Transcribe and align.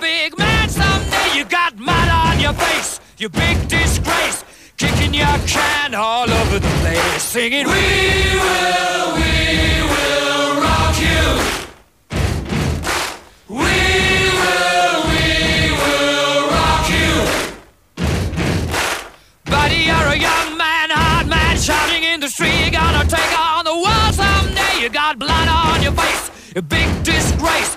big 0.00 0.36
man 0.38 0.68
someday. 0.68 1.36
You 1.36 1.44
got 1.44 1.78
mud 1.78 2.08
on 2.08 2.40
your 2.40 2.54
face, 2.54 3.00
you 3.18 3.28
big 3.28 3.68
disgrace. 3.68 4.44
Kicking 4.76 5.12
your 5.12 5.38
can 5.46 5.94
all 5.94 6.28
over 6.30 6.58
the 6.58 6.72
place, 6.80 7.22
singing, 7.22 7.66
We 7.66 7.72
will, 7.72 9.14
we 9.20 9.32
will 9.92 10.60
rock 10.64 10.96
you. 11.06 11.24
We 13.48 13.80
will, 14.40 14.96
we 15.12 15.26
will 15.82 16.42
rock 16.56 16.86
you. 16.96 17.12
Buddy, 19.44 19.80
you're 19.90 20.08
a 20.16 20.16
young 20.16 20.56
man, 20.56 20.88
hard 20.90 21.26
man, 21.28 21.58
shouting 21.58 22.04
in 22.04 22.20
the 22.20 22.28
street. 22.28 22.58
You're 22.62 22.70
gonna 22.70 23.04
take 23.04 23.38
on 23.38 23.64
the 23.66 23.74
world 23.74 24.14
someday. 24.14 24.80
You 24.80 24.88
got 24.88 25.18
blood 25.18 25.48
on 25.48 25.82
your 25.82 25.92
face, 25.92 26.30
a 26.56 26.62
big 26.62 26.88
disgrace, 27.02 27.76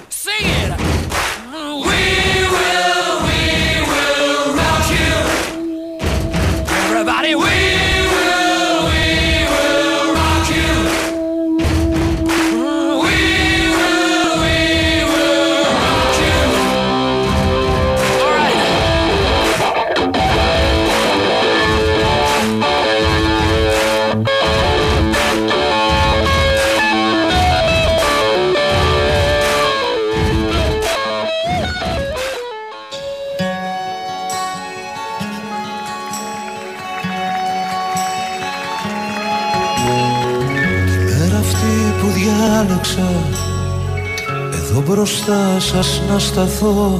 Μπροστά 45.01 45.59
σας 45.59 46.01
να 46.09 46.19
σταθώ. 46.19 46.99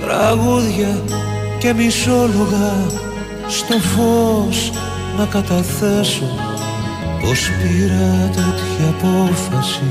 Τραγούδια 0.00 1.02
και 1.58 1.72
μισόλογα 1.72 2.86
Στο 3.48 3.74
φως 3.78 4.72
να 5.18 5.24
καταθέσω. 5.24 6.24
Πως 7.20 7.50
πήρα 7.58 8.30
τέτοια 8.34 8.88
απόφαση 8.88 9.90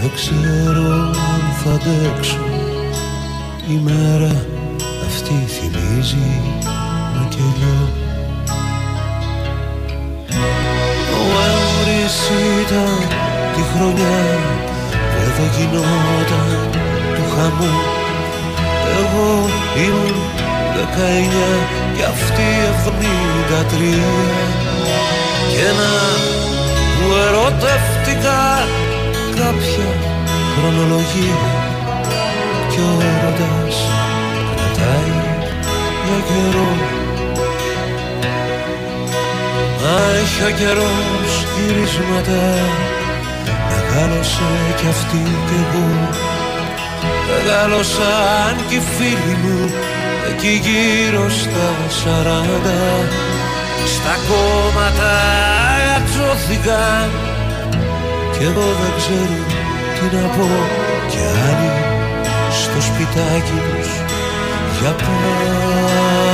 Δεν 0.00 0.10
ξέρω 0.14 0.92
αν 1.06 1.42
θα 1.64 1.70
αντέξω. 1.70 2.38
Η 3.68 3.80
μέρα 3.84 4.46
αυτή 5.06 5.44
θυμίζει 5.48 6.40
να 7.14 7.28
κελιώ 7.28 7.88
Νοέμβρης 11.10 12.16
ήταν 12.64 13.08
τη 13.54 13.62
χρονιά 13.76 14.38
που 14.66 14.71
εδώ 15.32 15.46
γινόταν 15.56 16.48
του 17.14 17.24
χαμού 17.34 17.74
Εγώ 18.98 19.28
ήμουν 19.84 20.16
δεκαεννιά 20.74 21.52
και 21.96 22.04
αυτή 22.04 22.46
εβδομήντα 22.70 23.60
τρία 23.70 24.12
και 25.52 25.68
να 25.78 25.92
που 26.94 27.04
ερωτεύτηκα 27.26 28.40
κάποια 29.40 29.88
χρονολογία. 30.54 31.40
Και 32.70 32.80
ο 32.80 32.94
έρωτας 33.12 33.76
κρατάει 34.54 35.12
για 36.04 36.18
καιρό. 36.28 36.70
Μα 39.82 39.96
έχει 40.22 40.42
ο 40.52 40.56
καιρός 40.58 41.32
γυρίσματα 41.54 42.40
Μεγάλωσε 43.94 44.50
κι 44.76 44.86
αυτή 44.88 45.22
κι 45.46 45.56
εγώ. 45.62 45.88
Μεγάλωσαν 47.28 48.54
κι 48.68 48.74
οι 48.74 48.82
φίλοι 48.94 49.36
μου 49.42 49.70
Εκεί 50.30 50.60
γύρω 50.64 51.30
στα 51.30 51.68
σαράντα. 51.98 52.82
Στα 53.94 54.14
κόμματα 54.28 55.14
ατσώθηκαν 55.96 57.10
Κι 58.32 58.44
εγώ 58.44 58.68
δεν 58.80 58.92
ξέρω 58.96 59.40
τι 59.94 60.16
να 60.16 60.26
πω. 60.36 60.48
Κι 61.10 61.22
άλλοι 61.48 61.70
στο 62.50 62.80
σπιτάκι 62.80 63.58
τους 63.68 63.90
Για 64.80 64.90
πάντα 64.90 66.32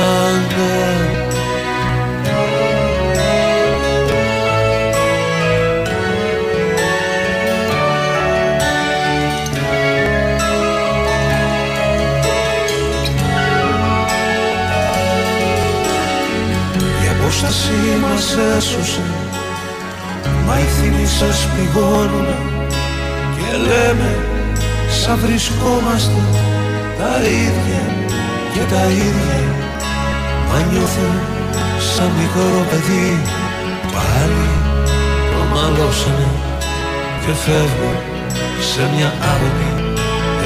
Η 17.39 17.41
απόσταση 17.41 17.73
μας 18.01 18.55
έσωσε. 18.57 19.01
Μα 20.45 20.59
οι 20.59 20.63
θύμησες 20.63 21.47
πηγώνουνε 21.53 22.37
Και 23.35 23.57
λέμε 23.67 24.11
σαν 25.01 25.17
βρισκόμαστε 25.17 26.21
Τα 26.97 27.13
ίδια 27.23 27.83
και 28.53 28.73
τα 28.73 28.83
ίδια 28.89 29.41
Μα 30.49 30.59
νιώθω 30.71 31.09
σαν 31.93 32.11
μικρό 32.19 32.65
παιδί 32.69 33.19
Πάλι 33.93 34.49
το 35.31 35.55
μαλώσανε 35.55 36.29
Και 37.25 37.33
φεύγω 37.43 37.93
σε 38.71 38.81
μια 38.95 39.13
άλλη 39.33 39.93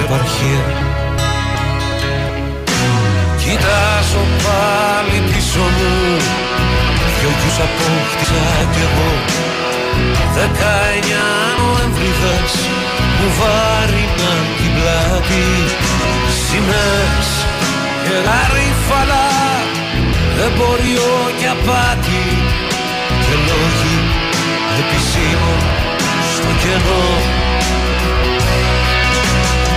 επαρχία. 0.03 0.65
Κοιτάζω 3.37 4.23
πάλι 4.43 5.17
πίσω 5.29 5.59
μου 5.59 6.42
Δυο 7.25 7.35
γιους 7.41 7.59
απόκτησα 7.67 8.45
κι 8.73 8.81
εγώ. 8.87 9.11
Δεκαεννιά 10.35 11.27
Νοεμβρίδες 11.57 12.53
μου 13.17 13.27
βάριναν 13.39 14.43
την 14.57 14.71
πλάτη. 14.75 15.47
Σημαίες 16.45 17.29
και 18.03 18.15
γαρίφαλα 18.27 19.27
Εμπόριο 20.45 21.11
και 21.39 21.47
απάτη 21.55 22.25
Και 23.23 23.35
λόγοι 23.47 23.97
επισήμων 24.79 25.61
στο 26.33 26.49
κενό. 26.61 27.07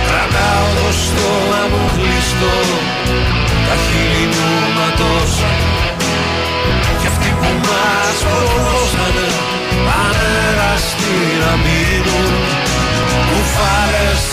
Κρατάω 0.07 0.67
το 0.79 0.89
στόμα 1.03 1.61
μου 1.71 1.83
κλειστό 1.95 2.57
Τα 3.67 3.75
χείλη 3.83 4.25
μου 4.33 4.49
ματώσαν 4.77 5.76
Κι 6.99 7.07
αυτοί 7.13 7.29
που 7.39 7.49
μας 7.67 8.17
προδώσανε 8.27 9.27
Πανέραστη 9.85 11.15
να 11.43 11.53
μείνουν 11.63 12.31
Κουφάλες 13.29 14.23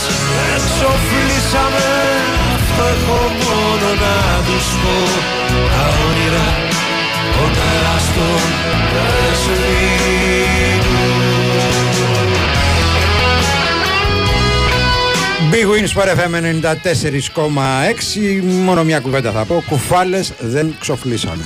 εξοφλήσαμε 0.54 1.88
Αυτό 2.58 2.82
έχω 2.94 3.18
μόνο 3.44 3.88
να 4.04 4.16
τους 4.46 4.66
πω 4.82 4.96
Τα 5.72 5.84
όνειρα 6.06 6.46
των 7.34 7.50
εραστών 7.72 8.42
δεν 8.92 9.30
σβήνουν 9.42 10.84
Big 15.52 15.66
Wins 15.70 15.90
Sport 15.94 16.08
FM 16.18 16.34
94,6 17.44 18.42
Μόνο 18.64 18.84
μια 18.84 19.00
κουβέντα 19.00 19.30
θα 19.30 19.44
πω. 19.44 19.64
Κουφάλες 19.68 20.32
δεν 20.40 20.74
ξοφλήσανε 20.80 21.44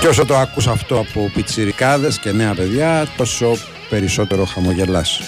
Και 0.00 0.08
όσο 0.08 0.24
το 0.24 0.36
άκουσα 0.36 0.70
αυτό 0.70 0.98
από 0.98 1.30
πιτσιρικάδες 1.34 2.18
και 2.18 2.32
νέα 2.32 2.54
παιδιά, 2.54 3.06
τόσο 3.16 3.56
περισσότερο 3.90 4.44
χαμογελάς. 4.44 5.20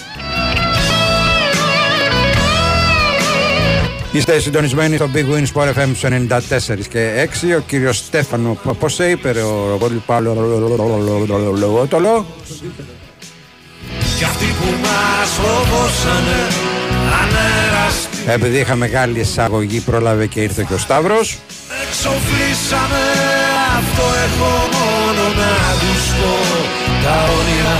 Είστε 4.11 4.39
συντονισμένοι 4.39 4.95
στο 4.95 5.09
Big 5.13 5.25
Win 5.35 5.45
Sport 5.53 5.73
FM 5.73 5.89
94 6.01 6.87
και 6.89 7.29
6. 7.41 7.55
Ο 7.57 7.59
κύριο 7.59 7.91
Στέφανο, 7.91 8.57
πώ 8.79 8.89
σε 8.89 9.09
είπε 9.09 9.29
ο 9.29 9.67
Ρομπόλη 9.69 10.03
Παύλο, 10.05 10.33
το. 11.89 12.25
Επειδή 18.27 18.57
είχα 18.57 18.75
μεγάλη 18.75 19.19
εισαγωγή, 19.19 19.79
πρόλαβε 19.79 20.27
και 20.27 20.41
ήρθε 20.41 20.65
και 20.67 20.73
ο 20.73 20.77
σταύρο. 20.77 21.17
Εξοφλήσαμε 21.87 23.42
αυτό 23.83 24.05
έχω 24.25 24.51
μόνο 24.77 25.23
να 25.41 25.53
τους 25.81 26.03
πω 26.19 26.33
Τα 27.03 27.15
όνειρα 27.37 27.77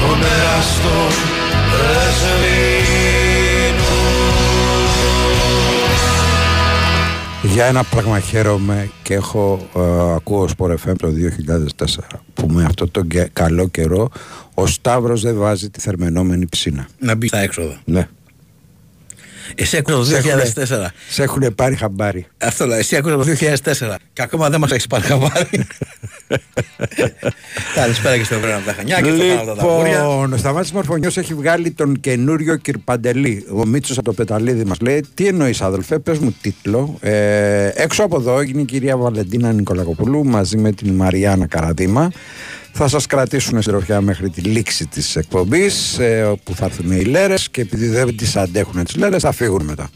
των 0.00 0.18
εραστών 0.34 1.12
δεν 1.70 2.16
Για 7.54 7.64
ένα 7.64 7.84
πράγμα 7.84 8.20
χαίρομαι 8.20 8.90
και 9.02 9.14
έχω 9.14 9.68
ε, 9.76 9.80
ακούω 10.14 10.48
Sport 10.58 10.70
FM 10.70 10.92
το 10.98 11.08
2004 11.76 11.86
που 12.34 12.46
με 12.48 12.64
αυτό 12.64 12.88
τον 12.88 13.08
κε- 13.08 13.30
καλό 13.32 13.68
καιρό 13.68 14.10
ο 14.54 14.66
Σταύρος 14.66 15.20
δεν 15.22 15.36
βάζει 15.36 15.70
τη 15.70 15.80
θερμενόμενη 15.80 16.46
ψήνα. 16.46 16.86
Να 16.98 17.14
μπει 17.14 17.26
στα 17.26 17.38
έξοδα. 17.38 17.80
Ναι. 17.84 18.08
Εσύ 19.54 19.76
άκουσα 19.76 19.96
το 19.96 20.04
Σε 20.04 20.22
2004. 20.80 20.86
Σε 21.08 21.22
έχουν 21.22 21.54
πάρει 21.54 21.76
χαμπάρι. 21.76 22.26
Αυτό 22.38 22.66
λέω, 22.66 22.78
εσύ 22.78 22.96
άκουσα 22.96 23.16
το 23.16 23.24
2004. 23.24 23.94
Και 24.12 24.22
ακόμα 24.22 24.50
δεν 24.50 24.60
μας 24.60 24.70
έχεις 24.70 24.86
πάρει 24.86 25.04
χαμπάρι. 25.04 25.66
Καλησπέρα 27.74 28.16
και 28.16 28.24
στο 28.24 28.40
βρένα 28.40 28.56
από 28.56 28.66
τα 28.66 28.72
Χανιά 28.72 29.00
και 29.00 29.10
στο 29.10 29.24
πάνω 29.24 29.40
από 29.40 29.46
τα 29.46 29.54
Ταμπούρια. 29.54 29.98
Λοιπόν, 30.00 30.32
ο 30.32 30.36
Σταμάτης 30.36 30.72
Μορφωνιός 30.72 31.16
έχει 31.16 31.34
βγάλει 31.34 31.70
τον 31.70 32.00
καινούριο 32.00 32.56
Κυρπαντελή. 32.56 33.46
Ο 33.54 33.66
Μίτσος 33.66 33.98
από 33.98 34.06
το 34.06 34.12
Πεταλίδη 34.12 34.64
μας 34.64 34.80
λέει 34.80 35.04
τι 35.14 35.26
εννοείς 35.26 35.60
αδελφέ, 35.60 35.98
πες 35.98 36.18
μου 36.18 36.36
τίτλο. 36.40 36.98
Ε, 37.00 37.70
έξω 37.74 38.02
από 38.02 38.16
εδώ 38.16 38.40
έγινε 38.40 38.60
η 38.60 38.64
κυρία 38.64 38.96
Βαλεντίνα 38.96 39.52
Νικολακοπούλου 39.52 40.24
μαζί 40.24 40.56
με 40.56 40.72
την 40.72 40.94
Μαριάννα 40.94 41.46
Καραδίμα. 41.46 42.10
Θα 42.72 42.88
σας 42.88 43.06
κρατήσουν 43.06 43.62
συντροφιά 43.62 44.00
μέχρι 44.00 44.30
τη 44.30 44.40
λήξη 44.40 44.86
της 44.86 45.16
εκπομπής 45.16 45.98
ε, 45.98 46.22
όπου 46.22 46.54
θα 46.54 46.64
έρθουν 46.64 46.90
οι 46.90 47.04
λέρες 47.04 47.48
και 47.48 47.60
επειδή 47.60 47.86
δεν 47.86 48.16
τις 48.16 48.36
αντέχουν 48.36 48.84
τις 48.84 48.96
λέρες 48.96 49.22
θα 49.22 49.32
φύγουν 49.32 49.64
μετά. 49.64 49.90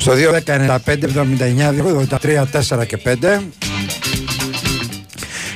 In 0.00 0.04
the 0.04 0.10
street, 0.10 0.30
the 0.30 0.40
town 0.40 0.60
of 0.60 0.70
Chicago. 0.70 0.98
Στο 1.28 1.62
2.195.79.83.4 2.78 2.86
και 2.86 2.98
5 3.04 3.40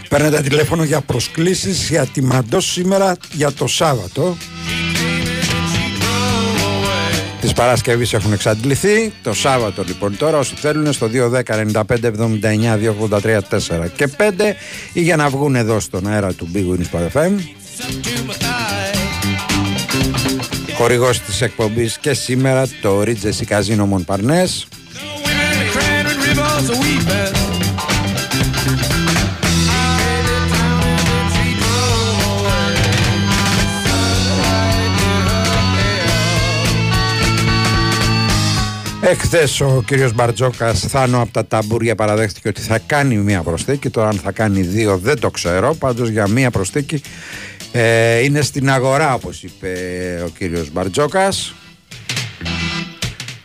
Παίρνετε 0.08 0.40
τηλέφωνο 0.40 0.84
για 0.84 1.00
προσκλήσεις 1.00 1.88
για 1.88 2.06
τη 2.06 2.22
Μαντό 2.22 2.60
σήμερα 2.60 3.16
για 3.32 3.52
το 3.52 3.66
Σάββατο. 3.66 4.36
Τις 7.40 7.52
Παρασκευής 7.52 8.12
έχουν 8.12 8.32
εξαντληθεί. 8.32 9.12
Το 9.22 9.34
Σάββατο 9.34 9.84
λοιπόν 9.86 10.16
τώρα 10.16 10.38
όσοι 10.38 10.54
θέλουν 10.54 10.92
στο 10.92 11.10
2.10.95.79.283.4 11.12 13.90
και 13.96 14.08
5 14.18 14.30
ή 14.92 15.00
για 15.00 15.16
να 15.16 15.28
βγουν 15.28 15.54
εδώ 15.54 15.80
στον 15.80 16.06
αέρα 16.06 16.32
του 16.32 16.48
Big 16.54 16.66
Wings 16.72 16.88
Χορηγός 20.82 21.20
της 21.20 21.40
εκπομπής 21.40 21.99
και 21.99 22.12
σήμερα 22.12 22.67
το 22.81 23.00
Regency 23.00 23.44
Casino 23.49 23.88
Montparnasse 23.93 24.67
Women 25.25 25.62
crying 25.73 26.06
and 26.11 26.20
rivers 26.25 26.70
are 26.70 26.81
weeping. 26.82 27.43
Εχθές 39.05 39.61
ο 39.61 39.82
κύριος 39.87 40.14
Μπαρτζόκας, 40.14 40.81
Θάνο 40.81 41.23
από 41.23 41.32
τα 41.32 41.46
ταμπούρια, 41.46 41.94
παραδέχτηκε 41.94 42.49
ότι 42.49 42.61
θα 42.61 42.79
κάνει 42.79 43.17
μία 43.17 43.43
προσθήκη. 43.43 43.90
Τώρα, 43.90 44.08
αν 44.08 44.17
θα 44.17 44.32
κάνει 44.32 44.61
δύο, 44.61 44.99
δεν 44.99 45.19
το 45.19 45.31
ξέρω. 45.31 45.75
Πάντως, 45.75 46.08
για 46.08 46.29
μία 46.29 46.50
προσθήκη 46.50 47.02
ε, 47.72 48.19
είναι 48.19 48.40
στην 48.40 48.70
αγορά, 48.70 49.14
όπως 49.14 49.42
είπε 49.42 49.72
ο 50.26 50.28
κύριος 50.38 50.70
Μπαρτζόκας. 50.72 51.54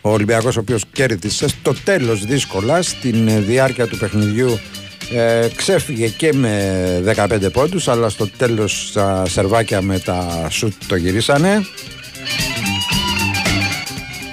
Ο 0.02 0.10
Ολυμπιακός 0.10 0.58
ο 0.58 0.60
οποίος 0.60 0.84
κέρδισε 0.92 1.48
στο 1.48 1.74
τέλος 1.84 2.26
δύσκολα 2.26 2.82
στην 2.82 3.28
ε, 3.28 3.40
διάρκεια 3.40 3.88
του 3.88 3.98
παιχνιδιού 3.98 4.60
ε, 5.14 5.48
ξέφυγε 5.56 6.08
και 6.08 6.34
με 6.34 7.16
15 7.16 7.52
πόντους 7.52 7.88
αλλά 7.88 8.10
στο 8.10 8.28
τέλος 8.38 8.92
τα 8.94 9.24
σερβάκια 9.28 9.82
με 9.82 10.00
τα 10.00 10.48
σουτ 10.50 10.74
το 10.88 10.96
γυρίσανε 10.96 11.66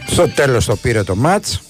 στο 0.06 0.28
τέλος 0.28 0.64
το 0.64 0.76
πήρε 0.76 1.02
το 1.02 1.16
μάτς 1.16 1.60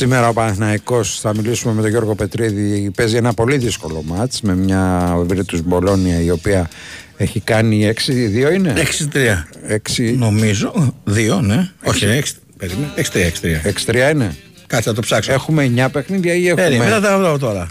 Σήμερα 0.00 0.28
ο 0.28 0.32
Παναθηναϊκός 0.32 1.20
θα 1.20 1.34
μιλήσουμε 1.34 1.72
με 1.72 1.80
τον 1.80 1.90
Γιώργο 1.90 2.14
Πετρίδη 2.14 2.90
παίζει 2.96 3.16
ένα 3.16 3.34
πολύ 3.34 3.56
δύσκολο 3.56 4.02
μάτς 4.06 4.40
με 4.40 4.54
μια 4.54 5.14
Βίρτους 5.26 5.62
Μπολόνια 5.62 6.20
η 6.20 6.30
οποία 6.30 6.68
έχει 7.16 7.40
κάνει 7.40 7.92
6-2 8.06 8.54
είναι; 8.54 8.74
6-3. 9.12 9.78
6 9.98 10.14
Νομίζω. 10.16 10.94
Δύο, 11.04 11.40
ναι. 11.40 11.70
Όχι, 11.84 12.06
6. 12.06 12.22
Περίμενε. 12.56 12.92
6-3. 12.96 14.08
6-3 14.08 14.10
είναι; 14.10 14.36
Κάτσε 14.66 14.88
να 14.88 14.94
το 14.94 15.00
ψάξω. 15.00 15.32
Έχουμε 15.32 15.72
9 15.76 15.88
παιχνίδια 15.92 16.34
ή 16.34 16.54
Περίμενε, 16.54 16.90
θα 16.90 16.96
έχουμε 16.96 17.08
τα 17.08 17.18
βρω 17.18 17.38
τώρα. 17.38 17.66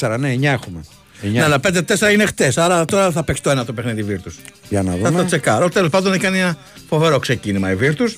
5-4 0.00 0.16
ναι 0.18 0.34
9 0.34 0.42
έχουμε 0.42 0.80
9. 1.22 1.32
Ναι, 1.32 1.42
αλλά 1.42 1.60
5-4 1.62 2.12
είναι 2.12 2.26
χτες. 2.26 2.58
Άρα 2.58 2.84
τώρα 2.84 3.10
θα 3.10 3.24
παίξει 3.24 3.42
το 3.42 3.50
ένα 3.50 3.64
το 3.64 3.72
παιχνίδι 3.72 4.02
Βίρτους. 4.02 4.36
Για 4.68 4.82
να 4.82 4.90
Θα 4.90 4.98
το 4.98 5.08
δούμε 5.08 5.24
τσεκάρω. 5.24 5.68
Τέλος 5.68 5.90
πάντων 5.90 6.12
έκανε 6.12 6.38
ένα 6.38 6.56
φοβερό 6.88 7.18
ξεκίνημα 7.18 7.70
η 7.70 7.74
Βίρτους. 7.74 8.16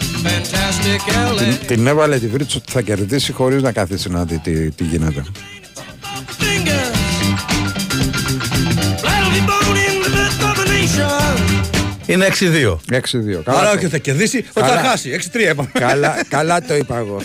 Fantastic 0.00 1.00
LA. 1.10 1.38
την, 1.58 1.66
την 1.66 1.86
έβαλε 1.86 2.18
τη 2.18 2.26
Βίρτους 2.26 2.54
ότι 2.54 2.72
θα 2.72 2.80
κερδίσει 2.80 3.32
χωρίς 3.32 3.62
να 3.62 3.72
καθίσει 3.72 4.08
να 4.10 4.24
δει 4.24 4.38
τι, 4.38 4.70
τι 4.70 4.84
γίνεται 4.84 5.24
Fingers. 6.40 6.94
Bloody 9.02 9.40
bone 9.48 9.78
in 9.86 9.96
the 10.04 10.10
midst 10.16 10.42
of 10.42 10.58
a 10.58 10.66
nation. 10.68 11.40
Είναι 12.06 12.26
6-2. 12.40 12.76
6-2 12.90 13.42
καλά, 13.44 13.58
Άρα 13.58 13.70
το- 13.70 13.76
όχι 13.76 13.88
θα 13.88 13.98
κερδίσει, 13.98 14.36
ότι 14.36 14.68
θα 14.68 14.74
Καλά. 14.74 14.80
χάσει. 14.88 15.10
6-3 15.32 15.50
είπαμε. 15.50 15.68
καλά, 15.72 16.24
καλά 16.28 16.62
το 16.62 16.74
είπα 16.76 16.96
εγώ 16.96 17.20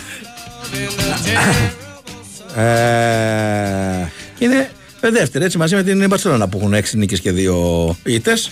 ε, 2.62 4.08
Και 4.38 4.44
είναι 4.44 4.70
δεύτερη 5.00 5.44
έτσι 5.44 5.58
μαζί 5.58 5.74
με 5.74 5.82
την 5.82 6.08
Μπαρσελόνα 6.08 6.48
που 6.48 6.58
έχουν 6.58 6.74
6 6.74 6.82
νίκες 6.94 7.20
και 7.20 7.32
2 7.32 7.96
ήττες. 8.04 8.50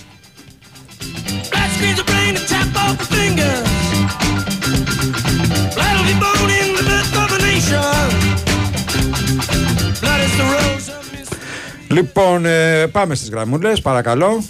Λοιπόν 11.91 12.45
ε, 12.45 12.87
πάμε 12.87 13.15
στις 13.15 13.29
γραμμούλες 13.29 13.81
παρακαλώ 13.81 14.43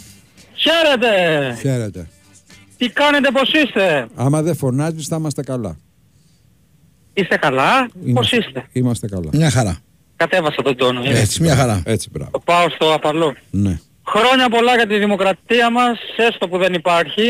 Χαίρετε! 0.54 1.56
Χαίρετε 1.60 2.08
Τι 2.78 2.90
κάνετε, 2.90 3.32
πώς 3.32 3.52
είστε; 3.54 4.08
Άμα 4.16 4.42
δεν 4.42 4.56
φωνάζεις 4.56 5.08
θα 5.08 5.16
είμαστε 5.16 5.44
καλά 5.44 5.78
Είστε 7.14 7.38
καλά; 7.38 7.90
Πώς 7.94 8.02
Είμαστε- 8.06 8.38
είστε; 8.38 8.66
Είμαστε 8.72 9.08
καλά 9.08 9.30
Μια 9.34 9.50
χαρά. 9.50 9.78
Κατέβασα 10.16 10.62
τον 10.62 10.76
τόνο. 10.78 11.02
ε. 11.06 11.20
Έτσι, 11.20 11.42
μια 11.42 11.56
χαρά. 11.56 11.82
Έτσι 11.86 12.10
μπράβο 12.12 12.32
Πάω 12.46 12.70
στο 12.70 12.94
απαλό. 12.94 13.36
Ναι 13.52 13.80
Χρόνια 14.08 14.50
πολλά 14.50 14.76
για 14.76 14.88
τη 14.88 14.98
δημοκρατία 14.98 15.72
μας, 15.72 15.98
έστω 16.18 16.48
που 16.48 16.58
δεν 16.58 16.74
υπάρχει. 16.74 17.24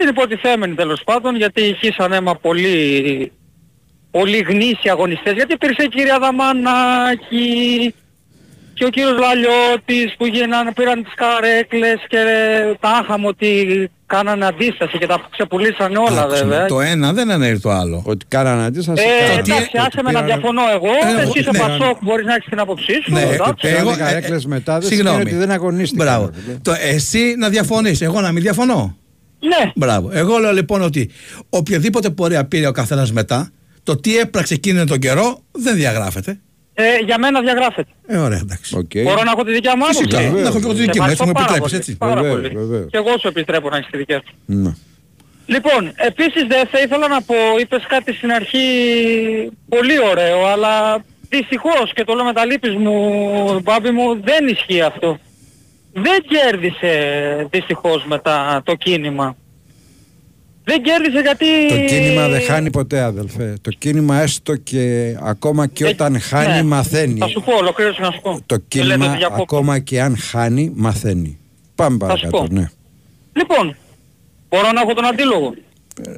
Είναι 0.00 0.10
υποτιθέμενη 0.10 0.74
τέλος 0.74 1.02
πάντων, 1.04 1.36
γιατί 1.36 1.60
ηχήσαν 1.62 2.12
αίμα 2.12 2.34
πολύ, 2.34 3.32
πολύ 4.10 4.38
γνήσιοι 4.38 4.90
αγωνιστές. 4.90 5.32
Γιατί 5.32 5.52
υπήρξε 5.52 5.82
η 5.84 5.88
κυρία 5.88 6.18
Δαμανάκη 6.18 7.94
και 8.74 8.84
ο 8.84 8.88
κύριος 8.88 9.18
Λαλιώτης 9.18 10.14
που 10.18 10.26
γίνανε, 10.26 10.72
πήραν 10.72 11.04
τις 11.04 11.12
καρέκλες 11.14 11.96
και 12.08 12.18
τα 12.80 12.88
άχαμε 12.90 13.26
ότι 13.26 13.50
κάνανε 14.06 14.46
αντίσταση 14.46 14.98
και 14.98 15.06
τα 15.06 15.26
ξεπουλήσανε 15.30 15.98
όλα 15.98 16.22
Άκουσε 16.22 16.44
με, 16.44 16.50
βέβαια. 16.50 16.66
Το 16.66 16.80
ένα 16.80 17.12
δεν 17.12 17.30
ανέρει 17.30 17.60
το 17.60 17.70
άλλο. 17.70 18.02
Ότι 18.06 18.24
κάνανε 18.28 18.64
αντίσταση 18.64 19.02
Ε, 19.02 19.20
κάνανε. 19.24 19.42
τι- 19.42 19.50
εντάξει, 19.52 19.76
άσε 19.78 19.88
με 19.94 20.02
να 20.02 20.08
πήρανε- 20.08 20.26
διαφωνώ 20.26 20.62
εγώ. 20.74 21.18
Ε, 21.18 21.22
Εσύ 21.22 21.38
είσαι 21.38 21.50
ναι. 21.52 21.58
Πασόκ, 21.58 21.96
μπορείς 22.02 22.26
να 22.26 22.34
έχεις 22.34 22.48
την 22.48 22.58
άποψή 22.60 22.92
σου. 23.04 23.12
Ναι, 23.12 23.20
εντάξει. 23.22 23.52
πήρανε 23.60 23.78
εγώ- 23.80 23.96
καρέκλες 23.98 24.44
ε, 24.44 24.48
μετά, 24.48 24.78
δεν 24.78 24.88
συγγνώμη. 24.88 25.16
σημαίνει 25.18 25.36
ότι 25.36 25.46
δεν 25.46 25.54
αγωνίστηκαν, 25.56 26.06
Μπράβο. 26.06 26.24
ρε 26.34 26.40
φίλε. 26.44 26.56
Το, 26.62 26.74
εσύ 26.80 27.34
να 27.38 27.48
διαφωνείς, 27.48 28.00
εγώ 28.00 28.20
να 28.20 28.32
μην 28.32 28.42
διαφωνώ. 28.42 28.96
Ναι, 29.40 29.70
Μπράβο. 29.74 30.10
Εγώ 30.12 30.38
λέω 30.38 30.52
λοιπόν 30.52 30.82
ότι 30.82 31.10
οποιαδήποτε 31.48 32.10
πορεία 32.10 32.44
πήρε 32.44 32.66
ο 32.66 32.72
καθένας 32.72 33.12
μετά, 33.12 33.50
το 33.88 33.96
τι 33.96 34.18
έπραξε 34.18 34.54
εκείνο 34.54 34.84
τον 34.84 34.98
καιρό 34.98 35.42
δεν 35.52 35.74
διαγράφεται. 35.74 36.40
ε, 36.74 36.82
για 37.04 37.18
μένα 37.18 37.40
διαγράφεται. 37.40 37.90
Ε, 38.06 38.16
ωραία, 38.16 38.38
εντάξει. 38.38 38.76
Οκ. 38.78 38.90
Μπορώ 39.02 39.22
να 39.22 39.30
έχω 39.30 39.44
τη 39.44 39.52
δικιά 39.52 39.76
μου 39.76 39.82
άποψη; 39.84 40.02
Φυσικά, 40.02 40.18
Βεβαίως, 40.22 40.42
να 40.42 40.48
έχω 40.48 40.58
και 40.58 40.64
εγώ 40.64 40.74
τη 40.74 40.80
δική 40.80 40.98
μου, 41.00 41.06
Σε 41.06 41.10
έτσι 41.12 41.24
μου 41.24 41.30
ευχαριστώ 41.30 41.32
πάρα 41.32 41.56
επιτρέπεις, 41.56 41.70
πολύ, 41.70 41.76
έτσι. 41.76 41.96
Πάρα 41.96 42.20
Βεβαίως, 42.22 42.34
πολύ. 42.40 42.48
βεβαίως. 42.66 42.90
Και 42.90 42.96
εγώ 43.02 43.12
σου 43.20 43.28
επιτρέπω 43.28 43.68
να 43.68 43.76
έχεις 43.76 43.90
τη 43.90 43.96
δικιά 43.96 44.22
σου. 44.26 44.34
Ναι. 44.46 44.72
Λοιπόν, 45.46 45.92
επίσης 46.10 46.42
δεν 46.48 46.66
θα 46.70 46.78
ήθελα 46.84 47.08
να 47.08 47.22
πω, 47.22 47.34
είπες 47.60 47.84
κάτι 47.88 48.12
στην 48.12 48.30
αρχή 48.32 48.64
πολύ 49.68 49.96
ωραίο, 50.10 50.46
αλλά 50.46 51.04
δυστυχώς 51.28 51.92
και 51.94 52.04
το 52.04 52.12
λέω 52.14 52.24
μετά 52.24 52.44
λύπης 52.46 52.74
μου, 52.74 52.98
Μπάμπη 53.62 53.90
μου, 53.90 54.20
δεν 54.28 54.42
ισχύει 54.48 54.80
αυτό. 54.82 55.18
Δεν 55.92 56.18
κέρδισε 56.32 56.92
δυστυχώς 57.50 58.04
μετά 58.06 58.60
το 58.64 58.74
κίνημα. 58.74 59.36
Δεν 60.68 60.82
κέρδισε 60.82 61.20
γιατί... 61.20 61.46
Το 61.68 61.94
κίνημα 61.94 62.28
δεν 62.28 62.40
χάνει 62.40 62.70
ποτέ 62.70 63.00
αδελφέ. 63.00 63.54
Το 63.60 63.70
κίνημα 63.70 64.20
έστω 64.20 64.56
και 64.56 65.14
ακόμα 65.22 65.66
και 65.66 65.84
Ε, 65.84 65.88
όταν 65.88 66.20
χάνει 66.20 66.52
ναι. 66.54 66.62
μαθαίνει. 66.62 67.18
Θα 67.18 67.28
σου 67.28 67.42
πω, 67.42 67.52
ολοκλήρωσε 67.56 68.00
να 68.00 68.10
σου 68.10 68.20
πω. 68.20 68.30
Το 68.46 68.56
Δεν 68.68 68.84
λέτε 68.84 68.94
κίνημα 68.94 69.06
ότι 69.10 69.16
διακόπτω. 69.18 69.42
ακόμα 69.56 69.78
και 69.78 70.00
αν 70.02 70.16
χάνει 70.16 70.72
μαθαίνει. 70.74 71.38
Πάμε 71.74 71.96
Θα 72.06 72.16
σου 72.16 72.20
παρακάτω, 72.26 72.38
πω. 72.38 72.54
ναι. 72.54 72.70
Λοιπόν, 73.32 73.76
μπορώ 74.48 74.72
να 74.72 74.80
έχω 74.80 74.94
τον 74.94 75.04
αντίλογο. 75.04 75.54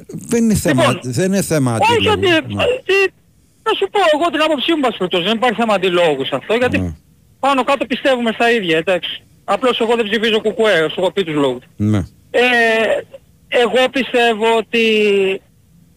Δεν 0.09 0.43
είναι 0.43 0.53
θέμα, 0.55 0.83
Λοιπόν, 0.87 0.99
δεν 1.11 1.25
είναι 1.25 1.41
θέμα 1.41 1.77
Όχι 1.81 1.93
αντίλογου. 1.93 2.17
ότι... 2.17 2.53
Ναι. 2.55 2.63
τι- 2.85 3.11
Να 3.63 3.71
σου 3.77 3.87
πω 3.91 3.99
εγώ 4.13 4.29
την 4.31 4.41
άποψή 4.41 4.73
μου 4.73 4.79
πας 4.79 4.95
περιπτώσει. 4.97 5.23
Δεν 5.23 5.35
υπάρχει 5.35 5.59
θέμα 5.59 5.73
αντιλόγους 5.73 6.27
σε 6.27 6.35
αυτό 6.35 6.53
γιατί 6.53 6.77
Ναι. 6.79 6.93
πάνω 7.39 7.63
κάτω 7.63 7.85
πιστεύουμε 7.85 8.31
στα 8.31 8.51
ίδια, 8.51 8.77
εντάξει. 8.77 9.21
Απλώς 9.43 9.79
εγώ 9.79 9.95
δεν 9.95 10.05
ψηφίζω 10.09 10.41
κουκουέ, 10.41 10.87
σου 10.91 10.99
έχω 11.01 11.11
πει 11.11 11.23
τους 11.23 11.35
λόγους. 11.35 11.63
Ναι. 11.75 11.97
Ε, 12.31 12.41
εγώ 13.53 13.89
πιστεύω 13.91 14.57
ότι 14.57 14.85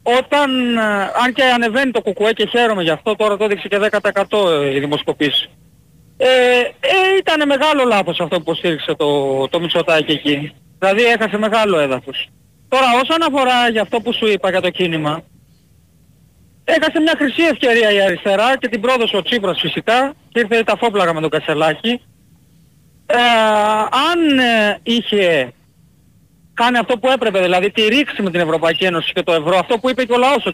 όταν, 0.03 0.77
ε, 0.77 0.83
αν 1.25 1.33
και 1.33 1.43
ανεβαίνει 1.43 1.91
το 1.91 2.01
κουκουέ 2.03 2.33
και 2.33 2.47
χαίρομαι 2.47 2.83
γι' 2.83 2.91
αυτό, 2.91 3.17
τώρα 3.17 3.37
το 3.37 3.45
έδειξε 3.45 3.69
και 3.69 3.79
10% 3.79 4.73
η 4.75 4.79
δημοσκοπήση. 4.79 5.51
Ε, 6.17 6.27
ε, 6.81 7.17
ήταν 7.19 7.49
μεγάλο 7.49 7.85
λάθος 7.85 8.21
αυτό 8.21 8.37
που 8.37 8.43
υποστήριξε 8.43 8.95
το, 8.95 9.09
το 9.49 9.61
Μητσοτάκη 9.61 10.13
εκεί. 10.13 10.53
Δηλαδή 10.79 11.03
έχασε 11.05 11.39
μεγάλο 11.39 11.79
έδαφος. 11.79 12.29
Τώρα 12.69 12.87
όσον 13.03 13.23
αφορά 13.23 13.69
για 13.69 13.83
αυτό 13.83 14.01
που 14.01 14.13
σου 14.13 14.27
είπα 14.27 14.51
για 14.51 14.61
το 14.61 14.71
κίνημα, 14.71 15.23
έχασε 16.65 17.01
μια 17.01 17.15
χρυσή 17.17 17.43
ευκαιρία 17.43 17.93
η 17.93 18.01
αριστερά 18.01 18.57
και 18.57 18.69
την 18.69 18.81
πρόδωσε 18.81 19.17
ο 19.17 19.23
Τσίπρας 19.23 19.61
φυσικά 19.61 20.15
και 20.29 20.41
ήρθε 20.41 20.63
τα 20.63 20.77
φόπλαγα 20.77 21.15
με 21.15 21.21
τον 21.21 21.31
Κασελάκη. 21.31 22.01
Ε, 23.07 23.17
αν 24.11 24.39
ε, 24.39 24.79
είχε 24.83 25.53
κάνει 26.55 26.79
αυτό 26.79 26.99
που 26.99 27.09
έπρεπε, 27.09 27.41
δηλαδή 27.41 27.71
τη 27.71 27.83
ρήξη 27.83 28.23
με 28.23 28.31
την 28.31 28.41
Ευρωπαϊκή 28.41 28.85
Ένωση 28.85 29.13
και 29.13 29.23
το 29.23 29.33
ευρώ, 29.33 29.59
αυτό 29.59 29.79
που 29.79 29.91
είπε 29.91 30.05
και 30.05 30.13
ο 30.13 30.19
λαός, 30.19 30.51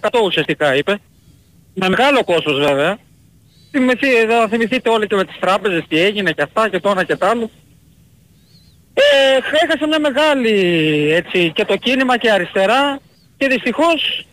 62% 0.00 0.20
ουσιαστικά 0.24 0.76
είπε, 0.76 0.98
με 1.74 1.88
μεγάλο 1.88 2.24
κόστος 2.24 2.58
βέβαια, 2.58 2.98
θυμηθεί, 3.70 4.06
θα 4.28 4.48
θυμηθείτε 4.48 4.90
όλοι 4.90 5.06
και 5.06 5.16
με 5.16 5.24
τις 5.24 5.38
τράπεζες 5.40 5.84
τι 5.88 5.98
έγινε 6.00 6.32
και 6.32 6.42
αυτά 6.42 6.68
και 6.68 6.80
το 6.80 6.90
ένα 6.90 7.04
και 7.04 7.16
το 7.16 7.26
άλλο. 7.26 7.50
Ε, 8.94 9.64
έχασε 9.64 9.86
μια 9.86 10.00
μεγάλη 10.00 10.54
έτσι 11.12 11.52
και 11.54 11.64
το 11.64 11.76
κίνημα 11.76 12.16
και 12.18 12.30
αριστερά 12.30 12.98
και 13.36 13.46
δυστυχώς 13.46 14.26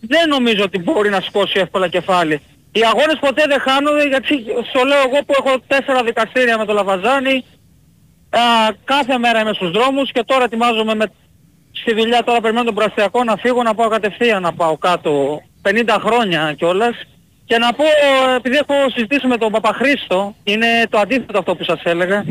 δεν 0.00 0.28
νομίζω 0.28 0.62
ότι 0.64 0.78
μπορεί 0.78 1.08
να 1.08 1.20
σηκώσει 1.20 1.58
εύκολα 1.58 1.88
κεφάλι. 1.88 2.40
Οι 2.72 2.80
αγώνες 2.84 3.18
ποτέ 3.20 3.44
δεν 3.48 3.60
χάνονται 3.60 4.08
γιατί 4.08 4.44
στο 4.68 4.84
λέω 4.84 4.98
εγώ 4.98 5.24
που 5.26 5.34
έχω 5.38 5.60
τέσσερα 5.66 6.02
δικαστήρια 6.02 6.58
με 6.58 6.64
το 6.64 6.72
Λαβαζάνι 6.72 7.44
Α, 8.30 8.40
κάθε 8.84 9.18
μέρα 9.18 9.40
είμαι 9.40 9.52
στους 9.52 9.70
δρόμους 9.70 10.12
και 10.12 10.22
τώρα 10.26 10.44
ετοιμάζομαι 10.44 10.94
με, 10.94 11.04
στη 11.70 11.94
δουλειά 11.94 12.22
τώρα 12.24 12.40
περιμένω 12.40 12.64
τον 12.64 12.74
πραστιακό 12.74 13.24
να 13.24 13.36
φύγω 13.36 13.62
να 13.62 13.74
πάω 13.74 13.88
κατευθείαν 13.88 14.42
να 14.42 14.52
πάω 14.52 14.76
κάτω 14.76 15.40
50 15.62 15.96
χρόνια 16.04 16.54
κιόλας. 16.58 16.96
Και 17.44 17.58
να 17.58 17.72
πω 17.72 17.84
ε, 17.84 18.36
επειδή 18.36 18.56
έχω 18.56 18.74
συζητήσει 18.94 19.26
με 19.26 19.36
τον 19.36 19.52
Παπαχρήστο 19.52 20.34
είναι 20.44 20.66
το 20.90 20.98
αντίθετο 20.98 21.38
αυτό 21.38 21.56
που 21.56 21.64
σας 21.64 21.80
έλεγα. 21.82 22.24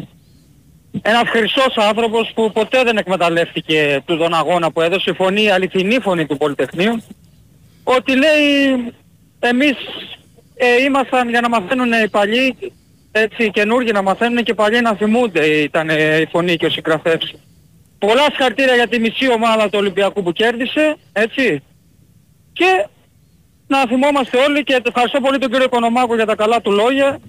Ένας 1.01 1.29
χρυσός 1.29 1.77
άνθρωπος 1.77 2.31
που 2.35 2.51
ποτέ 2.51 2.83
δεν 2.83 2.97
εκμεταλλεύτηκε 2.97 4.01
του 4.05 4.17
τον 4.17 4.33
αγώνα 4.33 4.71
που 4.71 4.81
έδωσε 4.81 5.09
η 5.09 5.13
φωνή, 5.13 5.43
η 5.43 5.49
αληθινή 5.49 5.99
φωνή 5.99 6.25
του 6.25 6.37
Πολυτεχνείου 6.37 7.03
ότι 7.83 8.15
λέει 8.15 8.93
εμείς 9.39 9.75
ε, 10.55 10.83
ήμασταν 10.83 11.29
για 11.29 11.41
να 11.41 11.49
μαθαίνουν 11.49 11.91
οι 11.91 12.09
παλιοί 12.09 12.57
έτσι 13.11 13.43
οι 13.43 13.49
καινούργοι 13.49 13.91
να 13.91 14.01
μαθαίνουν 14.01 14.43
και 14.43 14.51
οι 14.51 14.55
παλιοί 14.55 14.79
να 14.83 14.95
θυμούνται 14.95 15.45
ήταν 15.45 15.89
ε, 15.89 16.19
η 16.21 16.25
φωνή 16.25 16.55
και 16.55 16.65
ο 16.65 16.69
συγγραφέας. 16.69 17.33
Πολλά 17.99 18.23
συγχαρητήρια 18.23 18.75
για 18.75 18.87
τη 18.87 18.99
μισή 18.99 19.31
ομάδα 19.31 19.63
του 19.63 19.77
Ολυμπιακού 19.81 20.23
που 20.23 20.31
κέρδισε, 20.31 20.95
έτσι. 21.13 21.63
Και 22.53 22.85
να 23.67 23.87
θυμόμαστε 23.87 24.37
όλοι 24.37 24.63
και 24.63 24.81
ευχαριστώ 24.85 25.19
πολύ 25.19 25.37
τον 25.37 25.49
κύριο 25.49 25.65
Οικονομάκο 25.65 26.15
για 26.15 26.25
τα 26.25 26.35
καλά 26.35 26.61
του 26.61 26.71
λόγια. 26.71 27.19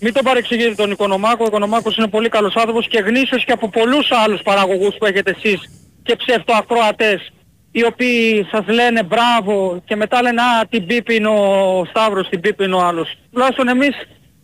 Μην 0.00 0.12
τον 0.12 0.24
παρεξηγείτε 0.24 0.74
τον 0.74 0.90
Οικονομάκο, 0.90 1.44
ο 1.44 1.46
Οικονομάκος 1.46 1.96
είναι 1.96 2.08
πολύ 2.08 2.28
καλός 2.28 2.56
άνθρωπος 2.56 2.88
και 2.88 2.98
γνήσιος 2.98 3.44
και 3.44 3.52
από 3.52 3.68
πολλούς 3.68 4.10
άλλους 4.24 4.42
παραγωγούς 4.42 4.96
που 4.98 5.06
έχετε 5.06 5.34
εσείς 5.36 5.70
και 6.02 6.16
ψευτοακροατές 6.16 7.32
οι 7.72 7.84
οποίοι 7.84 8.46
σας 8.50 8.66
λένε 8.66 9.02
μπράβο 9.02 9.82
και 9.84 9.96
μετά 9.96 10.22
λένε 10.22 10.42
α 10.42 10.66
την 10.68 10.86
πίπη 10.86 11.14
είναι 11.14 11.28
ο 11.28 11.84
Σταύρος, 11.88 12.28
την 12.28 12.40
πίπη 12.40 12.64
είναι 12.64 12.74
ο 12.74 12.80
άλλος. 12.80 13.14
Τουλάχιστον 13.32 13.68
εμείς 13.68 13.96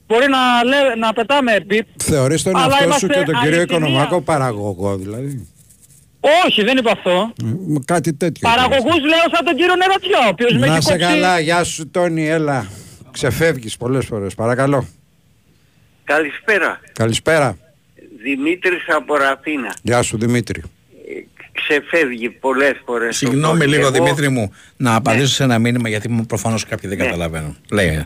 μπορεί 0.07 0.27
να, 0.29 0.65
λέ, 0.65 0.95
να 0.95 1.13
πετάμε 1.13 1.61
μπίπ. 1.67 1.87
Θεωρείς 2.03 2.43
τον 2.43 2.57
Αλλά 2.57 2.65
εαυτό 2.65 2.79
σου 2.79 2.85
είμαστε 2.85 3.07
και 3.07 3.13
τον 3.15 3.41
κύριο 3.43 3.59
αληθινοί. 3.59 3.63
Οικονομάκο 3.63 4.21
παραγωγό 4.21 4.97
δηλαδή; 4.97 5.49
Όχι, 6.47 6.63
δεν 6.65 6.77
είπα 6.77 6.91
αυτό. 6.91 7.33
Ε, 7.45 7.47
Κάτι 7.85 8.15
τέτοιο. 8.15 8.49
Παραγωγούς 8.49 9.01
λέω 9.01 9.27
σαν 9.35 9.45
τον 9.45 9.55
κύριο 9.57 9.75
Νερατζιό, 9.77 10.19
ο 10.27 10.29
οποίος 10.29 10.53
με 10.53 10.67
Να 10.67 10.75
έχει 10.75 10.83
σε 10.83 10.91
κόψει... 10.91 11.07
καλά, 11.07 11.41
γεια 11.41 11.65
σου 11.65 11.91
Τόνι, 11.91 12.29
έλα. 12.29 12.67
Ξεφεύγεις 13.11 13.77
πολλές 13.77 14.07
φορές, 14.07 14.35
παρακαλώ. 14.35 14.87
Καλησπέρα. 16.05 16.81
Καλησπέρα. 16.93 17.57
Δημήτρης 18.23 18.85
από 18.97 19.17
Ραφίνα. 19.17 19.75
Γεια 19.83 20.03
σου 20.03 20.19
Δημήτρη. 20.19 20.63
Ε, 21.69 21.79
Ξεφεύγει 21.79 22.31
πολλές 22.31 22.73
φορές. 22.85 23.19
το 23.19 23.27
Συγγνώμη 23.27 23.59
Τόνι. 23.59 23.71
λίγο 23.71 23.87
Εγώ- 23.87 23.91
Δημήτρη 23.91 24.29
μου 24.29 24.53
να 24.77 24.95
απαντήσω 24.95 25.27
σε 25.35 25.43
ένα 25.43 25.59
μήνυμα 25.59 25.89
γιατί 25.89 26.09
μου 26.09 26.27
προφανώς 26.27 26.65
κάποιοι 26.65 26.89
δεν 26.89 26.99
Ναι. 26.99 27.05
καταλαβαίνουν. 27.05 27.57
Λέει, 27.71 28.05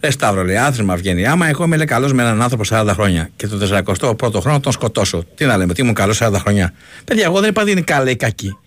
ε 0.00 0.10
Σταύρο 0.10 0.44
λέει, 0.44 0.56
άθρομα 0.56 0.96
βγαίνει. 0.96 1.26
Άμα 1.26 1.46
εγώ 1.48 1.64
είμαι 1.64 1.76
λέει, 1.76 1.86
καλός 1.86 2.12
με 2.12 2.22
έναν 2.22 2.42
άνθρωπο 2.42 2.64
40 2.64 2.92
χρόνια 2.94 3.30
και 3.36 3.46
το 3.46 3.56
41ο 3.66 4.40
χρόνο 4.40 4.60
τον 4.60 4.72
σκοτώσω. 4.72 5.24
Τι 5.34 5.44
να 5.44 5.56
λέμε, 5.56 5.74
τι 5.74 5.82
ήμουν 5.82 5.94
καλός 5.94 6.16
40 6.22 6.38
χρόνια. 6.38 6.72
Παιδιά, 7.04 7.24
εγώ 7.24 7.40
δεν 7.40 7.48
είπα 7.50 7.62
ότι 7.62 7.70
είναι 7.70 7.80
καλά 7.80 8.10
ή 8.10 8.16
κακή. 8.16 8.58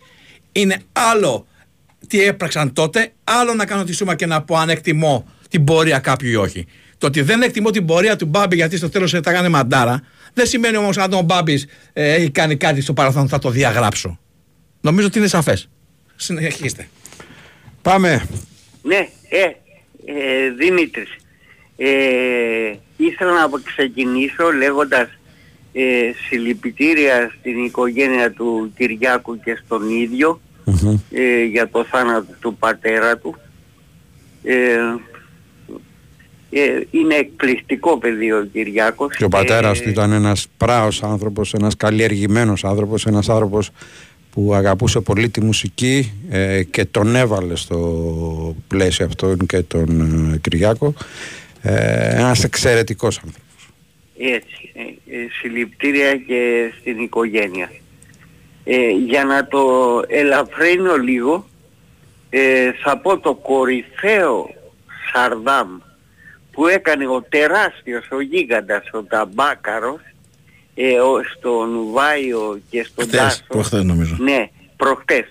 Είναι 0.51 0.77
άλλο 1.13 1.45
τι 2.07 2.21
έπραξαν 2.23 2.73
τότε, 2.73 3.11
άλλο 3.23 3.53
να 3.53 3.65
κάνω 3.65 3.83
τη 3.83 3.93
σούμα 3.93 4.15
και 4.15 4.25
να 4.25 4.41
πω 4.41 4.55
αν 4.57 4.69
εκτιμώ 4.69 5.25
την 5.49 5.63
πορεία 5.63 5.99
κάποιου 5.99 6.29
ή 6.29 6.35
όχι. 6.35 6.65
Το 6.97 7.07
ότι 7.07 7.21
δεν 7.21 7.41
εκτιμώ 7.41 7.69
την 7.69 7.85
πορεία 7.85 8.15
του 8.15 8.25
Μπάμπη 8.25 8.55
γιατί 8.55 8.77
στο 8.77 8.89
τέλος 8.89 9.11
τα 9.11 9.31
έκανε 9.31 9.49
μαντάρα, 9.49 10.01
δεν 10.33 10.45
σημαίνει 10.47 10.77
όμως 10.77 10.97
αν 10.97 11.13
ο 11.13 11.21
Μπάμπης 11.21 11.65
ε, 11.93 12.13
έχει 12.13 12.29
κάνει 12.29 12.55
κάτι 12.55 12.81
στο 12.81 12.93
παρελθόν 12.93 13.27
θα 13.27 13.39
το 13.39 13.49
διαγράψω. 13.49 14.19
Νομίζω 14.83 15.07
ότι 15.07 15.17
είναι 15.17 15.27
σαφές. 15.27 15.69
Συνεχίστε. 16.15 16.87
Πάμε. 17.81 18.27
Ναι, 18.81 19.07
ε, 19.29 19.43
ε, 20.05 20.49
Δημήτρης. 20.57 21.15
Ε, 21.77 22.73
ήθελα 22.97 23.31
να 23.31 23.49
ξεκινήσω 23.63 24.51
λέγοντας 24.57 25.07
ε, 25.73 26.11
συλληπιτήρια 26.27 27.31
στην 27.39 27.63
οικογένεια 27.65 28.31
του 28.31 28.71
Κυριάκου 28.77 29.39
και 29.39 29.61
στον 29.65 29.89
ίδιο 29.89 30.41
Μμμ. 30.65 30.97
ε, 31.11 31.43
για 31.43 31.69
το 31.69 31.85
θάνατο 31.85 32.33
του 32.39 32.55
πατέρα 32.57 33.17
του. 33.17 33.35
Ε, 34.43 34.77
ε, 36.49 36.81
είναι 36.91 37.15
εκπληκτικό 37.15 37.97
παιδί 37.97 38.31
ο 38.31 38.47
Κυριάκος. 38.53 39.15
Και 39.15 39.23
ο 39.23 39.27
πατέρας 39.29 39.79
Ε, 39.79 39.83
του 39.83 39.89
ήταν 39.89 40.11
ένας 40.11 40.47
πράος 40.57 41.03
άνθρωπος, 41.03 41.53
ένας 41.53 41.75
καλλιεργημένος 41.75 42.63
άνθρωπος, 42.63 43.05
ένας 43.05 43.29
άνθρωπος 43.29 43.69
που 44.33 44.53
αγαπούσε 44.53 44.99
πολύ 44.99 45.29
τη 45.29 45.41
μουσική 45.43 46.11
ε, 46.29 46.63
και 46.63 46.85
τον 46.85 47.15
έβαλε 47.15 47.55
στο 47.55 48.55
πλαίσιο 48.67 49.05
αυτό 49.05 49.35
και 49.47 49.61
τον 49.61 50.01
ε, 50.33 50.37
Κυριάκο. 50.37 50.93
Ε, 51.61 52.15
ένας 52.15 52.43
εξαιρετικός 52.43 53.17
άνθρωπος. 53.17 53.69
Έτσι, 54.17 54.71
ε, 54.73 55.15
ε, 55.15 55.27
συλληπτήρια 55.41 56.15
και 56.15 56.71
στην 56.79 56.99
οικογένεια. 56.99 57.71
Ε, 58.63 58.89
για 58.89 59.23
να 59.23 59.47
το 59.47 59.65
ελαφρύνω 60.07 60.95
λίγο, 60.95 61.47
ε, 62.29 62.71
θα 62.83 62.97
πω 62.97 63.19
το 63.19 63.33
κορυφαίο 63.35 64.49
Σαρδάμ 65.11 65.77
που 66.51 66.67
έκανε 66.67 67.07
ο 67.07 67.25
τεράστιος, 67.29 68.07
ο 68.11 68.21
γίγαντας, 68.21 68.89
ο 68.91 69.03
Ταμπάκαρος, 69.03 70.01
ε, 70.75 70.99
ο, 70.99 71.21
στον 71.37 71.91
Βάιο 71.91 72.59
και 72.69 72.83
στον 72.83 73.05
Χθες, 73.07 73.19
Τάσο. 73.19 73.43
προχθές 73.47 73.83
νομίζω. 73.83 74.15
Ναι, 74.19 74.49
προχτές. 74.77 75.25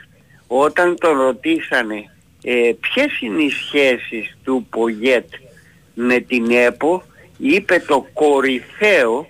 Όταν 0.46 0.96
τον 0.98 1.18
ρωτήσανε 1.18 2.10
ε, 2.42 2.72
ποιες 2.80 3.20
είναι 3.20 3.42
οι 3.42 3.50
σχέσεις 3.50 4.36
του 4.44 4.66
Πογέτ 4.70 5.26
με 5.94 6.18
την 6.18 6.50
ΕΠΟ, 6.50 7.02
είπε 7.38 7.84
το 7.86 8.06
κορυφαίο 8.12 9.26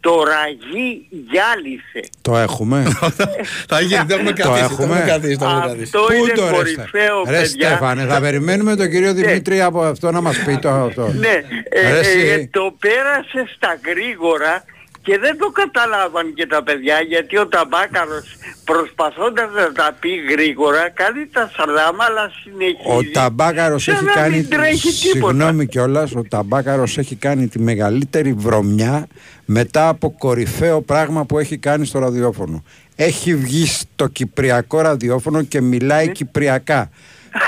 το 0.00 0.22
ραγί 0.24 1.06
γυάλισε. 1.10 2.10
Το 2.22 2.36
έχουμε. 2.36 2.84
θα 3.70 3.80
γίνει, 3.80 4.06
το 4.06 4.14
έχουμε 4.14 4.32
Το 4.32 4.42
καθίσει. 4.42 4.76
Το 4.76 4.82
έχουμε 4.82 4.96
έχουμε. 4.98 5.10
καθίσει. 5.10 5.36
Το 5.36 5.44
έχουμε 5.44 5.66
καθίσει. 5.66 5.82
Αυτό 5.82 6.00
Πού 6.06 6.12
είναι 6.12 6.32
το 6.32 6.44
ρε, 6.44 6.50
κορυφαίο 6.50 7.22
Ρε 7.28 7.40
παιδιά. 7.40 7.68
Στέφανε, 7.68 8.04
θα 8.04 8.20
περιμένουμε 8.20 8.76
τον 8.76 8.90
κύριο 8.90 9.12
Δημήτρη 9.12 9.60
από 9.60 9.82
αυτό 9.82 10.10
να 10.10 10.20
μας 10.20 10.38
πει 10.44 10.58
το 10.58 10.68
αυτό. 10.68 11.08
Ναι, 11.08 11.42
ε, 11.68 11.90
Ρε 11.90 11.96
ε, 11.96 11.98
εσύ. 11.98 12.18
ε, 12.18 12.48
το 12.50 12.76
πέρασε 12.78 13.52
στα 13.56 13.78
γρήγορα 13.84 14.64
Και 15.06 15.18
δεν 15.18 15.38
το 15.38 15.48
καταλάβαν 15.50 16.34
και 16.34 16.46
τα 16.46 16.62
παιδιά 16.62 17.00
γιατί 17.00 17.38
ο 17.38 17.46
Ταμπάκαρος 17.48 18.26
προσπαθώντας 18.64 19.48
να 19.54 19.72
τα 19.72 19.96
πει 20.00 20.08
γρήγορα 20.30 20.90
κάνει 20.90 21.26
τα 21.32 21.50
σαρδάμα 21.56 22.04
αλλά 22.08 22.30
συνεχίζει. 22.42 23.08
Ο 23.08 23.10
Ταμπάκαρος 23.12 23.82
σαν 23.82 23.94
έχει 23.94 24.04
να 24.04 24.12
κάνει. 24.12 24.36
μην 24.36 24.48
τρέχει 24.48 25.08
τίποτα. 25.10 25.32
Συγγνώμη 25.32 25.66
κιόλας, 25.66 26.12
ο 26.14 26.22
Ταμπάκαρος 26.28 26.98
έχει 26.98 27.14
κάνει 27.16 27.48
τη 27.48 27.58
μεγαλύτερη 27.58 28.32
βρωμιά 28.32 29.06
μετά 29.44 29.88
από 29.88 30.14
κορυφαίο 30.18 30.80
πράγμα 30.82 31.24
που 31.24 31.38
έχει 31.38 31.58
κάνει 31.58 31.86
στο 31.86 31.98
ραδιόφωνο. 31.98 32.64
Έχει 32.96 33.34
βγει 33.34 33.66
στο 33.66 34.06
κυπριακό 34.06 34.80
ραδιόφωνο 34.80 35.42
και 35.42 35.60
Ναι. 35.60 35.66
μιλάει 35.66 36.08
κυπριακά. 36.12 36.90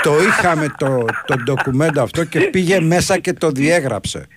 Το 0.03 0.13
είχαμε 0.21 0.73
το, 0.77 1.05
το 1.25 1.35
ντοκουμέντο 1.43 2.01
αυτό 2.01 2.23
και 2.23 2.39
πήγε 2.39 2.79
μέσα 2.79 3.17
και 3.17 3.33
το 3.33 3.49
διέγραψε. 3.51 4.27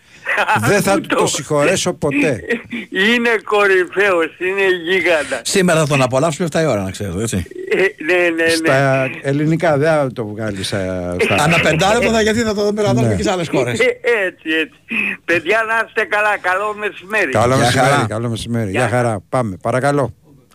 Δεν 0.68 0.82
θα 0.82 1.00
του 1.00 1.06
το 1.16 1.26
συγχωρέσω 1.26 1.92
ποτέ. 1.92 2.40
Είναι 3.14 3.30
κορυφαίος, 3.44 4.30
είναι 4.38 4.66
γίγαντα. 4.90 5.40
Σήμερα 5.42 5.78
θα 5.80 5.86
τον 5.86 6.02
απολαύσουμε 6.02 6.48
7 6.52 6.60
η 6.62 6.66
ώρα, 6.66 6.82
να 6.82 6.90
ξέρετε, 6.90 7.22
έτσι. 7.22 7.36
Ε, 7.70 8.04
ναι, 8.04 8.14
ναι, 8.14 8.42
ναι. 8.44 8.48
Στα 8.48 9.10
ελληνικά 9.22 9.76
δεν 9.78 9.88
θα 9.92 10.08
το 10.12 10.26
βγάλεις 10.26 10.66
στα. 10.66 11.16
Ανά 11.38 11.60
πεντάλεπτο 11.60 12.10
θα 12.12 12.22
γιατί 12.22 12.40
θα 12.40 12.54
το 12.54 12.72
μεταδώσουμε 12.72 13.08
Ναι. 13.08 13.14
και 13.16 13.22
σε 13.22 13.30
άλλες 13.30 13.48
χώρες. 13.48 13.78
Ε, 13.80 13.84
έτσι, 14.26 14.48
έτσι. 14.60 14.78
Παιδιά 15.24 15.64
να 15.68 15.84
είστε 15.86 16.04
καλά. 16.04 16.38
Καλό 16.38 16.74
μεσημέρι. 16.78 17.30
Καλό 17.30 17.54
Γεια 17.54 17.64
μεσημέρι, 17.64 17.88
χαρά. 17.90 18.06
καλό 18.08 18.28
μεσημέρι. 18.28 18.70
Γεια 18.70 18.88
χαρά. 18.88 19.20
Πάμε, 19.28 19.56
παρακαλώ. 19.62 20.14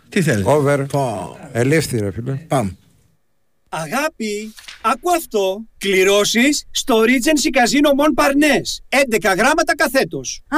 Τι 0.10 0.22
θέλεις; 0.22 0.46
Over. 0.46 0.79
Πω. 0.91 1.38
Ελεύθερη, 1.51 2.03
ρε 2.03 2.12
φίλε. 2.12 2.31
Πάμε. 2.48 2.77
Αγάπη, 3.69 4.53
άκου 4.81 5.12
αυτό. 5.12 5.65
Κληρώσεις 5.77 6.63
στο 6.71 7.01
Regency 7.01 7.57
Casino 7.57 7.89
Mon 8.00 8.24
Parnes. 8.24 9.00
11 9.31 9.36
γράμματα 9.38 9.75
καθέτος. 9.75 10.41
Α, 10.47 10.57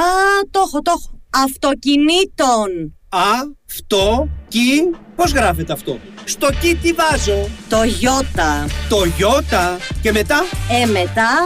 το 0.50 0.60
έχω, 0.66 0.82
το 0.82 0.92
έχω. 0.96 1.20
Αυτοκινήτων. 1.30 2.98
Α, 3.08 3.20
αυτό, 3.70 4.28
κι, 4.48 4.90
πώς 5.16 5.32
γράφεται 5.32 5.72
αυτό; 5.72 5.98
Στο 6.24 6.48
κι 6.60 6.74
τι 6.82 6.92
βάζω; 6.92 7.48
Το 7.68 7.76
Ιώτα. 8.00 8.66
Το 8.88 9.04
Ιώτα 9.16 9.78
και 10.02 10.12
μετά; 10.12 10.44
Ε, 10.82 10.86
μετά, 10.86 11.44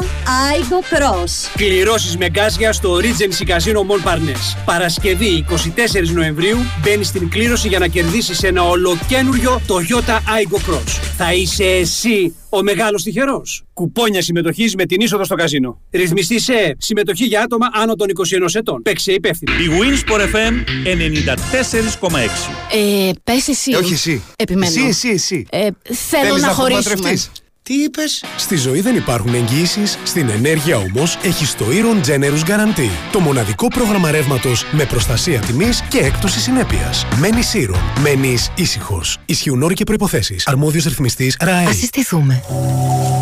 Άιγκο 0.50 0.81
Cross. 0.81 1.50
κληρώσεις 1.57 2.16
με 2.16 2.28
γκάζια 2.31 2.73
στο 2.73 2.97
Regency 2.97 3.49
Casino 3.50 3.78
Mon 3.78 4.09
Parnes. 4.09 4.57
Παρασκευή 4.64 5.45
24 5.50 6.09
Νοεμβρίου 6.14 6.57
μπαίνεις 6.83 7.09
στην 7.09 7.28
κλήρωση 7.28 7.69
για 7.69 7.78
να 7.78 7.87
κερδίσεις 7.87 8.43
ένα 8.43 8.62
ολοκένουριο 8.62 9.61
Toyota 9.69 10.12
Aigo 10.14 10.71
Cross. 10.71 11.00
Θα 11.16 11.33
είσαι 11.33 11.64
εσύ 11.64 12.35
ο 12.49 12.62
μεγάλος 12.62 13.02
τυχερός. 13.02 13.64
Κουπόνια 13.73 14.23
συμμετοχής 14.23 14.75
με 14.75 14.85
την 14.85 15.00
είσοδο 15.00 15.25
στο 15.25 15.35
καζίνο. 15.35 15.81
Ρυθμιστή 15.90 16.40
σε 16.40 16.76
συμμετοχή 16.78 17.25
για 17.25 17.43
άτομα 17.43 17.66
άνω 17.73 17.95
των 17.95 18.09
21 18.09 18.54
ετών. 18.54 18.83
Παίξε 18.83 19.12
υπεύθυνα. 19.12 19.52
Η 19.52 19.66
Winsport 19.81 20.21
FM 20.21 20.54
94,6. 20.85 22.13
Ε, 22.18 23.11
πες 23.25 23.49
εσύ. 23.49 23.71
Ε, 23.71 23.76
όχι 23.76 23.92
εσύ. 23.92 24.23
Επιμένω. 24.37 24.73
Εσύ, 24.73 24.87
εσύ, 24.88 25.09
εσύ. 25.09 25.47
Ε, 25.50 25.59
θέλω 25.85 26.25
Θέλεις 26.26 26.42
να, 26.42 26.47
να 26.49 26.54
χωρίσουμε. 26.54 26.92
απομακρευτείς; 26.94 27.30
Τι 27.62 27.75
είπες; 27.75 28.25
Στη 28.37 28.56
ζωή 28.56 28.80
δεν 28.80 28.97
υπάρχουν 28.97 29.35
εγγύησει, 29.35 29.80
στην 30.04 30.28
ενέργεια 30.28 30.76
όμως 30.76 31.18
έχεις 31.23 31.54
το 31.54 31.64
Iron 31.71 32.06
Generous 32.09 32.49
Guarantee. 32.50 32.90
Το 33.12 33.21
μοναδικό 33.21 33.68
πρόγραμμα 33.68 34.11
ρεύματος 34.11 34.64
με 34.73 34.85
προστασία 34.85 35.40
τιμής 35.40 35.83
και 35.88 35.99
έκπτωση 35.99 36.40
συνέπειας. 36.40 37.06
Μένεις 37.18 37.52
Iron. 37.54 38.00
Μένεις 38.02 38.50
ήσυχος. 38.54 39.18
Ισχύουν 39.26 39.62
όροι 39.62 39.75
και 39.75 39.85
προποθέσει. 39.85 40.37
Αρμόδιος 40.44 40.85
ρυθμιστής 40.85 41.37
ΡΑΕ. 41.40 41.64
Ας 41.66 41.76
συστηθούμε. 41.76 42.42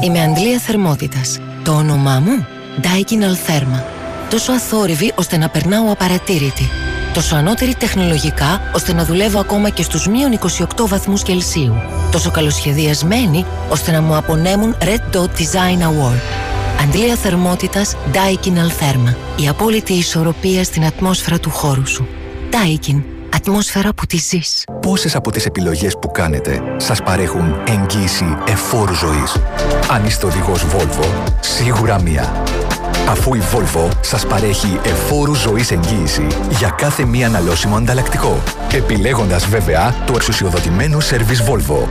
Είμαι 0.04 0.20
Αντλία 0.22 0.58
Θερμότητας. 0.58 1.38
Το 1.64 1.72
όνομά 1.72 2.18
μου, 2.20 2.46
Daikin 2.82 3.22
Altherma. 3.22 3.82
Τόσο 4.30 4.52
αθόρυβη 4.52 5.12
ώστε 5.14 5.37
να 5.37 5.49
περνάω 5.49 5.90
απαρατήρητη. 5.92 6.70
Τόσο 7.14 7.37
ανώτερη 7.37 7.75
τεχνολογικά 7.75 8.61
ώστε 8.75 8.92
να 8.92 9.04
δουλεύω 9.04 9.38
ακόμα 9.38 9.69
και 9.69 9.83
στους 9.83 10.07
μείον 10.07 10.38
28 10.78 10.87
βαθμούς 10.87 11.23
Κελσίου. 11.23 11.75
Τόσο 12.11 12.31
καλοσχεδιασμένη 12.31 13.45
ώστε 13.69 13.90
να 13.90 14.00
μου 14.00 14.16
απονέμουν 14.16 14.76
Red 14.81 15.16
Dot 15.16 15.25
Design 15.25 15.81
Award. 15.81 16.21
Αντλία 16.83 17.14
θερμότητας 17.14 17.97
Daikin 18.12 18.52
Altherma. 18.52 19.14
Η 19.42 19.49
απόλυτη 19.49 19.92
ισορροπία 19.92 20.64
στην 20.64 20.85
ατμόσφαιρα 20.85 21.38
του 21.38 21.50
χώρου 21.50 21.87
σου. 21.87 22.09
Daikin. 22.50 23.02
Ατμόσφαιρα 23.35 23.92
που 23.95 24.07
τη 24.07 24.16
ζεις. 24.16 24.64
Πόσες 24.81 25.14
από 25.14 25.31
τις 25.31 25.46
επιλογές 25.46 25.98
που 26.01 26.11
κάνετε 26.11 26.62
σας 26.77 27.03
παρέχουν 27.03 27.55
εγγύηση 27.66 28.37
εφόρου 28.46 28.94
ζωής; 28.94 29.37
Αν 29.90 30.05
είστε 30.07 30.27
οδηγός 30.27 30.64
Volvo, 30.64 31.07
σίγουρα 31.40 32.01
μία. 32.01 32.42
Αφού 33.12 33.35
η 33.35 33.40
Volvo 33.53 33.88
σας 34.01 34.27
παρέχει 34.27 34.81
εφόρου 34.85 35.35
ζωής 35.35 35.70
εγγύηση 35.70 36.27
για 36.59 36.68
κάθε 36.68 37.05
μία 37.05 37.27
αναλώσιμο 37.27 37.77
ανταλλακτικό. 37.77 38.42
Επιλέγοντας 38.72 39.46
βέβαια 39.46 39.94
το 40.07 40.12
εξουσιοδοτημένο 40.16 41.01
σερβις 41.01 41.42
Volvo. 41.42 41.88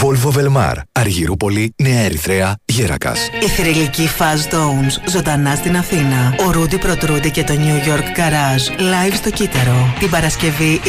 Volvo 0.00 0.30
Velmar, 0.38 0.74
Αργυρούπολη, 0.92 1.74
Νέα 1.82 2.00
Ερυθρέα, 2.00 2.56
Γέρακας. 2.64 3.28
Η 3.42 3.46
θρηλυκή 3.46 4.08
Fast 4.18 4.54
Downs 4.54 5.10
ζωντανά 5.10 5.54
στην 5.54 5.76
Αθήνα. 5.76 6.34
Ο 6.46 6.50
Ρούντι 6.50 6.78
Προτρούντι 6.78 7.30
και 7.30 7.44
το 7.44 7.54
New 7.54 7.88
York 7.88 8.18
Garage 8.18 8.80
live 8.80 9.14
στο 9.14 9.30
Κύτταρο. 9.30 9.94
Την 9.98 10.10
Παρασκευή 10.10 10.80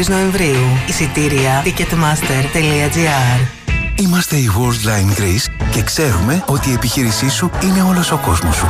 24 0.00 0.08
Νοεμβρίου. 0.08 0.64
Εισιτήρια 0.88 1.62
ticketmaster.gr 1.64 3.59
Είμαστε 4.00 4.36
η 4.36 4.50
Worldline 4.58 5.20
Greece 5.20 5.66
και 5.70 5.82
ξέρουμε 5.82 6.42
ότι 6.46 6.70
η 6.70 6.72
επιχείρησή 6.72 7.28
σου 7.28 7.50
είναι 7.62 7.82
όλος 7.82 8.10
ο 8.10 8.16
κόσμος 8.16 8.56
σου. 8.56 8.66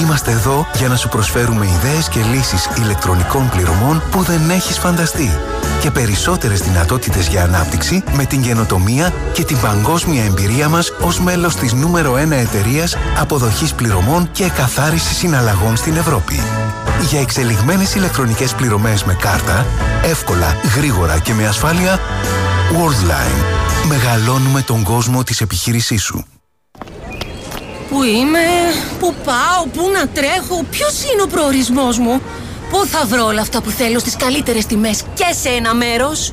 Είμαστε 0.00 0.30
εδώ 0.30 0.66
για 0.76 0.88
να 0.88 0.96
σου 0.96 1.08
προσφέρουμε 1.08 1.66
ιδέες 1.66 2.08
και 2.08 2.20
λύσεις 2.32 2.68
ηλεκτρονικών 2.78 3.48
πληρωμών 3.48 4.02
που 4.10 4.22
δεν 4.22 4.50
έχεις 4.50 4.78
φανταστεί 4.78 5.30
και 5.80 5.90
περισσότερες 5.90 6.60
δυνατότητες 6.60 7.28
για 7.28 7.42
ανάπτυξη 7.42 8.02
με 8.12 8.24
την 8.24 8.42
καινοτομία 8.42 9.12
και 9.32 9.44
την 9.44 9.60
παγκόσμια 9.60 10.24
εμπειρία 10.24 10.68
μας 10.68 10.92
ως 11.00 11.20
μέλος 11.20 11.56
της 11.56 11.72
νούμερο 11.72 12.14
1 12.14 12.30
εταιρείας 12.30 12.96
αποδοχής 13.18 13.74
πληρωμών 13.74 14.28
και 14.32 14.44
εκαθάρισης 14.44 15.16
συναλλαγών 15.16 15.76
στην 15.76 15.96
Ευρώπη. 15.96 16.40
Για 17.00 17.20
εξελιγμένες 17.20 17.94
ηλεκτρονικές 17.94 18.54
πληρωμές 18.54 19.04
με 19.04 19.14
κάρτα, 19.14 19.66
εύκολα, 20.04 20.56
γρήγορα 20.76 21.18
και 21.18 21.32
με 21.32 21.46
ασφάλεια, 21.46 22.00
Worldline. 22.72 23.44
Μεγαλώνουμε 23.88 24.62
τον 24.62 24.82
κόσμο 24.82 25.22
της 25.22 25.40
επιχείρησής 25.40 26.02
σου. 26.02 26.24
Πού 27.88 28.02
είμαι, 28.02 28.38
πού 28.98 29.14
πάω, 29.24 29.66
πού 29.72 29.90
να 29.92 30.08
τρέχω, 30.08 30.64
ποιος 30.70 31.02
είναι 31.12 31.22
ο 31.22 31.26
προορισμός 31.26 31.98
μου, 31.98 32.20
πού 32.70 32.86
θα 32.86 33.04
βρω 33.06 33.24
όλα 33.24 33.40
αυτά 33.40 33.62
που 33.62 33.70
θέλω 33.70 33.98
στις 33.98 34.16
καλύτερες 34.16 34.66
τιμές 34.66 35.02
και 35.14 35.34
σε 35.40 35.48
ένα 35.48 35.74
μέρος. 35.74 36.32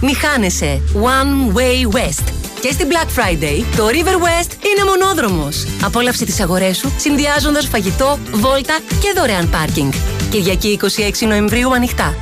Μη 0.00 0.14
χάνεσαι, 0.14 0.82
One 0.94 1.56
Way 1.56 1.96
West. 1.96 2.24
Και 2.60 2.72
στην 2.72 2.88
Black 2.90 3.06
Friday, 3.18 3.64
το 3.76 3.86
River 3.86 4.16
West 4.16 4.50
είναι 4.52 4.84
μονόδρομος. 4.88 5.66
Απόλαυσε 5.84 6.24
τις 6.24 6.40
αγορές 6.40 6.76
σου, 6.76 6.92
συνδυάζοντας 6.96 7.66
φαγητό, 7.66 8.18
βόλτα 8.32 8.78
και 9.00 9.12
δωρεάν 9.16 9.50
πάρκινγκ. 9.50 9.92
Κυριακή 10.30 10.78
26 11.22 11.26
Νοεμβρίου 11.26 11.74
ανοιχτά. 11.74 12.14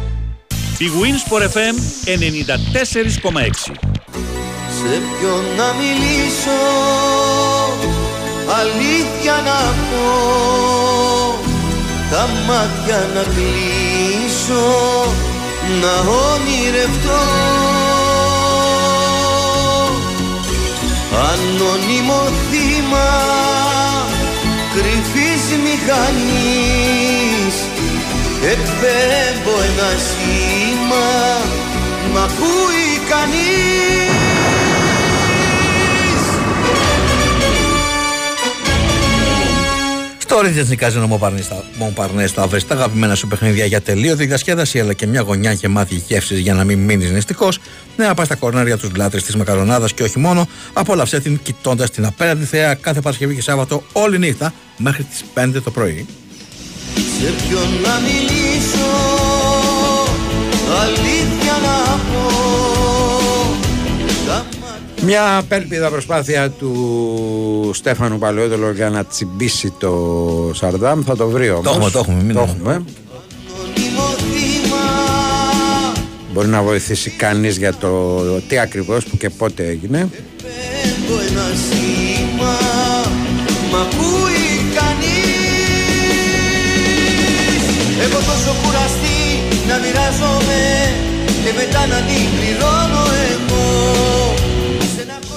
Η 0.78 0.86
Winsport 1.00 1.42
FM 1.42 1.76
94,6. 2.04 3.74
Σε 4.78 5.00
ποιον 5.18 5.44
να 5.56 5.72
μιλήσω 5.72 6.60
Αλήθεια 8.60 9.42
να 9.44 9.74
πω 9.90 10.06
Τα 12.10 12.28
μάτια 12.46 13.08
να 13.14 13.22
κλείσω 13.22 14.62
Να 15.80 16.10
ονειρευτώ. 16.10 17.22
Ανώνυμο 21.30 22.22
θύμα 22.50 23.10
Κρυφής 24.74 25.44
μηχανής. 25.64 27.56
Εκπέμπω 28.42 29.62
ένα 29.62 29.90
σήμα 29.98 31.08
Μ' 32.12 32.16
ακούει 32.16 33.00
κανείς 33.08 34.23
Στο 40.34 40.42
Regency 40.42 40.84
Casino 40.84 41.08
Montparnasse 41.78 42.26
θα 42.26 42.46
βρει 42.46 42.62
τα 42.62 42.74
αγαπημένα 42.74 43.14
σου 43.14 43.26
παιχνίδια 43.26 43.64
για 43.64 43.80
τελείωτη 43.80 44.26
διασκέδαση 44.26 44.80
αλλά 44.80 44.92
και 44.92 45.06
μια 45.06 45.20
γωνιά 45.20 45.52
γεμάτη 45.52 45.94
γεύσεις 45.94 46.38
για 46.38 46.54
να 46.54 46.64
μην 46.64 46.78
μείνεις 46.78 47.10
νηστικός. 47.10 47.58
Ναι, 47.96 48.06
να 48.06 48.14
πας 48.14 48.26
στα 48.26 48.34
κορνάρια 48.34 48.78
τους 48.78 48.90
λάτρες 48.96 49.22
της 49.22 49.36
μακαρονάδας 49.36 49.92
και 49.92 50.02
όχι 50.02 50.18
μόνο. 50.18 50.48
Απόλαυσέ 50.72 51.20
την 51.20 51.38
κοιτώντας 51.42 51.90
την 51.90 52.06
απέναντι 52.06 52.44
θέα 52.44 52.74
κάθε 52.74 53.00
Παρασκευή 53.00 53.34
και 53.34 53.42
Σάββατο 53.42 53.82
όλη 53.92 54.18
νύχτα 54.18 54.52
μέχρι 54.76 55.02
τις 55.02 55.24
5 55.34 55.62
το 55.62 55.70
πρωί. 55.70 56.06
Σε 56.94 57.32
ποιον 57.48 57.68
να 57.82 58.00
μιλήσω 58.00 59.14
Μια 65.04 65.36
απέλπιδα 65.36 65.88
προσπάθεια 65.90 66.50
του 66.50 67.70
Στέφανου 67.74 68.18
Παλαιόδολο 68.18 68.70
για 68.72 68.90
να 68.90 69.04
τσιμπήσει 69.04 69.72
το 69.78 69.92
Σαρδάμ 70.54 71.02
θα 71.06 71.16
το 71.16 71.28
βρει 71.28 71.50
όμως. 71.50 71.62
Το 71.64 71.70
έχουμε, 71.70 71.90
το 71.90 71.98
έχουμε, 71.98 72.22
μην 72.22 72.34
το 72.34 72.40
το- 72.40 72.46
έχουμε. 72.50 72.72
μόνιμο 72.72 74.08
θύμα 74.32 74.84
μπορεί 76.32 76.48
να 76.48 76.62
βοηθήσει 76.62 77.10
κανείς 77.10 77.56
για 77.56 77.74
το 77.74 78.16
τι 78.48 78.58
ακριβώς 78.58 79.04
που 79.04 79.16
και 79.16 79.30
πότε 79.30 79.66
έγινε. 79.66 80.08
Έχω 80.84 81.20
ένα 81.28 81.46
σήμα 81.68 82.56
Μ' 83.70 83.74
ακούει 83.84 84.72
κανείς 84.78 85.32
Έχω 88.04 88.18
τόσο 88.30 88.52
κουραστεί 88.62 89.20
να 89.68 89.74
μοιράζομαι 89.82 90.62
Και 91.44 91.52
μετά 91.56 91.86
να 91.86 91.96
την 92.08 92.26
πληρώνω 92.38 93.02
εγώ 93.30 93.33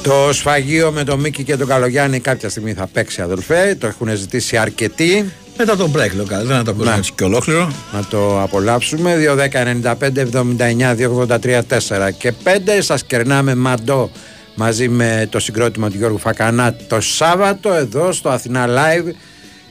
Το 0.03 0.29
σφαγείο 0.33 0.91
με 0.91 1.03
τον 1.03 1.19
Μίκη 1.19 1.43
και 1.43 1.57
τον 1.57 1.67
Καλογιάννη 1.67 2.19
κάποια 2.19 2.49
στιγμή 2.49 2.73
θα 2.73 2.87
παίξει 2.93 3.21
αδελφέ, 3.21 3.75
το 3.79 3.87
έχουν 3.87 4.09
ζητήσει 4.15 4.57
αρκετοί. 4.57 5.31
Μετά 5.57 5.75
τον 5.75 5.91
break, 5.91 6.11
λέω 6.15 6.25
καλύτερα 6.25 6.57
να 6.57 6.63
το 6.63 6.71
ακούσουμε 6.71 6.91
Ναι. 6.91 6.97
έτσι 6.97 7.11
και 7.15 7.23
ολόκληρο. 7.23 7.71
Να 7.93 8.03
το 8.09 8.41
απολαύσουμε. 8.41 9.15
2-10-95-79-283-4 9.15 12.11
και 12.17 12.33
5. 12.43 12.81
Σας 12.81 13.03
κερνάμε 13.03 13.55
μαντό 13.55 14.11
μαζί 14.55 14.89
με 14.89 15.27
το 15.29 15.39
συγκρότημα 15.39 15.89
του 15.89 15.97
Γιώργου 15.97 16.17
Φακανά 16.17 16.75
το 16.87 17.01
Σάββατο 17.01 17.73
εδώ 17.73 18.11
στο 18.11 18.29
Αθηνά 18.29 18.65
Live. 18.67 19.11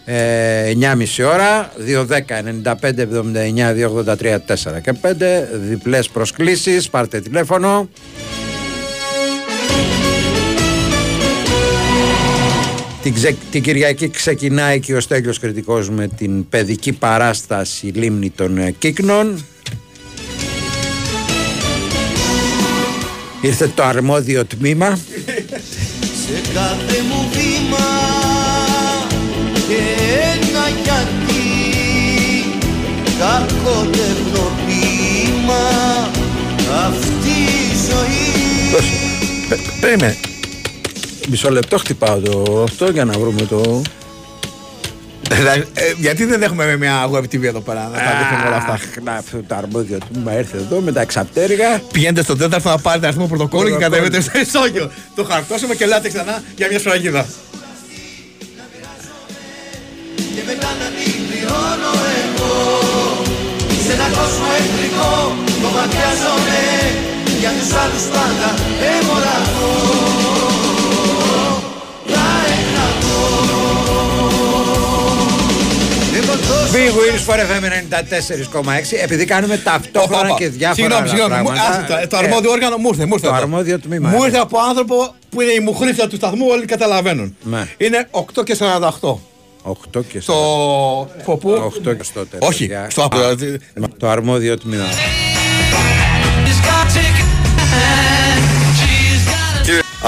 Ε, 0.04 0.72
9.30 0.80 1.24
ώρα 1.24 1.72
2-10-95-79-283-4 1.86 4.80
και 4.82 4.92
5 5.02 5.08
διπλές 5.68 6.08
προσκλήσεις 6.08 6.88
πάρτε 6.88 7.20
τηλέφωνο 7.20 7.88
Την, 13.06 13.14
ξε- 13.14 13.36
την 13.50 13.62
Κυριακή 13.62 14.08
ξεκινάει 14.08 14.80
και 14.80 14.94
ο 14.94 15.00
Στέλιος 15.00 15.38
Κρητικός 15.38 15.90
με 15.90 16.08
την 16.08 16.48
παιδική 16.48 16.92
παράσταση 16.92 17.86
λίμνη 17.86 18.30
των 18.30 18.58
ε, 18.58 18.70
Κύκνων. 18.70 19.44
Ήρθε 23.40 23.70
το 23.74 23.82
αρμόδιο 23.82 24.44
τμήμα. 24.44 24.98
Σε 26.26 26.40
κάθε 26.54 27.02
μου 27.08 27.28
βήμα 27.32 27.86
και 29.68 29.80
ένα 30.34 30.68
γιατί 30.84 31.44
κακότεχνο 33.18 34.50
ποίημα 34.66 35.64
αυτή 36.86 37.40
η 37.40 37.76
ζωή 37.88 38.26
Περίμενε. 39.80 40.16
Μισό 41.26 41.50
λεπτό 41.50 41.78
χτυπάω 41.78 42.18
το 42.18 42.62
αυτό 42.62 42.90
για 42.90 43.04
να 43.04 43.12
βρούμε 43.18 43.42
το... 43.42 43.82
Δηλαδή, 45.30 45.64
ε, 45.74 45.92
γιατί 45.96 46.24
δεν 46.24 46.42
έχουμε 46.42 46.76
μια 46.76 47.08
web 47.12 47.20
TV 47.22 47.42
εδώ 47.42 47.60
πέρα 47.60 47.82
να 47.92 47.98
τα 47.98 48.10
δείχνουμε 48.18 48.46
όλα 48.46 48.56
αυτά; 48.56 48.72
Αχ, 48.72 48.80
να, 49.02 49.12
αυτό 49.12 49.42
το 49.48 49.54
αρμόδιο 49.54 49.98
τμήμα 50.12 50.32
έρθε 50.32 50.56
εδώ 50.56 50.80
με 50.80 50.92
τα 50.92 51.00
εξαπτέρυγα. 51.00 51.80
Πηγαίνετε 51.92 52.22
στον 52.22 52.38
τέταρτο 52.38 52.68
να 52.68 52.78
πάρετε 52.78 53.06
αριθμό 53.06 53.26
πρωτοκόλλου 53.26 53.68
και 53.68 53.76
Πρωτοκόλλου. 53.76 54.10
κατεβείτε 54.10 54.40
στο 54.40 54.58
ισόγειο. 54.58 54.90
Το 55.14 55.24
χαρτώσουμε 55.24 55.74
και 55.74 55.86
λέτε 55.86 56.08
ξανά 56.08 56.42
για 56.56 56.66
μια 56.70 56.78
σφραγίδα. 56.78 57.26
και 60.34 60.42
μετά 60.46 60.70
να 60.80 60.86
την 60.96 61.18
πληρώνω 61.28 61.92
εγώ 62.22 62.54
σε 63.86 63.92
ένα 63.92 64.08
κόσμο 64.18 64.46
εχθρικό 64.58 65.12
το 65.62 65.68
ματιάζομαι 65.76 66.60
για 67.40 67.50
τους 67.58 67.70
άλλους 67.82 68.04
πάντα 68.14 68.48
εμοραθώ 68.94 70.25
Big 76.20 76.90
Wheels 76.98 77.22
for 77.28 77.36
FM 77.38 77.64
94,6 77.64 79.02
επειδή 79.02 79.24
κάνουμε 79.24 79.56
ταυτόχρονα 79.58 80.34
και 80.38 80.48
διάφορα 80.48 80.74
Συγγνώμη, 80.74 81.00
άλλα 81.00 81.08
συγγνώμη. 81.08 81.42
μου- 81.42 81.46
πράγματα. 81.52 81.70
άσε 81.96 82.06
το- 82.06 82.08
Το 82.08 82.22
ε, 82.22 82.26
αρμόδιο 82.26 82.50
όργανο 82.50 82.76
μου 82.76 82.88
ήρθε. 82.88 83.04
μου 83.04 83.12
ήρθε 83.14 83.26
το 83.26 83.32
εδώ. 83.34 83.42
αρμόδιο 83.42 83.78
τμήμα, 83.80 84.08
Μου 84.08 84.18
ναι. 84.20 84.26
ήρθε 84.26 84.38
από 84.38 84.58
άνθρωπο 84.68 85.14
που 85.30 85.40
είναι 85.40 85.52
η 85.52 85.60
μουχρήφια 85.60 86.08
του 86.08 86.16
σταθμού, 86.16 86.46
όλοι 86.50 86.64
καταλαβαίνουν. 86.64 87.36
Ναι. 87.42 87.68
Είναι 87.76 88.08
8 88.10 88.42
και 88.44 88.54
48. 88.54 89.20
8 89.62 90.02
και 90.08 90.20
Στο. 90.20 90.34
από 91.20 91.36
πού; 91.36 91.50
8 91.50 91.94
και 91.96 92.02
στο 92.02 92.26
τέλος. 92.26 92.48
Όχι, 92.48 92.64
Για- 92.64 92.86
στο 92.90 93.02
Α, 93.02 93.04
άπειρο. 93.04 93.34
Το 93.98 94.08
αρμόδιο 94.08 94.58
τμήμα. 94.58 94.84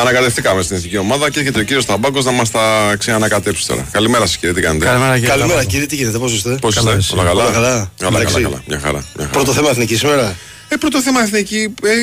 Ανακατευτήκαμε 0.01 0.63
στην 0.63 0.77
εθνική 0.77 0.97
ομάδα 0.97 1.31
και 1.31 1.39
έρχεται 1.39 1.61
ο 1.61 1.63
κύριος 1.63 1.85
Ταμπάκο 1.87 2.21
να 2.21 2.31
μας 2.31 2.51
τα 2.51 2.95
ξανανακατέψει 2.99 3.67
τώρα. 3.67 3.89
Καλημέρα 3.91 4.27
σας 4.27 4.37
κύριε, 4.37 4.55
τι 4.55 4.61
κάνετε; 4.61 4.85
Καλημέρα 5.27 5.65
κύριε, 5.65 5.87
τι 5.87 5.97
γίνεται, 5.97 6.19
πώς 6.19 6.33
είστε; 6.33 6.59
Πώς 6.61 6.77
είστε, 6.77 6.91
όλα 7.13 7.25
καλά; 7.25 7.43
Όλα 7.43 7.53
καλά. 7.53 7.69
Καλά, 7.71 7.91
καλά, 7.99 8.19
Εντάξει. 8.19 8.43
καλά. 8.43 8.63
Μια 8.67 8.79
χαρά. 8.79 8.93
Μια 8.93 9.05
χαρά. 9.17 9.29
Πρώτο 9.29 9.53
θέμα 9.53 9.71
εθνική 9.71 9.97
σήμερα; 9.97 10.37
Ε, 10.69 10.77
πρώτο 10.77 11.03
θέμα 11.03 11.23
εθνική. 11.23 11.75
Ε, 11.83 11.95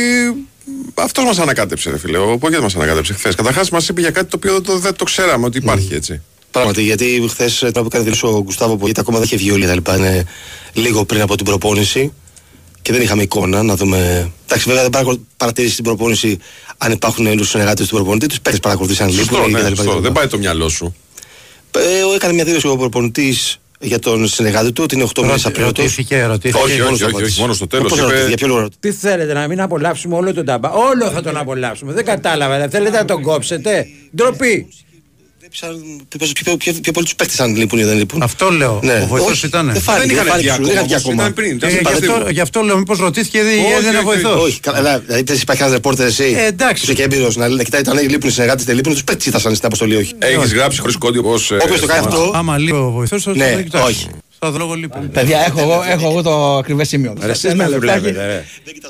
αυτός 0.93 1.23
μας 1.23 1.39
ανακάτεψε, 1.39 1.89
ρε 1.89 1.97
φίλε. 1.97 2.17
Ο 2.17 2.37
Πόγια 2.37 2.61
μας 2.61 2.75
ανακάτεψε 2.75 3.13
χθες. 3.13 3.35
Καταρχάς 3.35 3.69
μας 3.69 3.87
είπε 3.87 4.01
για 4.01 4.11
κάτι 4.11 4.29
το 4.29 4.35
οποίο 4.35 4.53
δεν 4.53 4.63
το, 4.63 4.77
δεν 4.77 4.95
το 4.95 5.03
ξέραμε 5.03 5.45
ότι 5.45 5.57
υπάρχει 5.57 5.93
έτσι. 5.93 6.21
Πράγματι, 6.51 6.81
γιατί 6.81 7.25
χθες 7.29 7.59
τώρα 7.59 7.81
που 7.81 7.87
κάνει 7.87 8.03
δηλώσεις 8.03 8.23
ο 8.23 8.41
Γκουστάβο 8.43 8.77
Πογίτα 8.77 9.01
ακόμα 9.01 9.17
δεν 9.17 9.27
είχε 9.27 9.37
βγει 9.37 9.51
όλοι 9.51 9.65
τα 9.65 9.73
λοιπά. 9.73 9.95
Είναι 9.95 10.25
λίγο 10.73 11.05
πριν 11.05 11.21
από 11.21 11.35
την 11.35 11.45
προπόνηση 11.45 12.13
και 12.85 12.91
δεν 12.93 13.01
είχαμε 13.01 13.21
εικόνα 13.23 13.63
να 13.63 13.75
δούμε. 13.75 14.31
Εντάξει, 14.45 14.65
βέβαια 14.65 14.81
δεν 14.81 14.89
παρακολου- 14.91 15.25
παρατηρήσεις 15.37 15.75
την 15.75 15.83
προπόνηση 15.83 16.37
αν 16.77 16.91
υπάρχουν 16.91 17.27
άλλου 17.27 17.43
συνεργάτε 17.43 17.81
τους 17.81 17.91
προπονητή. 17.91 18.27
Τους 18.27 18.41
παίρνεις 18.41 18.61
παρακολουθήσει 18.61 19.03
αν 19.03 19.11
Σωστό, 19.11 19.35
λείπουν 19.37 19.51
ναι, 19.51 19.59
κτλ. 19.59 19.75
σωστό. 19.75 19.99
Δεν 19.99 20.11
πάει 20.11 20.27
το 20.27 20.37
μυαλό 20.37 20.69
σου. 20.69 20.95
Ε, 21.77 22.15
έκανε 22.15 22.33
μια 22.33 22.43
δήλωση 22.43 22.67
ο 22.67 22.77
προπονητής 22.77 23.59
για 23.79 23.99
τον 23.99 24.27
συνεργάτη 24.27 24.71
του 24.71 24.83
ότι 24.83 24.95
είναι 24.95 25.03
8 25.03 25.21
μήνες 25.21 25.45
απλήρωτο. 25.45 25.83
Όχι, 25.83 26.01
όχι, 26.01 26.81
όχι, 26.81 27.03
όχι, 27.03 27.23
όχι, 27.23 27.39
μόνο 27.39 27.53
στο 27.53 27.67
τέλος. 27.67 27.93
Για 28.27 28.35
ποιο 28.37 28.47
λόγο 28.47 28.67
Τι 28.79 28.91
θέλετε 28.91 29.33
να 29.33 29.47
μην 29.47 29.61
απολαύσουμε 29.61 30.15
όλο 30.15 30.33
τον 30.33 30.45
ταμπά. 30.45 30.69
Όλο 30.71 31.09
θα 31.11 31.21
τον 31.21 31.37
απολαύσουμε. 31.37 31.93
Δεν 31.93 32.05
κατάλαβα. 32.05 32.57
Δεν 32.57 32.69
θέλετε 32.69 32.97
να 32.97 33.05
τον 33.05 33.21
κόψετε. 33.21 33.85
Ντροπή. 34.15 34.67
Πιο, 35.59 36.27
πιο, 36.43 36.57
πιο, 36.57 36.73
πιο 36.81 36.91
πολλοί 36.91 37.05
τους 37.05 37.15
παίχτε 37.15 37.43
αν 37.43 37.55
λείπουν 37.55 37.79
ή 37.79 37.83
δεν 37.83 37.97
λείπουν. 37.97 38.21
Αυτό 38.21 38.51
λέω. 38.51 38.79
Ναι. 38.83 38.99
Ο 39.03 39.05
βοηθός 39.05 39.31
Όχι, 39.31 39.45
ήταν. 39.45 39.71
Δεν 39.71 39.81
φάνηκε, 39.81 40.15
Δεν 40.15 40.15
δεν 40.15 40.25
είχαν 40.25 40.27
φάνηκε, 40.27 40.51
βγει 40.51 40.63
δεν 40.63 40.73
είχαν 40.73 40.83
βγει 40.85 40.95
ακόμα, 40.95 41.13
ακόμα. 41.13 41.21
ήταν 41.23 41.33
πριν, 41.33 41.55
ήταν 41.55 41.69
Ε, 41.69 41.71
στην 41.71 41.85
γι' 41.85 41.91
Παστίγου. 41.91 42.13
αυτό, 42.13 42.29
γι' 42.29 42.39
αυτό 42.39 42.61
λέω, 42.61 42.77
μήπως 42.77 42.99
ρωτήθηκε 42.99 43.39
Όχι, 43.39 43.47
γιατί 43.47 43.83
δεν 43.83 43.89
είναι 43.93 43.97
όχι, 43.97 44.07
όχι, 44.07 44.21
βοηθός. 44.21 44.43
Όχι, 44.43 44.59
καλά, 44.59 44.79
δηλαδή 44.81 45.21
δηλαδή, 45.23 45.41
υπάρχει 45.41 45.63
ένα 45.63 45.71
ρεπόρτερ 45.71 46.05
εσύ. 46.07 46.33
Ε, 46.37 46.45
εντάξει. 46.45 46.83
Είσαι 46.83 46.93
και 46.93 47.03
έμπειρος 47.03 47.35
να 47.35 47.47
λέει, 47.47 47.63
κοιτάει, 47.65 47.81
όταν 47.81 48.09
λείπουν 48.09 48.29
οι 48.29 48.31
συνεργάτες, 48.31 48.65
δεν 48.65 48.75
λείπουν, 48.75 48.93
τους 48.93 49.03
παίχτε 49.03 49.29
ήταν 49.29 49.41
στην 49.41 49.65
αποστολή, 49.65 49.95
όχι. 49.95 50.13
Έχεις 50.19 50.53
γράψει 50.53 50.79
χωρίς 50.79 50.95
κόντιο 50.95 51.23
πώς. 51.23 51.51
Όποιος 51.51 51.79
το 51.79 51.87
κάνει 51.87 52.05
αυτό. 52.07 52.31
Άμα 52.35 52.57
λείπει 52.57 52.71
ο 52.77 52.91
βοηθός, 52.91 53.23
θα 53.23 53.31
Ναι, 53.35 53.51
το 53.55 53.61
κοιτάξει. 53.63 53.87
όχι. 53.87 54.07
Στο 54.35 54.53
λόγο 54.57 54.73
λείπει. 54.73 54.99
Παιδιά, 55.13 55.39
έχω 55.47 55.59
εγώ, 55.59 55.83
έχω 55.89 56.07
εγώ 56.09 56.21
το 56.21 56.57
ακριβές 56.57 56.87
σημείο. 56.87 57.13
Ρε, 57.19 57.25
εσείς 57.29 57.39
σε, 57.41 57.47
ένα 57.47 57.63
με 57.63 57.69
λεπτάκι, 57.69 57.99
βλέπετε, 57.99 58.25
ρε. 58.25 58.45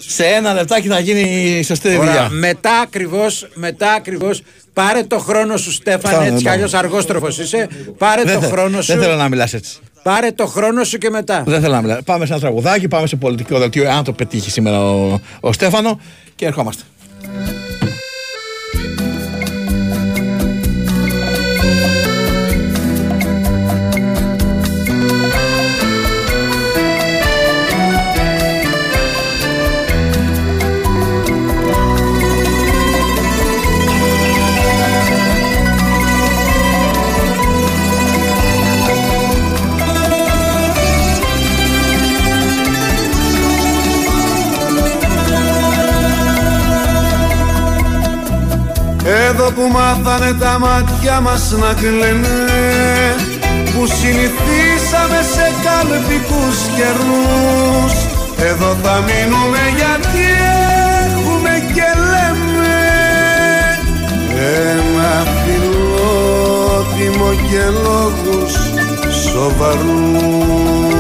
σε 0.08 0.24
ένα 0.26 0.54
λεπτάκι 0.54 0.88
θα 0.88 1.00
γίνει 1.00 1.58
η 1.60 1.64
σωστή 1.64 1.88
Ωραία. 1.88 2.00
δουλειά. 2.00 2.30
Μετά 2.32 2.80
ακριβώ, 2.80 3.26
μετά 3.54 3.92
ακριβώς, 3.94 4.42
πάρε 4.76 5.04
το 5.04 5.18
χρόνο 5.20 5.58
σου, 5.58 5.72
Στέφανε, 5.72 6.08
Φτάνω, 6.16 6.24
έτσι 6.24 6.38
κι 6.38 6.44
ναι. 6.44 6.50
αλλιώς 6.52 6.74
αργόστροφος 6.74 7.38
είσαι. 7.38 7.68
Πάρε 7.98 8.24
Δεν, 8.24 8.34
το 8.34 8.40
θε- 8.42 8.52
χρόνο 8.52 8.82
σου. 8.82 8.94
δεν 8.94 9.02
θέλω 9.02 9.16
να 9.16 9.30
μιλάς 9.30 9.54
έτσι. 9.54 9.78
Πάρε 10.04 10.32
το 10.32 10.46
χρόνο 10.48 10.84
σου 10.84 10.98
και 10.98 11.10
μετά. 11.10 11.44
Δεν 11.46 11.62
θέλω 11.62 11.74
να 11.74 11.82
μιλάω. 11.82 12.02
Πάμε 12.06 12.26
σε 12.26 12.32
ένα 12.32 12.42
τραγουδάκι, 12.42 12.88
πάμε 12.88 13.08
σε 13.08 13.16
πολιτικό 13.16 13.58
δελτίο, 13.60 13.90
αν 13.92 14.04
το 14.04 14.12
πετύχει 14.14 14.50
σήμερα 14.52 14.90
ο, 14.92 15.20
ο 15.40 15.54
Στέφανο 15.54 16.00
και 16.36 16.46
ερχόμαστε. 16.46 16.84
Εδώ 49.48 49.54
που 49.54 49.68
μάθανε 49.72 50.34
τα 50.34 50.60
μάτια 50.60 51.20
μας 51.22 51.52
να 51.52 51.74
κλαίνε 51.74 52.44
Που 53.74 53.86
συνηθίσαμε 53.86 55.20
σε 55.34 55.48
καλπικούς 55.66 56.58
καιρούς. 56.76 57.94
Εδώ 58.50 58.76
θα 58.84 58.96
μείνουμε 59.08 59.62
γιατί 59.76 60.26
έχουμε 61.06 61.54
και 61.74 61.90
λέμε 62.12 62.76
Ένα 64.72 65.14
φιλότιμο 65.44 67.30
και 67.50 67.64
λόγους 67.84 68.54
σοβαρούς. 69.24 70.94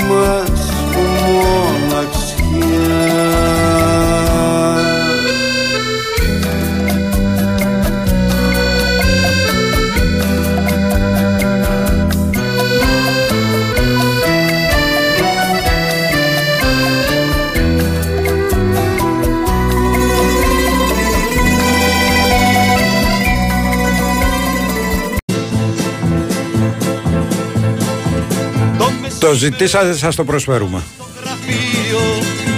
μας 0.09 0.71
μοναξιά 0.95 1.66
Το 29.27 29.33
ζητήσατε, 29.33 29.93
σας 29.93 30.15
το 30.15 30.23
προσφέρουμε. 30.23 30.83
γραφείο 31.19 32.03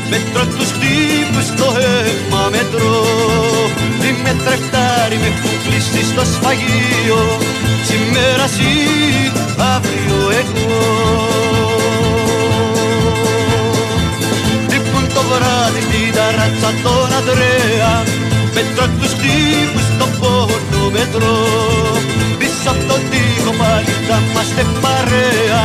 Μέτρο 0.10 0.46
τους 0.58 0.72
τύπους 0.80 1.46
στο 1.46 1.68
αίμα 1.80 2.50
μετρώ 2.52 3.06
Τι 4.02 4.10
με 4.24 4.34
τρεφτάρει 4.44 5.18
με 5.22 5.28
έχουν 5.28 5.56
κλείσει 5.64 6.04
στο 6.12 6.24
σφαγείο. 6.34 7.22
Σήμερα 7.88 8.44
εσύ, 8.52 8.74
αύριο 9.74 10.20
εγώ. 10.42 10.78
Τύπουν 14.70 15.06
το 15.14 15.22
βράδυ 15.30 15.82
στην 15.88 16.14
ταράτσα 16.16 16.72
τον 16.84 17.10
Ανδρέα 17.18 17.94
Μέτρο 18.56 18.86
τους 19.00 19.14
τύπους 19.22 19.86
στο 19.94 20.08
πόνο 20.20 20.90
μετρώ 20.96 21.38
Πίσω 22.40 22.70
από 22.72 22.84
τον 22.90 23.02
τοίχο 23.10 23.52
πάλι 23.60 23.94
θα 24.08 24.18
είμαστε 24.26 24.64
παρέα 24.82 25.64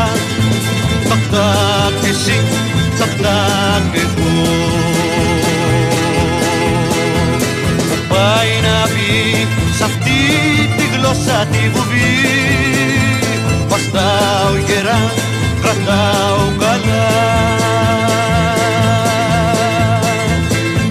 Τακ 1.14 1.27
τακ 1.31 2.09
εσύ, 2.11 2.38
τακ 2.98 3.09
τακ 3.22 3.94
εγώ 3.94 4.33
Που 7.88 7.96
πάει 8.09 8.53
να 8.66 8.87
πει 8.87 9.46
σ' 9.79 9.83
αυτή 9.83 10.18
τη 10.77 10.85
γλώσσα 10.96 11.46
τη 11.50 11.68
βουβή. 11.74 12.14
Βαστάω 13.68 14.55
γερά, 14.66 15.12
κρατάω 15.62 16.42
καλά. 16.59 17.09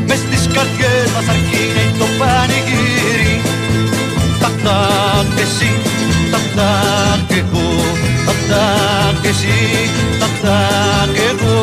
Μες 0.08 0.18
στις 0.18 0.48
καρδιές 0.54 1.10
μας 1.16 1.28
αρκεί 1.34 1.64
να 1.76 1.82
είναι 1.82 1.98
το 2.00 2.06
πανηγύρι. 2.20 3.42
Τακ 4.42 4.56
τακ 4.64 5.40
εσύ, 5.46 5.72
τακ 6.32 6.46
τακ 6.56 7.38
εγώ 7.38 7.68
Τακ 8.26 8.40
τακ 8.50 8.93
εσύ, 9.34 9.90
τακ 10.20 10.34
τακ 10.44 11.16
εγώ. 11.30 11.62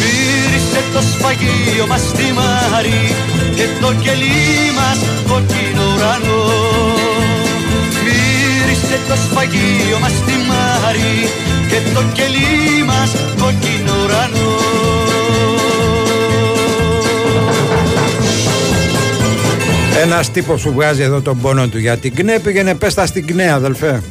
Μύρισε 0.00 0.80
το 0.94 1.00
σφαγείο 1.10 1.86
μας 1.88 2.00
στη 2.00 2.26
Μάρη 2.38 3.14
Και 3.54 3.66
το 3.80 3.92
κελί 4.02 4.72
μας 4.78 4.98
κόκκινο 5.28 5.82
ουρανό. 5.94 6.44
Μύρισε 8.04 8.98
το 9.08 9.14
σφαγείο 9.24 9.98
μας 10.00 10.12
στη 10.20 10.34
Μάρη 10.48 11.28
Και 11.70 11.78
το 11.94 12.02
κελί 12.12 12.84
μας 12.84 13.10
κόκκινο 13.40 13.94
ουρανό 14.04 15.51
Ένας 20.00 20.30
τύπος 20.30 20.62
που 20.62 20.72
βγάζει 20.72 21.02
εδώ 21.02 21.20
τον 21.20 21.40
πόνο 21.40 21.68
του 21.68 21.78
για 21.78 21.96
την 21.96 22.14
ΚΝΕ 22.14 22.38
πήγαινε 22.38 22.74
πέστα 22.74 23.06
στην 23.06 23.26
ΚΝΕ 23.26 23.50
αδελφέ. 23.50 24.02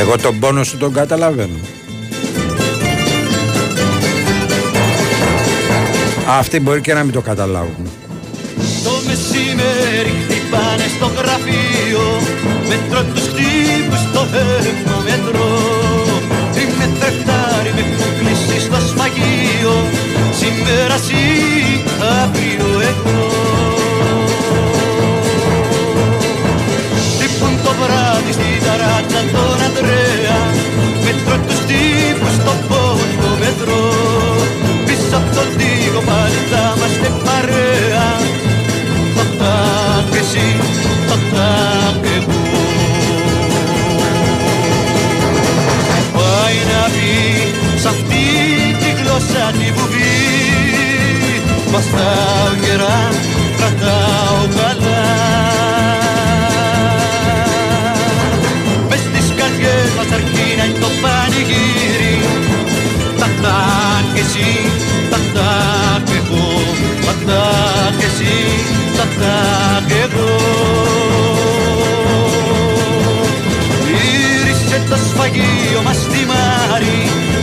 Εγώ 0.00 0.16
τον 0.16 0.38
πόνο 0.38 0.64
σου 0.64 0.76
τον 0.76 0.92
καταλαβαίνω. 0.92 1.58
Αυτοί 6.38 6.60
μπορεί 6.60 6.80
και 6.80 6.94
να 6.94 7.04
μην 7.04 7.12
το 7.12 7.20
καταλάβουν. 7.20 7.90
Το 8.84 8.92
μεσημέρι 9.06 10.12
χτυπάνε 10.24 10.86
στο 10.96 11.06
γραφείο 11.16 12.04
Μέτρο 12.68 13.02
τους 13.12 13.26
χτύπους 13.30 14.00
στο 14.08 14.22
αίμα 14.36 14.96
μετρώ 15.06 15.52
Τι 16.54 16.62
με 16.78 16.86
τρεφτάρει 16.98 17.70
με 17.76 17.80
έχουν 17.80 18.12
κλείσει 18.18 18.60
στο 18.66 18.78
σφαγείο 18.88 19.74
Σήμερα 20.40 20.94
εσύ, 20.94 21.79
αύριο 22.22 22.68
εγώ. 22.90 23.18
Τύπουν 27.18 27.54
το 27.64 27.72
βράδυ 27.80 28.32
στην 28.38 28.56
ταράτσα 28.64 29.20
τον 29.32 29.58
Ανδρέα 29.66 30.38
Μέτρο 31.04 31.36
τους 31.46 31.58
χτύπους 31.62 32.34
στο 32.38 32.52
πόνο 32.68 33.30
μετρώ 33.42 33.84
Πίσω 34.86 35.16
από 35.18 35.28
τον 35.36 35.48
τοίχο 35.58 36.00
πάλι 36.08 36.40
Βαστάω 51.72 52.52
γερά, 52.62 52.98
κρατάω 53.56 54.40
καλά. 54.56 55.04
Μες 58.88 58.98
στις 58.98 59.26
καρδιές 59.36 59.90
μας 59.96 60.10
αρκεί 60.16 60.46
να 60.58 60.64
είναι 60.64 60.78
το 60.80 60.90
πανηγύρι. 61.02 62.16
Τακ 63.20 63.34
τακ 63.44 64.16
εσύ, 64.22 64.50
τακ 65.10 65.24
τακ 65.36 66.08
εγώ. 66.18 66.46
Τακ 67.06 67.20
τακ 67.28 68.00
εσύ, 68.08 68.36
τακ 68.96 69.12
τακ 69.20 69.90
εγώ. 70.04 70.32
Γύρισε 73.86 74.82
το 74.90 74.96
σφαγείο 75.06 75.80
μας 75.84 75.96
στη 75.96 76.20
Μάρη 76.30 77.00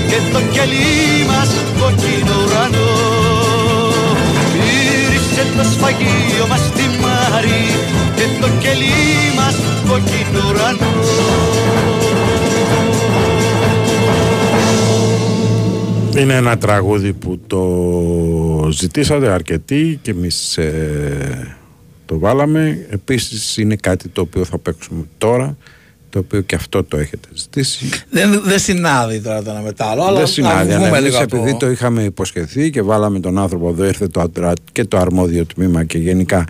Και 0.09 0.19
το 0.33 0.39
κελί 0.53 1.25
μας 1.29 1.49
κόκκινο 1.79 2.35
ουρανό. 2.43 2.89
Γύρισε 2.95 3.16
το 5.57 5.63
σφαγείο 5.63 6.47
μας 6.49 6.59
στη 6.59 6.83
Μάρη 7.01 7.63
Και 8.15 8.41
το 8.41 8.47
κελί 8.59 9.35
μας 9.35 9.55
κόκκινο 9.87 10.49
ουρανό 10.49 10.91
Είναι 16.17 16.33
ένα 16.33 16.57
τραγούδι 16.57 17.13
που 17.13 17.39
το 17.47 18.69
ζητήσατε 18.71 19.29
αρκετοί 19.29 19.99
και 20.01 20.11
εμείς 20.11 20.57
ε, 20.57 21.57
το 22.05 22.19
βάλαμε. 22.19 22.87
Επίσης 22.89 23.57
είναι 23.57 23.75
κάτι 23.75 24.07
το 24.07 24.21
οποίο 24.21 24.43
θα 24.43 24.57
παίξουμε 24.57 25.03
τώρα, 25.17 25.57
το 26.17 26.23
οποίο 26.25 26.41
και 26.41 26.55
αυτό 26.55 26.83
το 26.83 26.97
έχετε 26.97 27.27
ζητήσει. 27.33 27.85
Δεν, 28.09 28.41
δεν 28.45 28.59
συνάδει 28.59 29.19
τώρα 29.19 29.43
το 29.43 29.49
ένα 29.51 29.61
με 29.61 29.71
το 29.71 29.83
άλλο, 29.83 30.03
αλλά 30.03 30.17
Δεν 30.17 30.27
συνάδει, 30.27 30.69
να 30.69 30.75
αλλά 30.75 30.83
βγούμε 30.83 30.97
εμείς 30.97 31.09
λίγο 31.11 31.23
από- 31.23 31.37
επειδή 31.37 31.57
το 31.57 31.69
είχαμε 31.69 32.03
υποσχεθεί 32.03 32.69
και 32.69 32.81
βάλαμε 32.81 33.19
τον 33.19 33.37
άνθρωπο 33.37 33.69
εδώ, 33.69 33.85
ήρθε 33.85 34.07
το 34.07 34.21
ατρα- 34.21 34.53
και 34.71 34.83
το 34.85 34.97
αρμόδιο 34.97 35.45
τμήμα 35.45 35.83
και 35.83 35.97
γενικά 35.97 36.43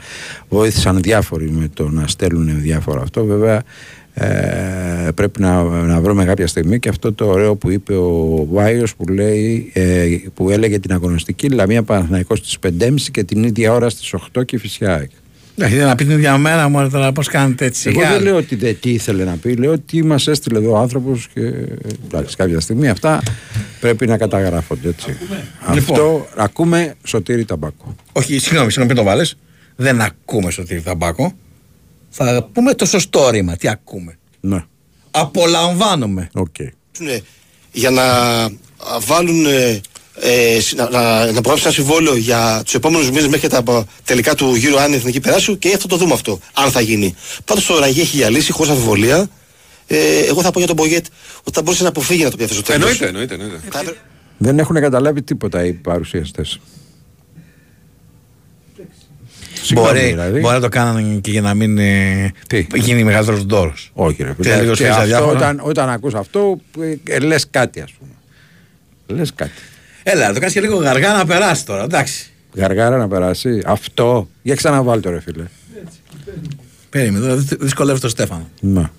βοήθησαν 0.49 1.01
διάφοροι 1.01 1.49
με 1.51 1.69
το 1.73 1.89
να 1.89 2.07
στέλνουν 2.07 2.61
διάφορα 2.61 3.01
αυτό. 3.01 3.23
Βέβαια 3.25 3.63
ε, 4.13 5.09
πρέπει 5.15 5.41
να, 5.41 5.63
να 5.63 6.01
βρούμε 6.01 6.25
κάποια 6.25 6.47
στιγμή 6.47 6.79
και 6.79 6.89
αυτό 6.89 7.13
το 7.13 7.25
ωραίο 7.27 7.55
που 7.55 7.71
είπε 7.71 7.93
ο 7.95 8.45
Βάιος 8.51 8.95
που, 8.95 9.07
λέει, 9.07 9.71
ε, 9.73 10.05
που 10.33 10.49
έλεγε 10.49 10.79
την 10.79 10.91
αγωνιστική 10.93 11.49
Λαμία 11.49 11.83
Παναθηναϊκός 11.83 12.37
στις 12.39 12.57
5.30 12.79 12.93
και 13.11 13.23
την 13.23 13.43
ίδια 13.43 13.73
ώρα 13.73 13.89
στις 13.89 14.13
8 14.37 14.45
και 14.45 14.57
φυσικά. 14.57 15.07
Εντάξει, 15.59 15.77
να 15.77 15.95
πει 15.95 16.05
την 16.05 16.13
ίδια 16.13 16.37
μέρα 16.37 16.69
μου 16.69 16.89
τώρα 16.89 17.11
πώς 17.11 17.27
κάνετε 17.27 17.65
έτσι. 17.65 17.89
Εγώ 17.89 17.99
για 17.99 18.07
δεν 18.09 18.17
άλλο. 18.17 18.25
λέω 18.29 18.37
ότι 18.37 18.55
δεν, 18.55 18.77
τι 18.79 18.89
ήθελε 18.89 19.23
να 19.23 19.37
πει, 19.37 19.55
λέω 19.55 19.71
ότι 19.71 20.03
μας 20.03 20.27
έστειλε 20.27 20.57
εδώ 20.57 20.71
ο 20.71 20.77
άνθρωπος 20.77 21.27
και 21.33 21.41
εντάξει, 22.05 22.35
κάποια 22.35 22.59
στιγμή 22.59 22.89
αυτά 22.89 23.21
πρέπει 23.79 24.07
να 24.07 24.17
καταγράφονται 24.17 24.87
έτσι. 24.89 25.17
Αυτό 25.65 25.93
Λοιπόν. 25.93 26.25
ακούμε 26.35 26.95
σωτήρι 27.03 27.45
ταμπάκο. 27.45 27.95
Όχι, 28.11 28.39
συγγνώμη, 28.39 28.71
συγγνώμη, 28.71 28.93
μην 28.93 28.95
το 28.95 29.03
βάλε. 29.03 29.23
Δεν 29.75 30.01
ακούμε 30.01 30.51
στο 30.51 30.63
τύχη 30.63 30.81
ταμπάκο. 30.81 31.33
Θα 32.09 32.49
πούμε 32.53 32.73
το 32.73 32.85
σωστό 32.85 33.29
ρήμα. 33.29 33.55
Τι 33.55 33.67
ακούμε. 33.67 34.17
Ναι. 34.39 34.63
Απολαμβάνομαι. 35.11 36.29
Οκ. 36.33 36.55
Ναι, 36.99 37.17
για 37.71 37.89
να 37.89 38.03
α, 38.03 38.51
βάλουν 39.05 39.45
ε, 40.21 40.55
ε, 40.55 40.59
συ- 40.59 40.77
να, 40.77 40.89
να, 40.89 41.23
να 41.23 41.29
υπογράψουν 41.29 41.61
ένα 41.67 41.71
συμβόλαιο 41.71 42.15
για 42.15 42.61
τους 42.65 42.73
επόμενους 42.73 43.09
μήνες 43.09 43.23
μέχρι 43.25 43.39
και 43.39 43.47
τα 43.47 43.63
πα- 43.63 43.85
τελικά 44.03 44.35
του 44.35 44.55
γύρου 44.55 44.79
αν 44.79 44.91
η 44.91 44.95
εθνική 44.95 45.19
περάσου 45.19 45.57
και 45.57 45.77
θα 45.77 45.87
το 45.87 45.95
δούμε 45.97 46.13
αυτό, 46.13 46.39
αν 46.53 46.71
θα 46.71 46.81
γίνει. 46.81 47.15
Πάντως 47.45 47.65
το 47.65 47.79
Ραγί 47.79 48.01
έχει 48.01 48.15
για 48.17 48.29
λύση, 48.29 48.51
χωρίς 48.51 48.71
αμφιβολία. 48.71 49.29
Ε, 49.87 49.97
εγώ 50.27 50.41
θα 50.41 50.51
πω 50.51 50.57
για 50.59 50.67
τον 50.67 50.75
Μπογκέτ 50.75 51.05
ότι 51.39 51.51
θα 51.53 51.61
μπορούσε 51.61 51.83
να 51.83 51.89
αποφύγει 51.89 52.23
να 52.23 52.29
το 52.29 52.37
πιάσει 52.37 52.53
στο 52.53 52.61
τέλο. 52.61 52.75
Εννοείται, 52.83 53.05
εννοείται. 53.07 53.33
εννοείται. 53.33 53.95
Δεν 54.37 54.59
έχουν 54.59 54.75
καταλάβει 54.75 55.21
τίποτα 55.21 55.65
οι 55.65 55.73
παρουσιαστές. 55.73 56.59
Μπορεί, 59.73 59.99
δηλαδή. 59.99 60.39
μπορεί 60.39 60.53
να 60.55 60.61
το 60.61 60.69
κάνανε 60.69 61.19
και 61.19 61.31
για 61.31 61.41
να 61.41 61.53
μην 61.53 61.77
ε, 61.77 62.33
γίνει 62.75 63.03
μεγαλύτερος 63.03 63.43
δώρο. 63.45 63.73
Όχι, 63.93 64.23
ρε 64.23 64.29
Και 64.29 64.43
φίλε. 64.43 64.61
λίγο 64.61 64.73
Και 64.73 64.83
στα 64.83 64.91
αυτό, 64.93 65.05
διάφορα. 65.05 65.31
όταν, 65.37 65.59
όταν 65.63 65.89
ακούς 65.89 66.13
αυτό, 66.13 66.57
ε, 67.03 67.19
λες 67.19 67.47
κάτι, 67.51 67.81
ας 67.81 67.91
πούμε. 67.99 68.11
Λες 69.19 69.33
κάτι. 69.33 69.51
Έλα, 70.09 70.33
το 70.33 70.39
κάνει 70.39 70.51
και 70.51 70.61
λίγο 70.61 70.75
γαργά 70.77 71.13
να 71.13 71.25
περάσει 71.25 71.65
τώρα, 71.65 71.83
εντάξει. 71.83 72.31
Γαργάρα 72.53 72.97
να 72.97 73.07
περάσει. 73.07 73.61
Αυτό. 73.65 74.29
Για 74.41 74.55
ξαναβάλει 74.55 75.01
το 75.01 75.09
ρε 75.09 75.19
φίλε. 75.21 75.43
Περίμενε, 76.89 77.25
τώρα 77.25 77.35
δυ- 77.35 77.61
δυσκολεύει 77.61 77.99
τον 77.99 78.09
Στέφανο. 78.09 78.49
Να. 78.59 78.91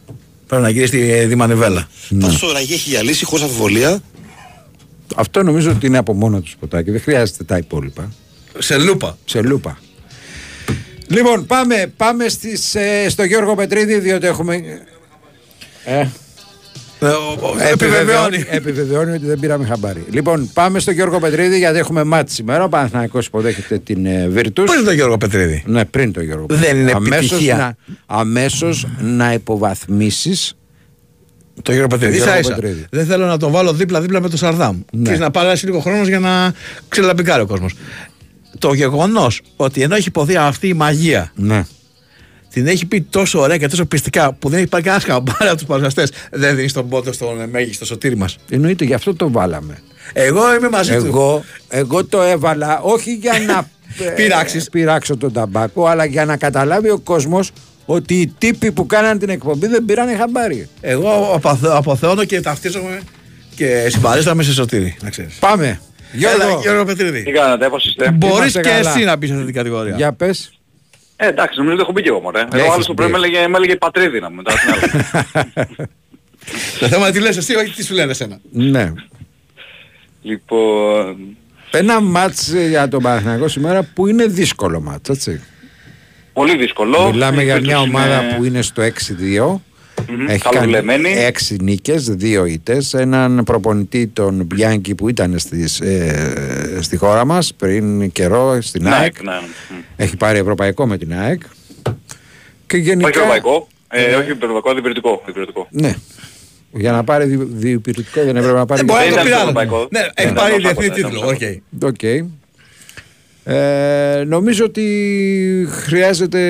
Πρέπει 0.46 0.62
να 0.62 0.68
γυρίσει 0.68 0.90
τη, 0.98 1.28
τη 1.28 1.34
μανιβέλα. 1.34 1.88
Πάντω 2.20 2.36
το 2.40 2.52
Ραγί 2.52 2.72
έχει 2.72 2.90
για 2.90 3.02
λύση, 3.02 3.24
χωρίς 3.24 3.44
αμφιβολία. 3.44 4.00
Αυτό 5.16 5.42
νομίζω 5.42 5.70
ότι 5.70 5.86
είναι 5.86 5.98
από 5.98 6.12
μόνο 6.14 6.40
του 6.40 6.48
σποτάκι. 6.50 6.90
Δεν 6.90 7.00
χρειάζεται 7.00 7.44
τα 7.44 7.56
υπόλοιπα. 7.56 8.12
Σε 8.58 8.78
λούπα. 8.78 9.18
Σε 9.24 9.42
λούπα. 9.42 9.78
Λοιπόν, 11.06 11.46
πάμε, 11.46 11.92
πάμε 11.96 12.28
στις, 12.28 12.74
ε, 12.74 13.06
στο 13.08 13.22
Γιώργο 13.24 13.54
Πετρίδη, 13.54 13.98
διότι 13.98 14.26
έχουμε. 14.26 14.62
Ε, 15.84 16.06
επιβεβαιώνει. 17.72 18.44
επιβεβαιώνει 18.48 19.10
ότι 19.12 19.26
δεν 19.26 19.38
πήραμε 19.40 19.64
χαμπάρι. 19.66 20.04
Λοιπόν, 20.10 20.50
πάμε 20.52 20.78
στο 20.78 20.90
Γιώργο 20.90 21.18
Πετρίδη, 21.18 21.58
γιατί 21.58 21.78
έχουμε 21.78 22.04
μάτι 22.04 22.32
σήμερα. 22.32 22.64
Ο 22.64 22.68
Παναθηναϊκός 22.68 23.26
υποδέχεται 23.26 23.78
την 23.78 24.06
ε, 24.06 24.30
Virtus. 24.34 24.52
Πριν 24.52 24.84
τον 24.84 24.94
Γιώργο 24.94 25.16
Πετρίδη. 25.16 25.62
Ναι, 25.66 25.84
πριν 25.84 26.12
τον 26.12 26.22
Γιώργο 26.22 26.46
Δεν 26.48 26.76
είναι 26.76 26.92
αμέσως 26.94 27.30
επιτυχία. 27.30 27.56
να, 27.56 27.76
αμέσως 28.16 28.86
να 29.00 29.32
υποβαθμίσεις 29.32 30.56
Το 31.62 31.72
Γιώργο 31.72 31.88
Πετρίδη. 31.88 32.16
Γιώργο 32.16 32.32
Ίσα 32.32 32.40
ίσα. 32.40 32.54
Πετρίδη. 32.54 32.86
Δεν 32.90 33.06
θέλω 33.06 33.26
να 33.26 33.36
τον 33.36 33.52
βάλω 33.52 33.72
δίπλα-δίπλα 33.72 34.20
με 34.20 34.28
τον 34.28 34.38
Σαρδάμ. 34.38 34.80
Ναι. 34.92 35.10
Και 35.12 35.18
να 35.18 35.30
πάρει 35.30 35.60
λίγο 35.64 35.80
χρόνο 35.80 36.02
για 36.02 36.18
να 36.18 36.52
ξελαμπικάρει 36.88 37.42
ο 37.42 37.46
κόσμος. 37.46 37.72
Το 38.58 38.72
γεγονός 38.72 39.40
ότι 39.56 39.82
ενώ 39.82 39.94
έχει 39.94 40.08
υποθεί 40.08 40.36
αυτή 40.36 40.68
η 40.68 40.74
μαγεία, 40.74 41.32
Ναι. 41.34 41.64
Την 42.58 42.66
έχει 42.66 42.86
πει 42.86 43.00
τόσο 43.00 43.40
ωραία 43.40 43.56
και 43.56 43.68
τόσο 43.68 43.84
πιστικά 43.86 44.32
που 44.32 44.48
δεν 44.48 44.58
έχει 44.58 44.68
πάρει 44.68 44.82
κανένα 44.82 45.02
χαμπάρι 45.06 45.46
από 45.48 45.56
τους 45.56 45.66
παρουσιαστές, 45.66 46.10
δεν 46.30 46.56
δίνεις 46.56 46.72
τον 46.72 46.88
πόντο 46.88 47.12
στον 47.12 47.40
ε, 47.40 47.46
μέγιστο 47.46 47.84
σωτήρι 47.84 48.16
μας. 48.16 48.36
Εννοείται, 48.50 48.84
γι' 48.84 48.94
αυτό 48.94 49.14
το 49.14 49.30
βάλαμε. 49.30 49.78
Εγώ 50.12 50.54
είμαι 50.54 50.68
μαζί 50.68 50.96
του. 50.96 51.04
Εγώ, 51.06 51.44
εγώ 51.68 52.04
το 52.04 52.22
έβαλα 52.22 52.80
όχι 52.80 53.14
για 53.14 53.32
να 53.46 53.68
ε, 54.06 54.10
Πειράξεις. 54.10 54.68
πειράξω 54.70 55.16
τον 55.16 55.32
ταμπάκο, 55.32 55.86
αλλά 55.86 56.04
για 56.04 56.24
να 56.24 56.36
καταλάβει 56.36 56.90
ο 56.90 56.98
κόσμος 56.98 57.50
ότι 57.86 58.14
οι 58.20 58.34
τύποι 58.38 58.72
που 58.72 58.86
κάναν 58.86 59.18
την 59.18 59.28
εκπομπή 59.28 59.66
δεν 59.66 59.84
πήρανε 59.84 60.16
χαμπάρι. 60.16 60.68
Εγώ 60.80 61.30
αποθε- 61.34 61.70
αποθεώνω 61.72 62.24
και 62.24 62.40
ταυτίζομαι 62.40 63.00
και 63.54 63.86
συμπαρίσταμε 63.90 64.42
σε 64.42 64.52
σωτήρι. 64.52 64.96
Να 65.02 65.10
ξέρεις. 65.10 65.34
Πάμε. 65.34 65.80
Γιώργο. 66.12 66.42
Έλα, 66.42 66.58
Γιώργο 66.60 66.84
Πετρίδη. 66.84 67.22
Τι 67.22 67.30
κάνατε, 67.30 67.68
πώς 67.68 67.84
είστε; 67.86 68.10
Μπορείς 68.10 68.36
Είμαστε 68.38 68.60
και 68.60 68.68
καλά. 68.68 68.90
εσύ 68.94 69.04
να 69.04 69.16
μπει 69.16 69.26
σε 69.26 69.32
αυτή 69.32 69.44
την 69.44 69.54
κατηγορία. 69.54 69.96
Για 69.96 70.12
πες. 70.12 70.50
Ε, 71.20 71.26
εντάξει, 71.28 71.58
νομίζω 71.58 71.74
ότι 71.74 71.82
έχω 71.82 71.92
μπει 71.92 72.02
και 72.02 72.08
εγώ 72.08 72.20
μωρέ. 72.20 72.40
Έχεις 72.40 72.60
Εγώ 72.64 72.72
άλλος 72.72 72.86
το 72.86 72.92
μπει. 72.92 72.98
πρωί 72.98 73.10
με 73.10 73.16
έλεγε, 73.26 73.48
με 73.48 73.56
έλεγε 73.56 73.76
πατρίδι 73.76 74.20
να 74.20 74.30
μου 74.30 74.36
μετά 74.36 74.52
την 74.52 74.72
άλλη. 74.72 75.74
Το 76.80 76.86
θέμα 76.88 77.08
είναι 77.08 77.16
τι 77.16 77.20
λες 77.22 77.36
εσύ, 77.36 77.54
όχι 77.54 77.74
τι 77.74 77.84
σου 77.84 77.94
λένε 77.94 78.10
εσένα. 78.10 78.38
ναι. 78.52 78.92
λοιπόν, 80.22 81.16
Ένα 81.70 82.00
μάτς 82.00 82.52
ε, 82.52 82.68
για 82.68 82.88
τον 82.88 83.02
Παναθηναϊκό 83.02 83.48
σήμερα 83.48 83.82
που 83.94 84.06
είναι 84.06 84.26
δύσκολο 84.26 84.80
μάτς, 84.80 85.08
έτσι. 85.08 85.42
πολύ 86.32 86.56
δύσκολο. 86.56 87.10
Μιλάμε 87.10 87.42
Η 87.42 87.44
για 87.44 87.56
Virtus 87.56 87.62
μια 87.62 87.80
ομάδα 87.80 88.22
είναι- 88.22 88.34
που 88.36 88.44
είναι 88.44 88.62
στο 88.62 88.82
6-2. 88.82 89.60
Μμμ, 90.08 90.28
Έχει 90.28 90.38
κάνει 90.42 90.54
καλοδουλεμένη. 90.56 91.14
6 91.50 91.56
νίκες, 91.60 92.14
2 92.20 92.44
ήττες. 92.46 92.94
Έναν 92.94 93.42
προπονητή 93.44 94.06
τον 94.06 94.44
Μπιάνκι 94.44 94.94
που 94.94 95.08
ήταν 95.08 95.38
στις, 95.38 95.80
ε, 95.80 96.78
στη 96.80 96.96
χώρα 96.96 97.24
μας 97.24 97.54
πριν 97.54 98.12
καιρό 98.12 98.58
στην 98.60 98.82
Ναι, 98.82 98.90
ΑΕΚ. 98.94 99.22
ναι, 99.22 99.30
ναι. 99.32 99.82
Έχει 99.96 100.16
πάρει 100.16 100.38
ευρωπαϊκό 100.38 100.86
με 100.86 100.98
την 100.98 101.12
ΑΕΚ. 101.14 101.42
Και 102.66 102.76
γενικά... 102.76 103.08
Όχι 103.08 103.16
ευρωπαϊκό, 103.18 103.68
ε, 103.88 104.14
όχι 104.14 104.30
ευρωπαϊκό, 104.30 104.74
διπηρετικό. 104.74 105.22
διπηρετικό. 105.26 105.66
Ναι. 105.70 105.94
Για 106.72 106.92
να 106.92 107.04
πάρει 107.04 107.24
δι- 107.24 107.48
διπηρετικό 107.50 108.24
δεν 108.24 108.36
έπρεπε 108.36 108.56
να 108.58 108.66
πάρει... 108.66 108.80
Ε, 108.80 108.84
μπορεί 108.84 108.98
να 108.98 109.04
Δεν 109.04 109.14
το 109.14 109.20
ήταν 109.20 109.24
πήρε 109.24 109.34
άλλο. 109.34 109.42
ευρωπαϊκό. 109.50 109.88
Ναι, 109.90 110.00
Δεν 110.00 110.10
έχει 110.14 110.30
ήταν 110.30 110.34
πάρει 110.34 110.54
ευρωπαϊκό, 110.54 110.80
διεθνή 110.80 111.02
δεν 111.02 111.10
τίτλο. 111.10 111.32
ήταν 111.78 111.88
Οκ. 111.88 112.36
Οκ. 113.48 113.54
Ε, 113.54 114.24
νομίζω 114.26 114.64
ότι 114.64 115.68
χρειάζεται, 115.70 116.40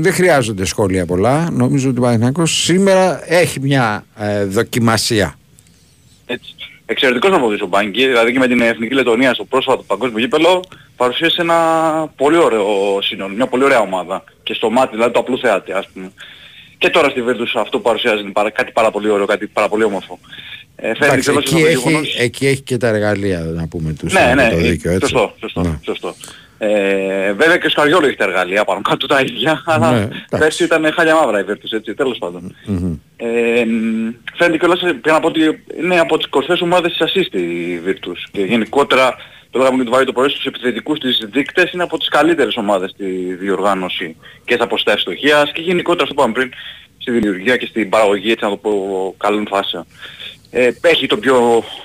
δεν 0.00 0.12
χρειάζονται 0.12 0.64
σχόλια 0.64 1.06
πολλά. 1.06 1.48
Νομίζω 1.52 1.88
ότι 1.88 1.98
ο 1.98 2.02
Παναθηναϊκός 2.02 2.62
σήμερα 2.62 3.32
έχει 3.32 3.60
μια 3.60 4.04
ε, 4.16 4.44
δοκιμασία. 4.44 5.38
Έτσι. 6.26 6.54
Εξαιρετικός 6.88 7.30
να 7.30 7.36
ο 7.62 7.66
Μπάνκι, 7.66 8.06
δηλαδή 8.06 8.32
και 8.32 8.38
με 8.38 8.46
την 8.46 8.60
Εθνική 8.60 8.94
Λετωνία 8.94 9.34
στο 9.34 9.44
πρόσφατο 9.44 9.82
παγκόσμιο 9.82 10.18
γήπεδο 10.18 10.60
παρουσίασε 10.96 11.40
ένα 11.40 11.56
πολύ 12.16 12.36
ωραίο 12.36 12.98
σύνολο, 13.02 13.34
μια 13.34 13.46
πολύ 13.46 13.64
ωραία 13.64 13.80
ομάδα. 13.80 14.24
Και 14.42 14.54
στο 14.54 14.70
μάτι, 14.70 14.94
δηλαδή 14.94 15.12
το 15.12 15.18
απλού 15.18 15.38
θεάτη, 15.38 15.72
ας 15.72 15.88
πούμε. 15.92 16.12
Και 16.78 16.90
τώρα 16.90 17.08
στη 17.08 17.22
Virtus 17.28 17.60
αυτό 17.60 17.78
παρουσιάζει 17.78 18.22
είναι 18.22 18.30
παρα- 18.30 18.50
κάτι 18.50 18.72
πάρα 18.72 18.90
πολύ 18.90 19.08
ωραίο, 19.10 19.26
κάτι 19.26 19.46
πάρα 19.46 19.68
πολύ 19.68 19.84
όμορφο. 19.84 20.18
Ε, 20.76 20.86
φαίνεται 20.86 21.04
Εντάξει, 21.06 21.26
τέλος 21.28 21.42
εκεί, 21.44 21.54
από 21.54 21.62
το 21.62 21.66
έχει, 21.68 21.76
γεγονός- 21.88 22.16
εκεί 22.18 22.46
έχει 22.46 22.60
και 22.60 22.76
τα 22.76 22.88
εργαλεία 22.88 23.38
να 23.40 23.68
πούμε 23.68 23.92
τους 23.92 24.12
Ναι, 24.12 24.32
με 24.34 24.34
ναι, 24.42 24.50
το 24.50 24.56
ε, 24.56 24.60
δίκιο, 24.60 24.90
έτσι. 24.90 25.00
σωστό, 25.08 25.34
σωστό, 25.40 25.60
Ναι. 25.62 25.78
σωστό. 25.84 26.14
Ε, 26.58 27.32
βέβαια 27.32 27.56
και 27.56 27.66
ο 27.66 27.70
Σκαριόλο 27.70 28.06
έχει 28.06 28.16
τα 28.16 28.24
εργαλεία 28.24 28.64
πάνω 28.64 28.80
κάτω 28.80 29.06
τα 29.06 29.20
ίδια, 29.20 29.62
αλλά 29.66 29.90
Ναι, 29.92 29.98
εντάξει. 29.98 30.26
πέρσι 30.38 30.64
ήταν 30.64 30.92
χάλια 30.94 31.14
μαύρα 31.14 31.40
η 31.40 31.44
Virtus, 31.48 31.72
έτσι, 31.72 31.94
τέλος 31.94 32.18
πάντων. 32.18 32.54
Μμμ. 32.66 32.94
Ε, 33.16 33.64
μ, 33.64 34.10
φαίνεται 34.34 34.58
κιόλας 34.58 34.80
ε, 34.80 34.84
πρέπει 34.86 35.10
να 35.10 35.20
πω 35.20 35.26
ότι 35.28 35.64
είναι 35.82 35.98
από 36.00 36.16
τις 36.16 36.26
κορυφαίες 36.28 36.60
ομάδες 36.60 36.92
της 36.96 37.12
assist 37.12 37.34
η 37.34 37.80
Virtus 37.86 38.28
και 38.32 38.40
γενικότερα 38.40 39.16
το 39.50 39.58
λέγαμε 39.58 39.78
και 39.78 39.84
το 39.84 39.90
βάλει 39.90 40.06
το 40.06 40.12
πρωί 40.12 40.28
στους 40.28 40.44
επιθετικούς 40.44 40.98
της 40.98 41.18
δείκτες 41.32 41.72
είναι 41.72 41.82
από 41.82 41.98
τις 41.98 42.08
καλύτερες 42.08 42.56
ομάδες 42.56 42.90
στη 42.90 43.04
διοργάνωση 43.40 44.16
και 44.44 44.54
στα 44.54 44.64
αποστάσεις 44.64 45.00
στοχείας 45.00 45.52
και 45.52 45.60
γενικότερα 45.60 46.02
αυτό 46.02 46.14
που 46.14 46.20
είπαμε 46.20 46.32
πριν 46.32 46.50
στη 46.98 47.10
δημιουργία 47.10 47.56
και 47.56 47.66
στην 47.66 47.88
παραγωγή 47.88 48.30
έτσι 48.30 48.44
να 48.44 48.50
το 48.50 48.56
πω 48.56 49.14
καλών 49.18 49.46
φάσεων. 49.48 49.86
Ε, 50.50 50.70
έχει 50.80 51.06
το 51.06 51.16
πιο 51.16 51.36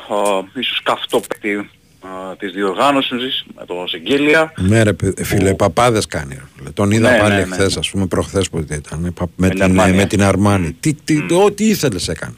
α, 0.10 0.16
ίσως 0.60 0.82
καυτό 0.84 1.20
παίκτη 1.28 1.56
α, 1.56 2.36
της 2.38 2.52
διοργάνωσης 2.52 3.46
με 3.56 3.66
το 3.66 3.74
Σεγγέλια. 3.88 4.54
Ναι 4.58 4.84
ρε 4.84 4.94
παι- 4.94 5.26
φίλε, 5.26 5.54
παπάδες 5.54 6.06
κάνει. 6.06 6.34
ρε 6.36 6.42
φίλε. 6.58 6.70
Τον 6.70 6.92
είδα 6.92 7.12
Ναι, 7.12 7.18
πάλι 7.18 7.34
ναι, 7.34 7.40
ναι, 7.46 7.46
χθες, 7.56 7.74
ναι. 7.74 7.80
ας 7.80 7.90
πούμε 7.90 8.06
προχθές 8.06 8.50
που 8.50 8.58
ήταν. 8.72 9.06
ε, 9.06 9.12
πα- 9.12 9.28
Με, 9.36 9.48
την 9.48 9.56
την, 9.56 9.64
Αρμάνι, 9.64 9.96
με 9.96 10.02
ε. 10.02 10.06
την 10.06 10.24
Αρμάνι. 10.24 10.72
Τι, 10.80 10.94
τι, 10.94 11.26
Ό,τι 11.46 11.66
ήθελες 11.68 12.08
έκανε. 12.08 12.34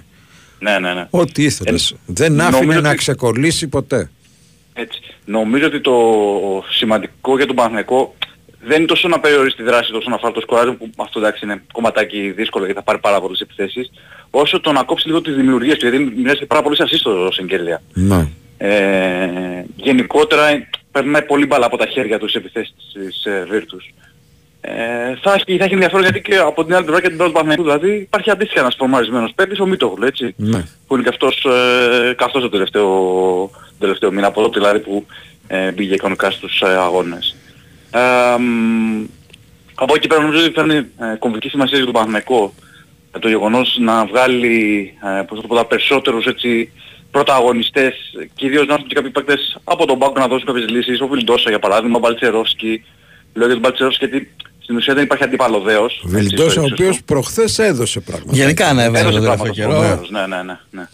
Ναι, 0.59 0.79
ναι, 0.79 0.93
ναι. 0.93 1.07
Ό,τι 1.09 1.43
ήθελες. 1.43 1.91
Ε, 1.91 1.95
Δεν 2.05 2.31
νομίζω 2.33 2.57
άφηνε 2.57 2.79
να 2.79 2.89
ότι- 2.89 2.97
ξεκολλήσει 2.97 3.67
ποτέ. 3.67 4.09
Έτσι. 4.73 4.99
Νομίζω 5.25 5.65
ότι 5.65 5.81
το 5.81 5.93
σημαντικό 6.69 7.35
για 7.37 7.45
τον 7.45 7.55
Παναθηναϊκό 7.55 8.15
δεν 8.65 8.77
είναι 8.77 8.85
τόσο 8.85 9.07
να 9.07 9.19
περιορίσει 9.19 9.55
τη 9.55 9.63
δράση 9.63 9.91
τόσο 9.91 10.09
να 10.09 10.17
φάρει 10.17 10.33
το 10.33 10.41
σκοράρισμα 10.41 10.75
που 10.77 10.89
αυτό 10.95 11.19
εντάξει 11.19 11.45
είναι 11.45 11.63
κομματάκι 11.73 12.31
δύσκολο 12.31 12.65
γιατί 12.65 12.79
θα 12.79 12.85
πάρει 12.85 12.99
πάρα 12.99 13.21
πολλές 13.21 13.39
επιθέσεις 13.39 13.91
όσο 14.35 14.59
το 14.59 14.71
να 14.71 14.83
κόψει 14.83 15.07
λίγο 15.07 15.21
τις 15.21 15.35
δημιουργίες 15.35 15.77
του 15.77 15.87
γιατί 15.87 16.13
μοιάζει 16.21 16.45
πάρα 16.45 16.61
πολύ 16.61 16.75
σαν 16.75 16.87
σύστο 16.87 17.31
Σεγγέλια. 17.31 17.81
Ναι. 17.93 18.27
Ε, 18.57 19.65
γενικότερα 19.75 20.47
ε, 20.47 20.69
περνάει 20.91 21.21
πολύ 21.21 21.45
μπαλά 21.45 21.65
από 21.65 21.77
τα 21.77 21.85
χέρια 21.85 22.19
τους 22.19 22.29
στις 22.29 22.41
επιθέσεις 22.41 22.73
της 22.93 23.25
ε, 23.25 23.47
Virtus. 23.51 23.93
Ε, 24.61 24.71
θα, 25.21 25.33
έχει, 25.33 25.57
θα 25.57 25.63
έχει 25.63 25.73
ενδιαφέρον 25.73 26.03
γιατί 26.03 26.21
και 26.21 26.37
από 26.37 26.65
την 26.65 26.75
άλλη 26.75 26.83
πλευρά 26.83 27.01
και 27.01 27.07
την 27.07 27.17
πρώτη 27.17 27.31
Παναθηναϊκού 27.31 27.63
δηλαδή 27.63 27.93
υπάρχει 27.95 28.29
αντίστοιχα 28.29 28.59
ένας 28.59 28.75
φορμαρισμένος 28.77 29.31
παίκτης 29.35 29.59
ο 29.59 29.65
Μίτογλου 29.65 30.05
έτσι 30.05 30.33
Ναι. 30.37 30.65
που 30.87 30.93
είναι 30.93 31.03
και 31.03 31.09
αυτός, 31.09 31.45
ε, 32.09 32.13
καυτός 32.13 32.41
το 32.41 32.49
τελευταίο, 32.49 33.49
τελευταίο 33.79 34.11
μήνα 34.11 34.27
από 34.27 34.41
τότε 34.41 34.59
δηλαδή 34.59 34.79
που 34.79 35.05
ε, 35.47 35.71
μπήκε 35.71 35.95
κανονικά 35.95 36.31
στους 36.31 36.61
ε, 36.61 36.67
αγώνες. 36.67 37.35
Ε, 37.91 38.37
μ, 38.39 39.03
από 39.75 39.93
εκεί 39.95 40.07
πέρα 40.07 40.21
νομίζω 40.21 40.43
ότι 40.43 40.53
φέρνει 40.53 40.75
ε, 40.75 41.15
κομβική 41.19 41.49
σημασία 41.49 41.75
για 41.75 41.85
τον 41.85 41.93
Παναθηναϊκό 41.93 42.53
ε, 42.55 42.72
το 43.19 43.27
γεγονός 43.27 43.77
να 43.79 44.05
βγάλει 44.05 44.93
ε, 45.19 45.21
πώς 45.21 45.35
θα 45.37 45.41
το 45.41 45.47
πω, 45.47 45.55
τα 45.55 45.65
περισσότερους 45.65 46.25
έτσι 46.25 46.71
πρωταγωνιστές, 47.11 47.93
κυρίως 48.35 48.65
να 48.67 48.73
έρθουν 48.73 48.87
και 48.87 48.95
κάποιοι 48.95 49.09
παίκτες 49.11 49.57
από 49.63 49.85
τον 49.85 49.99
πάγκο 49.99 50.13
να 50.19 50.27
δώσουν 50.27 50.45
κάποιες 50.45 50.69
λύσεις, 50.69 51.01
ο 51.01 51.07
Βιλντόσα 51.07 51.49
για 51.49 51.59
παράδειγμα, 51.59 51.95
ο 51.97 51.99
Μπαλτσερόσκι, 51.99 52.83
λέω 53.33 53.45
για 53.45 53.53
τον 53.53 53.59
Μπαλτσερόσκι 53.63 54.05
γιατί 54.05 54.33
στην 54.59 54.75
ουσία 54.75 54.93
δεν 54.93 55.03
υπάρχει 55.03 55.23
αντίπαλο 55.23 55.59
δέος. 55.59 56.01
έτσι, 56.05 56.15
Βιλντός 56.17 56.51
στο 56.51 56.61
ο 56.61 56.63
ύψος 56.63 56.77
του. 56.77 56.83
οποίος 56.85 57.03
προχθές 57.05 57.59
έδωσε 57.59 57.99
πράγματα. 57.99 58.31
Γενικά 58.35 58.67
ανέβαινε 58.67 58.99
Έδωσε 58.99 59.17
τον 59.17 59.23
τελευταίο 59.23 59.53
πράγματα 59.53 59.61
καιρό. 59.61 59.73
φοβερός, 59.73 60.09
ναι, 60.09 60.27
ναι, 60.35 60.43
ναι, 60.43 60.59
ναι. 60.71 60.87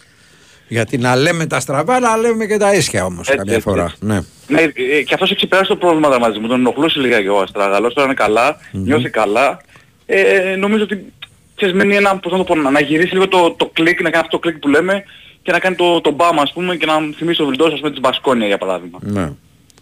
Γιατί 0.68 0.98
να 0.98 1.16
λέμε 1.16 1.46
τα 1.46 1.60
στραβά, 1.60 2.00
να 2.00 2.16
λέμε 2.16 2.46
και 2.46 2.56
τα 2.56 2.74
ίσια 2.74 3.04
όμως 3.04 3.20
Έτσι, 3.26 3.36
καμιά 3.36 3.54
έτσι, 3.54 3.68
φορά. 3.68 3.82
έτσι. 3.84 3.96
Ναι. 4.00 4.20
Ναι, 4.46 4.60
ε, 4.60 5.02
και 5.02 5.14
αυτός 5.14 5.28
έχει 5.28 5.36
ξεπεράσει 5.36 5.68
το 5.68 5.76
πρόβλημα 5.76 6.08
δραματισμού. 6.08 6.46
Τον 6.46 6.58
ενοχλούσε 6.58 7.00
λίγα 7.00 7.22
και 7.22 7.28
ο 7.28 7.40
Αστραγαλός, 7.40 7.94
τώρα 7.94 8.06
είναι 8.06 8.14
καλά, 8.16 8.56
νιώθει 8.72 9.10
καλά. 9.10 9.60
ε, 10.06 10.56
νομίζω 10.56 10.82
ότι 10.82 11.12
ξέρεις, 11.60 11.74
μένει 11.74 11.96
ένα, 11.96 12.18
πώς 12.18 12.32
να 12.32 12.38
το 12.38 12.44
πω, 12.44 12.54
να 12.54 12.70
να 12.70 12.80
γυρίσει 12.80 13.12
λίγο 13.12 13.28
το, 13.28 13.50
το 13.50 13.70
κλικ, 13.72 14.02
να 14.02 14.10
κάνει 14.10 14.24
αυτό 14.24 14.38
το 14.38 14.48
κλικ 14.48 14.58
που 14.58 14.68
λέμε 14.68 15.04
και 15.42 15.52
να 15.52 15.58
κάνει 15.58 15.76
το, 15.76 16.00
το 16.00 16.10
μπαμ 16.10 16.40
ας 16.40 16.52
πούμε 16.52 16.76
και 16.76 16.86
να 16.86 16.94
θυμίσει 17.16 17.38
το 17.38 17.46
βιλντός 17.46 17.72
ας 17.72 17.78
πούμε 17.78 17.90
της 17.90 18.00
Μπασκόνια 18.00 18.46
για 18.46 18.58
παράδειγμα. 18.58 18.98
Ναι. 19.02 19.32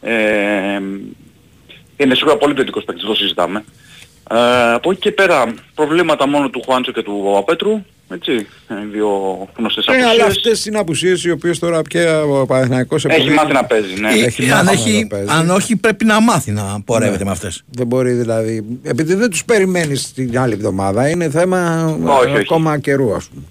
Ε, 0.01 0.81
είναι 1.97 2.15
σίγουρα 2.15 2.37
πολύ 2.37 2.55
ποιοτικός 2.55 2.85
παίκτης, 2.85 3.05
το 3.05 3.15
συζητάμε. 3.15 3.65
Ε, 4.31 4.73
από 4.73 4.91
εκεί 4.91 5.01
και 5.01 5.13
πέρα 5.13 5.55
προβλήματα 5.75 6.29
μόνο 6.29 6.51
του 6.51 6.63
Χουάντσο 6.65 6.93
και 6.93 7.03
του 7.03 7.21
Παπαπέτρου, 7.25 7.85
έτσι, 8.11 8.33
ε, 8.69 8.75
δύο 8.93 9.09
γνωστές 9.57 9.87
Ε, 9.87 9.93
αλλά 9.93 10.05
απουσίες. 10.07 10.27
αυτές 10.27 10.67
είναι 10.67 10.79
απουσίες 10.79 11.25
οι 11.25 11.31
οποίες 11.31 11.59
τώρα 11.59 11.83
πια 11.83 12.23
ο 12.23 12.47
Παναθηναϊκός 12.47 13.05
Έχει 13.05 13.21
επειδή- 13.21 13.35
μάθει 13.37 13.53
να 13.53 13.65
παίζει, 13.65 14.01
ναι. 14.01 14.09
Ε, 14.13 14.25
Έχει 14.25 14.51
αν, 14.51 14.65
μάθει 14.65 14.91
έχει, 14.91 15.01
να 15.03 15.07
παίζει. 15.07 15.27
αν 15.31 15.51
όχι, 15.51 15.77
πρέπει 15.77 16.05
να 16.05 16.21
μάθει 16.21 16.51
να 16.51 16.81
πορεύεται 16.85 17.19
Ναι. 17.19 17.25
με 17.25 17.31
αυτές. 17.31 17.63
Δεν 17.71 17.87
μπορεί 17.87 18.13
δηλαδή. 18.13 18.79
Επειδή 18.83 19.15
δεν 19.15 19.31
τους 19.31 19.45
περιμένεις 19.45 20.13
την 20.13 20.39
άλλη 20.39 20.53
εβδομάδα, 20.53 21.09
είναι 21.09 21.31
θέμα 21.31 21.85
Όχι, 22.05 22.29
ε, 22.29 22.33
όχι. 22.33 22.39
ακόμα 22.41 22.79
καιρού, 22.79 23.15
ας 23.15 23.29
πούμε. 23.29 23.43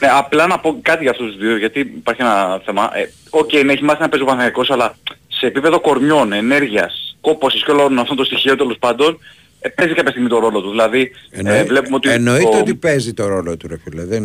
Ναι, 0.00 0.08
απλά 0.18 0.46
να 0.46 0.58
πω 0.58 0.78
κάτι 0.82 1.02
για 1.02 1.10
αυτούς 1.10 1.26
τους 1.26 1.36
δύο, 1.36 1.56
γιατί 1.56 1.80
υπάρχει 1.80 2.22
ένα 2.22 2.60
θέμα. 2.64 2.90
Ε, 2.94 3.10
Οκ, 3.30 3.52
ναι, 3.64 3.72
έχει 3.72 3.84
μάθει 3.84 4.00
να 4.00 4.08
παίζει 4.08 4.24
ο 4.24 4.28
Παναθηναϊκός, 4.28 4.70
αλλά 4.70 4.96
σε 5.28 5.46
επίπεδο 5.46 5.80
κορμιών, 5.80 6.32
ενέργειας, 6.32 7.16
κόπωσης 7.20 7.64
και 7.64 7.70
όλων 7.70 7.98
αυτών 7.98 8.16
των 8.16 8.24
στοιχείων 8.26 8.56
τέλος 8.56 8.76
πάντων, 8.78 9.18
ε, 9.60 9.68
παίζει 9.68 9.94
κάποια 9.94 10.10
στιγμή 10.10 10.28
το 10.28 10.38
ρόλο 10.38 10.60
του. 10.60 10.70
Δηλαδή, 10.70 11.10
ε, 11.30 11.64
βλέπουμε 11.64 11.96
ότι... 11.96 12.08
εννοείται 12.10 12.56
ο- 12.56 12.58
ότι 12.58 12.74
παίζει 12.74 13.14
το 13.14 13.26
ρόλο 13.26 13.56
του, 13.56 13.68
ρε 13.68 13.76
φίλε. 13.84 14.04
Δεν... 14.04 14.24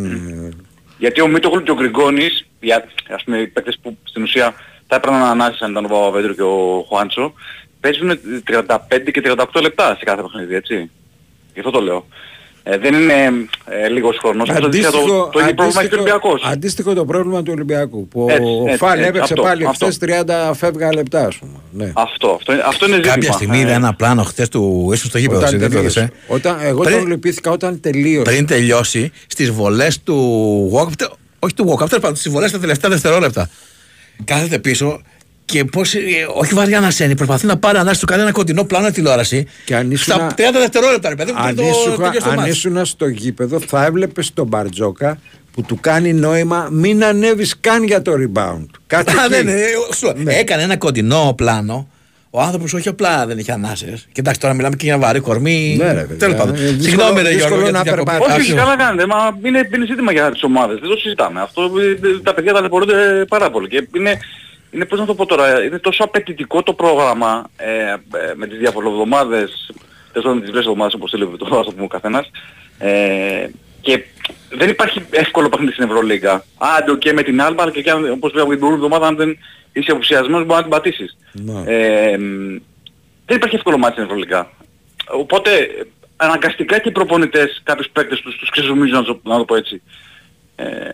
Γιατί 0.98 1.22
ο 1.22 1.28
Μίτογλου 1.28 1.64
και 1.64 1.72
ο 1.72 1.76
Γκριγκόνης, 1.76 2.46
για, 2.60 2.86
ας 3.16 3.24
πούμε 3.24 3.38
οι 3.38 3.48
παίκτες 3.48 3.78
που 3.82 3.98
στην 4.04 4.24
ουσία 4.24 4.54
θα 4.88 4.96
έπρεπε 4.96 5.16
να 5.18 5.30
ανάσησαν 5.30 5.72
ήταν 5.72 5.86
ο 5.86 5.88
Παπαβέντρου 5.88 6.36
και 6.36 6.42
ο 6.42 6.86
Χουάντσο, 6.88 7.34
παίζουν 7.80 8.20
35 8.52 8.78
και 9.12 9.22
38 9.26 9.62
λεπτά 9.62 9.96
σε 9.96 10.04
κάθε 10.04 10.22
παιχνίδι, 10.22 10.56
έτσι. 10.56 10.90
Γι' 11.54 11.60
αυτό 11.60 11.72
το 11.72 11.80
λέω. 11.82 12.06
Ε, 12.68 12.78
δεν 12.78 12.94
είναι 12.94 13.14
ε, 13.84 13.88
λίγος 13.90 14.18
χρόνος. 14.22 14.50
όπως 14.50 14.66
αντίστοιχα 14.66 14.92
το, 14.92 15.30
το 15.32 15.40
ίδιο 15.40 15.54
πρόβλημα 15.54 15.80
έχει 15.82 15.90
και 15.90 15.96
ο 15.96 16.00
Ολυμπιακός. 16.00 16.42
αντίστοιχο 16.46 16.94
το 16.94 17.06
πρόβλημα 17.06 17.44
του 17.44 17.52
Ολυμπιακού. 17.56 18.08
Που 18.08 18.28
Έτσι, 18.30 18.42
ο 18.44 18.64
έτσι, 18.66 18.78
Φάλ 18.78 18.92
έτσι, 18.98 19.08
έπαιξε 19.10 19.34
αυτό, 19.34 19.42
πάλι 19.42 19.66
αυτό. 19.66 19.86
χθες 19.86 19.98
30 20.50 20.52
φεύγα 20.54 20.94
λεπτά, 20.94 21.26
ας 21.26 21.36
πούμε. 21.38 21.52
Ναι. 21.72 21.92
Αυτό, 21.96 22.34
αυτό, 22.40 22.54
είναι- 22.54 22.64
αυτό 22.66 22.86
είναι 22.86 22.96
ζήτημα. 22.96 23.14
Κάποια 23.14 23.32
στιγμή 23.32 23.60
είδα 23.60 23.72
Ε, 23.72 23.74
ένα 23.74 23.94
πλάνο 23.94 24.24
χθες 24.24 24.50
του. 24.50 24.90
ήσουν 24.94 25.10
στο 25.10 25.18
γήπεδο, 25.18 25.38
Όταν 25.40 25.50
εσύ, 25.50 25.58
δεν 25.58 25.70
το 25.70 25.76
τελείωσε. 25.76 26.00
είδες, 26.00 26.12
ε. 26.28 26.34
Όταν, 26.34 26.58
εγώ 26.62 26.82
Πριν- 26.82 26.98
τον 26.98 27.08
λυπήθηκα 27.08 27.52
όταν 27.52 27.80
τελείωσε. 27.80 28.22
Πριν 28.32 28.46
τελειώσει 28.46 29.12
στις 29.28 29.52
βολές 29.52 30.04
του 30.04 30.72
Walkup, 30.76 31.08
όχι 31.40 31.54
του 31.54 31.64
Walkup, 31.70 31.88
τέλος 31.90 32.02
πάντων, 32.02 32.16
στις 32.16 32.32
βολές 32.32 32.52
τα 32.52 32.60
τελευταία 32.60 32.90
δευτερόλεπτα. 32.90 33.50
Κάθεται 34.24 34.60
πίσω 34.60 35.02
και 35.46 35.66
πώς. 35.66 35.94
όχι 36.36 36.54
βαριά 36.54 36.80
να 36.80 36.92
σένει, 36.92 37.16
προσπαθεί 37.16 37.46
να 37.46 37.58
πάρει 37.58 37.78
ανάση 37.78 38.00
του 38.00 38.06
κάνει 38.06 38.22
ένα 38.22 38.32
κοντινό 38.32 38.64
πλάνο 38.64 38.92
τηλεόραση. 38.92 39.48
Και 39.66 39.76
αν 39.76 39.92
ήσουν- 39.92 40.14
Στα 40.14 40.28
30 40.38 40.60
δευτερόλεπτα, 40.60 41.10
ρε 41.10 41.16
παιδί 41.16 41.32
μου, 41.32 41.38
πριν 41.38 41.50
Αν 41.50 41.56
το 41.56 41.62
ήσουν- 41.64 41.96
τελειώσει 41.96 42.20
το 42.20 42.30
αν 42.30 42.36
μάτς. 42.36 42.50
ήσουν 42.50 42.86
στο 42.86 43.08
γήπεδο, 43.08 43.60
θα 43.60 43.86
έβλεπες 43.86 44.34
τον 44.34 44.48
Μπαρτζόκα 44.48 45.18
που 45.54 45.62
του 45.62 45.78
κάνει 45.82 46.14
νόημα 46.14 46.68
μην 46.72 47.04
ανέβεις 47.06 47.56
καν 47.60 47.84
για 47.84 48.02
το 48.02 48.12
rebound. 48.14 48.66
Κάτι 48.88 49.12
Α, 49.12 49.14
εκεί. 49.32 49.44
ναι, 49.46 49.52
ναι, 49.54 49.62
σου- 49.96 50.14
Έκανε 50.28 50.64
ένα 50.64 50.78
κοντινό 50.78 51.34
πλάνο. 51.38 51.88
Ο 52.30 52.42
άνθρωπος 52.42 52.74
όχι 52.74 52.88
απλά 52.88 53.26
δεν 53.28 53.38
είχε 53.38 53.52
ανάσες. 53.52 54.08
Και 54.12 54.20
εντάξει, 54.20 54.40
τώρα 54.40 54.54
μιλάμε 54.54 54.76
και 54.76 54.86
για 54.86 54.98
βαρύ 54.98 55.20
κορμί. 55.20 55.76
Ναι, 55.80 55.86
ρε, 55.92 56.00
παιδιά. 56.02 56.16
Τέλος 56.18 56.36
πάντων. 56.36 56.56
Ε, 56.56 56.58
δύσκολο- 56.60 56.82
Συγγνώμη, 56.84 57.22
ρε 57.22 57.30
δύσκολο 57.30 57.48
Γιώργο, 57.48 57.62
για 57.64 57.72
να 57.72 57.82
την 57.82 57.92
διακοπή. 57.94 58.12
περπατάς. 58.12 58.38
Όχι, 58.38 58.52
όχι, 58.52 58.60
καλά 58.60 58.76
κάνετε. 58.78 59.08
Μα 59.08 59.38
είναι, 59.44 59.70
είναι 59.76 59.86
ζήτημα 59.86 60.12
για 60.12 60.32
τις 60.32 60.44
ομάδες. 60.44 60.80
Δεν 60.80 60.90
το 60.90 60.96
συζητάμε. 60.98 61.42
Αυτό 61.42 61.62
ε, 61.62 62.20
τα 62.24 62.34
παιδιά 62.34 62.54
ταλαιπωρούνται 62.54 63.26
πάρα 63.28 63.50
πολύ. 63.52 63.68
Και 63.68 63.88
είναι, 63.98 64.20
είναι 64.76 64.86
πώς 64.86 65.00
να 65.00 65.06
το 65.06 65.16
πω 65.16 65.26
τώρα, 65.26 65.64
είναι 65.64 65.80
τόσο 65.80 66.04
απαιτητικό 66.04 66.64
το 66.64 66.74
πρόγραμμα 66.74 67.50
ε, 67.58 67.92
ε, 67.92 67.98
με 68.36 68.48
τις 68.48 68.58
διαβολοβδομάδες, 68.58 69.72
τέλος 70.12 70.28
πάντων 70.28 70.42
τις 70.42 70.50
δύο 70.50 70.60
εβδομάδες 70.60 70.94
όπως 70.94 71.12
θέλει 71.12 71.38
το 71.38 71.58
ας 71.58 71.66
το 71.66 71.72
πούμε 71.72 71.84
ο 71.84 71.88
καθένας. 71.88 72.32
Ε, 72.78 73.48
και 73.82 74.04
δεν 74.50 74.70
υπάρχει 74.70 75.06
εύκολο 75.10 75.50
παιχνίδι 75.50 75.72
στην 75.72 75.84
Ευρωλίγκα. 75.84 76.46
Άντε 76.58 76.96
και 76.96 77.14
με 77.14 77.24
την 77.24 77.42
Άλμπα, 77.42 77.62
αλλά 77.64 77.72
και 77.72 77.92
αν, 77.92 78.12
όπως 78.12 78.34
λέγαμε 78.34 78.52
την 78.52 78.60
προηγούμενη 78.60 78.84
εβδομάδα, 78.84 79.08
αν 79.08 79.16
δεν 79.16 79.38
είσαι 79.74 79.92
αποψιασμένος 79.92 80.46
μπορεί 80.46 80.56
να 80.56 80.62
την 80.62 80.72
πατήσεις. 80.72 81.18
Ε, 81.66 82.18
μ, 82.18 82.58
δεν 83.26 83.38
υπάρχει 83.38 83.56
εύκολο 83.56 83.78
μάτι 83.78 83.92
στην 83.92 84.04
Ευρωλίγκα. 84.04 84.52
Οπότε 85.08 85.50
αναγκαστικά 86.16 86.80
και 86.80 86.90
οι 86.90 86.92
προπονητές 86.92 87.62
κάποιους 87.64 87.90
παίκτες 87.90 88.20
τους, 88.20 88.36
τους 88.36 88.50
ξεζουμίζουν 88.50 88.98
να 88.98 89.04
το, 89.04 89.20
να 89.24 89.38
το 89.38 89.46
πω 89.46 89.56
έτσι. 89.56 89.82
Ε, 90.56 90.90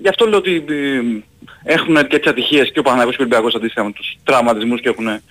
γι' 0.00 0.08
αυτό 0.08 0.26
λέω 0.26 0.38
ότι 0.38 0.64
ε, 0.68 1.00
έχουν 1.74 2.06
και 2.06 2.18
τις 2.18 2.30
ατυχίες 2.30 2.70
και 2.72 2.78
ο 2.78 2.82
Παναγιώτης 2.82 3.16
και 3.16 3.22
ο 3.22 3.24
Ολυμπιακός 3.24 3.54
αντίστοιχα 3.54 3.84
με 3.84 3.92
τους 3.92 4.16
τραυματισμούς 4.24 4.80
και 4.80 4.88
έχουν 4.88 5.06
ε, 5.06 5.22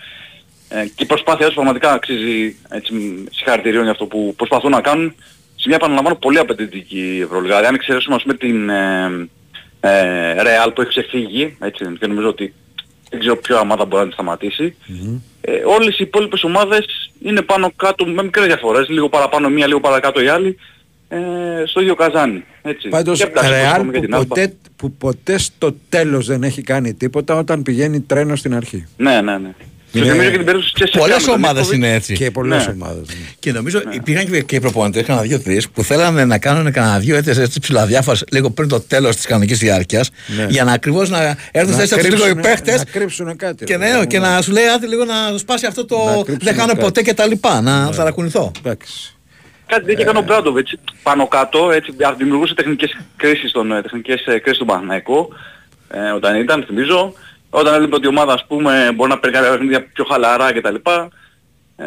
και 0.96 1.04
η 1.04 1.06
προσπάθειά 1.06 1.46
τους 1.46 1.56
πραγματικά 1.56 1.92
αξίζει 1.92 2.56
έτσι, 2.70 2.94
μ, 2.94 3.26
συγχαρητηρίων 3.32 3.84
για 3.84 3.92
αυτό 3.92 4.06
που 4.06 4.34
προσπαθούν 4.38 4.72
να 4.72 4.82
κάνουν 4.82 5.16
σε 5.56 5.68
μια 5.68 5.76
επαναλαμβάνω 5.76 6.16
πολύ 6.16 6.40
απαιτητική 6.40 7.20
Ευρωλίγα. 7.24 7.48
Δηλαδή 7.48 7.66
αν 7.66 7.76
εξαιρέσουμε 7.76 8.16
ας 8.16 8.22
πούμε 8.22 8.34
την 8.34 8.70
ε, 8.70 9.30
ε, 9.80 10.36
Real 10.38 10.72
που 10.76 10.82
έχει 10.82 10.90
ξεφύγει 10.90 11.58
έτσι, 11.60 11.86
και 12.00 12.08
νομίζω 12.08 12.28
ότι 12.28 12.54
δεν 13.10 13.20
ξέρω 13.20 13.36
ποια 13.38 13.60
ομάδα 13.60 13.86
μπορεί 13.86 14.02
να 14.02 14.08
τη 14.08 14.14
σταματήσει. 14.14 14.76
Ε, 15.42 15.52
όλες 15.66 16.00
οι 16.00 16.04
υπόλοιπες 16.04 16.44
ομάδες 16.44 17.12
είναι 17.22 17.42
πάνω 17.42 17.72
κάτω 17.76 18.06
με 18.06 18.24
μικρές 18.24 18.46
διαφορές, 18.46 18.90
λίγο 18.90 19.10
παραπάνω 19.10 19.50
μία, 19.50 19.68
λίγο 19.68 19.80
παρακάτω 19.80 20.22
η 20.22 20.28
άλλη, 20.28 20.58
ε, 21.10 21.18
στο 21.66 21.82
ίδιο 21.82 21.96
καζάνι. 21.96 22.44
Έτσι. 22.62 22.88
Πάντως 22.90 23.18
Και 23.18 23.24
εντάξει, 23.24 23.48
όπως 23.48 23.58
Ρεάλ 23.60 23.74
είπαμε 23.76 23.92
για 23.92 24.00
που 24.00 24.06
την 24.06 24.14
Άλμπα. 24.16 24.28
ποτέ, 24.28 24.54
που 24.76 24.92
ποτέ 24.92 25.38
στο 25.38 25.76
τέλος 25.90 26.26
δεν 26.28 26.44
έχει 26.44 26.62
κάνει 26.62 26.94
τίποτα 26.94 27.36
όταν 27.36 27.62
πηγαίνει 27.64 28.00
τρένο 28.00 28.36
στην 28.36 28.56
αρχή. 28.56 28.86
Ναι, 28.98 29.22
ναι, 29.22 29.38
ναι. 29.38 29.50
Και 29.92 30.00
Είναι- 30.00 30.08
νομίζω 30.10 30.30
και 30.30 30.36
την 30.36 30.46
περίπτωση 30.46 30.74
της 30.74 30.84
CSKA 30.84 30.98
Πολλές 31.00 31.18
με 31.20 31.24
τον 31.26 31.34
ομάδες 31.34 31.62
Νίκοβιτς. 31.62 31.78
είναι 31.88 31.94
έτσι. 31.96 32.14
Και 32.14 32.32
πολλές 32.32 32.66
Ναι. 32.68 32.72
ομάδες. 32.74 33.08
ναι. 33.08 33.14
Και 33.40 33.52
νομίζω 33.52 33.82
υπήρχαν 33.92 34.32
και- 34.32 34.42
και 34.42 34.56
οι 34.56 34.60
προπονητές, 34.60 35.04
κανένα 35.06 35.26
δύο-τρεις, 35.26 35.70
που 35.70 35.84
θέλανε 35.84 36.26
να 36.26 36.38
κάνουν 36.38 36.72
κανένα 36.72 37.00
δύο 37.00 37.16
έτσι, 37.16 37.30
έτσι 37.42 37.60
ψηλαδιάφαρε 37.60 38.20
λίγο 38.32 38.50
πριν 38.50 38.68
το 38.70 38.80
τέλος 38.80 39.16
της 39.16 39.26
κανονικής 39.26 39.58
διάρκειας. 39.60 40.10
Ναι. 40.38 40.46
Για 40.50 40.64
να 40.64 40.72
ακριβώς 40.72 41.10
να 41.10 41.38
έρθουν 41.52 41.72
Να 41.78 41.86
σε 41.86 41.96
έτσι 41.96 41.96
λίγο 41.96 42.06
οι 42.06 42.10
κρύψουνε- 42.20 42.46
παίχτες. 42.46 42.78
Να 42.78 42.84
κρύψουν 42.84 43.36
κάτι. 43.36 43.66
Και, 43.66 43.78
ρε, 43.78 43.86
ναι, 43.88 43.94
παιδί 43.94 44.08
και 44.08 44.20
μου. 44.20 44.26
να 44.26 44.42
σου 44.42 44.52
λέει 44.52 44.66
άντε 44.66 44.88
λίγο 44.88 45.06
να 45.06 45.38
σπάσει 45.38 45.66
αυτό 45.66 45.86
το 45.86 45.98
Να 46.06 46.12
δεν 46.14 46.24
κρύψουνε 46.24 46.52
κάνω 46.52 46.68
κάτι. 46.72 46.80
ποτέ 46.84 47.02
και 47.02 47.14
τα 47.14 47.26
λοιπά. 47.28 47.62
Να 47.62 47.90
ταρακουνηθώ. 47.92 48.52
Εντάξει. 48.60 49.14
Κάτι 49.70 49.86
τέτοιο 49.86 50.02
έκανε 50.02 50.20
ο 50.20 50.22
Μπράντοβιτς 50.22 50.76
πάνω 51.04 51.28
κάτω, 51.28 51.72
έτσι, 51.72 51.96
α, 52.08 52.14
δημιουργούσε 52.14 52.54
τεχνικές 52.54 52.98
κρίσεις 53.16 53.50
στον, 53.50 53.72
ε, 53.72 53.82
τεχνικές 53.82 54.26
ε, 54.26 54.32
κρίσεις 54.40 54.56
στον 54.56 54.68
Παναθηναϊκό, 54.68 55.30
ε, 55.88 56.10
όταν 56.12 56.36
ήταν, 56.36 56.64
θυμίζω. 56.68 57.14
Όταν 57.50 57.74
έβλεπε 57.74 57.96
ότι 57.96 58.06
η 58.06 58.10
ομάδα, 58.10 58.34
ας 58.34 58.46
πούμε, 58.48 58.92
μπορεί 58.96 59.10
να 59.10 59.20
παίρνει 59.20 59.36
κάποια 59.36 59.52
παιχνίδια 59.52 59.84
πιο 59.94 60.06
χαλαρά 60.10 60.54
κτλ. 60.54 60.76
Ε, 60.76 61.86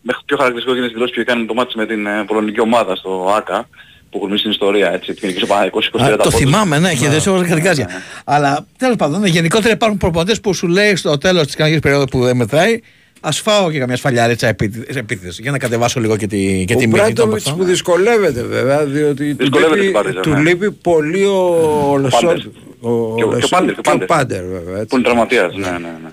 μέχρι 0.00 0.22
πιο 0.24 0.36
χαρακτηριστικό 0.36 0.70
έγινε 0.70 0.86
στη 0.86 0.94
δηλώση 0.94 1.14
που 1.14 1.20
έκανε 1.20 1.44
το 1.44 1.54
μάτι 1.54 1.76
με 1.76 1.86
την 1.86 2.06
ε, 2.06 2.24
πολωνική 2.26 2.60
ομάδα 2.60 2.96
στο 2.96 3.32
ΆΚΑ, 3.36 3.68
που 4.10 4.16
έχουν 4.16 4.26
μείνει 4.26 4.38
στην 4.38 4.50
ιστορία, 4.50 4.92
έτσι, 4.92 5.14
την 5.14 5.28
νικήσε 5.28 5.44
ο 5.44 5.46
Παναθηναϊκός 5.46 5.90
20 5.92 6.00
Α, 6.02 6.16
το 6.16 6.30
θυμάμαι, 6.30 6.78
ναι, 6.78 6.94
και 6.94 7.08
δεν 7.08 7.20
σε 7.20 7.30
κατηγάζια. 7.30 7.88
Αλλά 8.24 8.66
τέλος 8.78 8.96
πάντων, 8.96 9.20
ναι, 9.20 9.28
γενικότερα 9.28 9.74
υπάρχουν 9.74 9.98
προπονητές 9.98 10.40
που 10.40 10.54
σου 10.54 10.66
λέει 10.66 10.96
στο 10.96 11.18
τέλος 11.18 11.44
της 11.46 11.54
κανονικής 11.54 11.82
περίοδου 11.82 12.04
που 12.04 12.24
δεν 12.24 12.36
μετράει, 12.36 12.80
ας 13.26 13.40
φάω 13.40 13.70
και 13.70 13.78
καμιά 13.78 13.96
σφαλιάριτσα 13.96 14.46
επίθεση 14.48 14.98
επίθεση, 14.98 15.42
για 15.42 15.50
να 15.50 15.58
κατεβάσω 15.58 16.00
λίγο 16.00 16.16
και 16.16 16.26
τη, 16.26 16.64
και 16.66 16.74
Ο 16.74 16.76
τη 16.78 16.86
μύτη. 16.86 16.98
Μπράντοβιτς 17.00 17.52
που 17.54 17.64
δυσκολεύεται 17.64 18.42
βέβαια, 18.42 18.84
διότι 18.84 19.34
του 19.34 19.36
Δυσκολεύεται 19.44 19.74
λείπει, 19.80 19.86
στην 19.86 19.92
Παρίζα, 20.02 20.20
του 20.20 20.30
ναι. 20.30 20.40
λείπει 20.40 20.70
πολύ 20.70 21.24
ο 21.24 21.98
Λεσόρ. 22.00 22.36
Ο, 22.36 22.38
Και 22.38 22.88
ο- 22.88 23.14
και 23.16 23.24
ο 23.24 23.30
Λεσόρ 23.32 23.48
Πάντερ, 23.50 23.74
και 23.74 23.80
ο 23.80 23.82
και 23.82 23.88
ο 23.88 23.92
Πάντερ. 23.92 24.06
Πάντερ 24.06 24.44
βέβαια. 24.44 24.74
έτσι. 24.74 24.86
Που 24.86 24.94
είναι 24.96 25.04
τραυματίας, 25.04 25.54
ναι, 25.54 25.70
ναι, 25.70 25.78
ναι. 25.78 26.10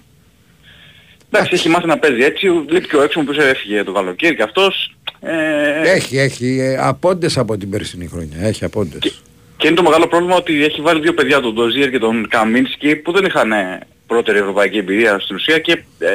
Εντάξει, 1.32 1.53
έχει 1.53 1.70
μάθει 1.70 1.88
να 1.88 1.97
παίζει 1.97 2.22
έτσι, 2.22 2.45
λείπει 2.70 2.88
και 2.88 2.95
ο 2.95 3.01
έξω 3.01 3.24
που 3.24 3.32
έφυγε 3.38 3.84
το 3.84 3.91
καλοκαίρι 3.91 4.36
και 4.36 4.43
αυτός. 4.43 4.95
Ε, 5.22 5.91
Έχει, 5.91 6.18
έχει 6.18 6.59
ε, 6.59 6.78
απόντες 6.80 7.38
από 7.38 7.57
την 7.57 7.70
περσινή 7.70 8.07
χρονιά. 8.07 8.38
Έχει 8.41 8.64
απόντες. 8.66 9.22
Και 9.57 9.68
είναι 9.68 9.76
το 9.76 9.84
μεγάλο 9.84 10.07
πρόβλημα 10.07 10.36
ότι 10.36 10.64
έχει 10.64 10.82
βάλει 10.82 11.01
δύο 11.01 11.14
παιδιά, 11.14 11.39
τον 11.39 11.53
Ντοζίερ 11.53 11.89
και 11.91 11.99
τον 11.99 12.28
Καμίνσκι, 12.30 12.95
που 12.95 13.12
δεν 13.12 13.26
είχαν 13.26 13.51
ε, 13.51 13.80
πρώτερη 14.07 14.38
ευρωπαϊκή 14.38 14.78
εμπειρία 14.78 15.20
στην 15.20 15.36
ουσία 15.36 15.59
και 15.59 15.72
ε, 15.99 16.09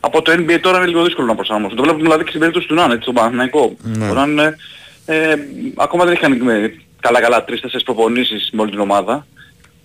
από 0.00 0.22
το 0.22 0.32
NBA 0.32 0.58
τώρα 0.60 0.76
είναι 0.76 0.86
λίγο 0.86 1.04
δύσκολο 1.04 1.26
να 1.26 1.34
προσαρμόσουν. 1.34 1.76
Το 1.76 1.82
βλέπουμε 1.82 2.04
δηλαδή 2.04 2.22
και 2.22 2.28
στην 2.28 2.40
περίπτωση 2.40 2.66
του 2.66 2.74
Νάν, 2.74 2.90
έτσι, 2.90 3.02
στον 3.02 3.14
Παναθηναϊκό. 3.14 3.76
Ναι. 3.82 4.10
Ο 4.10 4.14
Νάν 4.14 4.38
ε, 4.38 4.56
ε, 5.06 5.34
ακόμα 5.76 6.04
δεν 6.04 6.14
είχαν 6.14 6.48
ε, 6.48 6.72
καλά-καλά 7.00 7.44
τρεις-τέσσερις 7.44 7.84
προπονήσεις 7.84 8.50
με 8.52 8.62
όλη 8.62 8.70
την 8.70 8.80
ομάδα. 8.80 9.26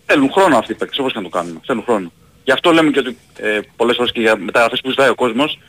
Θέλουν 0.06 0.32
χρόνο 0.32 0.58
αυτοί 0.58 0.72
οι 0.72 0.76
παίκτες, 0.76 1.00
όπως 1.00 1.12
και 1.12 1.18
να 1.18 1.24
το 1.24 1.30
κάνουν. 1.30 1.62
Θέλουν 1.66 1.84
χρόνο. 1.84 2.12
Γι' 2.44 2.52
αυτό 2.52 2.72
λέμε 2.72 2.92
και 2.92 3.00
ότι 3.00 3.18
ε, 3.38 3.60
πολλές 3.76 3.96
φορές 3.96 4.12
και 4.12 4.22
για 4.22 4.38
μεταγραφές 4.38 4.82
που 4.82 4.90
ζητάει 4.90 5.10
ο 5.10 5.16
κόσμος, 5.16 5.60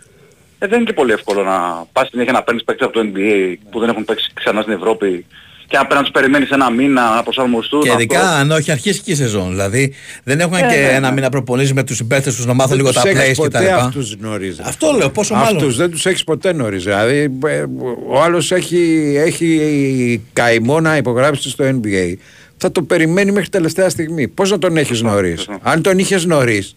ε, 0.59 0.67
δεν 0.67 0.77
είναι 0.77 0.87
και 0.87 0.93
πολύ 0.93 1.13
εύκολο 1.13 1.43
να 1.43 1.87
πας 1.93 2.09
συνέχεια 2.09 2.33
να 2.33 2.43
παίρνεις 2.43 2.65
παίκτες 2.65 2.87
από 2.87 2.99
το 2.99 3.11
NBA 3.15 3.55
που 3.71 3.81
δεν 3.81 3.89
έχουν 3.89 4.05
παίξει 4.05 4.31
ξανά 4.35 4.63
στην 4.63 4.73
Ευρώπη 4.73 5.27
και 5.75 5.81
να 5.81 5.87
πρέπει 5.87 5.95
να 6.01 6.03
τους 6.11 6.21
περιμένεις 6.21 6.51
ένα 6.51 6.71
μήνα 6.71 7.15
να 7.15 7.23
προσαρμοστούν. 7.23 7.81
Και 7.83 7.89
αυτό. 7.89 8.01
ειδικά 8.03 8.31
αν 8.31 8.51
όχι 8.51 8.71
αρχίσει 8.71 9.01
και 9.01 9.11
η 9.13 9.15
σεζόν. 9.15 9.49
Δηλαδή 9.51 9.93
δεν 10.25 10.41
έχουν 10.41 10.55
Ε, 10.55 10.61
και 10.61 10.67
ναι, 10.67 10.89
ένα 10.89 11.09
ναι. 11.09 11.15
μήνα 11.15 11.29
προπονήσει 11.29 11.73
με 11.75 11.83
τους 11.83 11.97
συμπαίχτες 11.97 12.35
τους 12.37 12.47
να 12.47 12.55
μάθουν 12.55 12.77
λίγο 12.77 12.93
τους 12.93 13.03
τα 13.03 13.09
έχεις 13.09 13.21
plays 13.21 13.27
και 13.27 13.35
τα 13.35 13.59
ποτέ 13.59 13.61
λοιπά. 13.61 13.77
αυτούς 13.85 14.17
νωρίς. 14.19 14.57
ρε. 14.57 14.63
Αυτό 14.67 14.95
λέω, 14.99 15.11
πόσο 15.11 15.35
μάλλον. 15.35 15.57
Αυτούς 15.57 15.77
δεν 15.77 15.91
τους 15.91 16.07
έχεις 16.07 16.25
ποτέ 16.25 16.53
νωρίς. 16.53 16.85
Δηλαδή 16.85 17.31
ε, 17.47 17.65
ο 18.09 18.23
άλλος 18.23 18.53
έχει, 18.53 19.13
έχει 19.27 20.23
καημό 20.33 20.81
να 20.81 20.97
υπογράψει 20.97 21.51
στο 21.51 21.65
NBA. 21.65 22.15
Θα 22.57 22.73
το 22.73 22.83
περιμένει 22.83 23.33
μέχρι 23.33 23.49
τελευταία 23.49 23.89
στιγμή. 23.89 24.29
Πώς 24.29 24.51
να 24.51 24.59
τον 24.59 24.77
έχεις 24.77 25.03
νωρίς. 25.03 25.49
Αν 25.63 25.83
τον 25.83 25.99
είχες 25.99 26.25
νωρίς 26.25 26.77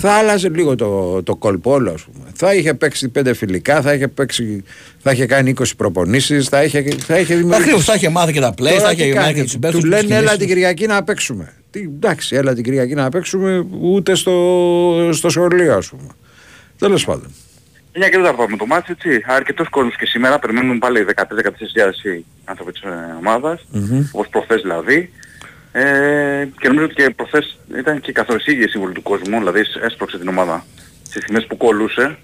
θα 0.00 0.12
άλλαζε 0.12 0.48
λίγο 0.48 0.74
το, 0.74 1.22
το 1.22 1.36
κόλπο 1.36 1.72
όλο, 1.72 1.90
ας 1.90 2.02
πούμε. 2.02 2.24
Θα 2.34 2.54
είχε 2.54 2.74
παίξει 2.74 3.08
πέντε 3.08 3.34
φιλικά, 3.34 3.80
θα 3.82 3.92
είχε, 3.94 4.08
παίξει, 4.08 4.64
θα 4.98 5.10
είχε 5.12 5.26
κάνει 5.26 5.54
20 5.58 5.64
προπονήσεις, 5.76 6.48
θα 6.48 6.62
είχε, 6.64 6.82
θα 6.98 7.18
είχε 7.18 7.34
δημιουργήσει- 7.34 7.62
Ακριβώς, 7.62 7.84
θα 7.84 7.94
είχε 7.94 8.08
μάθει 8.08 8.32
και 8.32 8.40
τα 8.40 8.50
play, 8.52 8.56
Τώρα 8.56 8.80
θα 8.80 8.88
τι 8.88 8.94
είχε 8.94 9.12
κάνει, 9.12 9.18
μάθει 9.18 9.34
και 9.34 9.42
τους 9.42 9.50
συμπαίκτες 9.50 9.80
Του 9.80 9.88
τους, 9.88 9.98
τις 9.98 10.08
λένε 10.08 10.14
έλα 10.14 10.18
κινήσεις 10.20 10.38
την 10.38 10.46
του». 10.46 10.52
Κυριακή 10.54 10.86
να 10.86 11.04
παίξουμε. 11.04 11.52
Τι, 11.70 11.80
εντάξει, 11.80 12.36
έλα 12.36 12.54
την 12.54 12.64
Κυριακή 12.64 12.94
να 12.94 13.08
παίξουμε 13.08 13.66
ούτε 13.80 14.14
στο, 14.14 15.10
στο 15.12 15.28
σχολείο, 15.28 15.74
ας 15.76 15.88
πούμε. 15.88 16.08
Τέλος 16.78 17.04
πάντων. 17.04 17.34
Μια 17.94 18.08
και 18.08 18.16
δεν 18.16 18.26
θα 18.26 18.34
πάμε 18.34 18.56
το 18.56 18.66
μάτι, 18.66 18.92
έτσι. 18.92 19.22
Αρκετός 19.26 19.68
κόσμος 19.68 19.96
και 19.96 20.06
σήμερα, 20.06 20.38
περιμένουν 20.38 20.78
πάλι 20.78 21.04
15-14 21.16 21.22
οι 22.18 22.24
άνθρωποι 22.44 22.72
της 22.72 22.80
ε, 22.82 22.88
ομάδας, 23.18 23.66
όπως 24.12 24.28
προχθές 24.28 24.60
δηλαδή. 24.62 25.10
Ε, 25.72 26.48
και 26.60 26.68
νομίζω 26.68 26.84
ότι 26.84 26.94
και 26.94 27.10
προχθές 27.10 27.58
ήταν 27.78 28.00
και 28.00 28.10
η 28.10 28.14
καθοριστική 28.14 28.68
σύμβολη 28.68 28.92
του 28.92 29.02
κόσμου, 29.02 29.38
δηλαδή 29.38 29.60
έσπρωξε 29.82 30.18
την 30.18 30.28
ομάδα 30.28 30.64
στις 31.02 31.22
στιγμές 31.22 31.46
που 31.46 31.56
κολούσε. 31.56 32.18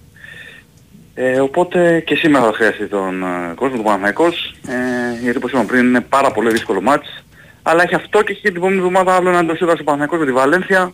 Ε, 1.14 1.40
οπότε 1.40 2.00
και 2.00 2.14
σήμερα 2.14 2.44
θα 2.44 2.52
χρειαστεί 2.52 2.86
τον 2.86 3.22
ε, 3.22 3.54
κόσμο, 3.54 3.76
τον 3.76 3.84
Παναθηναϊκός, 3.84 4.54
ε, 4.68 5.22
γιατί 5.22 5.36
όπως 5.36 5.50
είπαμε 5.50 5.66
πριν 5.66 5.86
είναι 5.86 6.00
πάρα 6.00 6.30
πολύ 6.30 6.50
δύσκολο 6.50 6.80
μάτς. 6.80 7.24
Αλλά 7.62 7.82
έχει 7.82 7.94
αυτό 7.94 8.22
και 8.22 8.32
έχει 8.32 8.40
και 8.40 8.48
την 8.48 8.56
επόμενη 8.56 8.78
εβδομάδα 8.78 9.14
άλλο 9.14 9.28
ένα 9.28 9.38
εντός 9.38 9.60
ο 9.60 9.66
Παναθηναϊκός 9.66 10.18
με 10.18 10.24
τη 10.24 10.32
Βαλένθια, 10.32 10.92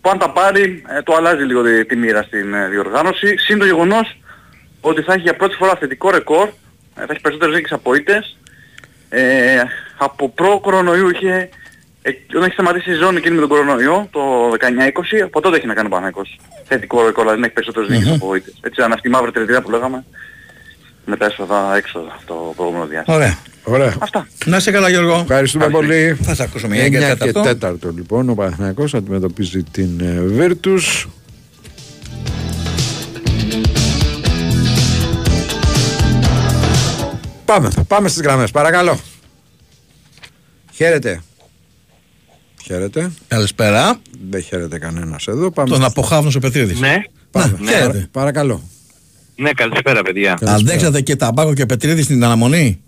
που 0.00 0.10
αν 0.10 0.18
τα 0.18 0.30
πάρει 0.30 0.82
ε, 0.88 1.02
το 1.02 1.14
αλλάζει 1.14 1.42
λίγο 1.42 1.62
τη, 1.62 1.84
τη 1.84 1.96
μοίρα 1.96 2.22
στην 2.22 2.54
ε, 2.54 2.68
διοργάνωση. 2.68 3.36
Συν 3.38 3.58
το 3.58 3.64
γεγονός 3.64 4.18
ότι 4.80 5.02
θα 5.02 5.12
έχει 5.12 5.22
για 5.22 5.36
πρώτη 5.36 5.54
φορά 5.54 5.76
θετικό 5.76 6.10
ρεκόρ, 6.10 6.48
ε, 6.48 6.52
θα 6.94 7.06
έχει 7.10 7.20
περισσότερες 7.20 7.54
νίκες 7.54 7.72
από 7.72 7.94
ήττες. 7.94 8.38
Ε, 9.08 9.62
από 9.96 10.28
προ-κορονοϊού 10.28 11.08
είχε, 11.10 11.32
ε, 11.32 11.48
όταν 12.30 12.42
έχει 12.42 12.52
σταματήσει 12.52 12.90
η 12.90 12.94
ζώνη 12.94 13.16
εκείνη 13.16 13.34
με 13.34 13.40
τον 13.40 13.48
κορονοϊό, 13.48 14.08
το 14.10 14.20
19-20, 14.50 15.20
από 15.24 15.40
τότε 15.40 15.56
έχει 15.56 15.66
να 15.66 15.74
κάνει 15.74 15.86
ο 15.86 15.90
Παναθηναϊκός. 15.90 16.38
Θετικό 16.64 17.04
ρεκόρ, 17.04 17.22
δηλαδή 17.22 17.40
να 17.40 17.46
έχει 17.46 17.54
περισσότερες 17.54 17.88
νίκες 17.88 18.14
από 18.14 18.34
ήττες. 18.34 18.54
Έτσι, 18.60 18.82
αν 18.82 18.92
αυτή 18.92 19.08
η 19.08 19.10
μαύρη 19.10 19.30
τριετία 19.30 19.62
που 19.62 19.70
λέγαμε, 19.70 20.04
με 21.04 21.16
τα 21.16 21.24
έσοδα 21.24 21.76
έξω 21.76 22.06
το 22.26 22.52
προηγούμενο 22.56 22.86
διάστημα. 22.86 23.16
Ωραία. 23.16 23.38
Ωραία. 23.64 23.94
Αυτά. 23.98 24.26
Να 24.44 24.60
σε 24.60 24.70
καλά 24.70 24.88
Γιώργο. 24.88 25.18
Ευχαριστούμε 25.20 25.68
πολύ. 25.68 26.18
Θα 26.22 26.34
σε 26.34 26.42
ακούσουμε 26.42 26.74
για 26.76 26.86
9 26.86 26.90
και 26.90 26.98
και 26.98 27.04
τέταρτο. 27.04 27.40
τέταρτο 27.40 27.90
λοιπόν 27.90 28.28
ο 28.28 28.34
Παναθηναϊκός 28.34 28.94
αντιμετωπίζει 28.94 29.62
την 29.62 30.00
ε, 30.00 30.20
Βίρτους. 30.20 31.08
Πάμε, 37.44 37.70
θα 37.70 37.84
πάμε 37.84 38.08
στις 38.08 38.22
γραμμές, 38.22 38.50
παρακαλώ. 38.50 38.98
Χαίρετε. 40.72 41.20
Χαίρετε. 42.64 43.10
Καλησπέρα. 43.28 43.96
Δεν 44.30 44.42
χαίρεται 44.42 44.78
κανένας 44.78 45.26
εδώ. 45.26 45.50
Πάμε 45.50 45.68
Τον 45.68 45.76
στις- 45.82 45.90
αποχάვნος 45.90 46.34
ο 46.34 46.38
Πετρίδης. 46.38 46.80
Ναι. 46.80 46.96
Πάμε. 47.30 47.58
Ναι. 47.60 47.72
Παρα- 47.72 48.08
Παρακαλώ. 48.10 48.62
Ναι, 49.36 49.52
καλησπέρα 49.52 50.02
παιδιά. 50.02 50.38
Αντέξατε 50.46 51.00
και 51.00 51.16
ταμπάκο 51.16 51.54
και 51.54 51.66
Πετρίδη 51.66 52.02
στην 52.02 52.24
αναμονή; 52.24 52.80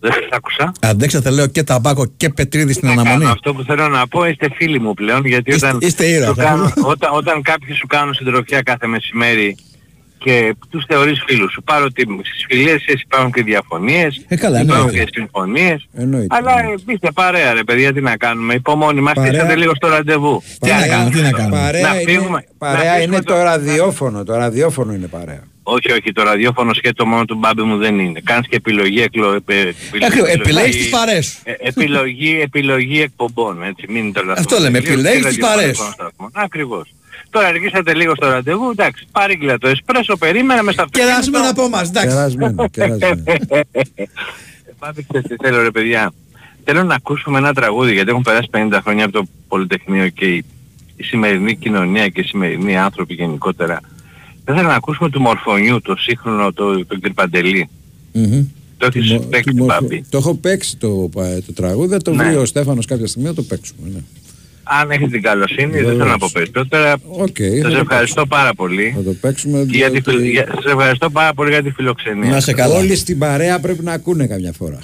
Δεν 0.00 0.12
σας 0.12 0.24
άκουσα. 0.30 0.72
Αντέξατε 0.80 1.30
λέω 1.30 1.46
και 1.46 1.62
ταμπάκο 1.62 2.06
και 2.16 2.28
Πετρίδη 2.30 2.72
στην 2.72 2.88
Να 2.88 2.94
κάνω 2.94 3.08
αναμονή. 3.08 3.30
αυτό 3.30 3.54
που 3.54 3.62
θέλω 3.62 3.88
να 3.88 4.06
πω, 4.08 4.24
είστε 4.26 4.48
φίλοι 4.54 4.80
μου 4.80 4.94
πλέον, 4.94 5.24
γιατί 5.24 5.50
Είστε- 5.54 5.68
όταν, 5.68 5.80
είστε 5.88 6.06
ήρωα, 6.06 6.28
σου 6.28 6.34
θα 6.34 6.42
κάνουν- 6.44 6.72
πούμε. 6.74 6.88
όταν, 6.88 7.10
όταν 7.14 7.42
κάποιοι 7.42 7.74
σου 7.74 7.86
κάνουν 7.86 8.14
συντροφιά 8.14 8.62
κάθε 8.62 8.86
μεσημέρι 8.86 9.56
και 10.24 10.54
τους 10.70 10.84
θεωρείς 10.88 11.22
φίλους 11.26 11.52
σου, 11.52 11.62
πάρω 11.62 11.84
ότι 11.84 12.02
στις 12.02 12.44
φιλίες 12.48 12.82
σας 12.86 13.00
υπάρχουν 13.00 13.32
και 13.32 13.42
διαφωνίες, 13.42 14.24
Ε, 14.28 14.36
καλά, 14.36 14.60
υπάρχουν 14.60 14.86
εννοείται. 14.86 15.04
και 15.04 15.10
συμφωνίες, 15.14 15.86
Εννοείται. 15.94 16.36
αλλά 16.36 16.52
ε, 16.60 16.74
είστε 16.92 17.08
παρέα 17.14 17.52
ρε 17.52 17.64
παιδιά, 17.64 17.92
τι 17.92 18.00
να 18.00 18.16
κάνουμε, 18.16 18.54
υπομόνοι 18.54 19.00
μας, 19.00 19.12
Παρέα. 19.14 19.32
στήσατε 19.32 19.56
λίγο 19.56 19.72
στο 19.74 19.88
ραντεβού. 19.88 20.42
Τι 20.60 20.70
να 20.70 20.86
κάνουμε, 20.86 21.10
τι 21.10 21.20
να 21.20 21.30
κάνουμε. 21.30 21.56
Παρέα, 21.60 21.82
Να 21.82 21.94
είναι, 22.00 22.10
φύγουμε- 22.10 22.46
παρέα 22.58 22.84
να 22.84 22.96
φύγουμε 22.98 23.02
είναι 23.16 23.24
το- 23.24 23.34
το 23.34 23.42
ραδιόφωνο. 23.42 24.24
Το 24.24 24.34
ραδιόφωνο 24.36 24.92
είναι 24.92 25.06
παρέα. 25.06 25.42
Όχι, 25.66 25.92
όχι, 25.92 26.12
το 26.12 26.22
ραδιόφωνο 26.22 26.74
σκέτο 26.74 27.06
μόνο 27.06 27.24
του 27.24 27.34
μπάμπη 27.34 27.62
μου 27.62 27.76
δεν 27.76 27.98
είναι. 27.98 28.20
Κάνεις 28.24 28.48
και 28.48 28.56
επιλογή, 28.56 29.00
εκλο, 29.02 29.32
επε- 29.32 29.56
επιλογή- 29.86 30.04
Ακριβώς, 30.04 30.28
επιλέγεις 30.30 30.56
επιλογή- 30.56 30.76
τις 30.82 30.88
παρέες 30.90 31.26
σου. 31.26 31.38
ε, 31.44 31.54
επιλογή, 31.58 32.40
επιλογή 32.40 33.00
εκπομπών, 33.00 33.62
έτσι, 33.62 33.84
μην 33.88 34.12
το 34.12 34.22
λάθος. 34.24 34.44
Αυτό 34.44 34.58
λέμε, 34.58 34.78
επιλέγεις 34.78 35.26
τις 35.26 35.36
παρέες 35.38 35.76
σου. 35.76 35.94
Ακριβώς. 36.32 36.94
Τώρα 37.30 37.46
αργήσατε 37.46 37.94
λίγο 37.94 38.14
στο 38.14 38.28
ραντεβού, 38.28 38.70
εντάξει, 38.70 39.06
παρήγγειλα 39.12 39.58
το 39.58 39.68
εσπρέσο, 39.68 40.16
περίμενα 40.16 40.62
μέσα 40.62 40.82
από 40.82 40.90
Κερασμένο 40.90 41.48
από 41.50 41.62
εμάς, 41.62 41.88
εντάξει. 41.88 42.08
Κερασμένο, 42.08 42.68
κερασμένο. 42.68 43.22
Πάτε 44.78 45.04
ξέρετε 45.08 45.34
τι 45.36 45.44
θέλω 45.48 45.62
ρε 45.62 45.70
παιδιά. 45.70 46.12
Θέλω 46.64 46.82
να 46.84 46.94
ακούσουμε 46.94 47.38
ένα 47.38 47.52
τραγούδι 47.54 47.92
γιατί 47.92 48.10
έχουν 48.10 48.22
περάσει 48.22 48.48
50 48.50 48.80
χρόνια 48.82 49.04
από 49.04 49.12
το 49.12 49.24
Πολυτεχνείο 49.48 50.08
και 50.08 50.24
η, 50.24 50.44
η 50.96 51.02
σημερινή 51.02 51.56
κοινωνία 51.56 52.08
και 52.08 52.20
οι 52.20 52.24
σημερινοί 52.24 52.78
άνθρωποι 52.78 53.14
γενικότερα. 53.14 53.80
Δεν 54.44 54.56
θέλω 54.56 54.68
να 54.68 54.74
ακούσουμε 54.74 55.10
του 55.10 55.20
Μορφωνιού, 55.20 55.80
το 55.80 55.96
σύγχρονο, 55.96 56.52
το, 56.52 56.86
το 56.86 56.96
Γκριπαντελή. 56.98 57.68
Μμμ. 58.12 58.44
Το 58.78 58.86
έχεις 58.94 59.08
Του 59.10 59.14
μο- 59.14 59.26
παίξει 59.30 59.50
του 59.50 59.56
μορφο- 59.56 59.80
Μπάμπη. 59.80 60.04
Το 60.10 60.18
έχω 60.18 60.34
παίξει 60.34 60.76
το, 60.76 61.10
ε, 61.18 61.40
το 61.40 61.52
τραγούδι, 61.52 61.92
θα 61.92 61.98
το 62.02 62.14
Ναι. 62.14 62.24
βρει 62.24 62.36
ο 62.36 62.44
Στέφανος 62.44 62.86
κάποια 62.86 63.06
στιγμή 63.06 63.28
να 63.28 63.34
το 63.34 63.42
παίξουμε. 63.42 63.88
Ναι. 63.94 63.98
Αν 64.62 64.90
έχεις 64.90 65.10
την 65.10 65.22
καλοσύνη, 65.22 65.70
δεν 65.70 65.72
Βεβαίως. 65.82 65.96
θέλω 65.98 66.10
να 66.10 66.18
πω 66.18 66.28
περισσότερα. 66.32 66.96
Οκ, 67.08 67.36
θα 67.38 67.62
Σας 67.62 67.72
το 67.72 67.78
ευχαριστώ 67.78 68.26
πάρα 68.26 68.54
πολύ. 68.54 68.92
Θα 68.96 69.02
το 69.02 69.10
παίξουμε. 69.20 69.66
Και 69.70 69.76
για 69.76 69.90
τη, 69.90 70.00
διότι 70.00 70.10
φιλ- 70.18 70.30
για, 70.32 70.46
σας 70.54 70.64
ευχαριστώ 70.64 71.10
πάρα 71.10 71.34
πολύ 71.34 71.50
για 71.50 71.62
τη 71.62 71.70
φιλοξενία. 71.70 72.40
Όλοι 72.76 72.96
στην 72.96 73.18
παρέα 73.18 73.60
πρέπει 73.60 73.84
να 73.84 73.92
ακούνε 73.92 74.26
καμιά 74.26 74.52
φορά. 74.52 74.78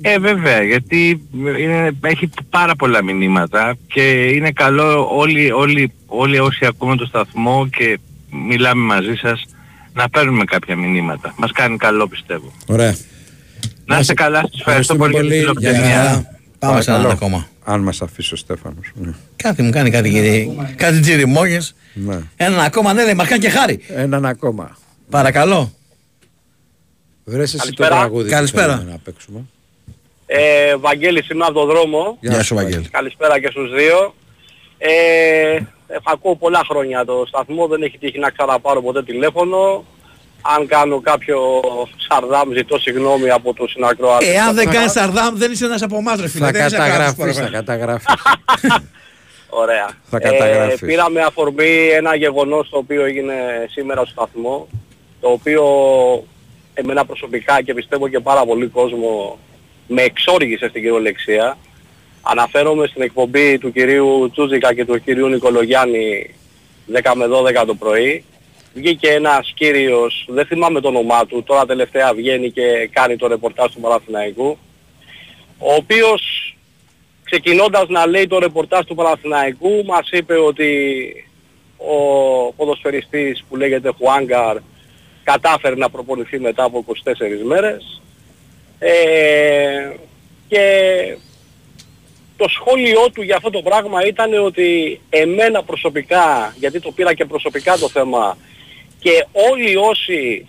Ε, 0.00 0.18
βέβαια, 0.18 0.62
γιατί 0.62 1.22
είναι, 1.58 1.90
έχει 2.00 2.28
πάρα 2.50 2.76
πολλά 2.76 3.02
μηνύματα 3.04 3.76
και 3.86 4.02
είναι 4.34 4.50
καλό 4.50 5.08
όλοι, 5.16 5.52
όλοι, 5.52 5.92
όλοι 6.06 6.38
όσοι 6.38 6.66
ακούμε 6.66 6.96
το 6.96 7.06
σταθμό 7.06 7.68
και 7.76 7.98
μιλάμε 8.32 8.84
μαζί 8.84 9.14
σας 9.14 9.44
να 9.92 10.08
παίρνουμε 10.08 10.44
κάποια 10.44 10.76
μηνύματα. 10.76 11.34
Μας 11.36 11.52
κάνει 11.52 11.76
καλό 11.76 12.08
πιστεύω. 12.08 12.52
Ωραία. 12.66 12.96
Να 13.84 13.98
είστε 13.98 14.14
καλά, 14.14 14.40
σας 14.40 14.58
ευχαριστώ 14.58 14.96
πολύ 14.96 15.12
για 15.14 15.22
τη 15.22 15.38
φιλοξενία. 15.38 16.26
Πάμε 16.58 16.80
σε 16.80 16.90
έναν 16.90 17.02
Παρακαλώ. 17.02 17.26
ακόμα. 17.26 17.46
Αν 17.64 17.80
μας 17.80 18.02
αφήσει 18.02 18.34
ο 18.34 18.36
Στέφανος. 18.36 18.90
Ναι. 18.94 19.12
Κάτι 19.36 19.62
μου 19.62 19.70
κάνει 19.70 19.90
κάτι, 19.90 20.50
κάτι 20.76 21.00
τζιριμόγες. 21.00 21.74
Ναι. 21.94 22.18
Έναν 22.36 22.60
ακόμα, 22.60 22.92
ναι, 22.92 23.04
ναι, 23.04 23.14
μας 23.14 23.28
κάνει 23.28 23.40
και 23.40 23.48
χάρη. 23.50 23.80
Έναν 23.88 24.26
ακόμα. 24.26 24.76
Παρακαλώ. 25.10 25.72
Βρες 27.24 27.54
εσύ 27.54 27.56
το 27.56 27.58
Καλησπέρα. 27.62 27.88
τραγούδι 28.00 28.24
που 28.24 28.30
Καλησπέρα. 28.30 28.72
θέλουμε 28.74 28.90
να 28.90 28.98
παίξουμε. 28.98 29.40
Ε, 30.26 30.76
Βαγγέλης 30.76 31.28
είμαι 31.28 31.44
από 31.44 31.52
τον 31.52 31.66
δρόμο. 31.68 32.16
Γεια 32.20 32.42
σου, 32.42 32.54
Βαγγέλη. 32.54 32.88
Καλησπέρα 32.90 33.40
και 33.40 33.48
στους 33.50 33.70
δύο. 33.74 34.14
Ε, 34.78 35.60
ακούω 36.04 36.36
πολλά 36.36 36.60
χρόνια 36.68 37.04
το 37.04 37.24
σταθμό, 37.26 37.66
δεν 37.66 37.82
έχει 37.82 37.98
τύχει 37.98 38.18
να 38.18 38.30
ξαναπάρω 38.30 38.82
ποτέ 38.82 39.02
τηλέφωνο. 39.02 39.84
Αν 40.56 40.66
κάνω 40.66 41.00
κάποιο 41.00 41.40
σαρδάμ 42.08 42.52
ζητώ 42.52 42.78
συγγνώμη 42.78 43.30
από 43.30 43.52
τους 43.52 43.70
συνακροάτες. 43.70 44.28
Εάν 44.28 44.54
δεν 44.54 44.70
κάνεις 44.70 44.92
σαρδάμ 44.92 45.36
δεν 45.36 45.52
είσαι 45.52 45.64
ένας 45.64 45.82
από 45.82 45.96
εμάς 45.96 46.20
ρε 46.20 46.28
φίλε. 46.28 46.44
Θα 46.44 46.50
Δεν 46.52 46.66
είσαι 46.66 46.76
καταγραφείς, 46.76 47.16
κάποιος 47.16 47.36
θα 47.36 47.42
παραπάνω. 47.42 47.64
καταγραφείς. 47.64 48.14
Ωραία. 49.62 49.88
Θα 50.10 50.18
καταγράφεις. 50.18 50.82
Ε, 50.82 50.86
πήρα 50.86 51.10
με 51.10 51.20
αφορμή 51.20 51.88
ένα 51.92 52.14
γεγονός 52.16 52.68
το 52.70 52.76
οποίο 52.78 53.04
έγινε 53.04 53.34
σήμερα 53.70 54.00
στο 54.04 54.10
σταθμό, 54.10 54.68
το 55.20 55.28
οποίο 55.28 55.64
εμένα 56.74 57.04
προσωπικά 57.04 57.62
και 57.62 57.74
πιστεύω 57.74 58.08
και 58.08 58.20
πάρα 58.20 58.44
πολύ 58.44 58.66
κόσμο 58.66 59.38
με 59.86 60.02
εξόργησε 60.02 60.68
στην 60.68 60.82
κυριολεξία. 60.82 61.56
Αναφέρομαι 62.22 62.86
στην 62.86 63.02
εκπομπή 63.02 63.58
του 63.58 63.72
κυρίου 63.72 64.30
Τσούζικα 64.32 64.74
και 64.74 64.84
του 64.84 65.00
κυρίου 65.00 65.28
Νικολογιάννη 65.28 66.34
10 67.02 67.12
με 67.14 67.26
12 67.62 67.66
το 67.66 67.74
πρωί. 67.74 68.24
Βγήκε 68.74 69.08
ένας 69.08 69.52
κύριος, 69.54 70.26
δεν 70.28 70.46
θυμάμαι 70.46 70.80
το 70.80 70.88
όνομά 70.88 71.26
του, 71.26 71.42
τώρα 71.42 71.66
τελευταία 71.66 72.14
βγαίνει 72.14 72.50
και 72.50 72.88
κάνει 72.92 73.16
το 73.16 73.26
ρεπορτάζ 73.26 73.72
του 73.72 73.80
Παναθηναϊκού, 73.80 74.58
ο 75.58 75.74
οποίος 75.74 76.56
ξεκινώντας 77.24 77.88
να 77.88 78.06
λέει 78.06 78.26
το 78.26 78.38
ρεπορτάζ 78.38 78.84
του 78.84 78.94
Παναθηναϊκού 78.94 79.84
μας 79.84 80.08
είπε 80.10 80.34
ότι 80.34 80.70
ο 81.76 82.52
ποδοσφαιριστής 82.52 83.44
που 83.48 83.56
λέγεται 83.56 83.90
Χουάνγκαρ 83.98 84.56
κατάφερε 85.24 85.74
να 85.74 85.90
προπονηθεί 85.90 86.38
μετά 86.38 86.64
από 86.64 86.84
24 87.04 87.44
μέρες 87.44 88.02
ε, 88.78 89.92
και 90.48 90.64
το 92.42 92.48
σχόλιο 92.48 93.10
του 93.14 93.22
για 93.22 93.36
αυτό 93.36 93.50
το 93.50 93.62
πράγμα 93.62 94.06
ήταν 94.06 94.44
ότι 94.44 95.00
εμένα 95.10 95.62
προσωπικά, 95.62 96.54
γιατί 96.58 96.80
το 96.80 96.90
πήρα 96.90 97.14
και 97.14 97.24
προσωπικά 97.24 97.76
το 97.78 97.88
θέμα 97.88 98.36
και 98.98 99.26
όλοι 99.32 99.76
όσοι 99.76 100.46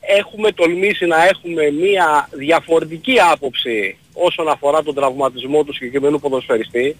έχουμε 0.00 0.52
τολμήσει 0.52 1.06
να 1.06 1.24
έχουμε 1.24 1.70
μία 1.70 2.28
διαφορετική 2.32 3.16
άποψη 3.32 3.96
όσον 4.12 4.48
αφορά 4.48 4.82
τον 4.82 4.94
τραυματισμό 4.94 5.64
του 5.64 5.74
συγκεκριμένου 5.74 6.20
ποδοσφαιριστή 6.20 6.96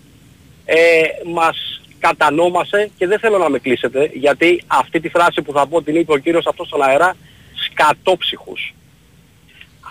ε, 0.64 0.76
μας 1.24 1.82
κατανόμασε 1.99 2.90
και 2.99 3.07
δεν 3.07 3.18
θέλω 3.18 3.38
να 3.38 3.49
με 3.49 3.59
κλείσετε 3.59 4.11
γιατί 4.14 4.62
αυτή 4.66 5.01
τη 5.01 5.09
φράση 5.09 5.42
που 5.42 5.53
θα 5.53 5.66
πω 5.66 5.82
την 5.82 5.97
είπε 5.97 6.12
ο 6.12 6.18
κύριος 6.18 6.47
αυτός 6.47 6.66
στον 6.66 6.82
αέρα 6.82 7.16
σκατόψυχους. 7.55 8.74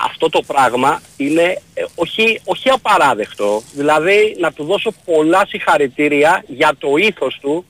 Αυτό 0.05 0.29
το 0.29 0.41
πράγμα 0.41 1.01
είναι 1.17 1.61
ε, 1.73 1.83
όχι, 1.95 2.41
όχι 2.45 2.69
απαράδεκτο, 2.69 3.61
δηλαδή 3.73 4.35
να 4.39 4.53
του 4.53 4.63
δώσω 4.63 4.91
πολλά 5.05 5.45
συγχαρητήρια 5.47 6.43
για 6.47 6.71
το 6.77 6.95
ήθος 6.95 7.37
του 7.41 7.65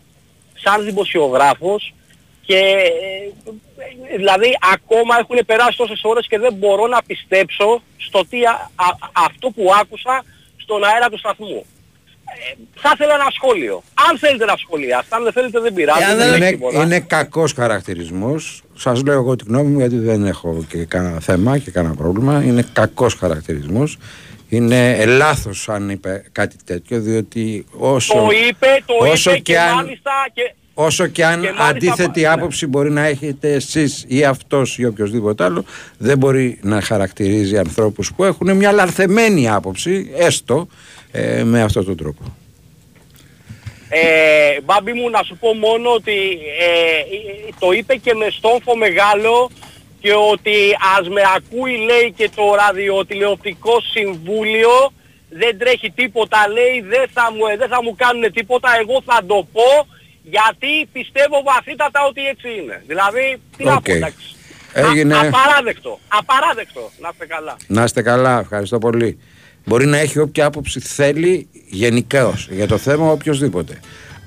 σαν 0.53 0.86
δημοσιογράφος 0.86 1.93
και 2.45 2.57
ε, 2.57 4.15
δηλαδή 4.17 4.57
ακόμα 4.73 5.17
έχουν 5.19 5.45
περάσει 5.45 5.77
τόσες 5.77 6.01
ώρες 6.03 6.27
και 6.27 6.39
δεν 6.39 6.53
μπορώ 6.53 6.88
να 6.88 7.03
πιστέψω 7.03 7.81
στο 7.97 8.25
τι 8.25 8.45
α- 8.45 8.69
α- 8.75 9.09
αυτό 9.13 9.49
που 9.49 9.71
άκουσα 9.81 10.23
στον 10.57 10.84
αέρα 10.84 11.09
του 11.09 11.17
σταθμού. 11.17 11.65
Ε, 12.51 12.53
θα 12.81 12.91
ήθελα 12.93 13.13
ένα 13.13 13.27
σχόλιο. 13.34 13.84
Αν 14.09 14.17
θέλετε 14.17 14.45
να 14.45 14.55
σχολιάσετε, 14.57 15.15
αν 15.15 15.23
δεν 15.23 15.31
θέλετε 15.34 15.59
δεν 15.59 15.73
πειράζει. 15.73 16.15
δεν 16.15 16.19
έχει 16.27 16.38
είναι, 16.38 16.49
τίποτα. 16.49 16.84
είναι 16.84 16.99
κακός 16.99 17.53
χαρακτηρισμός. 17.53 18.61
Σας 18.77 19.03
λέω 19.03 19.13
εγώ 19.13 19.36
την 19.36 19.47
γνώμη 19.49 19.69
μου 19.69 19.79
γιατί 19.79 19.97
δεν 19.97 20.25
έχω 20.25 20.65
και 20.69 20.77
κανένα 20.86 21.19
θέμα 21.19 21.57
και 21.57 21.71
κανένα 21.71 21.95
πρόβλημα. 21.95 22.43
Είναι 22.43 22.65
κακός 22.73 23.13
χαρακτηρισμός. 23.13 23.97
Είναι 24.49 25.05
λάθος 25.05 25.69
αν 25.69 25.89
είπε 25.89 26.23
κάτι 26.31 26.55
τέτοιο 26.65 26.99
διότι 26.99 27.65
όσο, 27.71 28.13
Το 28.13 28.27
είπε, 28.49 28.67
το 28.86 28.93
όσο 29.11 29.29
είπε 29.29 29.39
και 29.39 29.51
και, 29.53 29.59
αν- 29.59 29.75
μάλιστα 29.75 30.11
και 30.34 30.53
όσο 30.73 31.07
και 31.07 31.25
αν 31.25 31.41
και 31.41 31.47
μάλιστα 31.47 31.65
αντίθετη 31.67 32.21
πα- 32.21 32.31
άποψη 32.31 32.67
μπορεί 32.67 32.91
να 32.91 33.05
έχετε 33.05 33.53
εσείς 33.53 34.05
ή 34.07 34.23
αυτός 34.23 34.77
ή 34.77 34.86
οποιοδήποτε 34.86 35.43
άλλο 35.43 35.65
δεν 35.97 36.17
μπορεί 36.17 36.59
να 36.61 36.81
χαρακτηρίζει 36.81 37.57
ανθρώπους 37.57 38.13
που 38.13 38.23
έχουν 38.23 38.55
μια 38.57 38.71
λαθεμένη 38.72 39.49
άποψη 39.49 40.11
έστω 40.17 40.67
ε, 41.16 41.43
με 41.43 41.61
αυτόν 41.61 41.86
τον 41.86 41.97
τρόπο. 41.97 42.36
Ε, 43.89 44.61
Μπάμπη 44.61 44.93
μου 44.93 45.09
να 45.09 45.24
σου 45.24 45.38
πω 45.38 45.53
μόνο 45.53 45.89
ότι 45.89 46.18
ε, 46.59 47.03
το 47.59 47.72
είπε 47.72 47.95
και 47.95 48.14
με 48.14 48.28
στόμφο 48.30 48.76
μεγάλο 48.78 49.49
και 49.99 50.14
ότι 50.14 50.55
ας 50.99 51.09
με 51.09 51.22
ακούει 51.36 51.78
λέει 51.78 52.14
και 52.16 52.30
το 52.36 52.43
ραδιοτηλεοπτικό 52.55 53.82
συμβούλιο 53.91 54.93
δεν 55.30 55.57
τρέχει 55.57 55.91
τίποτα 55.91 56.47
λέει 56.47 56.82
δεν 56.82 57.05
θα 57.14 57.32
μου, 57.32 57.45
ε, 57.45 57.57
δεν 57.57 57.70
θα 57.70 57.84
μου 57.84 57.95
κάνουν 57.95 58.32
τίποτα 58.32 58.70
εγώ 58.82 59.01
θα 59.05 59.20
το 59.28 59.47
πω 59.51 59.88
γιατί 60.24 60.88
πιστεύω 60.91 61.43
βαθύτατα 61.43 61.99
ότι 62.09 62.28
έτσι 62.28 62.47
είναι 62.59 62.84
δηλαδή 62.88 63.41
τι 63.57 63.64
να 63.64 63.74
Οκ. 63.74 63.84
πω 63.84 63.91
εντάξει 63.91 64.36
Έγινε. 64.74 65.16
Α, 65.16 65.20
απαράδεκτο 65.20 65.99
απαράδεκτο 66.07 66.91
να 66.99 67.09
είστε 67.11 67.26
καλά 67.26 67.55
Να 67.68 67.84
είστε 67.84 68.01
καλά, 68.01 68.39
ευχαριστώ 68.39 68.78
πολύ. 68.78 69.20
Μπορεί 69.66 69.86
να 69.86 69.97
έχει 69.97 70.20
όποια 70.20 70.45
άποψη 70.45 70.80
θέλει 70.80 71.47
γενικαίως 71.70 72.47
για 72.51 72.68
το 72.68 72.78
θέμα 72.78 73.11
οποιοδήποτε. 73.11 73.80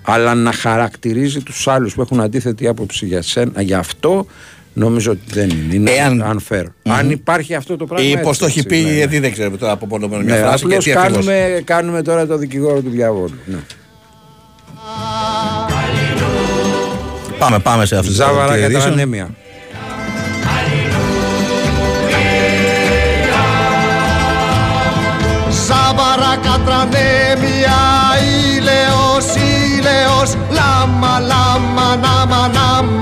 Αλλά 0.03 0.35
να 0.35 0.53
χαρακτηρίζει 0.53 1.41
τους 1.43 1.69
άλλους 1.69 1.95
που 1.95 2.01
έχουν 2.01 2.21
αντίθετη 2.21 2.67
άποψη 2.69 3.07
για, 3.07 3.23
σένα, 3.23 3.63
για 3.63 3.79
αυτό 3.79 4.27
νομίζω 4.73 5.11
ότι 5.11 5.21
δεν 5.33 5.49
είναι. 5.51 5.75
Είναι 5.75 5.91
Εάν- 5.91 6.41
unfair. 6.49 6.65
Αν 6.83 7.11
υπάρχει 7.11 7.55
αυτό 7.55 7.77
το 7.77 7.87
πράγμα. 7.87 8.07
Ή 8.07 8.11
έτσι, 8.11 8.23
πώς 8.23 8.39
το 8.39 8.47
έχει 8.47 8.59
έτσι, 8.59 8.71
πει, 8.71 8.83
ναι, 8.85 8.91
ναι. 8.91 8.97
γιατί 8.97 9.19
δεν 9.19 9.33
ξέρω 9.33 9.57
τώρα 9.57 9.73
από 9.73 9.87
μόνο 9.87 10.09
μια 10.09 10.19
Ναι, 10.19 10.37
φράση 10.37 10.59
και 10.65 10.67
απλώς 10.67 10.85
τι 10.85 10.93
ακριβώς. 10.93 11.25
κάνουμε, 11.27 11.63
κάνουμε 11.65 12.03
τώρα 12.03 12.27
το 12.27 12.37
δικηγόρο 12.37 12.81
του 12.81 12.91
διαβόλου. 12.91 13.35
Ναι. 13.47 13.57
Πάμε, 17.39 17.59
πάμε 17.59 17.87
σε 17.87 17.97
αυτό 17.97 18.09
το 18.09 18.15
Ζάβαρα 18.15 18.55
και 18.59 18.63
ειδήσεων. 18.65 18.83
τρανέμια. 18.83 19.29
Κατρανέμια, 27.37 27.79
ήλαιος, 28.57 29.27
ήλαιος, 29.35 30.37
λάμα, 30.51 31.21
λάμα, 31.21 31.97
νάμα, 31.97 32.49
νάμα, 32.49 32.96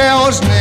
Ήλαιος, 0.00 0.38
ήλαιος, 0.38 0.59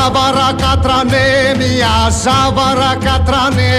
Ζάβαρα 0.00 0.50
κατρανέμια, 0.64 1.94
ζάβαρα 2.22 2.92
κατρανέμια 3.06 3.70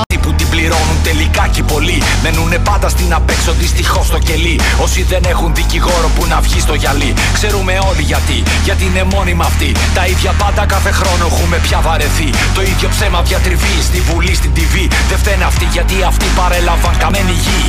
Αυτοί 0.00 0.18
που 0.18 0.32
την 0.32 0.48
πληρώνουν 0.48 0.98
τελικά 1.02 1.48
και 1.48 1.62
πολλοί 1.62 2.02
Μένουνε 2.22 2.58
πάντα 2.58 2.88
στην 2.88 3.14
απέξω 3.14 3.52
δυστυχώς 3.52 4.06
στο 4.06 4.18
κελί. 4.18 4.60
Όσοι 4.82 5.02
δεν 5.02 5.22
έχουν 5.28 5.54
δικηγόρο 5.54 6.10
που 6.16 6.26
να 6.26 6.40
βγει 6.40 6.60
στο 6.60 6.74
γυαλί. 6.74 7.14
Ξέρουμε 7.32 7.78
όλοι 7.88 8.02
γιατί, 8.02 8.42
γιατί 8.64 8.84
είναι 8.84 9.04
μόνιμα 9.14 9.44
αυτοί. 9.44 9.72
Τα 9.94 10.06
ίδια 10.06 10.32
πάντα 10.38 10.66
κάθε 10.66 10.90
χρόνο 10.90 11.26
έχουμε 11.26 11.56
πια 11.56 11.80
βαρεθεί. 11.80 12.30
Το 12.54 12.62
ίδιο 12.62 12.88
ψέμα 12.88 13.22
διατριβή 13.22 13.76
στη 13.82 14.00
Βουλή, 14.00 14.34
στην 14.34 14.50
TV. 14.56 14.74
Δεν 15.08 15.18
φταίνε 15.18 15.44
αυτοί 15.44 15.64
γιατί 15.72 16.02
αυτοί 16.06 16.26
παρέλαβαν 16.36 16.96
καμένη 16.96 17.32
γη. 17.32 17.64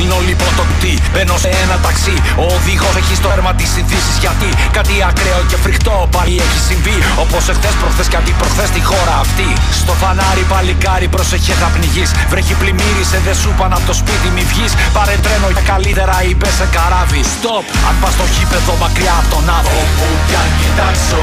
Κλείνω 0.00 0.20
λοιπόν 0.30 0.52
το 0.58 0.64
κουτί, 0.68 0.94
μπαίνω 1.12 1.36
σε 1.44 1.50
ένα 1.62 1.76
ταξί. 1.86 2.16
Ο 2.42 2.44
οδηγός 2.56 2.94
έχει 3.00 3.14
στο 3.20 3.28
έρμα 3.36 3.52
τη 3.58 3.66
ειδήσεις 3.78 4.16
γιατί; 4.24 4.50
Κάτι 4.76 4.94
ακραίο 5.08 5.40
και 5.50 5.56
φρικτό 5.64 5.96
πάλι 6.14 6.34
έχει 6.44 6.58
συμβεί. 6.68 6.98
Όπως 7.24 7.42
εχθές, 7.52 7.74
προχθές 7.80 8.06
και 8.10 8.18
αντιπροχθές 8.20 8.68
στη 8.72 8.82
χώρα 8.90 9.14
αυτή. 9.24 9.48
Στο 9.80 9.92
φανάρι 10.00 10.44
παλικάρι, 10.52 11.08
προσεχέ 11.14 11.54
θα 11.62 11.68
πνιγείς. 11.74 12.10
Βρέχει 12.32 12.54
πλημμύρι, 12.60 13.04
σε 13.10 13.18
δε 13.24 13.34
σου 13.42 13.50
πάνω 13.60 13.74
από 13.78 13.86
το 13.90 13.94
σπίτι 14.00 14.28
μη 14.34 14.44
βγεις. 14.50 14.72
Πάρε 14.96 15.16
τρένο 15.24 15.48
για 15.54 15.64
καλύτερα 15.70 16.16
ή 16.28 16.32
μπε 16.38 16.50
σε 16.58 16.66
καράβι. 16.74 17.22
Stop, 17.34 17.64
αν 17.88 17.94
πας 18.00 18.12
στο 18.16 18.24
γήπεδο 18.34 18.72
μακριά 18.82 19.14
από 19.20 19.28
τον 19.34 19.44
άδειο. 19.56 19.82
Όπου 19.82 20.06
κι 20.26 20.36
αν 20.42 20.50
κοιτάξω, 20.60 21.22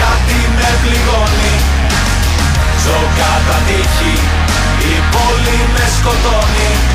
κάτι 0.00 0.38
με 0.56 0.68
πληγώνει. 0.82 1.54
Ζω 2.82 2.98
κατά 3.18 3.58
τύχη, 3.66 4.14
η 4.92 4.94
πόλη 5.12 5.58
με 5.74 5.84
σκοτώνει. 5.96 6.93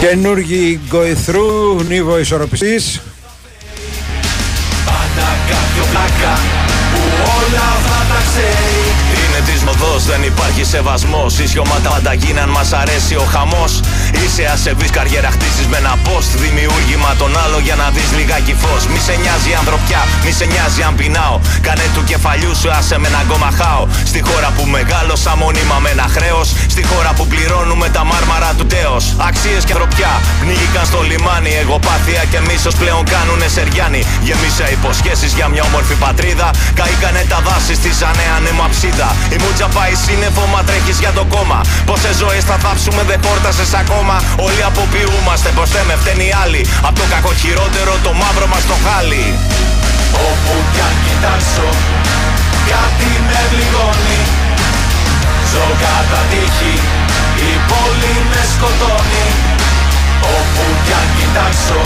Καινούργοι 0.00 0.80
going 0.92 1.30
through, 1.30 1.84
νύβο 1.88 2.18
ισορροπιστής. 2.18 3.00
Πάντα 4.84 5.28
κάποιο 5.48 5.84
πλάκα 5.90 6.34
που 6.92 7.00
όλα 7.38 7.68
θα 7.86 8.14
τα 8.14 8.20
ξέρει. 8.28 8.95
Είναι 9.36 9.44
τη 9.50 9.64
μοδό, 9.64 9.92
δεν 10.10 10.22
υπάρχει 10.22 10.64
σεβασμός. 10.64 11.38
Ισιώματα 11.38 11.88
πάντα 11.90 12.12
γίναν, 12.22 12.48
μας 12.48 12.72
αρέσει 12.72 13.14
ο 13.14 13.26
χαμός. 13.32 13.72
Είσαι 14.22 14.44
ασεβής, 14.54 14.90
καριέρα 14.96 15.30
χτίσει 15.36 15.64
με 15.70 15.76
ένα 15.82 15.94
post. 16.04 16.30
Δημιούργημα 16.44 17.10
τον 17.20 17.32
άλλο 17.44 17.58
για 17.66 17.76
να 17.82 17.86
δεις 17.94 18.10
λιγάκι 18.18 18.54
φως. 18.62 18.82
Μη 18.92 18.98
σε 19.06 19.14
νοιάζει 19.22 19.50
η 19.54 19.56
ανθρωπιά, 19.62 20.00
μη 20.24 20.32
σε 20.38 20.44
νοιάζει 20.52 20.80
αν 20.88 20.94
πεινάω. 20.98 21.36
Κάνε 21.66 21.86
του 21.94 22.02
κεφαλιού 22.10 22.52
σου, 22.60 22.68
άσε 22.78 22.96
με 23.02 23.08
να 23.14 23.20
γκομαχάω. 23.26 23.82
Στη 24.10 24.20
χώρα 24.28 24.48
που 24.56 24.62
μεγάλωσα 24.76 25.32
μόνιμα 25.42 25.76
με 25.84 25.88
ένα 25.96 26.06
χρέος. 26.14 26.48
Στη 26.74 26.82
χώρα 26.90 27.10
που 27.16 27.24
πληρώνουμε 27.32 27.86
τα 27.96 28.02
μάρμαρα 28.10 28.50
του 28.58 28.66
τέος. 28.74 29.04
Αξίες 29.28 29.62
και 29.66 29.74
ανθρωπιά 29.76 30.12
πνίγηκαν 30.40 30.84
στο 30.90 31.00
λιμάνι. 31.10 31.52
Εγωπάθεια 31.62 32.22
και 32.30 32.38
μίσος 32.48 32.74
πλέον 32.80 33.02
κάνουνε 33.12 33.48
σεριάνι. 33.54 34.02
Γεμίσα 34.26 34.66
υποσχέσεις 34.76 35.30
για 35.38 35.46
μια 35.52 35.62
όμορφη 35.68 35.94
πατρίδα. 36.04 36.48
Καήκανε 36.78 37.22
τα 37.32 37.38
δάση 37.46 37.72
στη 37.80 37.90
ζανέα 38.00 38.36
νεμαψίδα. 38.46 39.08
Η 39.34 39.36
μούτσα 39.42 39.66
πάει 39.76 39.94
σύννεφο, 40.04 40.44
μα 40.52 40.60
τρέχεις 40.68 40.98
για 41.04 41.12
το 41.18 41.24
κόμμα. 41.34 41.60
Πόσε 41.88 42.10
ζωές 42.20 42.44
θα 42.50 42.56
θάψουμε, 42.64 43.02
δεν 43.10 43.18
χόρτασε 43.24 43.64
ακόμα. 43.82 44.16
Όλοι 44.46 44.62
αποποιούμαστε, 44.70 45.48
πως 45.56 45.68
δεν 45.74 45.84
με 45.88 45.94
φταίνει 46.00 46.26
οι 46.30 46.34
άλλοι. 46.42 46.62
Απ' 46.88 46.96
το 47.00 47.06
κακοχειρότερο, 47.14 47.92
το 48.06 48.12
μαύρο 48.20 48.46
μας 48.52 48.64
το 48.70 48.76
χάλι. 48.84 49.24
Όπου 50.28 50.54
κι 50.72 50.80
αν 50.88 50.96
κοιτάξω, 51.04 51.68
κάτι 52.72 53.10
με 53.28 53.40
πληγώνει. 53.50 54.20
Ζω 55.50 55.66
κατά 55.82 56.20
τύχη, 56.30 56.74
η 57.50 57.52
πόλη 57.70 58.14
με 58.30 58.42
σκοτώνει. 58.52 59.26
Όπου 60.36 60.64
κι 60.84 60.94
αν 61.00 61.08
κοιτάξω, 61.16 61.80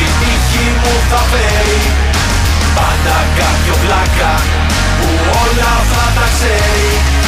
η 0.00 0.02
τύχη 0.18 0.66
μου 0.80 0.94
θα 1.10 1.20
φέρει. 1.30 1.80
Πάντα 2.78 3.16
κάποιο 3.38 3.74
πλάκα 3.82 4.32
που 4.98 5.08
όλα 5.42 5.70
αυτά 5.80 6.04
τα 6.16 6.26
ξέρει 6.34 7.27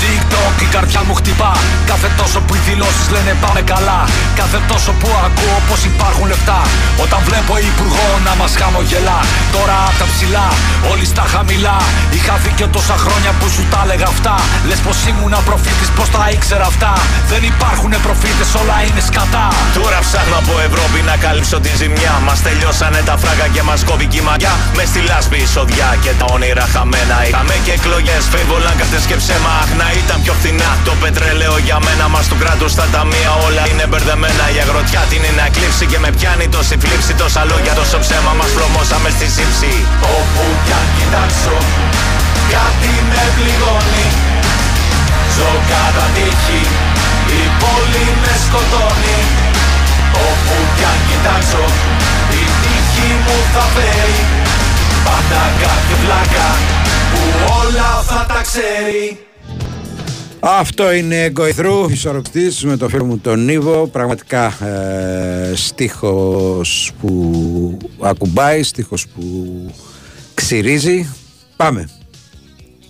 θα 0.00 0.66
καρδιά 0.74 1.02
μου 1.06 1.14
χτυπά. 1.20 1.52
Κάθε 1.90 2.08
τόσο 2.20 2.38
που 2.46 2.52
οι 2.58 2.60
δηλώσεις 2.68 3.06
λένε 3.14 3.32
πάμε 3.42 3.60
καλά. 3.72 4.00
Κάθε 4.40 4.58
τόσο 4.70 4.92
που 5.00 5.08
ακούω 5.26 5.58
πως 5.68 5.80
υπάρχουν 5.90 6.26
λεφτά. 6.32 6.60
Όταν 7.04 7.20
βλέπω 7.28 7.52
υπουργό 7.70 8.08
να 8.26 8.32
μας 8.40 8.52
χαμογελά. 8.60 9.18
Τώρα 9.56 9.76
απ' 9.88 9.98
τα 10.00 10.06
ψηλά, 10.12 10.48
όλοι 10.90 11.06
στα 11.12 11.24
χαμηλά. 11.32 11.78
Είχα 12.16 12.34
δίκιο 12.44 12.68
τόσα 12.76 12.96
χρόνια 13.04 13.30
που 13.38 13.46
σου 13.54 13.62
τα 13.72 13.80
έλεγα 13.84 14.08
αυτά. 14.14 14.34
Λες 14.68 14.80
πως 14.86 14.98
ήμουν 15.10 15.34
προφήτης, 15.48 15.90
πώ 15.96 16.04
τα 16.14 16.22
ήξερα 16.34 16.66
αυτά. 16.72 16.92
Δεν 17.32 17.42
υπάρχουν 17.52 17.92
προφήτες, 18.06 18.48
όλα 18.60 18.76
είναι 18.86 19.02
σκατά. 19.08 19.46
Τώρα 19.78 19.98
ψάχνω 20.06 20.36
από 20.42 20.52
Ευρώπη 20.68 20.98
να 21.10 21.14
καλύψω 21.24 21.56
τη 21.64 21.70
ζημιά. 21.80 22.14
Μας 22.26 22.38
τελειώσανε 22.46 23.00
τα 23.08 23.14
φράγκα 23.22 23.46
και 23.54 23.62
μας 23.68 23.80
κόβει 23.88 24.08
η 24.20 24.22
μαγιά. 24.28 24.54
Μες 24.76 24.88
στη 24.92 25.00
λάσπη 25.10 25.38
εισοδιά 25.44 25.88
και 26.04 26.12
τα 26.18 26.26
όνειρα 26.34 26.66
χαμένα. 26.74 27.16
Είχαμε 27.28 27.54
και 27.64 27.72
εκλογές, 27.78 28.22
φεύγολαν 28.32 28.74
καρτέ 28.80 28.98
και 29.10 29.16
ψέμα. 29.22 29.54
Αχ, 29.90 29.96
να 29.96 30.02
ήταν 30.04 30.18
πιο 30.24 30.34
φθηνά 30.40 30.70
το 30.86 30.92
πετρέλαιο 31.02 31.54
για 31.66 31.78
μένα. 31.86 32.04
Μας 32.14 32.26
του 32.28 32.36
κράτους 32.42 32.70
στα 32.76 32.86
ταμεία 32.94 33.32
όλα 33.46 33.62
είναι 33.70 33.84
μπερδεμένα. 33.90 34.44
Η 34.54 34.58
αγροτιά 34.64 35.02
την 35.10 35.18
είναι 35.18 35.40
να 35.40 35.46
κλείψει 35.54 35.84
και 35.90 35.98
με 36.04 36.10
πιάνει 36.16 36.46
τόση 36.54 36.76
φλήψη. 36.82 37.12
Τόσα 37.22 37.42
λόγια, 37.50 37.72
τόσο 37.80 37.96
ψέμα 38.04 38.32
μας 38.38 38.50
πλωμώσαμε 38.56 39.08
στη 39.16 39.26
σύψη. 39.36 39.72
Όπου 40.16 40.44
κι 40.64 40.72
αν 40.80 40.86
κοιτάξω 40.96 41.56
κάτι 42.54 42.92
με 43.12 43.24
πληγώνει 43.36 44.08
Ζω 45.36 45.50
κατά 45.70 46.06
τύχη, 46.14 46.62
η 47.40 47.42
πόλη 47.60 48.06
με 48.22 48.34
σκοτώνει 48.44 49.18
Όπου 50.28 50.56
κι 50.76 50.84
αν 50.92 50.98
κοιτάξω, 51.08 51.64
η 52.40 52.42
τύχη 52.62 53.08
μου 53.24 53.36
θα 53.54 53.64
φέρει 53.74 54.20
Πάντα 55.06 55.42
κάθε 55.62 55.94
βλάκα 56.02 56.48
που 57.10 57.22
όλα 57.60 57.90
θα 58.10 58.20
τα 58.30 58.40
ξέρει 58.48 59.29
Αυτό 60.42 60.92
είναι 60.92 61.30
Γκοϊθρού, 61.30 61.88
ισορροπτής 61.88 62.64
με 62.64 62.76
το 62.76 62.88
φίλο 62.88 63.04
μου 63.04 63.18
τον 63.18 63.44
Νίβο. 63.44 63.86
Πραγματικά 63.86 64.46
ε, 64.66 65.52
στίχος 65.54 66.92
που 67.00 67.76
ακουμπάει, 68.00 68.62
στίχος 68.62 69.08
που 69.08 69.24
ξυρίζει. 70.34 71.14
Πάμε. 71.56 71.88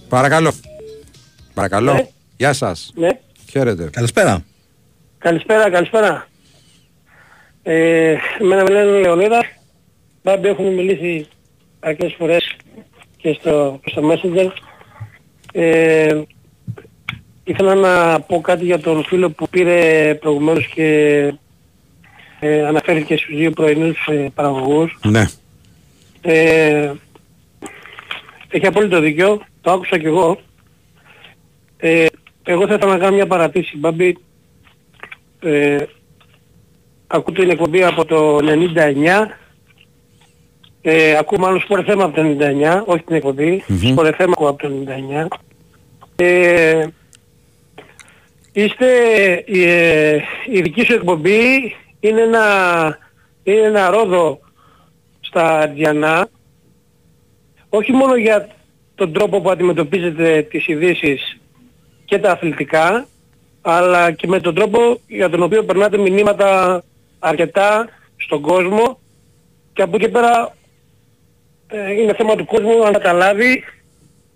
Παρακαλώ. 0.09 0.53
Παρακαλώ. 1.55 1.93
Ναι. 1.93 2.09
Γεια 2.37 2.53
σας. 2.53 2.93
Ναι. 2.95 3.09
Χαίρετε. 3.51 3.91
Καλησπέρα. 3.93 4.45
Καλησπέρα, 5.19 5.71
καλησπέρα. 5.71 6.29
Ε, 7.63 8.15
εμένα 8.41 8.63
με 8.63 8.71
λένε 8.71 8.99
Λεωνίδα. 8.99 9.45
Μπάμπη 10.23 10.49
έχουμε 10.49 10.71
μιλήσει 10.71 11.29
αρκετές 11.81 12.15
φορές 12.19 12.57
και 13.17 13.37
στο, 13.41 13.81
και 13.85 13.91
στο 13.91 14.03
Messenger. 14.11 14.51
Ε, 15.53 16.23
ήθελα 17.51 17.75
να 17.75 18.21
πω 18.21 18.41
κάτι 18.41 18.65
για 18.65 18.81
τον 18.81 19.05
φίλο 19.05 19.31
που 19.31 19.49
πήρε 19.49 20.15
προηγουμένως 20.15 20.67
και 20.67 20.87
ε, 22.41 22.67
αναφέρθηκε 22.67 23.17
στους 23.17 23.37
δύο 23.37 23.51
πρωινούς 23.51 24.07
ε, 24.07 24.31
παραγωγούς. 24.35 24.99
Ναι. 25.03 25.27
Ε, 26.23 26.93
έχει 28.49 28.67
απόλυτο 28.67 29.01
δίκιο, 29.01 29.41
το 29.61 29.71
άκουσα 29.71 29.99
κι 29.99 30.07
εγώ. 30.07 30.41
Ε, 31.77 32.07
εγώ 32.43 32.67
θα 32.67 32.75
ήθελα 32.75 32.93
να 32.93 32.99
κάνω 32.99 33.15
μια 33.15 33.27
παρατήρηση. 33.27 33.77
Μπάμπη, 33.77 34.19
ε, 35.41 35.77
ακούω 37.07 37.35
την 37.35 37.51
εκπομπή 37.51 37.83
από 37.83 38.05
το 38.05 38.39
99. 38.43 39.37
Ε, 40.83 41.17
ακούω 41.17 41.39
μάλλον 41.39 41.61
σπορε 41.61 41.83
θέμα 41.83 42.05
από 42.05 42.15
το 42.15 42.23
99, 42.23 42.83
όχι 42.85 43.03
την 43.03 43.17
εκπομπή. 43.17 43.65
Μμμ. 43.67 43.79
Σπορε 43.79 44.13
θέμα 44.13 44.33
ακούω 44.33 44.49
από 44.49 44.63
το 44.63 44.69
99. 44.69 45.27
Ε, 46.17 46.87
είστε, 48.53 48.87
ε, 49.47 50.21
η 50.51 50.61
δική 50.61 50.85
σου 50.85 50.95
εκπομπή 50.95 51.77
είναι 52.01 52.21
ένα, 52.21 52.99
είναι 53.43 53.61
ένα 53.61 53.91
ρόδο 53.91 54.41
στα 55.21 55.67
Διανά 55.67 56.29
όχι 57.69 57.93
μόνο 57.93 58.17
για 58.17 58.49
τον 58.95 59.13
τρόπο 59.13 59.41
που 59.41 59.51
αντιμετωπίζετε 59.51 60.43
τις 60.43 60.69
ειδήσεις 60.69 61.39
και 62.05 62.19
τα 62.19 62.31
αθλητικά, 62.31 63.07
αλλά 63.61 64.13
και 64.13 64.27
με 64.27 64.41
τον 64.41 64.55
τρόπο 64.55 65.01
για 65.07 65.31
τον 65.31 65.43
οποίο 65.43 65.65
περνάτε 65.65 65.99
μηνύματα 65.99 66.83
αρκετά 67.19 67.89
στον 68.17 68.41
κόσμο 68.41 68.99
και 69.73 69.83
από 69.83 69.97
εκεί 69.97 70.09
πέρα 70.09 70.55
ε, 71.67 71.93
είναι 71.93 72.15
θέμα 72.15 72.37
του 72.37 72.45
κόσμου 72.45 72.85
αν 72.85 72.93
θα 72.93 73.01
τα 73.01 73.13
λάβει 73.13 73.65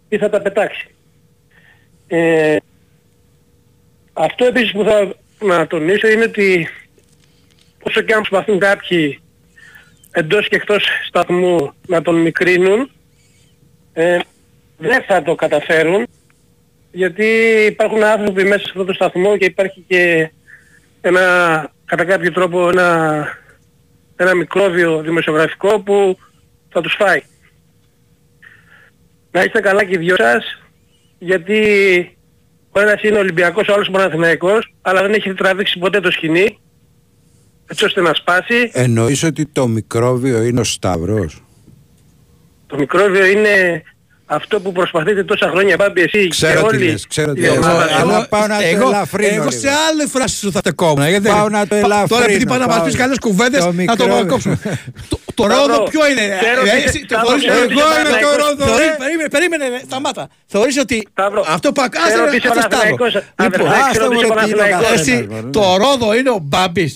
ή 0.08 0.18
θα 0.18 0.30
τα 0.30 0.40
πετάξει. 0.40 0.94
Ε, 2.06 2.56
αυτό 4.14 4.44
επίσης 4.44 4.72
που 4.72 4.84
θα 4.84 5.14
να 5.40 5.66
τονίσω 5.66 6.08
είναι 6.08 6.24
ότι 6.24 6.68
όσο 7.82 8.00
και 8.00 8.14
αν 8.14 8.22
προσπαθούν 8.22 8.58
κάποιοι 8.58 9.20
εντός 10.10 10.48
και 10.48 10.56
εκτός 10.56 10.84
σταθμού 11.06 11.72
να 11.86 12.02
τον 12.02 12.14
μικρύνουν, 12.14 12.90
ε, 13.92 14.18
δεν 14.78 15.02
θα 15.02 15.22
το 15.22 15.34
καταφέρουν 15.34 16.06
γιατί 16.92 17.26
υπάρχουν 17.66 18.02
άνθρωποι 18.02 18.44
μέσα 18.44 18.58
σε 18.58 18.68
αυτό 18.68 18.84
το 18.84 18.92
σταθμό 18.92 19.36
και 19.36 19.44
υπάρχει 19.44 19.84
και 19.86 20.30
ένα, 21.00 21.22
κατά 21.84 22.04
κάποιο 22.04 22.32
τρόπο 22.32 22.68
ένα, 22.68 23.28
ένα 24.16 24.34
μικρόβιο 24.34 25.02
δημοσιογραφικό 25.02 25.80
που 25.80 26.18
θα 26.68 26.80
τους 26.80 26.94
φάει. 26.98 27.22
Να 29.30 29.42
είστε 29.42 29.60
καλά 29.60 29.84
και 29.84 29.94
οι 29.94 29.98
δυο 29.98 30.16
σας 30.16 30.62
γιατί 31.18 32.13
ο 32.76 32.80
ένας 32.80 33.02
είναι 33.02 33.18
Ολυμπιακός, 33.18 33.68
ο 33.68 33.72
άλλος 33.72 33.88
Παναθηναϊκός 33.90 34.74
αλλά 34.82 35.02
δεν 35.02 35.12
έχει 35.12 35.34
τραβήξει 35.34 35.78
ποτέ 35.78 36.00
το 36.00 36.10
σκηνή 36.10 36.58
έτσι 37.66 37.84
ώστε 37.84 38.00
να 38.00 38.14
σπάσει. 38.14 38.70
Εννοείς 38.72 39.22
ότι 39.22 39.46
το 39.46 39.66
μικρόβιο 39.66 40.42
είναι 40.42 40.60
ο 40.60 40.64
Σταύρος; 40.64 41.44
Το 42.66 42.76
μικρόβιο 42.76 43.24
είναι 43.24 43.82
αυτό 44.26 44.60
που 44.60 44.72
προσπαθείτε 44.72 45.24
τόσα 45.24 45.48
χρόνια 45.48 45.76
πάμπη 45.76 46.00
εσύ 46.02 46.28
Ξέρω 46.28 46.52
και 46.62 46.68
τι 46.68 46.74
όλοι 46.76 46.84
λες, 46.90 47.06
ξέρω 47.06 47.32
τι 47.32 47.40
η 47.40 47.42
λες. 47.42 47.56
ομάδα. 47.56 47.84
Εγώ- 48.00 48.00
Αλλά 48.14 48.26
πάω 48.28 48.46
να 48.46 48.56
το 48.58 48.64
εγώ, 48.64 48.88
ελαφρύνω 48.88 49.34
εγώ 49.34 49.44
λίγο. 49.48 49.50
σε 49.60 49.68
άλλη 49.88 50.06
φράση 50.12 50.36
σου 50.36 50.52
θα 50.52 50.58
στεκόμουν. 50.58 51.08
Γιατί 51.08 51.28
Πάω 51.28 51.48
να 51.48 51.66
το 51.66 51.74
ελαφρύνω, 51.74 52.06
Τώρα 52.08 52.24
επειδή 52.24 52.46
πάνε 52.46 52.58
να 52.60 52.66
μας 52.66 52.76
πάω. 52.76 52.84
πεις 52.86 52.96
καλές 52.96 53.18
κουβέντες, 53.18 53.60
Το 53.60 53.72
να 53.72 53.96
το 53.96 54.04
μικρό- 54.06 54.26
κόψουμε. 54.26 54.58
Το- 55.08 55.18
Το 55.34 55.42
Σταύρο, 55.42 55.66
ρόδο 55.66 55.82
ποιο 55.82 56.02
είναι. 56.10 56.26
ξέρω 56.40 56.60
ε, 56.60 56.70
ότι- 56.74 56.82
εσύ 56.86 57.00
το 57.00 57.06
Σταύρο, 57.14 57.26
θεωρείς- 57.28 57.44
ξέρω 57.46 57.62
ότι 57.64 57.72
Εγώ 57.72 57.80
είσαι 57.80 58.00
είμαι 58.00 58.08
το 58.08 58.14
Παναθηναϊκός. 58.16 58.36
ρόδο. 58.48 58.64
Θεωρείς- 58.64 58.86
ρε. 58.90 58.96
Περίμενε, 59.04 59.28
περίμενε, 59.36 59.64
ρε, 59.74 59.80
σταμάτα. 59.88 60.24
Θεωρείς 60.46 60.76
ότι 60.84 60.98
αυτό 61.56 61.68
που 61.72 61.80
ξέρω 61.80 61.86
ακάζε 61.90 62.20
ότι 62.26 62.36
είσαι 62.36 62.48
αυτό 62.48 62.60
Σταύρο. 62.60 62.96
Παναθηναϊκός, 62.96 63.12
αδερφέ, 63.42 63.62
Λοιπόν, 63.62 63.90
ξέρω 63.90 64.04
ότι 64.06 64.16
είσαι 64.16 64.26
Παναθηναϊκός. 64.34 64.90
εσύ, 65.00 65.16
Ναι. 65.30 65.40
το 65.56 65.62
ρόδο 65.82 66.08
είναι 66.18 66.30
ο 66.38 66.40
Μπάμπης. 66.50 66.94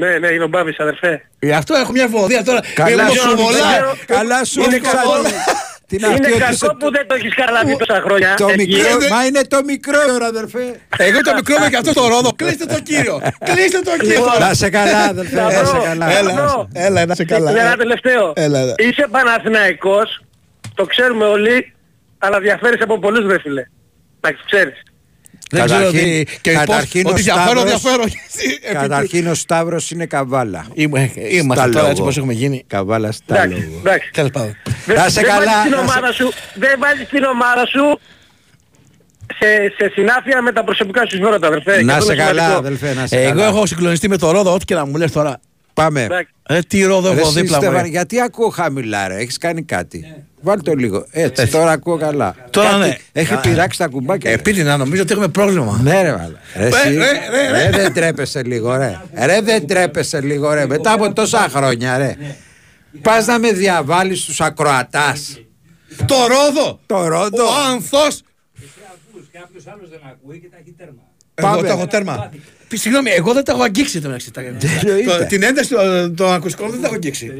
Ναι, 0.00 0.10
ναι, 0.22 0.28
είναι 0.34 0.44
ο 0.48 0.50
Μπάμπης 0.52 0.78
αδερφέ. 0.84 1.12
Γι' 1.48 1.52
αυτό 1.60 1.72
έχω 1.82 1.92
μια 1.92 2.08
φοβία 2.14 2.42
τώρα. 2.48 2.60
Καλά 2.74 3.02
Εγώ 3.04 3.12
σου, 3.14 3.20
σοβολά. 3.28 3.58
ξέρω- 3.72 3.96
Καλά 4.06 4.38
σου 4.44 4.60
Είναι 4.60 4.78
ρίξα 5.96 6.08
κακό. 6.08 6.18
την- 6.18 6.28
την 6.28 6.28
Είναι 6.28 6.28
αυτή 6.28 6.32
ότι 6.32 6.40
κακό 6.42 6.56
σε- 6.56 6.76
που 6.80 6.90
δεν 6.96 7.04
το 7.06 7.14
έχεις 7.14 7.34
καταλάβει 7.34 7.76
τόσα 7.76 8.00
χρόνια. 8.04 8.34
Το 8.36 8.48
Εκεί. 8.48 8.56
μικρό, 8.66 8.90
μα 9.14 9.24
είναι 9.26 9.42
το 9.54 9.58
μικρό 9.64 10.00
ρε 10.18 10.24
αδερφέ. 10.32 10.64
Εγώ 11.08 11.20
το 11.20 11.32
μικρό 11.34 11.58
μου 11.58 11.68
και 11.68 11.76
αυτό 11.76 11.92
το 11.92 12.08
ρόδο. 12.08 12.30
Κλείστε 12.36 12.66
το 12.74 12.80
κύριο. 12.88 13.16
Κλείστε 13.48 13.80
το 13.88 13.90
κύριο. 14.00 14.18
Λοιπόν, 14.24 14.38
Να 14.40 14.54
σε 14.54 14.68
καλά 14.70 14.98
αδερφέ, 15.12 15.36
να 15.40 15.50
σε 15.50 15.56
Σταυρό, 15.64 15.82
καλά. 15.82 16.06
Έλα, 16.18 16.30
Σταυρό. 16.30 16.68
έλα, 16.72 17.06
να 17.06 17.14
σε 17.14 17.24
καλά. 17.24 17.50
Για 17.52 17.62
ένα 17.62 17.76
τελευταίο. 17.76 18.32
Έλα, 18.36 18.58
έλα. 18.58 18.74
Είσαι 18.78 19.06
Παναθηναϊκός, 19.10 20.08
το 20.74 20.84
ξέρουμε 20.84 21.24
όλοι, 21.24 21.72
αλλά 22.18 22.40
διαφέρεις 22.40 22.80
από 22.82 22.98
πολλούς 22.98 23.26
ρε 23.32 23.38
φίλε. 23.40 23.62
Να 24.20 24.30
ξέρεις. 24.46 24.82
Δεν 25.54 25.64
ξέρω 25.64 25.80
Καταρχήν- 25.80 26.00
ότι, 26.20 26.38
και 26.40 26.50
πώς, 26.52 26.60
καταρχήν 26.64 27.06
ο 27.06 27.10
ότι 27.10 27.22
διαφέρω, 27.22 27.46
Σταύρος- 27.60 27.80
διαφέρω. 27.80 28.04
και 28.04 28.18
εσύ, 28.34 28.58
επειδή- 28.62 28.80
Καταρχήν 28.88 29.26
ο 29.26 29.34
Σταύρος 29.34 29.90
είναι 29.90 30.06
καβάλα. 30.06 30.66
Είμαι- 30.74 31.10
Είμαστε 31.16 31.62
Στα 31.62 31.72
τώρα 31.72 31.86
έτσι 31.86 31.96
λόγο. 31.98 32.04
πως 32.04 32.16
έχουμε 32.16 32.32
γίνει. 32.32 32.64
Καβάλα 32.66 33.12
στα 33.12 33.42
Εντάξει, 33.42 33.62
λόγο. 33.66 33.78
εντάξει. 33.84 34.10
Τέλος 34.12 34.30
πάντων. 34.30 34.56
Δεν- 34.86 34.96
Να 34.96 35.08
σε 35.08 35.20
δεν 35.20 35.24
καλά, 35.30 35.44
βάζεις 35.44 35.62
την 35.62 35.70
να 35.70 35.76
σε- 35.76 35.82
ομάδα 35.82 36.12
σου, 36.12 36.32
δεν 36.54 36.74
βάζεις 36.78 37.08
την 37.08 37.24
ομάδα 37.24 37.66
σου 37.66 38.00
σε, 39.38 39.46
σε 39.78 39.90
συνάφεια 39.94 40.42
με 40.42 40.52
τα 40.52 40.64
προσωπικά 40.64 41.00
σου 41.00 41.08
συμφέροντα, 41.16 41.46
αδερφέ. 41.46 41.76
Και 41.76 41.84
Να 41.84 41.92
αυτό 41.94 42.04
σε 42.04 42.12
είναι 42.12 42.22
καλά 42.22 42.42
σημαντικό. 42.42 42.58
αδελφέ, 42.66 42.94
να 43.00 43.06
σε 43.06 43.16
Εγώ 43.20 43.28
καλά. 43.28 43.44
έχω 43.46 43.66
συγκλονιστεί 43.66 44.08
με 44.08 44.16
το 44.18 44.30
ρόδο, 44.30 44.52
ό,τι 44.54 44.64
και 44.64 44.74
να 44.74 44.86
μου 44.86 44.96
λες 44.96 45.12
τώρα. 45.12 45.40
Πάμε. 45.74 46.02
Εντάξει. 46.02 46.32
Ε, 46.48 46.58
τι 46.60 46.82
ρόδο 46.82 47.12
Ρε 47.12 47.18
έχω 47.20 47.28
εσύ, 47.28 47.40
δίπλα 47.40 47.56
μου. 47.56 47.62
Στέφανε, 47.62 47.82
ρε. 47.82 47.88
γιατί 47.88 48.20
ακούω 48.20 48.48
χαμηλά 48.48 49.08
ρε, 49.08 49.16
έχεις 49.16 49.38
κάνει 49.38 49.62
κάτι; 49.62 50.14
Βάλ 50.40 50.62
το 50.62 50.74
λίγο. 50.74 51.06
Έτσι, 51.10 51.46
τώρα 51.48 51.70
ακούω 51.70 51.96
καλά. 51.96 52.34
Τώρα 52.50 52.68
Κάτι 52.70 52.80
ναι. 52.88 52.96
Έχει 53.12 53.34
Α, 53.34 53.40
πειράξει 53.40 53.78
τα 53.78 53.86
κουμπάκια. 53.86 54.30
ρε. 54.30 54.36
Επειδή 54.36 54.62
να 54.62 54.76
νομίζω 54.76 55.02
ότι 55.02 55.12
έχουμε 55.12 55.28
πρόβλημα. 55.28 55.80
Ναι 55.82 56.02
ρε 56.02 56.10
μάλλον. 56.16 56.38
Ρε, 56.56 56.66
εσύ, 56.66 56.94
ρε, 56.94 57.10
ρε, 57.30 57.50
ρε. 57.50 57.62
ρε, 57.62 57.70
δεν 57.70 57.92
τρέπεσαι 57.92 58.42
λίγο 58.42 58.76
ρε. 58.76 59.00
Ρε 59.24 59.40
δεν 59.40 59.66
τρέπεσαι 59.66 60.20
λίγο 60.20 60.52
ρε. 60.54 60.66
Μετά 60.66 60.92
από 60.92 61.12
τόσα 61.12 61.38
χρόνια 61.48 61.98
ρε. 61.98 62.16
Πας 63.02 63.26
να 63.26 63.38
με 63.38 63.52
διαβάλεις 63.52 64.22
στους 64.22 64.40
ακροατάς. 64.40 65.40
Το 66.06 66.14
ρόδο. 66.26 66.80
Το 66.86 67.06
ρόδο. 67.08 67.44
Ο 67.44 67.52
άνθος. 67.70 68.22
Πάμε. 71.34 71.56
Εγώ 71.58 71.66
το 71.66 71.72
έχω 71.72 71.86
τέρμα. 71.86 72.30
Συγγνώμη, 72.76 73.10
εγώ 73.10 73.32
δεν 73.32 73.44
τα 73.44 73.52
έχω 73.52 73.62
αγγίξει 73.62 74.00
το 74.00 74.06
μεταξύ. 74.06 74.30
Τα- 74.30 74.40
εννοείται. 74.40 75.18
το- 75.18 75.26
Την 75.26 75.42
ένταση 75.42 75.68
των 75.70 76.14
των 76.16 76.32
ακουστικών 76.32 76.70
δεν 76.70 76.80
τα 76.80 76.86
έχω 76.86 76.94
αγγίξει. 76.94 77.32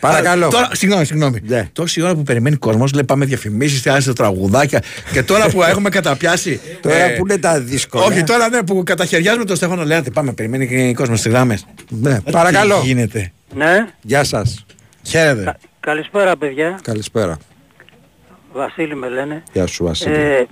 Παρακαλώ. 0.00 0.46
Α, 0.46 0.48
Τώρα, 0.48 0.68
συγγνώμη, 0.72 1.04
συγγνώμη. 1.04 1.40
Τόση 1.72 2.02
ώρα 2.02 2.14
που 2.14 2.22
περιμένει 2.22 2.56
κόσμος, 2.56 2.92
λέει 2.92 3.04
πάμε 3.04 3.24
διαφημίσεις, 3.24 3.80
θε 3.80 4.12
τραγουδάκια. 4.12 4.82
και 5.12 5.22
τώρα 5.22 5.48
που 5.50 5.62
έχουμε 5.62 5.88
καταπιάσει. 5.88 6.60
Τώρα 6.82 7.12
που 7.16 7.26
είναι 7.26 7.38
τα 7.38 7.60
δύσκολα. 7.60 8.04
Όχι, 8.04 8.22
τώρα 8.24 8.48
ναι, 8.48 8.62
που 8.62 8.82
καταχαιριάζουμε 8.82 9.44
τον 9.44 9.56
Στέφανο 9.56 9.84
Λέαντη. 9.84 10.10
Πάμε, 10.10 10.32
περιμένει 10.32 10.94
κόσμος 10.94 11.18
στις 11.18 11.32
γράμμες. 11.32 11.66
Ναι, 11.88 12.20
παρακαλώ. 12.20 12.80
Τι 12.80 12.86
γίνεται. 12.86 13.32
Ναι, 13.54 13.86
Γεια 14.02 14.24
σας. 14.24 14.64
Χαίρετε. 15.06 15.56
καλησπέρα 15.80 16.36
παιδιά. 16.36 16.78
Καλησπέρα. 16.82 17.38
Βασίλη 18.52 18.94
με 18.96 19.08
λένε. 19.08 19.42
Γεια 19.52 19.66
σου 19.66 19.84
Βασίλη. 19.84 20.48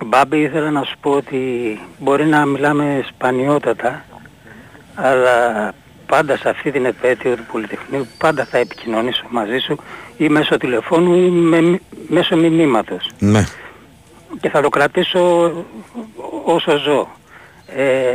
Ε, 0.00 0.04
Μπάμπη 0.04 0.38
ήθελα 0.40 0.70
να 0.70 0.82
σου 0.82 0.96
πω 1.00 1.10
ότι 1.10 1.78
μπορεί 1.98 2.26
να 2.26 2.44
μιλάμε 2.46 3.04
σπανιότατα 3.08 4.04
αλλά 4.94 5.72
πάντα 6.06 6.36
σε 6.36 6.48
αυτή 6.48 6.70
την 6.70 6.84
επέτειο 6.84 7.36
του 7.36 7.42
Πολυτεχνείου 7.52 8.06
πάντα 8.18 8.44
θα 8.44 8.58
επικοινωνήσω 8.58 9.24
μαζί 9.30 9.58
σου 9.58 9.78
ή 10.16 10.28
μέσω 10.28 10.56
τηλεφώνου 10.56 11.14
ή 11.14 11.28
με, 11.30 11.80
μέσω 12.08 12.36
μηνύματος 12.36 13.10
Ναι. 13.18 13.44
και 14.40 14.48
θα 14.50 14.60
το 14.62 14.68
κρατήσω 14.68 15.52
όσο 16.44 16.76
ζω. 16.78 17.08
Ε, 17.76 18.14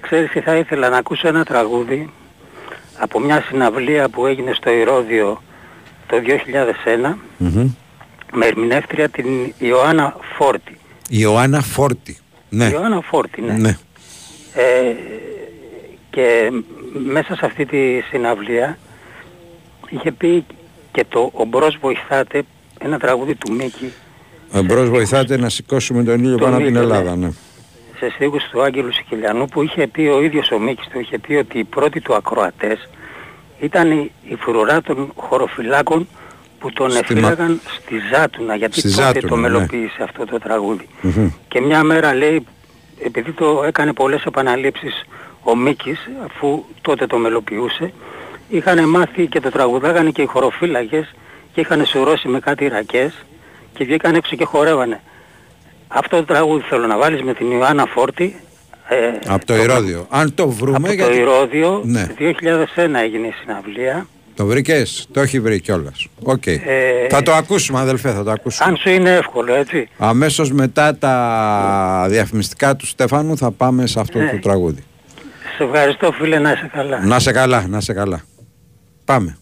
ξέρεις 0.00 0.30
τι 0.30 0.40
θα 0.40 0.56
ήθελα 0.56 0.88
να 0.88 0.96
ακούσω 0.96 1.28
ένα 1.28 1.44
τραγούδι 1.44 2.10
από 2.98 3.20
μια 3.20 3.44
συναυλία 3.48 4.08
που 4.08 4.26
έγινε 4.26 4.52
στο 4.54 4.70
Ηρώδιο 4.70 5.42
το 6.06 6.16
2001 7.06 7.14
Μμμ. 7.38 7.70
με 8.32 8.46
ερμηνεύτρια 8.46 9.08
την 9.08 9.52
Ιωάννα 9.58 10.16
Φόρτη. 10.36 10.78
Ιωάννα 11.08 11.60
Φόρτη. 11.60 12.16
Ναι. 12.48 12.68
Ιωάννα 12.68 13.00
Φόρτη, 13.00 13.40
ναι. 13.40 13.52
Ναι. 13.52 13.78
Ε, 14.54 14.94
και 16.10 16.50
μέσα 16.92 17.34
σε 17.36 17.46
αυτή 17.46 17.66
τη 17.66 18.00
συναυλία 18.00 18.78
είχε 19.88 20.12
πει 20.12 20.44
και 20.92 21.04
το 21.08 21.30
«Ο 21.34 21.44
Μπρος 21.44 21.78
βοηθάτε» 21.80 22.42
ένα 22.78 22.98
τραγούδι 22.98 23.34
του 23.34 23.52
Μίκη 23.52 23.92
Εμπρός 24.52 24.88
βοηθάτε 24.88 25.36
να 25.36 25.48
σηκώσουμε 25.48 26.04
τον 26.04 26.18
ήλιο 26.18 26.36
Τον 26.36 26.40
πάνω 26.40 26.56
από 26.56 26.64
την 26.64 26.74
ήλιο, 26.74 26.86
ναι. 26.86 26.94
Ελλάδα. 26.94 27.16
Ναι. 27.16 27.30
σε 27.98 28.10
στίχους 28.14 28.42
του 28.50 28.62
Άγγελου 28.62 28.92
Σικελιανού 28.92 29.46
που 29.46 29.62
είχε 29.62 29.86
πει 29.86 30.00
ο 30.00 30.22
ίδιος 30.22 30.50
ο 30.50 30.58
Μίκης 30.58 30.86
του 30.88 31.00
είχε 31.00 31.18
πει 31.18 31.34
ότι 31.34 31.58
οι 31.58 31.64
πρώτοι 31.64 32.00
του 32.00 32.14
ακροατές 32.14 32.88
ήταν 33.60 33.90
η, 33.90 34.12
η 34.28 34.34
φρουρά 34.34 34.80
των 34.82 35.12
χωροφυλάκων 35.16 36.08
που 36.66 36.72
τον 36.72 36.90
Στη 36.90 36.98
εφήλαγαν 37.00 37.60
στη 37.78 37.94
Ζάτουνα 38.14 38.54
γιατί 38.54 38.78
Στη 38.80 38.90
τότε 38.90 39.02
Ζάτουνα, 39.02 39.28
το 39.28 39.36
ναι. 39.36 39.40
μελοποίησε 39.48 40.02
αυτό 40.02 40.24
το 40.26 40.38
τραγούδι. 40.38 40.88
Μμμ. 41.00 41.30
Και 41.48 41.60
μια 41.60 41.82
μέρα 41.82 42.14
λέει, 42.14 42.46
επειδή 43.04 43.32
το 43.32 43.62
έκανε 43.66 43.92
πολλές 43.92 44.24
επαναλήψεις 44.24 45.04
ο 45.42 45.56
Μίκης, 45.56 46.08
αφού 46.24 46.64
τότε 46.82 47.06
το 47.06 47.16
μελοποιούσε, 47.18 47.92
είχαν 48.48 48.88
μάθει 48.88 49.26
και 49.26 49.40
το 49.40 49.50
τραγουδάγανε 49.50 50.10
και 50.10 50.22
οι 50.22 50.26
χωροφύλακες 50.26 51.14
και 51.52 51.60
είχαν 51.60 51.86
σουρώσει 51.86 52.28
με 52.28 52.38
κάτι 52.40 52.68
ρακές 52.68 53.14
και 53.74 53.84
βγήκαν 53.84 54.14
έξω 54.14 54.36
και 54.36 54.44
χορεύανε. 54.44 55.00
Αυτό 55.88 56.16
το 56.16 56.24
τραγούδι 56.24 56.64
θέλω 56.68 56.86
να 56.86 56.96
βάλεις 56.98 57.22
με 57.22 57.34
την 57.34 57.50
Ιωάννα 57.50 57.86
Φόρτη. 57.86 58.40
Ε, 58.88 58.96
Από 59.26 59.46
το 59.46 59.56
Ηρώδιο. 59.56 60.06
Αν 60.10 60.34
το 60.34 60.48
βρούμε. 60.48 60.76
από 60.76 60.86
το 60.86 60.92
γιατί- 60.92 61.16
Ηρώδιο, 61.16 61.80
Ναι. 61.84 62.06
2001 62.18 63.00
έγινε 63.02 63.26
η 63.26 63.34
συναυλία. 63.40 64.06
Το 64.36 64.46
βρήκες, 64.46 65.06
το 65.12 65.20
έχει 65.20 65.40
βρει 65.40 65.60
κιόλας. 65.60 66.06
Οκ. 66.22 66.46
Ε, 66.46 66.60
θα 67.10 67.22
το 67.22 67.32
ακούσουμε, 67.32 67.78
αδελφέ, 67.80 68.10
θα 68.12 68.24
το 68.24 68.30
ακούσουμε. 68.30 68.68
Αν 68.70 68.76
σου 68.76 68.88
είναι 68.88 69.10
εύκολο, 69.10 69.54
έτσι. 69.54 69.88
Αμέσως 69.98 70.52
μετά 70.52 70.96
τα 70.96 72.06
διαφημιστικά 72.08 72.76
του 72.76 72.86
Στέφανου 72.86 73.36
θα 73.36 73.50
πάμε 73.50 73.86
σε 73.86 74.00
αυτό 74.00 74.18
Ναι. 74.18 74.30
το 74.30 74.38
τραγούδι. 74.38 74.84
Σε 75.56 75.64
ευχαριστώ 75.64 76.12
φίλε, 76.12 76.38
να 76.38 76.52
είσαι 76.52 76.70
καλά. 76.72 77.06
Να 77.06 77.18
σε 77.18 77.32
καλά, 77.32 77.66
να 77.68 77.80
σε 77.80 77.92
καλά. 77.92 78.20
Πάμε. 79.04 79.36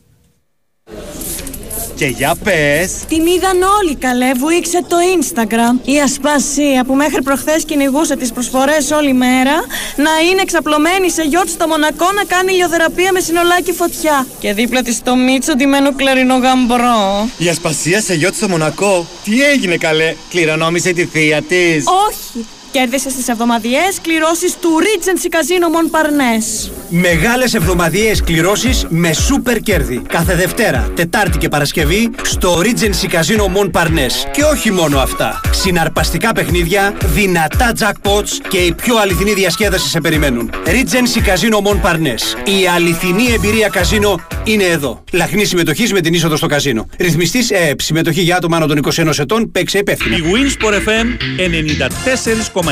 Και 1.95 2.07
για 2.07 2.35
πες. 2.45 2.93
Την 3.09 3.27
είδαν 3.27 3.63
όλοι 3.81 3.95
καλέ, 3.95 4.33
βουήξε 4.35 4.85
το 4.89 4.97
Instagram. 5.19 5.89
Η 5.89 6.01
Ασπασία 6.01 6.85
που 6.87 6.95
μέχρι 6.95 7.23
προχθές 7.23 7.65
κυνηγούσε 7.65 8.17
τις 8.17 8.33
προσφορές 8.33 8.91
όλη 8.91 9.13
μέρα 9.13 9.55
να 9.97 10.11
είναι 10.31 10.41
εξαπλωμένη 10.41 11.11
σε 11.11 11.23
γιότ 11.23 11.49
στο 11.49 11.67
Μονακό 11.67 12.13
να 12.13 12.25
κάνει 12.25 12.53
ηλιοθεραπεία 12.53 13.13
με 13.13 13.21
συνολάκι 13.21 13.73
φωτιά. 13.73 14.27
Και 14.39 14.53
δίπλα 14.53 14.83
της 14.83 15.03
το 15.03 15.17
Μίτσο 15.17 15.55
ντυμένο 15.55 15.95
κλαρινό 15.95 16.37
γαμπρό. 16.37 17.29
Η 17.39 17.49
Ασπασία 17.49 18.01
σε 18.01 18.15
γιότ 18.15 18.35
στο 18.35 18.49
Μονακό. 18.49 19.07
Τι 19.25 19.43
έγινε 19.43 19.77
καλέ; 19.77 20.15
Κληρονόμησε 20.31 20.93
τη 20.93 21.05
θεία 21.05 21.43
της. 21.43 21.85
Όχι! 22.09 22.47
Κέρδισε 22.75 23.11
στις 23.11 23.29
εβδομαδιαίες 23.29 24.01
κληρώσεις 24.01 24.57
του 24.57 24.69
Regency 24.81 25.35
Casino 25.35 25.67
Montparnasse. 25.75 26.71
Μεγάλες 26.89 27.55
εβδομαδιαίες 27.55 28.23
κληρώσεις 28.23 28.87
με 28.89 29.13
σούπερ 29.13 29.59
κέρδη. 29.61 30.03
Κάθε 30.09 30.35
Δευτέρα, 30.35 30.91
Τετάρτη 30.95 31.39
και 31.39 31.49
Παρασκευή 31.49 32.11
στο 32.23 32.61
Regency 32.63 33.11
Casino 33.15 33.45
Montparnasse. 33.57 34.31
Και 34.33 34.43
όχι 34.43 34.71
μόνο 34.71 34.99
αυτά. 34.99 35.41
Συναρπαστικά 35.51 36.33
παιχνίδια, 36.33 36.97
δυνατά 37.05 37.73
jackpots 37.79 38.31
και 38.49 38.59
η 38.59 38.73
πιο 38.73 38.97
αληθινή 38.97 39.33
διασκέδασης 39.33 39.91
σε 39.91 40.01
περιμένουν. 40.01 40.51
Regency 40.65 41.19
Casino 41.19 41.71
Montparnasse. 41.71 42.49
Η 42.49 42.67
αληθινή 42.75 43.33
εμπειρία 43.33 43.69
καζίνο 43.69 44.21
είναι 44.45 44.65
εδώ. 44.65 45.05
Λαχνή 45.13 45.45
συμμετοχής 45.45 45.93
με 45.93 46.01
την 46.01 46.15
είσοδο 46.15 46.37
στο 46.37 46.47
καζίνο. 46.47 46.89
Ρυθμιστής 46.99 47.51
ΕΕΠ. 47.51 47.81
Συμμετοχή 47.81 48.21
για 48.21 48.37
άτομα 48.37 48.57
άνω 48.57 48.67
των 48.67 48.79
21 48.79 49.19
ετών. 49.19 49.51
Παίξε 49.53 49.79
υπεύθυνα. 49.79 50.17
Η 50.17 50.21
Winsport 50.21 50.73
FM 50.73 51.07
94,6. 52.59 52.64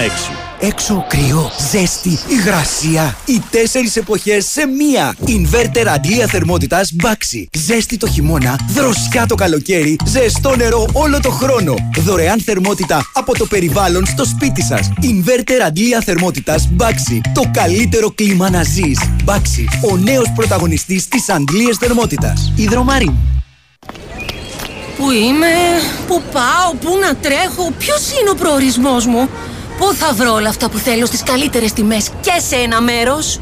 Έξω 0.60 1.06
κρύο, 1.08 1.50
ζέστη, 1.70 2.18
υγρασία. 2.28 3.16
Οι 3.24 3.42
τέσσερις 3.50 3.96
εποχές 3.96 4.46
σε 4.46 4.66
μία. 4.66 5.14
Inverter 5.26 5.86
αντλία 5.86 6.26
θερμότητας 6.26 6.92
Baxi. 7.02 7.44
Ζέστη 7.66 7.96
το 7.96 8.08
χειμώνα, 8.08 8.58
δροσιά 8.68 9.26
το 9.26 9.34
καλοκαίρι, 9.34 9.96
ζεστό 10.04 10.56
νερό 10.56 10.88
όλο 10.92 11.20
το 11.20 11.30
χρόνο. 11.30 11.74
Δωρεάν 11.98 12.40
θερμότητα 12.40 13.10
από 13.12 13.38
το 13.38 13.46
περιβάλλον 13.46 14.06
στο 14.06 14.24
σπίτι 14.24 14.62
σας. 14.62 14.88
Inverter 15.02 15.60
αντλία 15.66 16.02
θερμότητας 16.04 16.68
Baxi. 16.78 17.20
Το 17.34 17.42
καλύτερο 17.52 18.10
κλίμα 18.10 18.50
να 18.50 18.62
ζεις. 18.62 19.00
Baxi, 19.26 19.90
ο 19.92 19.96
νέος 19.96 20.32
πρωταγωνιστής 20.34 21.08
της 21.08 21.28
αντλίας 21.28 21.76
θερμότητας. 21.76 22.52
Ιδρομάριν. 22.56 23.12
Πού 24.96 25.10
είμαι, 25.10 25.46
πού 26.06 26.22
πάω, 26.32 26.74
πού 26.80 26.98
να 27.00 27.14
τρέχω, 27.14 27.70
ποιος 27.78 28.10
είναι 28.20 28.30
ο 28.30 28.34
προορισμός 28.34 29.06
μου; 29.06 29.28
Πού 29.82 29.94
θα 29.94 30.12
βρω 30.12 30.32
όλα 30.32 30.48
αυτά 30.48 30.68
που 30.70 30.78
θέλω 30.78 31.06
στις 31.06 31.22
καλύτερες 31.22 31.72
τιμές; 31.72 32.08
Και 32.20 32.32
σε 32.48 32.56
ένα 32.56 32.80
μέρος; 32.80 33.38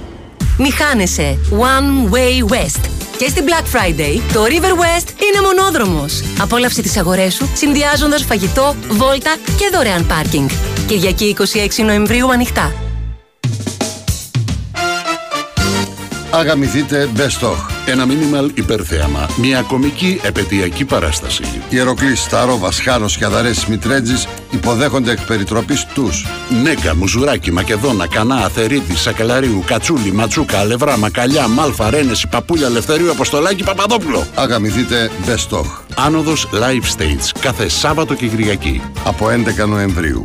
Μη 0.59 0.70
χάνεσαι. 0.70 1.38
One 1.51 2.12
Way 2.14 2.53
West. 2.53 2.80
Και 3.16 3.28
στην 3.28 3.45
Black 3.47 3.76
Friday, 3.76 4.20
το 4.32 4.43
River 4.45 4.72
West 4.72 5.09
είναι 5.09 5.41
μονόδρομος. 5.43 6.22
Απόλαυσε 6.41 6.82
τις 6.82 6.97
αγορές 6.97 7.34
σου, 7.34 7.49
συνδυάζοντας 7.55 8.24
φαγητό, 8.24 8.74
βόλτα 8.88 9.36
και 9.57 9.70
δωρεάν 9.72 10.07
πάρκινγκ. 10.07 10.49
Κυριακή 10.86 11.36
26 11.78 11.84
Νοεμβρίου 11.84 12.32
ανοιχτά. 12.32 12.72
Αγαμηθείτε 16.30 17.09
Best 17.16 17.47
of. 17.47 17.69
Ένα 17.86 18.06
μίνιμαλ 18.06 18.50
υπερθέαμα. 18.54 19.28
Μια 19.36 19.62
κομική 19.62 20.20
επαιτειακή 20.22 20.84
παράσταση. 20.84 21.42
Ιεροκλή, 21.68 22.16
Στάρο, 22.16 22.58
Βασχάνος 22.58 23.16
και 23.16 23.24
Αδαρέ 23.24 23.50
Μητρέτζης 23.68 24.26
υποδέχονται 24.50 25.10
εκ 25.10 25.20
περιτροπής 25.20 25.86
τους. 25.94 26.26
Νέκα, 26.62 26.96
Μουζουράκι, 26.96 27.52
Μακεδόνα, 27.52 28.06
Κανά, 28.06 28.34
Αθερίτη, 28.36 28.96
Σακελαρίου, 28.96 29.62
Κατσούλη, 29.66 30.12
Ματσούκα, 30.12 30.58
Αλευρά, 30.58 30.98
Μακαλιά, 30.98 31.48
Μάλφα, 31.48 31.90
Ρένεση, 31.90 32.28
Παπούλια, 32.28 32.66
Ελευθερίου, 32.66 33.10
Αποστολάκη, 33.10 33.62
Παπαδόπουλο. 33.62 34.26
Αγαμηθείτε 34.34 35.10
Best 35.26 35.58
of. 35.58 35.64
Άνοδος 35.96 36.48
Live 36.52 37.00
Stage 37.00 37.30
κάθε 37.40 37.68
Σάββατο 37.68 38.14
και 38.14 38.26
Κυριακή. 38.26 38.82
Από 39.04 39.28
11 39.28 39.66
Νοεμβρίου. 39.66 40.24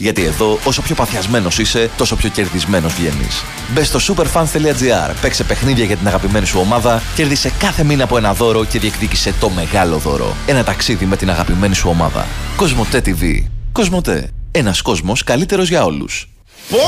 Γιατί 0.00 0.24
εδώ, 0.24 0.58
όσο 0.64 0.82
πιο 0.82 0.94
παθιασμένος 0.94 1.58
είσαι, 1.58 1.90
τόσο 1.96 2.16
πιο 2.16 2.28
κερδισμένος 2.28 2.94
βγαίνεις. 2.94 3.44
Μπες 3.72 3.86
στο 3.86 4.14
superfans.gr, 4.14 5.14
παίξε 5.20 5.44
παιχνίδια 5.44 5.84
για 5.84 5.96
την 5.96 6.06
αγαπημένη 6.06 6.46
σου 6.46 6.58
ομάδα, 6.60 7.02
κέρδισε 7.14 7.52
κάθε 7.58 7.84
μήνα 7.84 8.04
από 8.04 8.16
ένα 8.16 8.34
δώρο 8.34 8.64
και 8.64 8.78
διεκδίκησε 8.78 9.34
το 9.40 9.48
μεγάλο 9.50 9.96
δώρο. 9.96 10.36
Ένα 10.46 10.64
ταξίδι 10.64 11.04
με 11.04 11.16
την 11.16 11.30
αγαπημένη 11.30 11.74
σου 11.74 11.88
ομάδα. 11.88 12.26
Κοσμοτέ 12.56 13.02
TV. 13.06 13.44
Κοσμοτέ. 13.72 14.30
Ένας 14.50 14.82
κόσμος 14.82 15.24
καλύτερος 15.24 15.68
για 15.68 15.84
όλους. 15.84 16.28
Πω, 16.70 16.78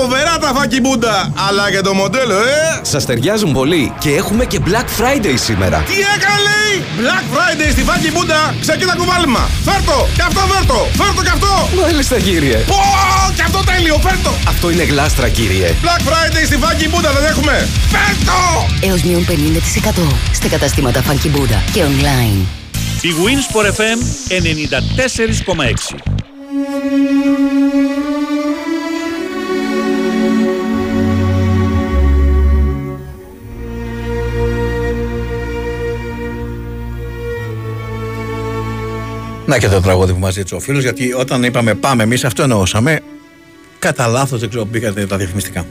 φοβερά 0.00 0.38
τα 0.38 0.52
φάκι 0.54 0.80
μπούντα. 0.80 1.32
Αλλά 1.48 1.70
και 1.70 1.80
το 1.80 1.94
μοντέλο, 1.94 2.34
ε! 2.34 2.80
Σας 2.82 3.04
ταιριάζουν 3.04 3.52
πολύ 3.52 3.92
και 3.98 4.10
έχουμε 4.14 4.44
και 4.44 4.60
Black 4.66 5.00
Friday 5.00 5.34
σήμερα. 5.36 5.78
Τι 5.78 5.92
έκανε 5.92 6.42
λέει! 6.42 6.63
Black 7.00 7.24
Friday 7.34 7.70
στη 7.70 7.82
φάκι 7.82 8.10
μπούντα. 8.10 8.54
Ξεκίνα 8.60 8.94
κουβάλιμα. 8.96 9.50
Φέρτο! 9.64 10.08
Και 10.16 10.22
αυτό 10.22 10.40
φέρτο! 10.40 10.88
Φέρτο 11.00 11.22
και 11.22 11.32
αυτό! 11.36 11.68
Μάλιστα 11.82 12.20
κύριε. 12.20 12.56
Πω! 12.56 12.82
Και 13.36 13.42
αυτό 13.42 13.60
τέλειο! 13.64 13.98
Φέρτο! 13.98 14.32
Αυτό 14.48 14.70
είναι 14.70 14.82
γλάστρα 14.82 15.28
κύριε. 15.28 15.74
Black 15.82 16.02
Friday 16.08 16.44
στη 16.46 16.56
φάκι 16.56 16.88
μπούντα 16.88 17.12
δεν 17.12 17.24
έχουμε! 17.24 17.68
Φέρτο! 17.94 18.40
Έως 18.88 19.02
μείον 19.02 19.26
50% 19.28 19.32
στα 20.32 20.48
καταστήματα 20.48 21.02
Funky 21.02 21.30
Buddha 21.36 21.58
και 21.72 21.82
online. 21.90 22.40
Η 23.02 23.10
Winsport 23.24 23.66
FM 23.66 23.98
94,6 24.28 26.14
Να 39.46 39.58
και 39.58 39.68
το 39.68 39.80
τραγούδι 39.80 40.12
που 40.12 40.18
μα 40.18 40.30
ζήτησε 40.30 40.54
ο 40.54 40.60
φίλος, 40.60 40.82
γιατί 40.82 41.12
όταν 41.12 41.42
είπαμε 41.42 41.74
πάμε 41.74 42.02
εμείς, 42.02 42.24
αυτό 42.24 42.42
εννοούσαμε. 42.42 43.00
Κατά 43.78 44.06
λάθος 44.06 44.40
δεν 44.40 44.48
ξέρω, 44.48 44.64
μπήκατε 44.64 45.06
τα 45.06 45.16
διαφημιστικά. 45.16 45.66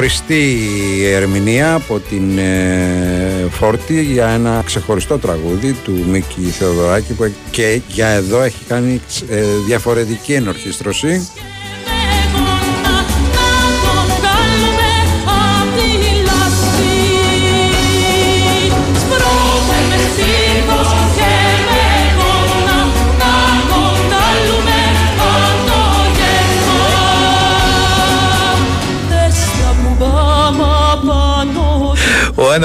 Ξεχωριστή 0.00 0.58
ερμηνεία 1.04 1.74
από 1.74 1.98
την 1.98 2.38
ε, 2.38 3.46
Φόρτη 3.50 4.02
για 4.02 4.28
ένα 4.28 4.62
ξεχωριστό 4.64 5.18
τραγούδι 5.18 5.72
του 5.72 6.04
Μίκη 6.08 6.40
Θεοδωράκη 6.40 7.12
που 7.12 7.32
και 7.50 7.80
για 7.88 8.06
εδώ 8.06 8.42
έχει 8.42 8.64
κάνει 8.68 9.00
ε, 9.28 9.42
διαφορετική 9.66 10.32
ενορχίστρωση. 10.32 11.28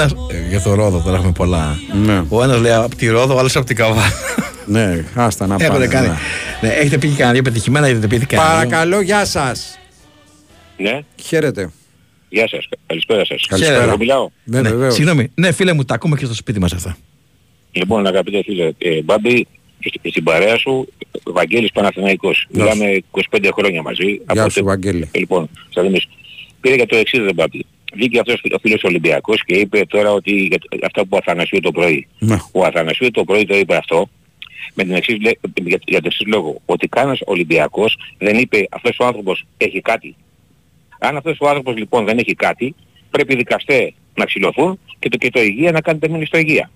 Ένα. 0.02 0.10
για 0.48 0.60
το 0.60 0.74
Ρόδο, 0.74 0.98
τώρα 1.00 1.16
έχουμε 1.16 1.32
πολλά. 1.32 1.78
Ο 2.28 2.42
ένας 2.42 2.60
λέει 2.60 2.72
από 2.72 2.96
τη 2.96 3.06
Ρόδο, 3.06 3.34
ο 3.34 3.38
άλλος 3.38 3.56
από 3.56 3.66
την 3.66 3.76
Καβάλα. 3.76 4.02
Ναι, 4.66 5.04
άστα 5.14 5.46
να 5.46 5.54
Έχετε 5.54 5.70
πάνε. 5.72 5.86
κάνει. 5.86 6.06
ναι. 6.08 6.14
Ναι, 6.60 6.68
έχετε 6.68 6.98
πει 6.98 7.06
και 7.08 7.14
κανένα 7.14 7.32
δύο 7.32 7.42
πετυχημένα, 7.42 7.86
έχετε 7.86 8.06
πει 8.06 8.18
κανένα. 8.18 8.48
δύο. 8.48 8.56
Παρακαλώ, 8.68 9.00
γεια 9.00 9.24
σας. 9.24 9.78
Ναι, 10.76 11.00
Χαίρετε. 11.22 11.70
γεια 12.28 12.48
σας. 12.48 12.68
Καλησπέρα 12.86 13.24
σας. 13.24 13.46
Καλησπέρα. 13.46 13.82
Εγώ 13.82 13.96
μιλάω. 13.96 14.28
Ναι, 14.44 14.60
Ναι, 14.60 14.68
βεβαίως. 14.68 14.94
Συγγνώμη, 14.94 15.30
ναι, 15.34 15.52
φίλε 15.52 15.72
μου, 15.72 15.84
τα 15.84 15.94
ακούμε 15.94 16.16
και 16.16 16.24
στο 16.24 16.34
σπίτι 16.34 16.60
μας 16.60 16.72
αυτά. 16.72 16.96
Λοιπόν, 17.72 18.06
αγαπητέ 18.06 18.42
φίλε, 18.44 18.70
ε, 18.78 19.02
Μπάμπη, 19.02 19.46
στη- 19.80 20.10
στην 20.10 20.24
παρέα 20.24 20.56
σου, 20.58 20.88
Βαγγέλης 21.24 21.72
Παναθηναϊκός. 21.72 22.46
Γεια 22.50 22.62
Μιλάμε 22.62 23.02
25 23.10 23.48
χρόνια 23.54 23.82
μαζί. 23.82 24.04
Γεια 24.06 24.22
Από 24.42 24.48
σου, 24.50 24.54
τε- 24.54 24.64
Βαγγέλη. 24.64 25.08
Ε, 25.12 25.18
Λοιπόν, 25.18 25.48
θα 25.74 25.82
δούμε. 25.82 25.98
Πήρε 26.60 26.74
για 26.74 26.86
το 26.86 26.96
εξής, 26.96 27.20
ρε 27.20 27.32
Μπάμπη. 27.32 27.66
Βγήκε 27.96 28.18
αυτός 28.18 28.40
ο 28.52 28.58
φίλος 28.62 28.82
Ολυμπιακός 28.84 29.44
και 29.44 29.54
είπε 29.54 29.84
τώρα 29.88 30.12
ότι 30.12 30.32
για 30.32 30.58
το- 30.58 30.78
αυτά 30.86 31.00
που 31.02 31.08
ο 31.10 31.16
Αθανασίου 31.16 31.60
το 31.60 31.70
πρωί. 31.72 32.06
Ναι. 32.18 32.36
Ο 32.52 32.64
Αθανασίου 32.64 33.10
το 33.10 33.24
πρωί 33.24 33.44
το 33.46 33.56
είπε 33.56 33.76
αυτό 33.76 34.08
με 34.74 34.82
την 34.84 34.92
εξής, 34.94 35.16
λέ- 35.20 35.38
για, 35.64 35.78
για 35.86 36.00
το 36.00 36.06
εξής 36.06 36.26
λόγο. 36.26 36.60
Ότι 36.66 36.88
κανένας 36.88 37.18
Ολυμπιακός 37.24 37.98
δεν 38.18 38.38
είπε 38.38 38.66
αυτός 38.70 38.96
ο 38.98 39.04
άνθρωπος 39.06 39.44
έχει 39.56 39.80
κάτι. 39.80 40.16
Αν 40.98 41.16
αυτός 41.16 41.36
ο 41.40 41.48
άνθρωπος 41.48 41.76
λοιπόν 41.76 42.04
δεν 42.04 42.18
έχει 42.18 42.34
κάτι, 42.34 42.74
πρέπει 43.10 43.32
οι 43.32 43.36
δικαστές 43.36 43.90
να 44.14 44.24
ξυλωθούν 44.24 44.78
και 44.98 45.08
το, 45.08 45.16
και 45.16 45.30
το 45.30 45.42
υγεία 45.42 45.72
να 45.72 45.80
κάνετε 45.80 46.08
μήνυση 46.08 46.26
στο 46.26 46.38
υγεία. 46.38 46.70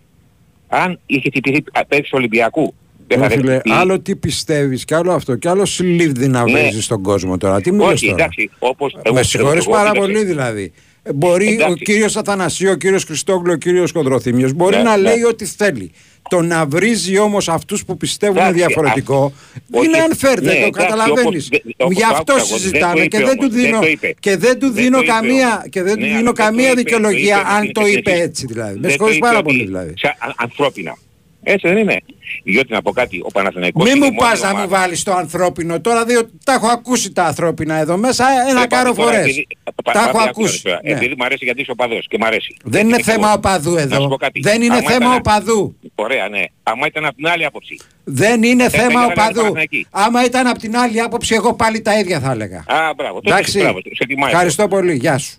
Αν 0.68 0.98
είχε 1.06 1.30
τυπηθεί 1.30 1.62
παίξει 1.88 2.10
Ολυμπιακού, 2.14 2.74
δεν 3.06 3.18
θα 3.18 3.28
Ρε 3.28 3.34
φίλε, 3.34 3.50
δεχτεί- 3.52 3.72
άλλο 3.72 4.00
τι 4.00 4.16
πιστεύεις 4.16 4.84
και 4.84 4.94
άλλο 4.94 5.12
αυτό 5.12 5.36
και 5.36 5.48
άλλο 5.48 5.64
συλλήβδη 5.64 6.28
να 6.28 6.44
Ναι. 6.44 6.52
βρίζεις 6.52 6.84
στον 6.84 7.02
κόσμο 7.02 7.36
τώρα. 7.38 7.60
Τι 7.60 7.72
μου 7.72 7.78
λες 7.78 7.92
Όχι, 7.92 8.04
τώρα; 8.10 8.16
εντάξει, 8.22 8.50
όπως... 8.58 8.96
εγώ- 9.02 9.14
Με 9.14 9.22
συγχωρείς 9.22 9.64
εγώ- 9.66 9.74
πάρα 9.74 9.90
εγώ- 9.94 10.00
πολύ 10.04 10.24
δηλαδή. 10.24 10.72
Ε, 11.02 11.12
Μπορεί 11.12 11.46
ο 11.46 11.50
Εντάξει. 11.52 11.82
κύριος 11.84 12.16
Αθανασίου, 12.16 12.70
ο 12.70 12.74
κύριος 12.74 13.04
Χριστόγλου, 13.04 13.52
ο 13.52 13.56
κύριος 13.56 13.92
Κοντροθύμιος 13.92 14.52
μπορεί 14.52 14.76
Ναι, 14.76 14.82
να 14.82 14.96
ναι. 14.96 15.02
λέει 15.02 15.22
ό,τι 15.22 15.44
θέλει. 15.44 15.90
Το 16.28 16.40
να 16.42 16.66
βρίζει 16.66 17.18
όμως 17.18 17.48
αυτούς 17.48 17.84
που 17.84 17.96
πιστεύουν 17.96 18.36
Εντάξει, 18.36 18.54
διαφορετικό 18.54 19.24
α- 19.24 19.82
είναι 19.84 19.96
όχι, 19.98 20.06
unfair, 20.10 20.22
ναι, 20.28 20.34
δεν 20.34 20.44
το 20.44 20.50
εντάξει, 20.50 20.70
καταλαβαίνεις. 20.70 21.46
όπως- 21.46 21.48
δε- 21.48 21.72
όπως 21.84 21.94
Γι' 21.94 22.00
το 22.00 22.06
αυτό 22.10 22.32
άκουσα 22.32 22.46
εγώ, 22.46 22.56
δεν 22.58 22.58
συζητάμε 22.58 22.94
το 23.00 23.06
και 23.06 23.16
είπε 23.16 23.26
δεν 23.26 23.36
του 23.36 23.42
όμως, 23.42 23.54
δεν 23.54 23.64
δίνω, 23.64 23.80
το 23.80 23.86
είπε. 23.86 24.14
και 24.20 24.36
δεν 24.36 24.58
του 24.58 24.70
Δεν 24.72 24.82
δίνω 24.82 24.96
το 24.96 25.02
είπε 25.02 25.12
καμία, 25.12 25.48
όμως. 25.48 25.68
και 25.70 25.82
δεν 25.82 25.94
του 25.94 26.00
Ναι, 26.00 26.06
δίνω 26.06 26.16
αλλά 26.18 26.24
δεν 26.24 26.34
το 26.34 26.42
καμία 26.42 26.64
είπε, 26.64 26.74
το 26.74 26.80
δικαιολογία 26.82 27.36
είπε, 27.40 27.48
αν 27.54 27.62
είναι 27.62 27.72
το 27.72 27.80
και 27.82 27.88
είπε 27.90 28.10
εσείς. 28.10 28.22
έτσι 28.24 28.46
δηλαδή. 28.46 28.74
Με 28.74 28.80
Δεν 28.80 28.90
συγχωρείς 28.90 29.12
το 29.12 29.18
είπε 29.18 29.26
πάρα 29.26 29.38
ότι 29.38 29.46
πολύ 29.52 29.64
δηλαδή. 29.64 29.92
σαν- 29.96 30.16
α- 30.18 30.34
ανθρώπινα. 30.36 30.96
Έτσι 31.42 31.68
δεν 31.68 31.76
είναι. 31.76 32.00
Διότι 32.44 32.72
να 32.72 32.82
πω 32.82 32.90
κάτι, 32.92 33.20
ο 33.24 33.30
Παναθηναϊκός 33.30 33.84
Μη 33.84 33.90
είναι 33.90 33.98
μου 33.98 34.04
η 34.04 34.14
μόνη 34.14 34.18
πας 34.30 34.40
να 34.40 34.48
ομάδα- 34.48 34.62
μου 34.62 34.68
βάλεις 34.70 35.02
το 35.02 35.12
ανθρώπινο 35.12 35.80
τώρα, 35.80 36.04
διότι 36.04 36.30
τα 36.44 36.52
έχω 36.52 36.66
ακούσει 36.66 37.12
τα 37.12 37.24
ανθρώπινα 37.24 37.74
εδώ 37.74 37.96
μέσα 37.96 38.24
ένα 38.50 38.62
Ε, 38.62 38.66
κάρο 38.66 38.94
τώρα, 38.94 39.10
φορές. 39.10 39.20
επειδή- 39.24 39.46
πα- 39.64 39.92
Τα 39.92 39.92
πα- 39.92 40.08
έχω 40.08 40.16
πα- 40.18 40.22
ακούσει. 40.24 40.62
τώρα, 40.62 40.80
ναι. 40.84 40.90
Επειδή 40.90 41.14
μου 41.18 41.24
αρέσει 41.24 41.44
γιατί 41.44 41.60
είσαι 41.60 41.70
οπαδός 41.70 42.06
και 42.08 42.16
μου 42.20 42.26
αρέσει. 42.26 42.56
Δεν 42.64 42.86
είναι 42.86 42.96
Και 42.96 43.02
θέμα 43.02 43.26
εγώ- 43.26 43.36
οπαδού 43.36 43.70
Να 43.74 43.78
σου 43.80 43.84
εδώ. 43.86 44.08
πω 44.08 44.16
κάτι. 44.16 44.40
Δεν 44.40 44.62
είναι 44.62 44.74
Άμα 44.74 44.90
θέμα 44.90 45.04
ήταν- 45.06 45.14
οπαδού. 45.16 45.76
Ωραία, 45.94 46.28
ναι. 46.28 46.42
Άμα 46.62 46.86
ήταν 46.86 47.04
από 47.04 47.16
την 47.16 47.26
άλλη 47.28 47.44
άποψη. 47.44 47.76
Δεν 48.04 48.42
είναι 48.42 48.62
θα 48.62 48.70
θέμα 48.70 48.84
ήθελα 48.84 49.00
να 49.06 49.12
οπαδού. 49.12 49.34
Παναθηναϊκή. 49.34 49.86
Άμα 49.90 50.24
ήταν 50.24 50.46
από 50.46 50.58
την 50.58 50.76
άλλη 50.76 51.00
άποψη, 51.00 51.34
εγώ 51.34 51.54
πάλι 51.54 51.80
τα 51.80 51.98
ίδια 51.98 52.20
θα 52.20 52.30
έλεγα. 52.30 52.58
Α, 52.66 52.94
μπράβο. 52.96 53.14
τότε 53.14 53.30
Εντάξει. 53.30 53.58
μπράβο, 53.58 53.78
σε 53.92 54.06
τιμάει. 54.06 54.30
Ευχαριστώ 54.30 54.68
πολύ. 54.68 54.94
Γεια 54.94 55.18
σου. 55.18 55.34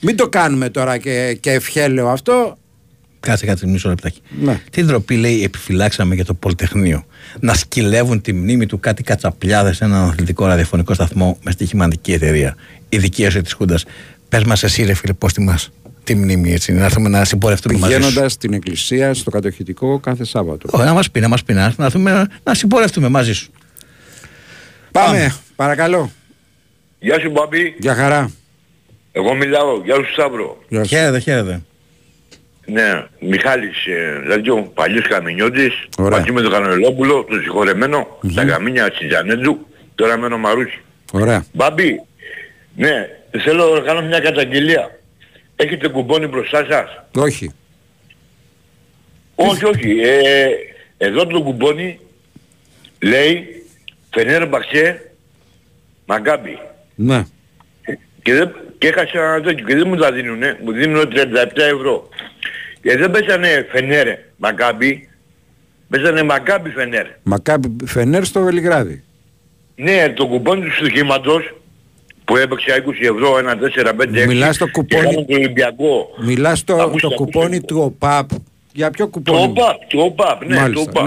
Μην 0.00 0.16
το 0.16 0.28
κάνουμε 0.28 0.68
τώρα 0.68 0.98
και, 0.98 1.34
και 1.40 1.50
ευχέλαιο 1.52 2.08
αυτό. 2.08 2.56
Κάτσε 3.26 3.46
κάτι 3.46 3.66
μισό 3.66 3.88
λεπτάκι. 3.88 4.20
Ναι. 4.40 4.60
Τι 4.70 4.82
ντροπή 4.82 5.16
λέει 5.16 5.42
επιφυλάξαμε 5.44 6.14
για 6.14 6.24
το 6.24 6.34
Πολυτεχνείο. 6.34 7.06
Να 7.40 7.54
σκυλεύουν 7.54 8.20
τη 8.20 8.32
μνήμη 8.32 8.66
του 8.66 8.80
κάτι 8.80 9.02
κατσαπλιάδες 9.02 9.76
σε 9.76 9.84
έναν 9.84 10.08
αθλητικό 10.08 10.46
ραδιοφωνικό 10.46 10.94
σταθμό 10.94 11.38
με 11.42 11.50
στοιχηματική 11.50 12.12
εταιρεία. 12.12 12.56
Η 12.88 12.98
δικαίωση 12.98 13.42
της 13.42 13.52
Χούντας. 13.52 13.84
Πες 14.28 14.44
μας 14.44 14.62
εσύ, 14.62 14.84
ρε 14.84 14.94
φίλε, 14.94 15.12
πώς 15.12 15.32
τιμά 15.32 15.58
τη 16.04 16.14
μνήμη 16.14 16.52
έτσι, 16.52 16.72
να 16.72 16.84
έρθουμε 16.84 17.08
να 17.08 17.24
συμπορευτούμε 17.24 17.78
μαζί 17.78 17.92
σου. 17.92 17.98
Πηγαίνοντας 17.98 18.32
στην 18.32 18.52
εκκλησία 18.52 19.14
στο 19.14 19.30
κατοχητικό 19.30 19.98
κάθε 19.98 20.24
Σάββατο. 20.24 20.68
Όχι, 20.70 20.84
να 20.84 20.92
μας 20.92 21.10
πει, 21.10 21.20
να 21.20 21.28
μας 21.28 21.42
πει, 21.44 21.52
να, 21.52 21.74
να, 21.76 21.84
έρθουμε 21.84 22.26
να 22.42 22.54
συμπορευτούμε 22.54 23.08
μαζί 23.08 23.32
σου. 23.32 23.50
Πάμε, 24.92 25.34
παρακαλώ. 25.56 26.10
Γεια 26.98 27.20
σου 27.20 27.30
Μπαμπή, 27.30 27.74
Για 27.78 27.94
χαρά. 27.94 28.30
εγώ 29.12 29.34
μιλάω. 29.34 29.80
Γεια 29.84 29.94
σου 29.94 30.12
Σταύρο. 30.12 30.62
Γεια 30.68 30.84
σου. 30.84 30.88
Χαίρετε, 30.88 31.18
χαίρετε. 31.18 31.62
Ναι, 32.66 33.06
Μιχάλης, 33.20 33.86
ε, 33.86 34.20
δηλαδή 34.22 34.50
ο 34.50 34.70
παλιός 34.74 35.06
καμινιώτης, 35.06 35.88
Ωραία. 35.98 36.18
μαζί 36.18 36.32
με 36.32 36.40
τον 36.40 36.50
Κανελόπουλο, 36.50 37.24
τον 37.24 37.40
συγχωρεμένο, 37.40 38.18
τα 38.34 38.44
καμίνια 38.44 38.90
της 38.90 39.08
Τζανέτζου, 39.08 39.66
τώρα 39.94 40.16
μένω 40.16 40.38
Μαρούσι. 40.38 40.80
Ωραία. 41.12 41.44
Μπαμπή, 41.52 42.02
ναι, 42.76 43.08
θέλω 43.44 43.74
να 43.74 43.80
κάνω 43.80 44.02
μια 44.02 44.20
καταγγελία. 44.20 44.98
Έχετε 45.56 45.88
κουμπόνι 45.88 46.26
μπροστά 46.26 46.66
σας; 46.70 47.04
Όχι. 47.14 47.50
Όχι, 49.34 49.64
όχι. 49.64 50.00
Ε, 50.00 50.48
εδώ 50.98 51.26
το 51.26 51.42
κουμπόνι 51.42 51.98
λέει 53.02 53.62
Φενέρ 54.10 54.48
Μπαξέ 54.48 55.10
Μαγκάμπι. 56.06 56.58
Ναι. 56.94 57.24
Και, 58.22 58.34
δεν, 58.34 58.54
και 58.78 58.86
έχασα 58.88 59.18
ένα 59.34 59.40
τέτοιο 59.40 59.64
και 59.66 59.74
δεν 59.76 59.88
μου 59.88 59.96
τα 59.96 60.12
δίνουνε, 60.12 60.58
μου 60.64 60.72
δίνουν 60.72 61.08
37 61.12 61.12
ευρώ. 61.56 62.08
Και 62.82 62.96
δεν 62.96 63.10
πέσανε 63.10 63.66
Φενέρ 63.70 64.06
Μαγκάμπι, 64.36 65.08
πέσανε 65.90 66.22
Μαγκάμπι 66.22 66.70
Φενέρ. 66.70 67.06
Μακάμπι 67.22 67.76
Φενέρ 67.86 68.24
στο 68.24 68.40
Βελιγράδι. 68.42 69.02
Ναι, 69.76 70.12
το 70.16 70.26
κουπόνι 70.26 70.64
του 70.64 70.72
στοιχήματος 70.74 71.54
που 72.24 72.36
έπαιξε 72.36 72.84
20 72.86 72.90
ευρώ, 73.14 73.38
ένα 73.38 73.56
4, 73.58 73.94
5, 73.94 74.22
6 74.22 74.26
Μιλάς 74.26 74.56
το 74.58 74.66
κουπόνι- 74.68 75.04
και 75.04 75.10
κάνουν 75.10 75.26
το 75.26 75.34
Ολυμπιακό. 75.34 76.08
Μιλάς 76.20 76.64
το, 76.64 76.74
Ακούστε, 76.74 77.00
το 77.00 77.14
ακούστε. 77.14 77.14
κουπόνι 77.38 77.60
του 77.60 77.78
ΟΠΑΠ. 77.80 78.28
Για 78.72 78.90
ποιο 78.90 79.04
Το 79.04 79.10
κουπόνι. 79.10 79.42
ΟΠΑΠ, 79.42 79.76
το 79.88 80.00
ΟΠΑΠ, 80.00 80.44
ναι, 80.44 80.56
Μάλιστα, 80.56 80.84
το 80.92 81.00
ΟΠΑΠ. 81.00 81.06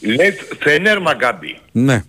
ναι. 0.00 0.14
Λέει 0.14 0.36
Φενέρ 0.58 1.00
Μαγκάμπι. 1.00 1.58
Ναι. 1.72 2.02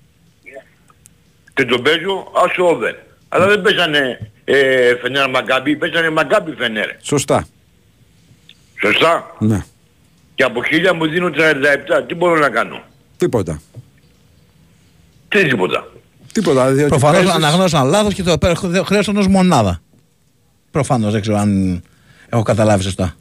και 1.53 1.65
τον 1.65 1.81
παίζω 1.81 2.31
άσο 2.45 2.65
over. 2.65 2.93
Αλλά 3.29 3.47
δεν 3.47 3.61
παίζανε 3.61 4.30
ε, 4.43 4.95
Φενέρ 5.01 5.29
Μαγκάμπι, 5.29 5.75
παίζανε 5.75 6.09
Μαγκάμπι 6.09 6.51
Φενέρ. 6.51 6.89
Σωστά. 7.01 7.45
Σωστά. 8.81 9.35
Ναι. 9.39 9.63
Και 10.35 10.43
από 10.43 10.63
χίλια 10.63 10.93
μου 10.93 11.07
δίνουν 11.07 11.33
37. 11.33 11.37
Τι 12.07 12.15
μπορώ 12.15 12.39
να 12.39 12.49
κάνω; 12.49 12.81
Τίποτα. 13.17 13.61
Τι 15.27 15.47
τίποτα; 15.47 15.87
Τίποτα. 16.31 16.71
Διότι 16.71 16.89
Προφανώς 16.89 17.17
παίζεις- 17.17 17.35
αναγνώρισαν 17.35 17.87
λάθος 17.87 18.13
και 18.13 18.23
το 18.23 18.37
χρέωσαν 18.85 19.17
ως 19.17 19.27
μονάδα. 19.27 19.81
Προφανώς 20.71 21.11
δεν 21.11 21.21
ξέρω 21.21 21.37
αν 21.37 21.81
έχω 22.29 22.43
καταλάβει 22.43 22.83
σωστά. 22.83 23.15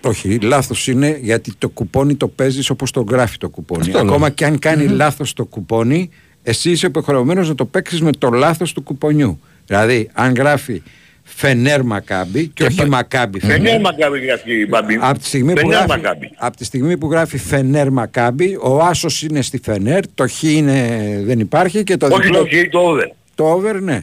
Όχι, 0.00 0.38
λάθος 0.40 0.86
είναι 0.86 1.18
γιατί 1.22 1.54
το 1.58 1.68
κουπόνι 1.68 2.14
το 2.14 2.28
παίζεις 2.28 2.70
όπως 2.70 2.90
το 2.90 3.00
γράφει 3.08 3.38
το 3.38 3.48
κουπόνι. 3.48 3.80
Αυτό 3.80 3.92
λέω. 3.98 4.06
Ακόμα 4.06 4.30
και 4.30 4.44
αν 4.44 4.58
κάνει 4.58 4.86
λάθος 4.88 5.32
το 5.32 5.44
κουπόνι, 5.44 6.10
εσύ 6.42 6.70
είσαι 6.70 6.86
υποχρεωμένος 6.86 7.48
να 7.48 7.54
το 7.54 7.64
παίξεις 7.64 8.00
με 8.00 8.12
το 8.12 8.30
λάθος 8.30 8.72
του 8.72 8.82
κουπονιού. 8.82 9.40
Δηλαδή, 9.66 10.10
αν 10.12 10.34
γράφει 10.34 10.82
Φενέρ 11.22 11.82
Μακάμπι 11.82 12.46
και, 12.46 12.64
όχι 12.64 12.86
Μακάμπι 12.88 13.40
Φενέρ 13.40 13.56
Φενέρ. 13.56 13.80
Μαγκάμπι 13.80 14.18
γράφει 14.18 14.66
Μπαμπή. 14.66 14.98
Από 15.00 15.18
τη, 15.18 15.24
στιγμή 15.26 15.52
που 15.52 15.58
Φενέρ 15.58 15.72
γράφει, 15.74 15.88
Μαγκάμπι. 15.88 16.30
από 16.36 16.56
τη 16.56 16.64
στιγμή 16.64 16.98
που 16.98 17.10
γράφει 17.10 17.38
Φενέρ 17.38 17.90
Μακάμπι, 17.90 18.56
ο 18.62 18.78
Άσος 18.82 19.22
είναι 19.22 19.42
στη 19.42 19.60
Φενέρ, 19.64 20.00
το 20.14 20.28
Χ 20.28 20.42
είναι, 20.42 20.98
δεν 21.24 21.38
υπάρχει 21.40 21.82
και 21.82 21.96
το 21.96 22.06
Όχι 22.06 22.22
διπλό. 22.22 22.38
το 22.38 22.46
χ, 22.48 22.68
το 22.70 22.78
over. 22.78 23.10
Το 23.34 23.44
over, 23.44 23.74
ναι. 23.82 24.00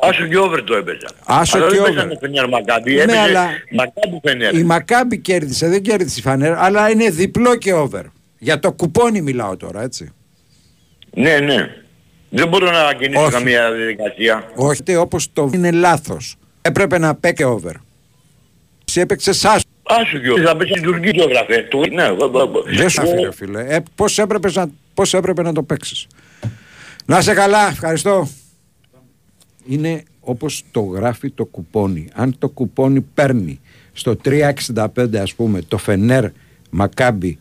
Άσο 0.00 0.26
και 0.26 0.38
over 0.38 0.62
το 0.64 0.74
έπαιζα. 0.74 1.06
Άσο 1.26 1.56
αλλά 1.56 1.66
και 1.66 1.72
δεν 1.72 1.80
over. 1.82 1.92
παίζανε 1.92 2.16
Φενέρ 2.20 2.48
Μαγκάμπι, 2.48 2.94
Ναι, 2.94 3.00
έπαιζε 3.02 3.18
αλλά- 3.18 3.48
Μαγκάμπι 3.70 4.20
Φενέρ. 4.22 4.54
Η 4.54 4.62
Μακάμπι 4.64 5.18
κέρδισε, 5.18 5.68
δεν 5.68 5.82
κέρδισε 5.82 6.18
η 6.18 6.22
Φανέρ, 6.22 6.52
αλλά 6.52 6.90
είναι 6.90 7.10
διπλό 7.10 7.56
και 7.56 7.72
over. 7.72 8.02
Για 8.38 8.58
το 8.58 8.72
κουπόνι 8.72 9.20
μιλάω 9.20 9.56
τώρα, 9.56 9.82
έτσι. 9.82 10.12
Ναι, 11.14 11.38
ναι. 11.38 11.68
Δεν 12.34 12.48
μπορώ 12.48 12.70
να 12.70 12.94
κινήσω 12.94 13.22
Όχι. 13.22 13.32
καμία 13.32 13.72
διαδικασία. 13.72 14.50
Όχι, 14.54 14.94
όπως 14.96 15.32
το 15.32 15.50
είναι 15.54 15.70
λάθος. 15.70 16.36
Έπρεπε 16.62 16.98
να 16.98 17.14
παίξει 17.14 17.44
over. 17.44 17.72
Εσύ 18.88 19.00
έπαιξε 19.00 19.30
άσο. 19.30 19.64
Άσο 19.82 20.18
και 20.18 20.30
over. 20.30 20.42
Θα 20.44 20.56
πέσει 20.56 20.70
στην 20.70 20.82
Τουρκία 20.82 21.12
το 21.12 21.22
έγραφε. 21.22 21.62
Το- 21.70 21.78
Ναι, 21.92 22.02
εγώ- 22.02 22.24
εγώ- 22.24 22.62
Δεν 22.66 22.88
σου 22.88 23.02
αφήνω, 23.02 23.32
φίλε. 23.32 23.64
Ε, 23.68 23.82
πώς, 23.94 24.18
έπρεπε 24.18 24.50
να, 24.54 24.70
πώς 24.94 25.14
έπρεπε 25.14 25.42
να 25.42 25.52
το 25.52 25.62
παίξεις. 25.62 26.06
Να 27.06 27.20
σε 27.20 27.34
καλά, 27.34 27.68
ευχαριστώ. 27.68 28.28
Είναι 29.68 30.02
όπως 30.20 30.62
το 30.70 30.80
γράφει 30.80 31.30
το 31.30 31.44
κουπόνι. 31.44 32.08
Αν 32.14 32.38
το 32.38 32.48
κουπόνι 32.48 33.00
παίρνει 33.00 33.60
στο 33.92 34.16
365 34.16 35.18
ας 35.20 35.34
πούμε 35.34 35.62
το 35.68 35.78
Φενέρ 35.78 36.24
Μακάμπι 36.70 37.38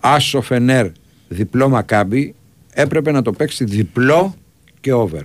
Άσο 0.00 0.40
Φενέρ 0.40 0.86
διπλό 1.28 1.68
Μακάμπι 1.68 2.34
έπρεπε 2.74 3.10
να 3.12 3.22
το 3.22 3.32
παίξει 3.32 3.64
διπλό 3.64 4.34
και 4.80 4.92
over. 4.92 5.20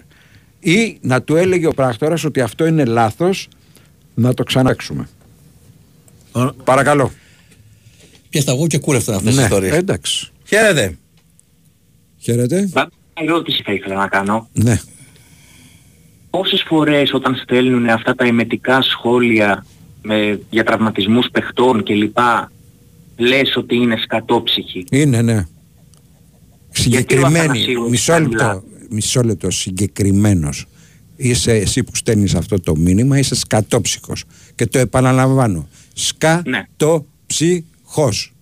Ή 0.60 0.98
να 1.02 1.22
του 1.22 1.36
έλεγε 1.36 1.68
ο 1.68 1.74
πράκτορας 1.74 2.24
ότι 2.24 2.42
αυτό 2.42 2.66
είναι 2.66 2.86
λάθος 2.86 3.48
να 4.16 4.34
το 4.34 4.44
ξανάξουμε. 4.44 5.08
Παρακαλώ. 6.64 7.12
Και 8.30 8.40
στα 8.42 8.52
εγώ 8.52 8.68
και 8.68 8.78
κούρευτον 8.80 9.16
αυτές 9.16 9.30
τις 9.30 9.38
Ναι, 9.40 9.44
ιστορίες. 9.46 9.74
εντάξει. 9.76 10.32
Χαίρετε. 10.48 10.98
Χαίρετε. 12.18 12.70
Μια 12.74 12.90
ερώτηση 13.14 13.62
θα 13.66 13.74
ήθελα 13.74 13.96
να 13.96 14.08
κάνω. 14.08 14.50
Ναι. 14.54 14.80
Πόσες 16.30 16.64
φορές 16.68 17.14
όταν 17.14 17.36
στέλνουν 17.36 17.90
αυτά 17.90 18.16
τα 18.16 18.26
εμετικά 18.26 18.82
σχόλια 18.82 19.66
με, 20.02 20.40
για 20.50 20.64
τραυματισμούς 20.64 21.28
παιχτών 21.32 21.84
κλπ. 21.84 22.18
λες 23.18 23.56
ότι 23.56 23.76
είναι 23.76 23.98
σκατόψυχοι; 23.98 24.86
Είναι, 24.92 25.22
ναι. 25.22 25.46
Γιατί 26.76 26.98
ο 26.98 27.02
Συγκεκριμένη. 27.08 27.40
Αθανασίου 27.40 27.90
Μισό 27.90 28.14
μιλά. 28.14 28.28
λεπτό. 28.28 28.64
Μισό 28.90 29.22
λεπτό. 29.24 29.52
Συγκεκριμένος. 29.52 30.66
Είσαι 31.16 31.52
εσύ 31.52 31.84
που 31.84 31.96
στέλνεις 31.96 32.36
αυτό 32.36 32.60
το 32.60 32.76
μήνυμα, 32.76 33.18
είσαι 33.18 33.36
σκατόψυχος. 33.36 34.24
Και 34.56 34.66
το 34.66 34.80
επαναλαμβάνω. 34.80 35.68
Σκατόψυχος. 35.94 38.34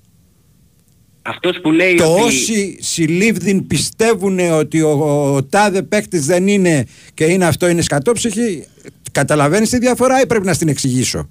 Αυτός 1.21 1.59
που 1.61 1.71
λέει 1.71 1.95
Το 1.95 2.13
ότι... 2.13 2.21
όσοι 2.21 2.77
συλλήβδιν 2.81 3.67
πιστεύουν 3.67 4.39
ότι 4.39 4.81
ο, 4.81 4.89
ο 5.35 5.43
τάδε 5.43 5.81
παίκτης 5.81 6.25
δεν 6.25 6.47
είναι 6.47 6.85
και 7.13 7.25
είναι 7.25 7.45
αυτό 7.45 7.67
είναι 7.67 7.81
σκατόψυχη, 7.81 8.65
καταλαβαίνεις 9.11 9.69
τη 9.69 9.77
διαφορά 9.77 10.21
ή 10.21 10.25
πρέπει 10.27 10.45
να 10.45 10.53
στην 10.53 10.67
εξηγήσω; 10.67 11.27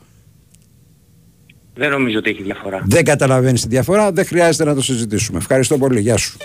Δεν 1.75 1.91
νομίζω 1.91 2.19
ότι 2.19 2.31
έχει 2.31 2.43
διαφορά. 2.43 2.83
Δεν 2.87 3.05
καταλαβαίνεις 3.05 3.63
τη 3.63 3.69
διαφορά, 3.69 4.13
δεν 4.13 4.27
χρειάζεται 4.27 4.65
να 4.65 4.75
το 4.75 4.83
συζητήσουμε. 4.83 5.39
Ευχαριστώ 5.39 5.79
πολύ. 5.79 6.01
Γεια 6.01 6.17
σου. 6.17 6.37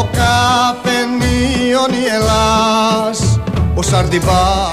Στο 0.00 0.10
καφενείο 0.12 1.80
η 1.90 2.14
Ελλάς 2.14 3.40
Ο 3.74 3.82
Σαρντιβά 3.82 4.70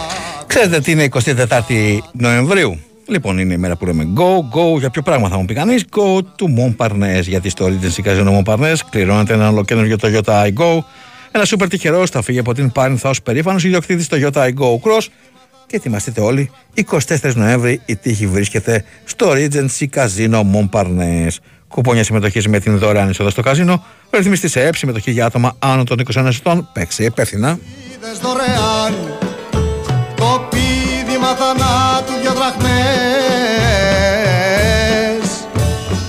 Ξέρετε 0.48 0.80
τι 0.80 0.92
είναι 0.92 1.08
24η 1.12 1.98
Νοεμβρίου; 2.12 2.80
Λοιπόν, 3.08 3.38
είναι 3.38 3.54
η 3.54 3.58
μέρα 3.58 3.76
που 3.76 3.86
λέμε 3.86 4.08
go, 4.16 4.58
go. 4.58 4.80
Για 4.80 4.90
ποιο 4.90 5.02
πράγμα 5.02 5.30
θα 5.30 5.38
μου 5.38 5.46
πει 5.46 5.54
κανείς, 5.54 5.86
go 5.96 6.18
to 6.18 6.46
Montparnasse. 6.60 7.22
Γιατί 7.22 7.50
στο 7.50 7.66
Regency 7.66 8.08
Casino 8.08 8.42
Montparnasse 8.42 8.78
κληρώνεται 8.90 9.34
ένα 9.34 9.50
ολοκένουργιο 9.50 9.96
Toyota 10.02 10.48
iGo. 10.48 10.80
Ένα 11.32 11.46
σούπερ 11.46 11.68
τυχερός 11.68 12.10
θα 12.10 12.22
φύγει 12.22 12.40
από 12.40 12.54
την 12.54 12.72
Πάρνηθα 12.72 13.10
ως 13.10 13.22
περήφανος 13.22 13.64
ιδιοκτήτης 13.64 14.08
Toyota 14.12 14.44
iGo 14.44 14.80
Cross. 14.82 15.06
Και 15.68 15.76
ετοιμαστείτε 15.76 16.22
όλοι, 16.22 16.52
24 16.76 17.34
Νοέμβρη 17.34 17.82
η 17.86 17.96
τύχη 17.96 18.28
βρίσκεται 18.28 18.84
στο 19.04 19.32
Regency 19.32 19.86
Casino 19.96 20.42
Montparnasse. 20.54 21.38
Κουπόνια 21.68 22.04
συμμετοχής 22.04 22.48
με 22.48 22.60
την 22.60 22.78
δωρεάν 22.78 23.10
είσοδο 23.10 23.30
στο 23.30 23.42
καζίνο. 23.42 23.84
Ρυθμιστής 24.10 24.52
σε 24.52 24.66
έψη 24.66 24.80
συμμετοχή 24.80 25.12
για 25.12 25.26
άτομα 25.26 25.56
άνω 25.60 25.84
των 25.84 25.98
21 26.16 26.26
ετών. 26.26 26.70
Παίξε 26.74 27.04
υπεύθυνα. 27.04 27.60
Είδες 27.94 28.20
δωρεάν 28.22 28.94
το 30.16 30.48
πίδημα 30.50 31.36
θανάτου 31.36 32.14
δυο 32.22 32.34
δραχμές 32.34 33.28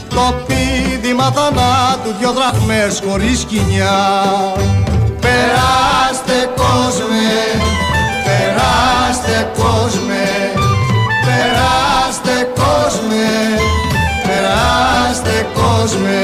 το 0.08 0.34
πίδημα 0.46 1.32
θανάτου 1.32 2.18
δυο 2.18 2.32
δραχμές 2.32 3.02
χωρίς 3.08 3.44
κοινιά 3.44 3.98
Περάστε 5.20 6.50
κόσμε, 6.56 7.30
περάστε 8.24 9.50
κόσμε 9.56 10.52
Περάστε 11.24 11.87
περάστε 15.08 15.46
κόσμε. 15.54 16.20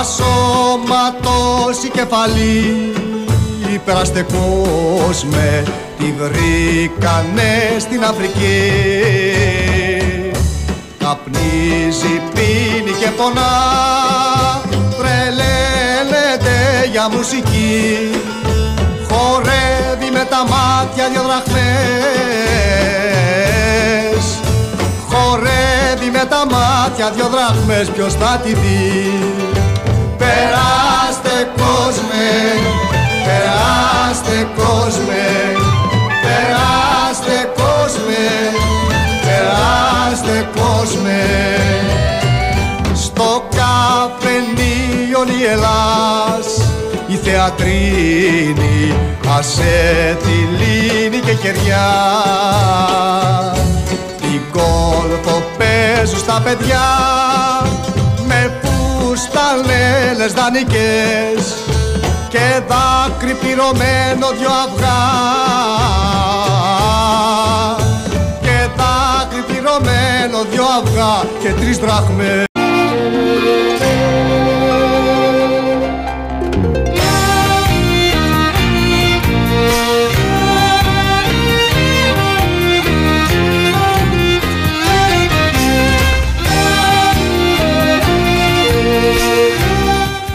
Ασώματος 0.00 1.82
η 1.84 1.88
κεφαλή 1.88 2.92
Περάστε 3.84 4.26
κόσμε. 4.32 5.62
Τη 5.98 6.04
βρήκανε 6.04 7.76
στην 7.78 8.04
Αφρική. 8.04 8.70
Καπνίζει, 10.98 12.20
πίνει 12.34 12.92
και 13.00 13.10
πονά. 13.16 13.52
Τρελαίνεται 14.98 16.56
για 16.90 17.08
μουσική. 17.10 18.10
Χορεύει 19.08 20.10
με 20.12 20.24
τα 20.30 20.46
μάτια 20.48 21.08
δυο 21.08 21.22
δραχμές 21.22 23.11
Χορεύει 25.12 26.10
με 26.12 26.24
τα 26.28 26.42
μάτια 26.54 27.10
δυο 27.10 27.28
δραχμές 27.34 27.88
Ποιος 27.88 28.14
θα 28.14 28.40
τη 28.42 28.48
δει. 28.48 29.22
Περάστε 30.18 31.36
κόσμε 31.62 32.28
Περάστε 33.26 34.48
κόσμε 34.56 35.24
Περάστε 36.22 37.36
κόσμε 37.60 38.24
Περάστε 39.24 40.48
κόσμε. 40.60 41.22
Στο 42.94 43.48
καφενείο 43.56 45.40
η 45.40 45.44
Ελλάς 45.44 46.62
η 47.06 47.14
θεατρίνη 47.14 48.94
ασέτη 49.38 50.48
λίνη 50.58 51.18
και 51.18 51.34
κεριά. 51.34 51.90
την 53.54 53.71
κόλπο 54.50 55.42
παίζουν 55.58 56.18
στα 56.18 56.40
παιδιά. 56.44 56.80
Με 58.26 58.60
φουστανέλες 58.62 60.32
δανεικές 60.32 61.54
και 62.28 62.62
δάκρυ 62.68 63.34
πληρωμένο 63.34 64.26
δυο 64.38 64.50
αυγά. 64.64 65.00
Και 68.42 68.68
δάκρυ 68.76 69.42
πληρωμένο 69.46 70.38
δυο 70.50 70.64
αυγά 70.78 71.28
και 71.42 71.52
τρεις 71.60 71.78
δραχμές 71.78 72.51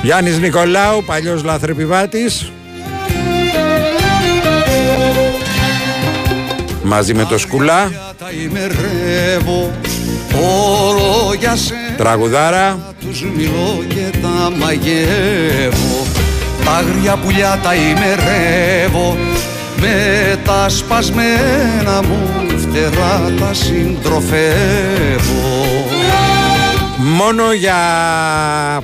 Γιάννης 0.08 0.40
Νικολάου, 0.40 1.04
παλιός 1.06 1.44
λαθρεπιβάτης. 1.44 2.52
Μαζί 6.84 7.14
με 7.14 7.26
το 7.26 7.38
Σκουλά. 7.38 7.92
τα 8.18 8.30
ημερεύω 8.44 9.72
όλο 10.42 11.34
για 11.40 11.56
σένα. 11.56 11.96
Τραγουδάρα. 11.98 12.94
Τους 13.00 13.22
μιλώ 13.22 13.84
και 13.88 14.18
τα 14.22 14.52
μαγεύω. 14.58 16.06
Τα 16.66 16.72
αγριά 16.72 17.16
πουλιά 17.16 17.60
τα 17.64 17.76
ημερεύω. 17.76 19.18
Με 19.82 20.40
τα 20.46 20.70
σπασμένα 20.70 22.02
μου 22.02 22.50
φτερά 22.58 23.32
τα 23.40 23.54
συντροφεύω 23.54 24.28
Μόνο 27.18 27.53
για 27.53 27.76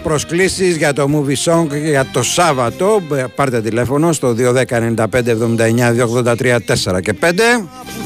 προσκλήσεις 0.03 0.77
για 0.77 0.93
το 0.93 1.07
Movie 1.13 1.51
Song 1.51 1.67
για 1.83 2.07
το 2.11 2.23
Σάββατο. 2.23 3.01
Πάρτε 3.35 3.61
τηλέφωνο 3.61 4.11
στο 4.13 4.35
210 4.37 4.63
95 4.69 5.05
79 5.05 5.93
283 6.25 6.57
4 6.93 7.01
και 7.01 7.13
5 7.21 7.25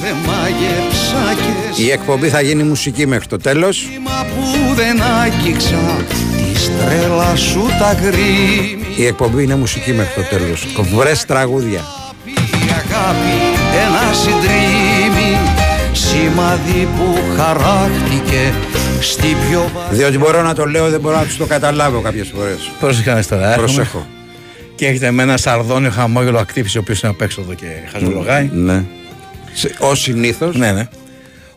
δεν 0.02 0.16
μάγεψα 0.26 1.34
και 1.76 1.82
Η 1.82 1.92
εκπομπή 1.92 2.30
θα 2.30 2.42
γίνει 2.42 2.64
μουσική 2.64 3.08
μέχρι 3.08 3.28
το 3.28 3.38
τέλος. 3.38 3.90
Μα 4.04 4.26
που 4.26 4.74
δεν 4.76 5.02
άγγιξα 5.02 6.06
τη 6.08 6.60
στρέλα 6.60 7.36
σου 7.36 7.66
τα 7.80 7.98
γκρίμη 8.02 8.86
Η 8.96 9.06
εκπομπή 9.06 9.44
είναι 9.44 9.56
μουσική 9.56 9.94
μέχρι 9.94 10.14
το 10.16 10.30
τέλος. 10.30 10.68
Βρες 10.96 11.26
τραγούδια. 11.26 11.82
Η 12.26 12.70
αγάπη 12.70 13.36
ένα 13.84 14.14
συντρίμι 14.14 14.87
Σημαδί 16.22 16.88
που 16.98 17.16
χαράχτηκε 17.36 18.54
στη 19.00 19.28
πιο 19.50 19.72
Διότι 19.92 20.18
μπορώ 20.18 20.42
να 20.42 20.54
το 20.56 20.66
λέω 20.66 20.90
δεν 20.90 21.00
μπορώ 21.00 21.16
να 21.16 21.24
τους 21.24 21.38
το 21.38 21.46
καταλάβω 21.46 22.02
κάποιες 22.02 22.32
φορές 22.36 22.72
Πρόσεχα 22.80 23.24
τώρα. 23.30 23.46
έρχομαι. 23.48 23.66
Προσέχω 23.66 24.08
Και 24.76 24.88
έχετε 24.88 25.12
με 25.12 25.24
ένα 25.24 25.38
σαρδόνιο 25.38 25.90
χαμόγελο 25.92 26.40
ακτύπηση 26.40 26.78
ο 26.78 26.82
οποίος 26.82 27.02
είναι 27.02 27.12
απ' 27.12 27.22
έξω 27.22 27.42
εδώ 27.42 27.54
και 27.54 27.66
χαζολογάει. 27.92 28.50
Ναι 28.54 28.84
Ω 29.80 29.96
συνήθως 29.96 30.56
Ναι, 30.56 30.72
ναι. 30.72 30.88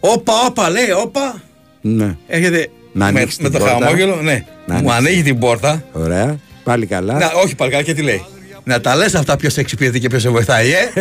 Όπα, 0.00 0.32
όπα, 0.48 0.70
λέει, 0.70 0.90
όπα. 1.02 1.42
Ναι 1.80 2.16
Έχετε. 2.26 2.68
Να 2.92 3.12
με, 3.12 3.18
ανοίξεις 3.18 3.38
με 3.38 3.48
την 3.50 3.58
το 3.58 3.64
πόρτα. 3.64 3.84
χαμόγελο, 3.84 4.16
ναι. 4.22 4.44
Να 4.66 4.74
Μου 4.74 4.78
ανοίξεις. 4.92 4.96
ανοίγει 4.98 5.22
την 5.22 5.38
πόρτα. 5.38 5.84
Ωραία 5.92 6.36
Πάλι 6.64 6.86
καλά 6.86 7.18
Να, 7.18 7.30
όχι 7.44 7.54
πάλι 7.54 7.70
καλά 7.70 7.82
και 7.82 7.94
τι 7.94 8.02
λέει. 8.02 8.24
Να 8.64 8.80
τα 8.80 8.96
λες 8.96 9.14
αυτά 9.14 9.36
ποιος 9.36 9.52
σε 9.52 9.60
εξυπηρετεί 9.60 10.00
και 10.00 10.08
ποιος 10.08 10.22
σε 10.22 10.28
βοηθάει, 10.28 10.70
ε. 10.70 10.90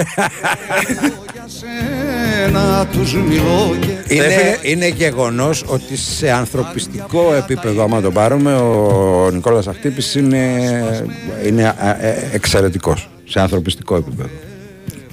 σένα 2.46 2.88
τους 2.92 3.14
μιλώ 3.14 3.76
και 3.80 4.14
Είναι, 4.16 4.58
είναι 4.62 4.88
γεγονός 4.88 5.64
ότι 5.68 5.98
σε 5.98 6.32
ανθρωπιστικό 6.32 7.34
επίπεδο, 7.34 7.84
άμα 7.84 8.02
το 8.02 8.12
πάρουμε, 8.12 8.56
ο 8.56 9.30
Νικόλας 9.34 9.68
Αχτύπης 9.68 10.16
είναι, 10.16 10.40
είναι 11.46 11.74
εξαιρετικός. 12.32 13.10
Σε 13.26 13.40
ανθρωπιστικό 13.40 13.96
επίπεδο. 13.96 14.30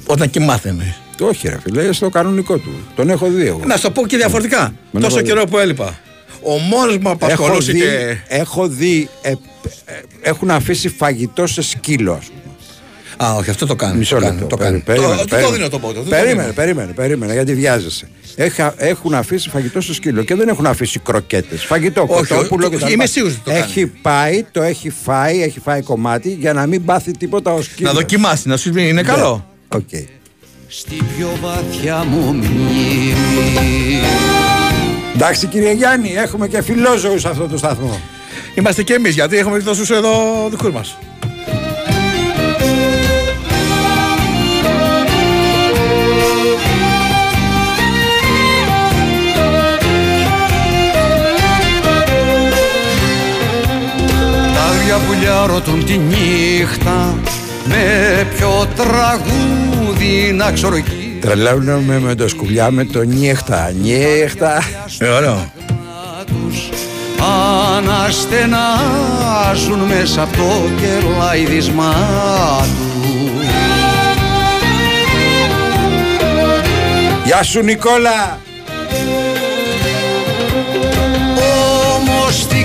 Όταν 0.07 0.31
κοιμάται 0.31 0.69
εννοείς. 0.69 1.01
Όχι, 1.21 1.49
ρε 1.49 1.59
φίλε, 1.63 1.93
στο 1.93 2.09
κανονικό 2.09 2.59
του. 2.59 2.71
Τον 2.97 3.11
έχω 3.11 3.27
δει 3.27 3.47
εγώ. 3.47 3.61
Να 3.67 3.77
σου 3.77 3.83
το 3.83 3.91
πω 3.91 4.07
και 4.07 4.17
διαφορετικά. 4.17 4.73
Με 4.91 5.01
Τόσο 5.01 5.17
έχω 5.17 5.27
δει. 5.27 5.33
καιρό 5.33 5.45
που 5.47 5.59
έλειπα. 5.59 5.99
Ο 6.43 6.59
μόνος 6.59 6.95
μου 6.97 7.01
Έχω 7.05 7.13
απασχολούσε 7.13 7.73
δει, 7.73 7.79
και. 7.81 8.17
έχω 8.29 8.69
δει 8.69 9.09
ε, 9.23 9.31
ε, 9.31 9.35
έχουν 10.23 10.51
αφήσει 10.51 10.89
φαγητό 10.89 11.47
σε 11.47 11.63
σκύλο, 11.63 12.13
ας 12.13 12.25
πούμε. 12.25 12.46
Α, 13.17 13.35
όχι, 13.35 13.51
αυτό 13.51 13.67
το 13.67 13.75
κάνει. 13.77 13.99
Μισό 13.99 14.15
το 14.15 14.21
κάνει, 14.21 14.33
λεπτό. 14.41 14.57
το 14.57 14.63
κάνει. 14.63 14.79
περίμενε, 14.79 15.13
Το- 15.15 15.19
το 15.21 15.27
περίμενε. 15.29 15.57
δίνω 15.57 15.69
το 15.69 15.79
πόδι, 15.79 15.95
το 15.95 16.01
Περίμενε, 16.03 16.41
δίνω. 16.43 16.53
περίμενε, 16.53 16.93
περίμενε, 16.93 17.33
γιατί 17.33 17.55
βιάζεσαι. 17.55 18.09
Έχα, 18.37 18.75
έχουν 18.77 19.15
αφήσει 19.15 19.49
φαγητό 19.49 19.81
στο 19.81 19.95
σκύλο 19.95 20.23
και 20.23 20.35
δεν 20.35 20.49
έχουν 20.49 20.67
αφήσει 20.67 20.99
κροκέτες. 20.99 21.65
Φαγητό, 21.65 22.07
Όχι, 22.09 22.27
κοτόπουλο 22.35 22.71
το- 22.71 22.77
κτλ. 22.77 22.93
είμαι 22.93 23.07
σίγουρος 23.07 23.35
ότι 23.35 23.45
το 23.45 23.51
κάνει. 23.51 23.63
Έχει 23.63 23.87
πάει, 23.87 24.45
το 24.53 24.63
έχει 24.63 24.91
φάει, 25.05 25.43
έχει 25.43 25.61
φάει 25.61 25.83
κομμάτι 25.83 26.37
για 26.41 26.53
να 26.53 26.67
μην 26.67 26.85
πάθει 26.85 27.11
τίποτα 27.17 27.53
ο 27.53 27.63
σκύλος. 27.63 27.93
Να 27.93 27.99
δοκιμάσει, 27.99 28.49
να 28.49 28.57
σου 28.57 28.71
πει 28.71 28.83
είναι 28.83 28.93
Ναι. 28.93 29.03
καλό; 29.03 29.47
Οκ. 29.69 29.89
στη 30.69 30.95
πιο 31.17 31.31
βαθιά 31.43 32.05
μου 32.05 32.33
μνήμη 32.33 33.15
Εντάξει 35.15 35.47
κύριε 35.47 35.73
Γιάννη, 35.73 36.13
έχουμε 36.17 36.49
και 36.49 36.63
φιλόζωους 36.63 37.21
σε 37.21 37.29
αυτό 37.29 37.47
το 37.49 37.57
σταθμό. 37.59 38.01
Είμαστε 38.55 38.83
και 38.83 38.95
εμείς 38.95 39.15
γιατί 39.15 39.37
έχουμε 39.39 39.61
τόσους 39.61 39.91
εδώ 39.91 40.13
δικούς 40.51 40.71
μας. 40.73 40.99
Άγρια 55.27 55.27
πουλιά 55.27 55.47
ρωτούν 55.47 55.85
τη 55.85 55.97
νύχτα 55.97 57.15
με 57.65 58.27
ποιο 58.37 58.69
τραγούδι 58.77 60.33
να 60.33 60.53
ξορκεί 60.53 61.19
Τρελαίνομαι 61.21 61.99
με 61.99 62.15
το 62.15 62.29
σκουλιά 62.29 62.71
με 62.71 62.85
το 62.85 63.03
νύχτα. 63.03 63.73
Νύχτα. 63.83 64.63
Ε, 64.99 65.09
ωραίο. 65.09 65.53
τους 66.27 66.69
αναστενάζουν 67.77 69.79
μέσα 69.79 70.23
από 70.23 70.37
το 70.37 70.71
κελάιδισμά 70.81 71.95
τους 72.65 73.45
Γεια 77.25 77.43
σου 77.43 77.61
Νικόλα. 77.61 78.39
Όμως 81.97 82.47
τι 82.47 82.65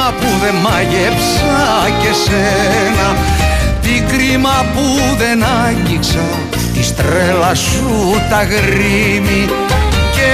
κρίμα 0.00 0.14
που 0.20 0.44
δεν 0.44 0.54
μάγεψα 0.54 1.88
και 2.02 2.12
σένα 2.24 3.16
Τι 3.82 3.88
Τι 3.88 4.16
κρίμα 4.16 4.66
που 4.74 5.16
δεν 5.18 5.44
άγγιξα 5.44 6.24
Τη 6.74 6.92
τρέλα 6.92 7.54
σου 7.54 8.20
τα 8.30 8.42
γρήμη 8.44 9.48
Και 10.12 10.30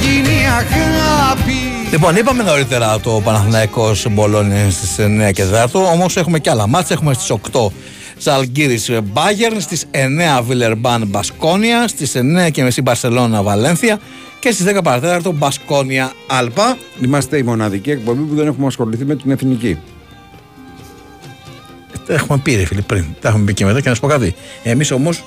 γίνει 0.00 0.36
αγάπη 0.58 1.90
Λοιπόν, 1.90 2.16
είπαμε 2.16 2.42
νωρίτερα 2.42 3.00
το 3.00 3.20
Παναθηναϊκός 3.24 4.06
Μπολόνι 4.10 4.70
στις 4.70 4.96
9 4.98 5.32
και 5.32 5.44
4. 5.72 5.92
Όμως 5.92 6.16
έχουμε 6.16 6.38
και 6.38 6.50
άλλα 6.50 6.66
μάτια. 6.66 6.96
Έχουμε 6.96 7.14
στις 7.14 7.30
8 7.52 7.70
Ζαλγκύρη 8.18 8.80
Μπάγερν, 9.12 9.60
στις 9.60 9.84
9 9.90 10.42
Βιλερμπάν 10.42 11.04
Μπασκόνια, 11.06 11.88
στις 11.88 12.14
9 12.14 12.50
και 12.50 12.62
μισή 12.62 12.82
Μπαρσελόνα 12.82 13.42
Βαλένθια 13.42 13.98
και 14.38 14.50
στις 14.50 14.66
10 14.66 14.80
παρατέταρτο 14.82 15.32
Μπασκόνια 15.32 16.12
Άλπα. 16.26 16.76
Είμαστε 17.00 17.38
η 17.38 17.42
μοναδική 17.42 17.90
εκπομπή 17.90 18.22
που 18.22 18.34
δεν 18.34 18.46
έχουμε 18.46 18.66
ασχοληθεί 18.66 19.04
με 19.04 19.16
την 19.16 19.30
εθνική. 19.30 19.78
Τα 22.06 22.14
έχουμε 22.14 22.38
πει, 22.38 22.54
ρε 22.54 22.64
φίλε, 22.64 22.80
πριν. 22.80 23.04
Τα 23.20 23.28
έχουμε 23.28 23.44
πει 23.44 23.54
και 23.54 23.64
μετά 23.64 23.80
και 23.80 23.88
να 23.88 23.94
σου 23.94 24.00
πω 24.00 24.06
κάτι. 24.06 24.34
Εμείς 24.62 24.90
όμως 24.90 25.24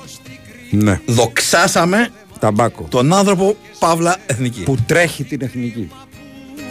ναι. 0.70 1.00
δοξάσαμε 1.06 2.08
Ταμπάκο. 2.38 2.86
τον 2.88 3.12
άνθρωπο 3.12 3.56
Παύλα 3.78 4.16
Εθνική. 4.26 4.62
Που 4.62 4.76
τρέχει 4.86 5.24
την 5.24 5.42
εθνική. 5.42 5.90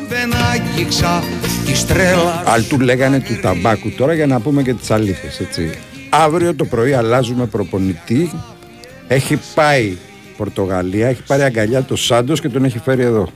Δεν 0.10 0.34
άγγιξα 0.36 1.24
τη 1.66 1.86
τρέλα 1.86 2.44
Αλλά 2.46 2.64
του 2.64 2.80
λέγανε 2.80 3.20
του 3.20 3.40
ταμπάκου 3.42 3.92
τώρα 3.92 4.14
για 4.14 4.28
να 4.28 4.40
πούμε 4.40 4.62
και 4.62 4.74
τις 4.74 4.92
αλήθειες 4.92 5.40
έτσι. 5.40 5.72
Αύριο 6.10 6.56
το 6.56 6.66
πρωί 6.66 6.94
αλλάζουμε 6.94 7.46
προπονητή. 7.46 8.32
Έχει 9.08 9.40
πάει 9.56 9.98
Πορτογαλία, 10.46 11.08
έχει 11.08 11.22
πάρει 11.28 11.42
αγκαλιά 11.44 11.84
το 11.84 11.96
Σάντος 11.96 12.42
και 12.42 12.50
τον 12.50 12.66
έχει 12.66 12.80
φέρει 12.80 13.04
εδώ. 13.04 13.28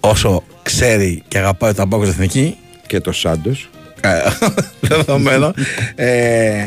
Όσο 0.00 0.42
ξέρει 0.62 1.22
και 1.28 1.38
αγαπάει 1.38 1.70
ο 1.70 1.74
Ταμπάκος 1.74 2.08
Εθνική 2.08 2.56
Και 2.86 3.00
το 3.00 3.12
Σάντος. 3.12 3.68
δεδομένο. 4.80 5.52
ε, 5.94 6.66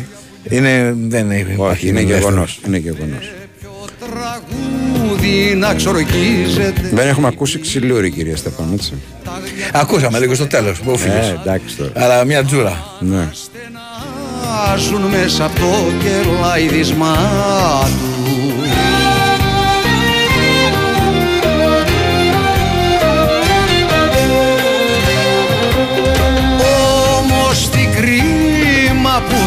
είναι, 0.49 0.93
δεν 0.97 1.31
είναι, 1.31 1.55
Όχι, 1.57 1.87
είναι 1.87 2.01
γεγονός. 2.01 2.59
Είναι 2.67 2.77
γεγονός. 2.77 3.31
τραγούδι 3.99 5.55
να 5.55 5.73
ξορκίζεται 5.73 6.89
Δεν 6.93 7.07
έχουμε 7.07 7.27
ακούσει 7.27 7.59
ξυλούρι 7.59 8.11
κυρία 8.11 8.35
Στεφάνου, 8.37 8.73
έτσι. 8.73 8.93
Ακούσαμε 9.73 10.19
λίγο 10.19 10.35
στο 10.35 10.47
τέλος 10.47 10.79
που 10.79 10.91
Ε, 10.91 10.97
φύγε. 10.97 11.39
εντάξει 11.41 11.75
τώρα. 11.75 11.91
Αλλά 11.95 12.23
μια 12.25 12.43
τζούρα. 12.43 12.83
Ναι. 12.99 13.29
Άζουν 14.73 15.01
μέσα 15.01 15.45
από 15.45 15.59
το 15.59 15.67
κελάιδισμά 16.03 17.15
του 17.99 18.16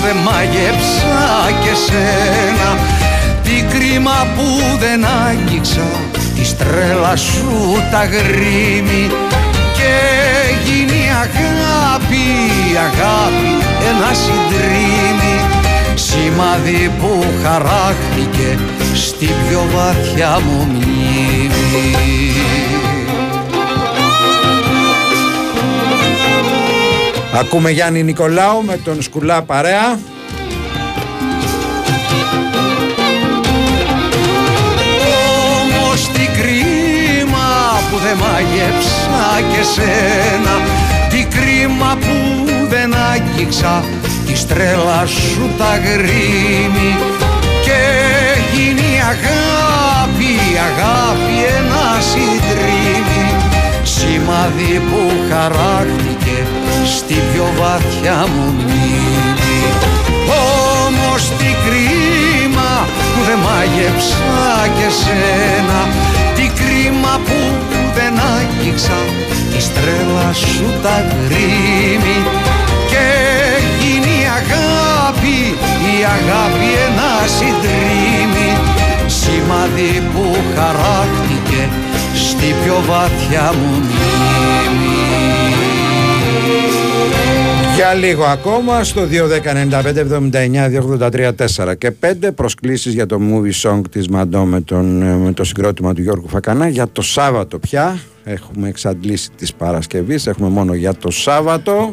δεν 0.05 0.17
μάγεψα 0.17 1.51
και 1.63 1.75
σένα. 1.87 2.79
Τι 3.43 3.65
κρίμα 3.73 4.27
που 4.35 4.47
δεν 4.79 5.05
άγγιξα 5.27 5.89
τη 6.35 6.55
τρέλα 6.55 7.17
σου 7.17 7.83
τα 7.91 8.05
γρήμη. 8.05 9.11
Και 9.77 9.95
γίνει 10.65 11.03
αγάπη, 11.25 12.27
αγάπη 12.89 13.53
ένα 13.89 14.11
συντρίμι 14.23 15.61
σημάδι 15.95 16.91
που 16.99 17.25
χαράχτηκε 17.43 18.59
στη 18.95 19.27
πιο 19.27 19.67
βαθιά 19.75 20.41
μου 20.45 20.67
μνήμη 20.71 22.40
Ακούμε 27.35 27.70
Γιάννη 27.70 28.02
Νικολάου 28.02 28.62
με 28.65 28.77
τον 28.77 29.02
Σκουλά 29.02 29.43
παρέα. 29.43 29.98
Όμως 35.61 36.09
τι 36.12 36.27
κρίμα 36.40 37.48
που 37.90 37.97
δεν 37.98 38.16
μάγεψα 38.16 39.40
και 39.52 39.62
σένα. 39.62 40.55
Τι 41.11 41.24
κρίμα 41.39 41.97
που 42.01 42.47
δεν 42.69 42.94
άγγιξα 42.94 43.85
τη 44.27 44.44
τρέλα 44.47 45.07
σου 45.07 45.51
τα 45.59 45.77
γρήμη. 45.77 46.97
Και 47.65 47.81
γίνει 48.55 49.01
αγάπη, 49.12 50.32
αγάπη 50.70 51.35
ένα 51.59 52.01
συντρίμι. 52.11 53.27
Σημάδι 53.82 54.81
που 54.90 55.01
χαράχτηκε 55.31 56.47
στη 56.85 57.15
πιο 57.32 57.47
βαθιά 57.61 58.27
μου 58.32 58.47
μνήμη. 58.52 59.62
Όμως 60.31 61.23
τι 61.39 61.51
κρίμα 61.65 62.73
που 63.12 63.20
δεν 63.28 63.39
μάγεψα 63.47 64.69
και 64.77 64.89
σένα 65.01 65.81
Τι 66.35 66.51
κρίμα 66.61 67.20
που 67.27 67.39
δεν 67.94 68.12
άγγιξα 68.36 68.98
τη 69.51 69.61
στρέλα 69.62 70.32
σου 70.32 70.66
τα 70.82 70.97
γρήμη 71.24 72.19
Και 72.90 73.07
γίνει 73.81 74.15
η 74.23 74.28
αγάπη, 74.40 75.39
η 75.93 75.97
αγάπη 76.16 76.69
ένα 76.86 77.12
συντρίμι. 77.36 78.51
Σημάδι 79.07 80.02
που 80.12 80.36
χαράχτηκε 80.55 81.69
στη 82.15 82.55
πιο 82.62 82.82
βαθιά 82.86 83.52
μου 83.59 83.70
μνήμη 83.77 84.90
Για 87.81 87.94
λίγο 87.94 88.24
ακόμα 88.24 88.85
στο 88.85 89.07
2.195.79.283.4 89.11 91.78
και 91.78 91.93
5 92.01 92.12
προσκλήσεις 92.35 92.94
για 92.94 93.07
το 93.07 93.19
movie 93.20 93.52
song 93.62 93.81
της 93.90 94.09
Μαντό 94.09 94.44
με, 94.44 94.61
τον, 94.61 95.02
ε, 95.02 95.15
με 95.15 95.32
το 95.32 95.44
συγκρότημα 95.44 95.94
του 95.94 96.02
Γιώργου 96.02 96.28
Φακανά 96.28 96.69
για 96.69 96.89
το 96.89 97.02
Σάββατο 97.02 97.59
πια. 97.59 97.98
Έχουμε 98.24 98.69
εξαντλήσει 98.69 99.31
της 99.31 99.55
Παρασκευής 99.55 100.27
έχουμε 100.27 100.48
μόνο 100.48 100.74
για 100.74 100.94
το 100.94 101.11
Σάββατο. 101.11 101.93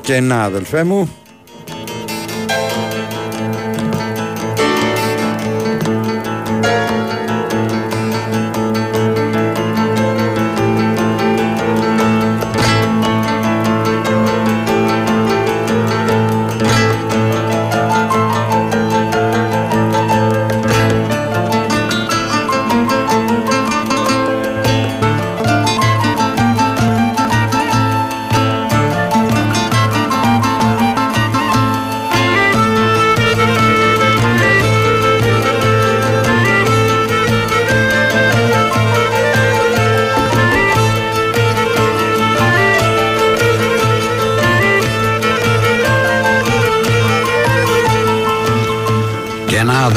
Και 0.00 0.20
να 0.20 0.42
αδελφέ 0.42 0.84
μου 0.84 1.10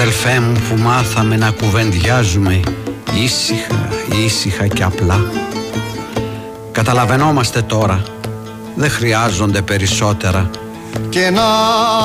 αδελφέ 0.04 0.40
μου 0.40 0.62
που 0.70 0.82
μάθαμε 0.82 1.36
να 1.38 1.52
κουβεντιάζουμε 1.52 2.60
ήσυχα, 3.24 3.90
ήσυχα 4.26 4.68
και 4.68 4.84
απλά 4.84 5.26
Καταλαβαίνόμαστε 6.72 7.62
τώρα, 7.62 8.04
δεν 8.76 8.90
χρειάζονται 8.90 9.62
περισσότερα 9.62 10.50
Και 11.10 11.24
ένα 11.26 11.44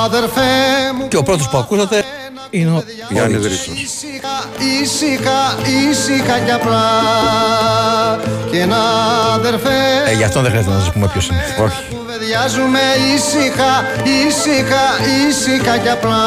αδερφέ 0.04 0.40
μου 0.98 1.08
Και 1.08 1.16
ο 1.16 1.22
πρώτος 1.22 1.48
που 1.48 1.58
ακούσατε 1.58 2.04
είναι 2.50 2.70
ο 2.70 2.82
Γιάννης 3.08 3.42
Ρίτσος. 3.42 3.66
Ρίτσος. 3.66 3.82
Ήσυχα, 3.82 4.36
ήσυχα, 4.82 5.40
ήσυχα 5.90 6.38
και 6.38 6.52
απλά 6.52 6.84
Και 8.50 8.60
ένα 8.60 8.82
αδερφέ 9.34 9.78
Ε, 10.06 10.14
γι' 10.14 10.24
αυτό 10.24 10.40
δεν 10.40 10.50
χρειάζεται 10.50 10.74
να 10.74 10.80
σας 10.80 10.92
πούμε 10.92 11.08
ποιος 11.12 11.28
είναι. 11.28 11.42
Όχι. 11.64 11.82
Κουβεντιάζουμε 11.96 12.80
ήσυχα, 13.14 13.84
ήσυχα, 14.26 14.84
ήσυχα 15.28 15.78
και 15.78 15.90
απλά 15.90 16.26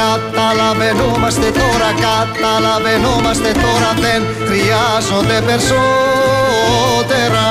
Καταλαβαίνομαστε 0.00 1.48
τώρα, 1.60 1.90
καταλαβαίνομαστε 2.06 3.50
τώρα 3.64 3.90
Δεν 4.04 4.20
χρειάζονται 4.48 5.38
περισσότερα. 5.48 7.48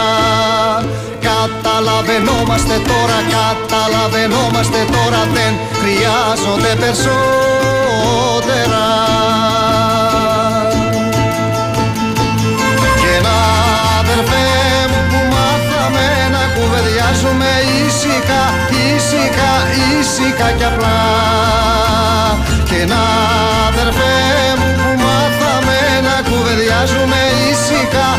Καταλαβαίνομαστε 1.27 2.75
τώρα, 2.89 3.19
καταλαβαίνομαστε 3.35 4.81
τώρα 4.95 5.21
Δεν 5.35 5.53
χρειάζονται 5.79 6.71
περισσότερα. 6.81 8.85
Και 13.01 13.13
να 13.25 13.37
αδερφέ 13.99 14.47
μου 14.91 15.01
που 15.09 15.19
μάθαμε 15.33 16.05
να 16.35 16.43
κουβεντιάζουμε 16.55 17.51
ήσυχα, 17.85 18.43
ήσυχα, 18.85 19.51
ήσυχα 19.99 20.47
και 20.57 20.65
απλά 20.71 21.52
και 22.73 22.85
να 22.85 23.03
αδερφέ 23.67 24.15
μου 24.59 24.69
που 24.77 24.89
μάθαμε 25.03 25.79
να 26.07 26.15
κουβεντιάζουμε 26.29 27.21
ήσυχα, 27.49 28.09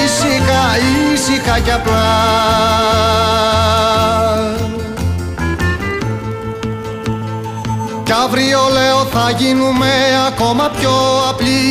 ήσυχα, 0.00 0.62
ήσυχα 1.12 1.58
κι 1.58 1.70
απλά. 1.70 2.06
Κι 8.04 8.12
αύριο 8.24 8.60
λέω 8.72 9.00
θα 9.12 9.30
γίνουμε 9.38 9.90
ακόμα 10.26 10.70
πιο 10.78 10.94
απλοί. 11.30 11.62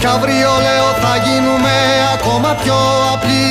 Κι 0.00 0.06
αύριο 0.06 0.52
λέω 0.66 0.88
θα 1.02 1.14
γίνουμε 1.26 1.74
ακόμα 2.14 2.50
πιο 2.62 2.78
απλοί. 3.12 3.50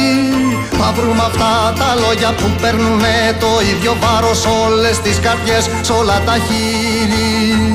Θα 0.80 0.92
βρούμε 0.96 1.24
αυτά 1.32 1.74
τα 1.80 1.90
λόγια 2.02 2.32
που 2.38 2.48
παίρνουνε 2.62 3.18
το 3.40 3.52
ίδιο 3.72 3.96
βάρος 4.02 4.46
όλες 4.64 5.00
τις 5.00 5.20
καρδιές 5.20 5.70
σ' 5.82 5.90
όλα 5.90 6.22
τα 6.26 6.36
χείλη 6.48 7.69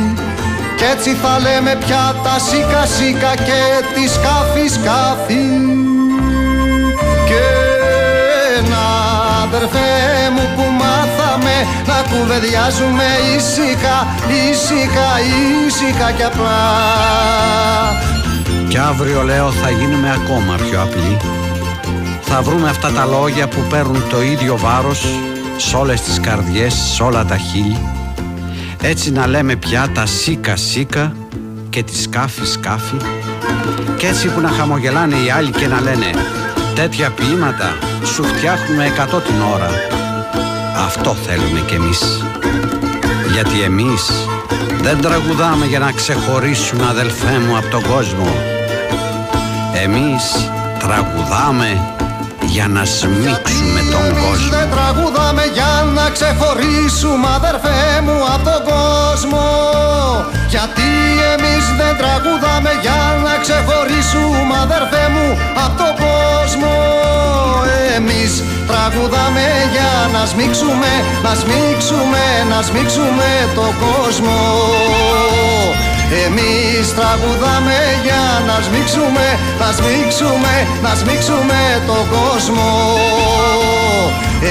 Κι 0.85 0.91
έτσι 0.91 1.15
θα 1.15 1.39
λέμε 1.39 1.77
πια 1.85 2.15
τα 2.25 2.39
σίκα 2.39 2.87
σίκα 2.87 3.35
και 3.35 3.61
τη 3.95 4.09
σκάφη 4.09 4.67
σκάφη. 4.69 5.47
Και 7.29 7.45
να 8.71 8.85
αδερφέ 9.43 9.91
μου 10.35 10.45
που 10.57 10.63
μάθαμε 10.81 11.55
να 11.87 11.97
κουβεντιάζουμε 12.11 13.05
ήσυχα, 13.37 14.07
ήσυχα, 14.51 15.11
ήσυχα 15.67 16.13
κι 16.13 16.23
απλά. 16.23 16.63
Κι 18.69 18.79
αύριο 18.79 19.23
λέω 19.23 19.53
θα 19.53 19.71
γίνουμε 19.71 20.19
ακόμα 20.23 20.55
πιο 20.55 20.83
απλοί. 20.83 21.17
Θα 22.21 22.43
βρούμε 22.43 22.69
αυτά 22.69 22.91
τα 22.93 23.05
λόγια 23.05 23.49
που 23.49 23.61
παίρνουν 23.69 24.09
το 24.09 24.23
ίδιο 24.23 24.57
βάρος 24.57 25.07
Σ' 25.57 25.75
όλες 25.75 26.01
τις 26.01 26.21
καρδιές, 26.21 26.75
σ' 26.75 27.01
όλα 27.01 27.25
τα 27.25 27.37
χείλη 27.37 27.94
Έτσι 28.87 29.13
να 29.13 29.27
λέμε 29.27 29.57
πια 29.57 29.91
τα 29.95 30.07
σίκα 30.07 30.57
σίκα 30.57 31.17
και 31.71 31.83
τη 31.83 31.97
σκάφη 31.99 32.45
σκάφη. 32.47 32.97
Κι 33.99 34.07
έτσι 34.07 34.29
που 34.29 34.41
να 34.41 34.49
χαμογελάνε 34.49 35.15
οι 35.17 35.31
άλλοι 35.31 35.51
και 35.51 35.67
να 35.67 35.81
λένε 35.81 36.11
Τέτοια 36.75 37.11
ποίηματα 37.11 37.77
σου 38.05 38.25
φτιάχνουμε 38.25 38.85
εκατό 38.85 39.21
την 39.21 39.35
ώρα 39.55 39.71
Αυτό 40.87 41.15
θέλουμε 41.15 41.61
κι 41.67 41.75
εμείς. 41.75 42.25
Γιατί 43.33 43.63
εμείς 43.63 44.11
δεν 44.83 45.01
τραγουδάμε 45.01 45.67
για 45.67 45.79
να 45.79 45.93
ξεχωρίσουμε 45.93 46.87
αδελφέ 46.89 47.39
μου 47.39 47.57
από 47.57 47.69
τον 47.69 47.83
κόσμο. 47.83 48.37
Εμείς 49.83 50.51
τραγουδάμε 50.79 51.97
για 52.47 52.69
να 52.69 52.85
σμίξουμε 52.85 53.81
τον 54.05 54.15
κόσμο 54.23 54.49
Δεν 54.51 54.69
τραγουδάμε 54.75 55.45
για 55.57 55.73
να 55.97 56.07
ξεχωρίσουμε 56.17 57.29
αδερφέ 57.39 57.83
μου 58.05 58.17
από 58.35 58.45
τον 58.51 58.61
κόσμο. 58.73 59.47
Γιατί 60.55 60.91
εμείς 61.35 61.65
δεν 61.81 61.95
τραγουδάμε 62.01 62.73
για 62.85 63.01
να 63.25 63.35
ξεχωρίσουμε 63.45 64.55
αδερφέ 64.65 65.05
μου 65.15 65.27
από 65.65 65.75
τον 65.83 65.93
κόσμο. 66.05 66.73
Εμείς 67.97 68.33
τραγουδάμε 68.71 69.47
για 69.75 69.93
να 70.15 70.23
σμίξουμε, 70.31 70.93
να 71.25 71.33
σμίξουμε, 71.41 72.25
να 72.51 72.59
σμίξουμε 72.69 73.29
τον 73.59 73.73
κόσμο 73.85 74.39
εμείς 76.27 76.95
τραγουδάμε 76.95 77.79
για 78.07 78.25
να 78.47 78.57
σμίξουμε, 78.67 79.27
να 79.61 79.69
σμίξουμε, 79.79 80.55
να 80.83 80.93
σμίξουμε 81.01 81.61
τον 81.87 82.05
κόσμο. 82.17 82.71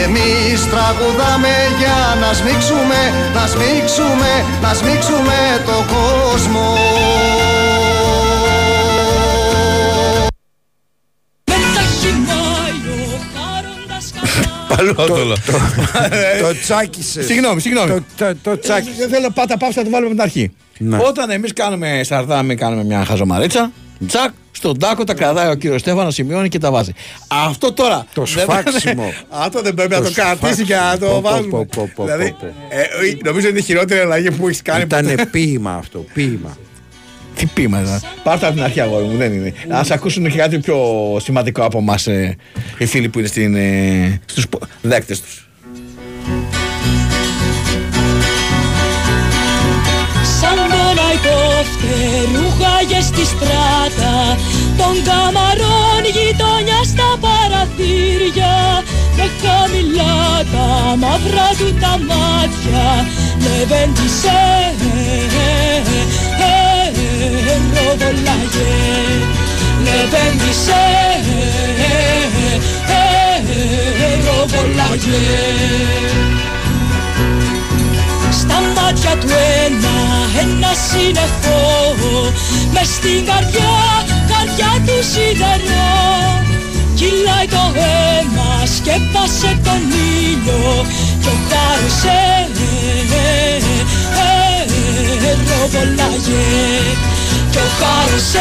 Εμείς 0.03 0.59
τραγουδάμε 0.71 1.53
για 1.79 1.99
να 2.21 2.33
σμίξουμε, 2.33 2.99
να 3.35 3.43
σμίξουμε, 3.47 4.31
να 4.61 4.73
σμίξουμε 4.73 5.37
τον 5.65 5.83
κόσμο 5.93 6.67
Παλαιότολο. 14.93 15.35
Το 16.41 16.55
τσάκισες. 16.61 17.25
Συγγνώμη, 17.25 17.61
συγγνώμη. 17.61 17.89
Το, 17.89 18.01
το, 18.17 18.35
το 18.41 18.59
τσάκι- 18.59 18.89
Ε, 19.01 19.07
Θέλω 19.07 19.29
πάτα 19.33 19.57
πάψα 19.57 19.79
να 19.79 19.85
το 19.85 19.89
βάλουμε 19.91 20.11
από 20.11 20.21
την 20.21 20.21
αρχή. 20.21 20.51
Ναι. 20.77 20.97
Όταν 21.07 21.29
εμείς 21.29 21.53
κάνουμε 21.53 22.01
σαρδάμι, 22.03 22.55
κάνουμε 22.55 22.83
μια 22.83 23.05
χαζομαρίτσα, 23.05 23.71
τσακ, 24.07 24.29
στον 24.51 24.79
τάκο 24.79 25.03
τα 25.03 25.13
κρατάει 25.13 25.49
ο 25.51 25.55
κύριος 25.55 25.81
Στέφανος, 25.81 26.13
σημειώνει 26.13 26.49
και 26.49 26.59
τα 26.59 26.71
βάζει. 26.71 26.91
Αυτό 27.27 27.73
τώρα. 27.73 28.05
Το 28.13 28.23
δεν- 28.23 28.43
σφάξιμο. 28.43 29.13
Αυτό 29.45 29.61
δεν 29.61 29.73
πρέπει 29.73 29.91
να 29.91 29.97
Το 29.97 30.03
το 30.03 30.11
κρατήσει 30.13 30.37
σφάξιμο. 30.53 30.67
και 30.67 30.75
να 30.75 30.97
Πω, 30.97 31.05
το 31.05 31.11
πω, 31.11 31.21
βάζουμε. 31.21 31.49
πω, 31.49 31.67
πω, 31.75 31.89
πω, 31.95 32.03
Δηλαδή, 32.03 32.29
πω, 32.31 32.37
πω. 32.69 32.75
ε, 32.77 33.17
νομίζω 33.23 33.47
είναι 33.47 33.59
η 33.59 33.61
χειρότερη 33.61 33.99
αλλαγή 33.99 34.31
που 34.31 34.47
έχεις 34.47 34.61
κάνει. 34.61 34.81
Ήταν 34.83 35.05
ποτέ. 35.05 35.25
ποίημα 35.25 35.73
αυτό, 35.75 36.05
ποίημα. 36.13 36.57
Τι 37.35 37.45
πείμα, 37.45 37.79
ε. 37.79 37.99
Πάρτε 38.23 38.45
από 38.45 38.55
την 38.55 38.63
αρχή, 38.63 38.79
αγόρι 38.79 39.05
μου, 39.05 39.17
δεν 39.17 39.33
είναι. 39.33 39.53
Α 39.69 39.81
ακούσουν 39.89 40.29
και 40.29 40.37
κάτι 40.37 40.59
πιο 40.59 40.77
σημαντικό 41.23 41.63
από 41.63 41.77
εμάς 41.77 42.07
οι 42.77 42.85
φίλοι 42.85 43.09
που 43.09 43.19
είναι 43.19 43.27
στην, 43.27 43.55
ε, 43.55 44.21
στους 44.25 44.45
δέκτες 44.81 45.21
τους. 45.21 45.47
Σαν 50.39 50.55
τον 50.55 51.05
αϊτό 51.07 51.39
φτερούγαγε 51.73 53.01
στη 53.01 53.25
στράτα 53.25 54.37
Των 54.77 54.95
καμαρών 55.07 56.03
γειτονιά 56.15 56.83
στα 56.83 57.09
παραθύρια 57.23 58.83
Με 59.17 59.25
χαμηλά 59.41 60.43
τα 60.53 60.95
μαύρα 60.95 61.49
του 61.57 61.73
τα 61.81 61.99
μάτια 62.07 62.85
Λεβέντισε 63.43 64.41
ροδολάγε 67.73 68.73
Λεβέντισε 69.83 70.83
ροδολάγε 74.25 75.21
στα 78.31 78.61
μάτια 78.75 79.17
του 79.17 79.27
ένα, 79.65 79.95
ένα 80.41 80.71
σύννεφο 80.87 81.59
Μες 82.73 82.87
στην 82.87 83.25
καρδιά, 83.25 83.75
καρδιά 84.31 84.71
του 84.85 85.03
σιδερό 85.11 86.43
Κυλάει 86.95 87.47
το 87.47 87.65
αίμα, 87.79 88.65
σκέπασε 88.75 89.59
τον 89.63 89.81
ήλιο 90.21 90.85
Κι 91.21 91.27
ο 91.27 91.35
χάρος 91.49 92.01
ροβολάγε 95.47 96.45
Κι 97.09 97.12
ο 97.55 97.65
χάρος 97.79 98.31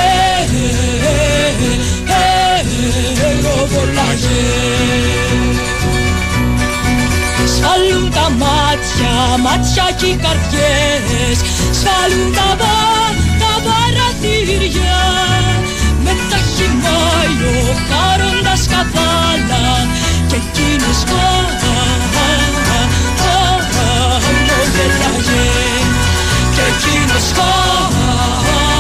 ροβολάγε 3.43 4.45
Σφαλούν 7.53 8.11
τα 8.11 8.27
μάτια, 8.31 9.13
μάτια 9.45 9.87
και 9.97 10.07
οι 10.07 10.17
καρδιές 10.25 11.39
Σφαλούν 11.79 12.33
τα 12.39 12.49
βά, 12.61 12.81
τα 13.41 13.53
παραθύρια 13.67 15.03
Με 16.05 16.13
τα 16.31 16.39
χυμάλιο 16.53 17.59
χάροντας 17.89 18.63
καβάλα 18.73 19.67
Και 20.29 20.37
εκείνος 20.43 21.01
χαμογελάγε 24.31 25.47
Και 26.55 26.63
εκείνος 26.73 27.27
χαμογελάγε 27.37 28.72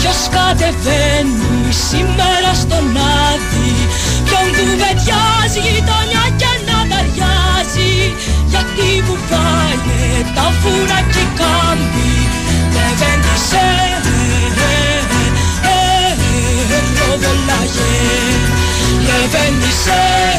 Ποιος 0.00 0.28
κατεβαίνει 0.30 1.72
σήμερα 1.88 2.52
στον 2.54 2.96
Άδη 2.96 3.72
Ποιον 4.24 4.46
κουβεντιάζει 4.56 5.60
γειτονιά 5.66 6.24
και 6.40 6.52
να 6.66 6.78
ταιριάζει 6.90 7.92
Γιατί 8.46 9.02
βουβάνε 9.06 10.02
τα 10.34 10.46
φούρα 10.60 11.00
και 11.12 11.18
οι 11.18 11.28
κάμποι 11.38 12.12
Λεβέντισε 12.74 13.68
ροδολάγε 17.10 17.92
Λεβέντισε 19.06 20.29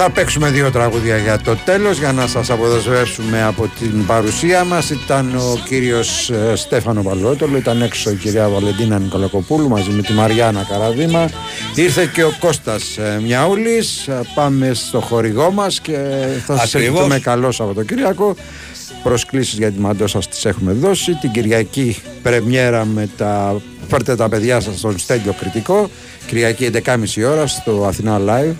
Θα 0.00 0.10
παίξουμε 0.10 0.50
δύο 0.50 0.70
τραγούδια 0.70 1.16
για 1.16 1.38
το 1.38 1.56
τέλος 1.64 1.98
για 1.98 2.12
να 2.12 2.26
σας 2.26 2.50
αποδοσβεύσουμε 2.50 3.42
από 3.42 3.70
την 3.78 4.06
παρουσία 4.06 4.64
μας. 4.64 4.90
Ήταν 4.90 5.36
ο 5.36 5.58
κύριος 5.64 6.30
ε, 6.30 6.56
Στέφανο 6.56 7.02
Παλαιότολο 7.02 7.56
ήταν 7.56 7.82
έξω 7.82 8.10
η 8.10 8.14
κυρία 8.14 8.48
Βαλεντίνα 8.48 8.98
Νικολακοπούλου 8.98 9.68
μαζί 9.68 9.90
με 9.90 10.02
τη 10.02 10.12
Μαριάννα 10.12 10.66
Καραδίμα. 10.70 11.28
Ήρθε 11.74 12.10
και 12.12 12.24
ο 12.24 12.32
Κώστας 12.40 12.96
ε, 12.96 13.20
Μιαούλης. 13.22 14.08
Ε, 14.08 14.20
πάμε 14.34 14.74
στο 14.74 15.00
χορηγό 15.00 15.50
μας 15.50 15.80
και 15.80 15.96
θα 16.46 16.56
σας 16.56 16.74
Ακριβώς. 16.74 16.94
ευχηθούμε 16.94 17.18
καλό 17.18 17.50
Σαββατοκύριακο. 17.50 18.36
Προσκλήσεις 19.02 19.58
για 19.58 19.70
τη 19.70 19.80
μαντό 19.80 20.06
σας 20.06 20.28
τις 20.28 20.44
έχουμε 20.44 20.72
δώσει. 20.72 21.14
Την 21.14 21.30
Κυριακή 21.30 21.96
πρεμιέρα 22.22 22.84
με 22.84 23.08
τα 23.16 23.60
φέρτε 23.88 24.16
τα 24.16 24.28
παιδιά 24.28 24.60
σας 24.60 24.78
στον 24.78 24.98
Στέλιο 24.98 25.32
Κριτικό. 25.32 25.90
Κυριακή 26.26 26.70
11.30 26.84 26.96
ώρα 27.30 27.46
στο 27.46 27.84
Αθηνά 27.88 28.20
Live 28.26 28.54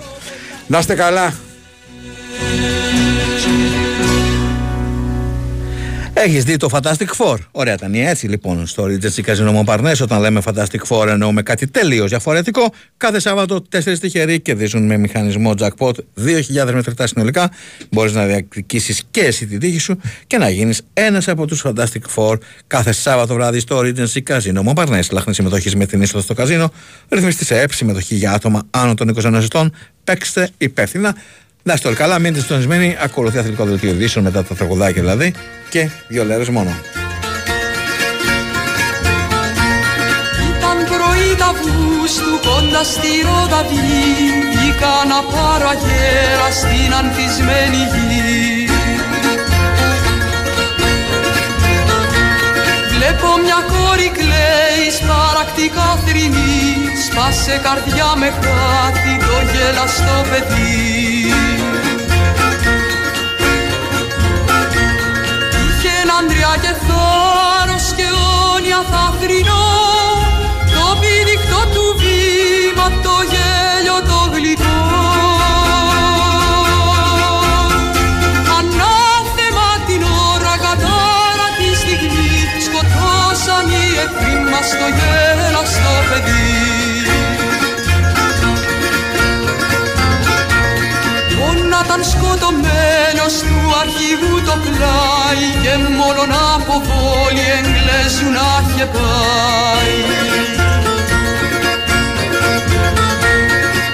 να 0.69 0.79
είστε 0.79 0.95
καλά 0.95 1.35
Έχεις 6.25 6.45
δει 6.45 6.57
το 6.57 6.69
Fantastic 6.73 7.07
Four; 7.17 7.37
Ωραία 7.51 7.75
ήταν 7.75 7.95
η 7.95 8.01
έτσι 8.01 8.27
λοιπόν 8.27 8.67
στο 8.67 8.85
Regency 8.85 9.25
Casino 9.25 9.65
Montparnasse. 9.65 10.01
Όταν 10.03 10.21
λέμε 10.21 10.43
Fantastic 10.45 10.81
Four 10.89 11.07
εννοούμε 11.07 11.43
κάτι 11.43 11.67
τελείως 11.67 12.09
διαφορετικό. 12.09 12.73
Κάθε 12.97 13.21
Σάββατο 13.21 13.63
τέσσερις 13.63 14.01
τυχεροί 14.01 14.41
κερδίζουν 14.41 14.87
με 14.87 14.97
μηχανισμό 14.97 15.55
jackpot 15.59 15.93
2.000 15.93 16.73
μετρητά 16.73 17.07
συνολικά. 17.07 17.51
Μπορείς 17.91 18.13
να 18.13 18.27
διεκδικήσεις 18.27 19.03
και 19.11 19.21
εσύ 19.21 19.47
την 19.47 19.59
τύχη 19.59 19.79
σου 19.79 20.01
και 20.27 20.39
να 20.39 20.49
γίνεις 20.49 20.83
ένας 20.93 21.29
από 21.29 21.47
τους 21.47 21.65
Fantastic 21.67 22.15
Four 22.15 22.39
κάθε 22.67 22.93
Σάββατο 22.93 23.35
βράδυ 23.35 23.61
στο 23.61 23.79
Regency 23.79 24.23
Casino 24.29 24.63
Montparnasse. 24.65 25.11
Λάχνη 25.11 25.35
συμμετοχής 25.35 25.75
με 25.75 25.87
την 25.87 26.03
είσοδο 26.03 26.23
στο 26.23 26.35
καζίνο. 26.35 26.73
Ρυθμιστής 27.09 27.47
σε 27.47 27.61
ΕΠ, 27.61 27.73
συμμετοχή 27.73 28.15
για 28.15 28.33
άτομα 28.33 28.63
άνω 28.71 28.95
των 28.95 29.09
21 29.09 29.33
ετών. 29.43 29.73
Παίξτε 30.05 30.51
υπεύθυνα. 30.59 31.17
Να 31.69 31.75
είστε 31.75 31.89
όλοι 31.89 31.97
καλά, 31.97 32.19
μείνετε 32.19 32.41
συντονισμένοι. 32.41 32.97
Ακολουθεί 33.01 33.39
αθλητικό 33.39 33.65
δελτίο 33.65 33.91
ειδήσεων 33.91 34.25
μετά 34.25 34.45
τα 34.45 34.55
τραγουδάκια 34.55 35.03
δηλαδή. 35.03 35.35
Και 35.69 35.89
δύο 36.09 36.25
λέρες 36.25 36.49
μόνο. 36.49 36.71
Ήταν 40.49 40.77
πρωί 40.91 41.35
τα 41.39 41.47
Αυγούστου 41.47 42.33
κοντά 42.49 42.83
στη 42.85 43.11
Ροδαβή 43.27 43.77
Βγήκα 44.53 44.95
να 45.13 45.21
πάρω 45.33 45.69
αγέρα 45.69 46.49
στην 46.61 46.95
ανθισμένη 46.99 47.81
γη. 47.93 48.69
Βλέπω 52.95 53.29
μια 53.45 53.61
κόρη 53.73 54.11
κλαίει 54.19 54.87
σπαρακτικά 54.99 55.89
θρηνή 56.05 56.59
Σπάσε 57.07 57.61
καρδιά 57.63 58.11
με 58.21 58.27
χάτι 58.27 59.15
το 59.27 59.37
γελαστό 59.53 60.19
παιδί 60.31 61.48
άντρια 66.19 66.53
και 66.63 66.73
θάρρος 66.87 67.87
και 67.97 68.09
όνια 68.55 68.81
θα 68.91 69.05
θρηνώ 69.21 69.67
Το 70.75 70.87
πηδηκτό 71.01 71.61
του 71.75 71.85
βήμα, 72.01 72.87
το 73.05 73.17
γέλιο 73.33 73.99
το 74.11 74.21
γλυκό. 74.35 74.81
Ανάθεμα 78.59 79.71
την 79.87 80.03
ώρα, 80.33 80.55
κατάρα 80.65 81.49
τη 81.59 81.69
στιγμή 81.83 82.31
Σκοτώσαν 82.67 83.67
οι 83.75 83.85
εχθροί 84.03 84.35
μας 84.51 84.69
το 84.81 84.87
γέλαστο 84.97 85.28
ήταν 91.99 92.11
σκοτωμένος 92.11 93.35
του 93.47 93.59
αρχηγού 93.83 94.43
το 94.47 94.55
πλάι 94.65 95.47
και 95.63 95.75
μόνον 95.97 96.33
από 96.55 96.75
πόλη 96.89 97.45
Εγγλέζου 97.57 98.29
να 98.37 98.49
είχε 98.63 98.85
πάει. 98.85 99.97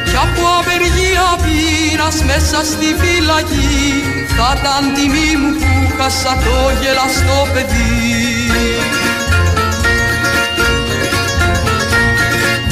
Κι 0.09 0.17
από 0.25 0.43
απεργία 0.61 1.29
πείνας 1.45 2.17
μέσα 2.25 2.59
στη 2.71 2.89
φυλακή 3.01 4.05
θα 4.37 4.57
ήταν 4.61 4.95
τιμή 4.95 5.31
μου 5.41 5.51
που 5.59 5.97
χάσα 5.97 6.35
το 6.45 6.57
γελαστό 6.81 7.39
παιδί. 7.53 7.93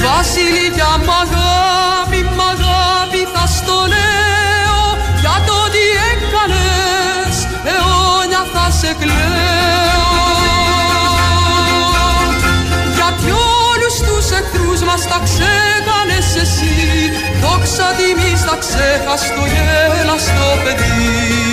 Βασιλικιά 0.05 0.93
μ' 1.07 1.11
αγάπη, 1.23 1.41
μ' 1.43 1.51
αγάπη 2.03 2.22
σε 8.93 8.98
κλαίω. 8.98 10.10
Γιατί 12.94 13.31
όλους 13.70 13.94
τους 14.06 14.31
εχθρούς 14.39 14.81
μας 14.89 15.02
τα 15.10 15.20
ξέκανες 15.27 16.28
εσύ. 16.43 16.77
Δόξα 17.43 17.89
τιμής 17.97 18.44
τα 18.44 18.56
ξέχας 18.62 19.23
το 19.35 19.43
γέλαστο 19.52 20.48
παιδί 20.62 21.52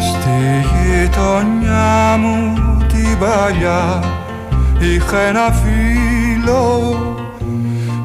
Στη 0.00 0.66
γειτονιά 0.72 2.16
μου 2.18 2.54
την 2.88 3.18
παλιά 3.18 4.05
είχα 5.06 5.20
ένα 5.20 5.50
φίλο 5.52 6.94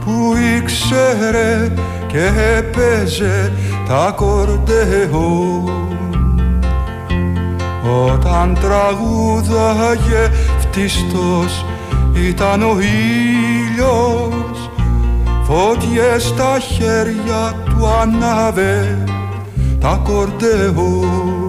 που 0.06 0.34
ήξερε 0.58 1.72
και 2.08 2.32
έπαιζε 2.58 3.54
τα 3.88 4.14
κορντεόν 4.16 5.70
όταν 8.08 8.58
τραγούδαγε 8.62 10.32
φτιστός 10.60 11.66
ήταν 12.30 12.62
ο 12.62 12.78
ήλιος. 12.80 14.70
Φωτιές 15.44 16.24
στα 16.24 16.60
χέρια 16.60 17.54
του 17.66 17.88
ανάβε 18.02 19.06
τα 19.80 20.02
κορντεόν 20.04 21.41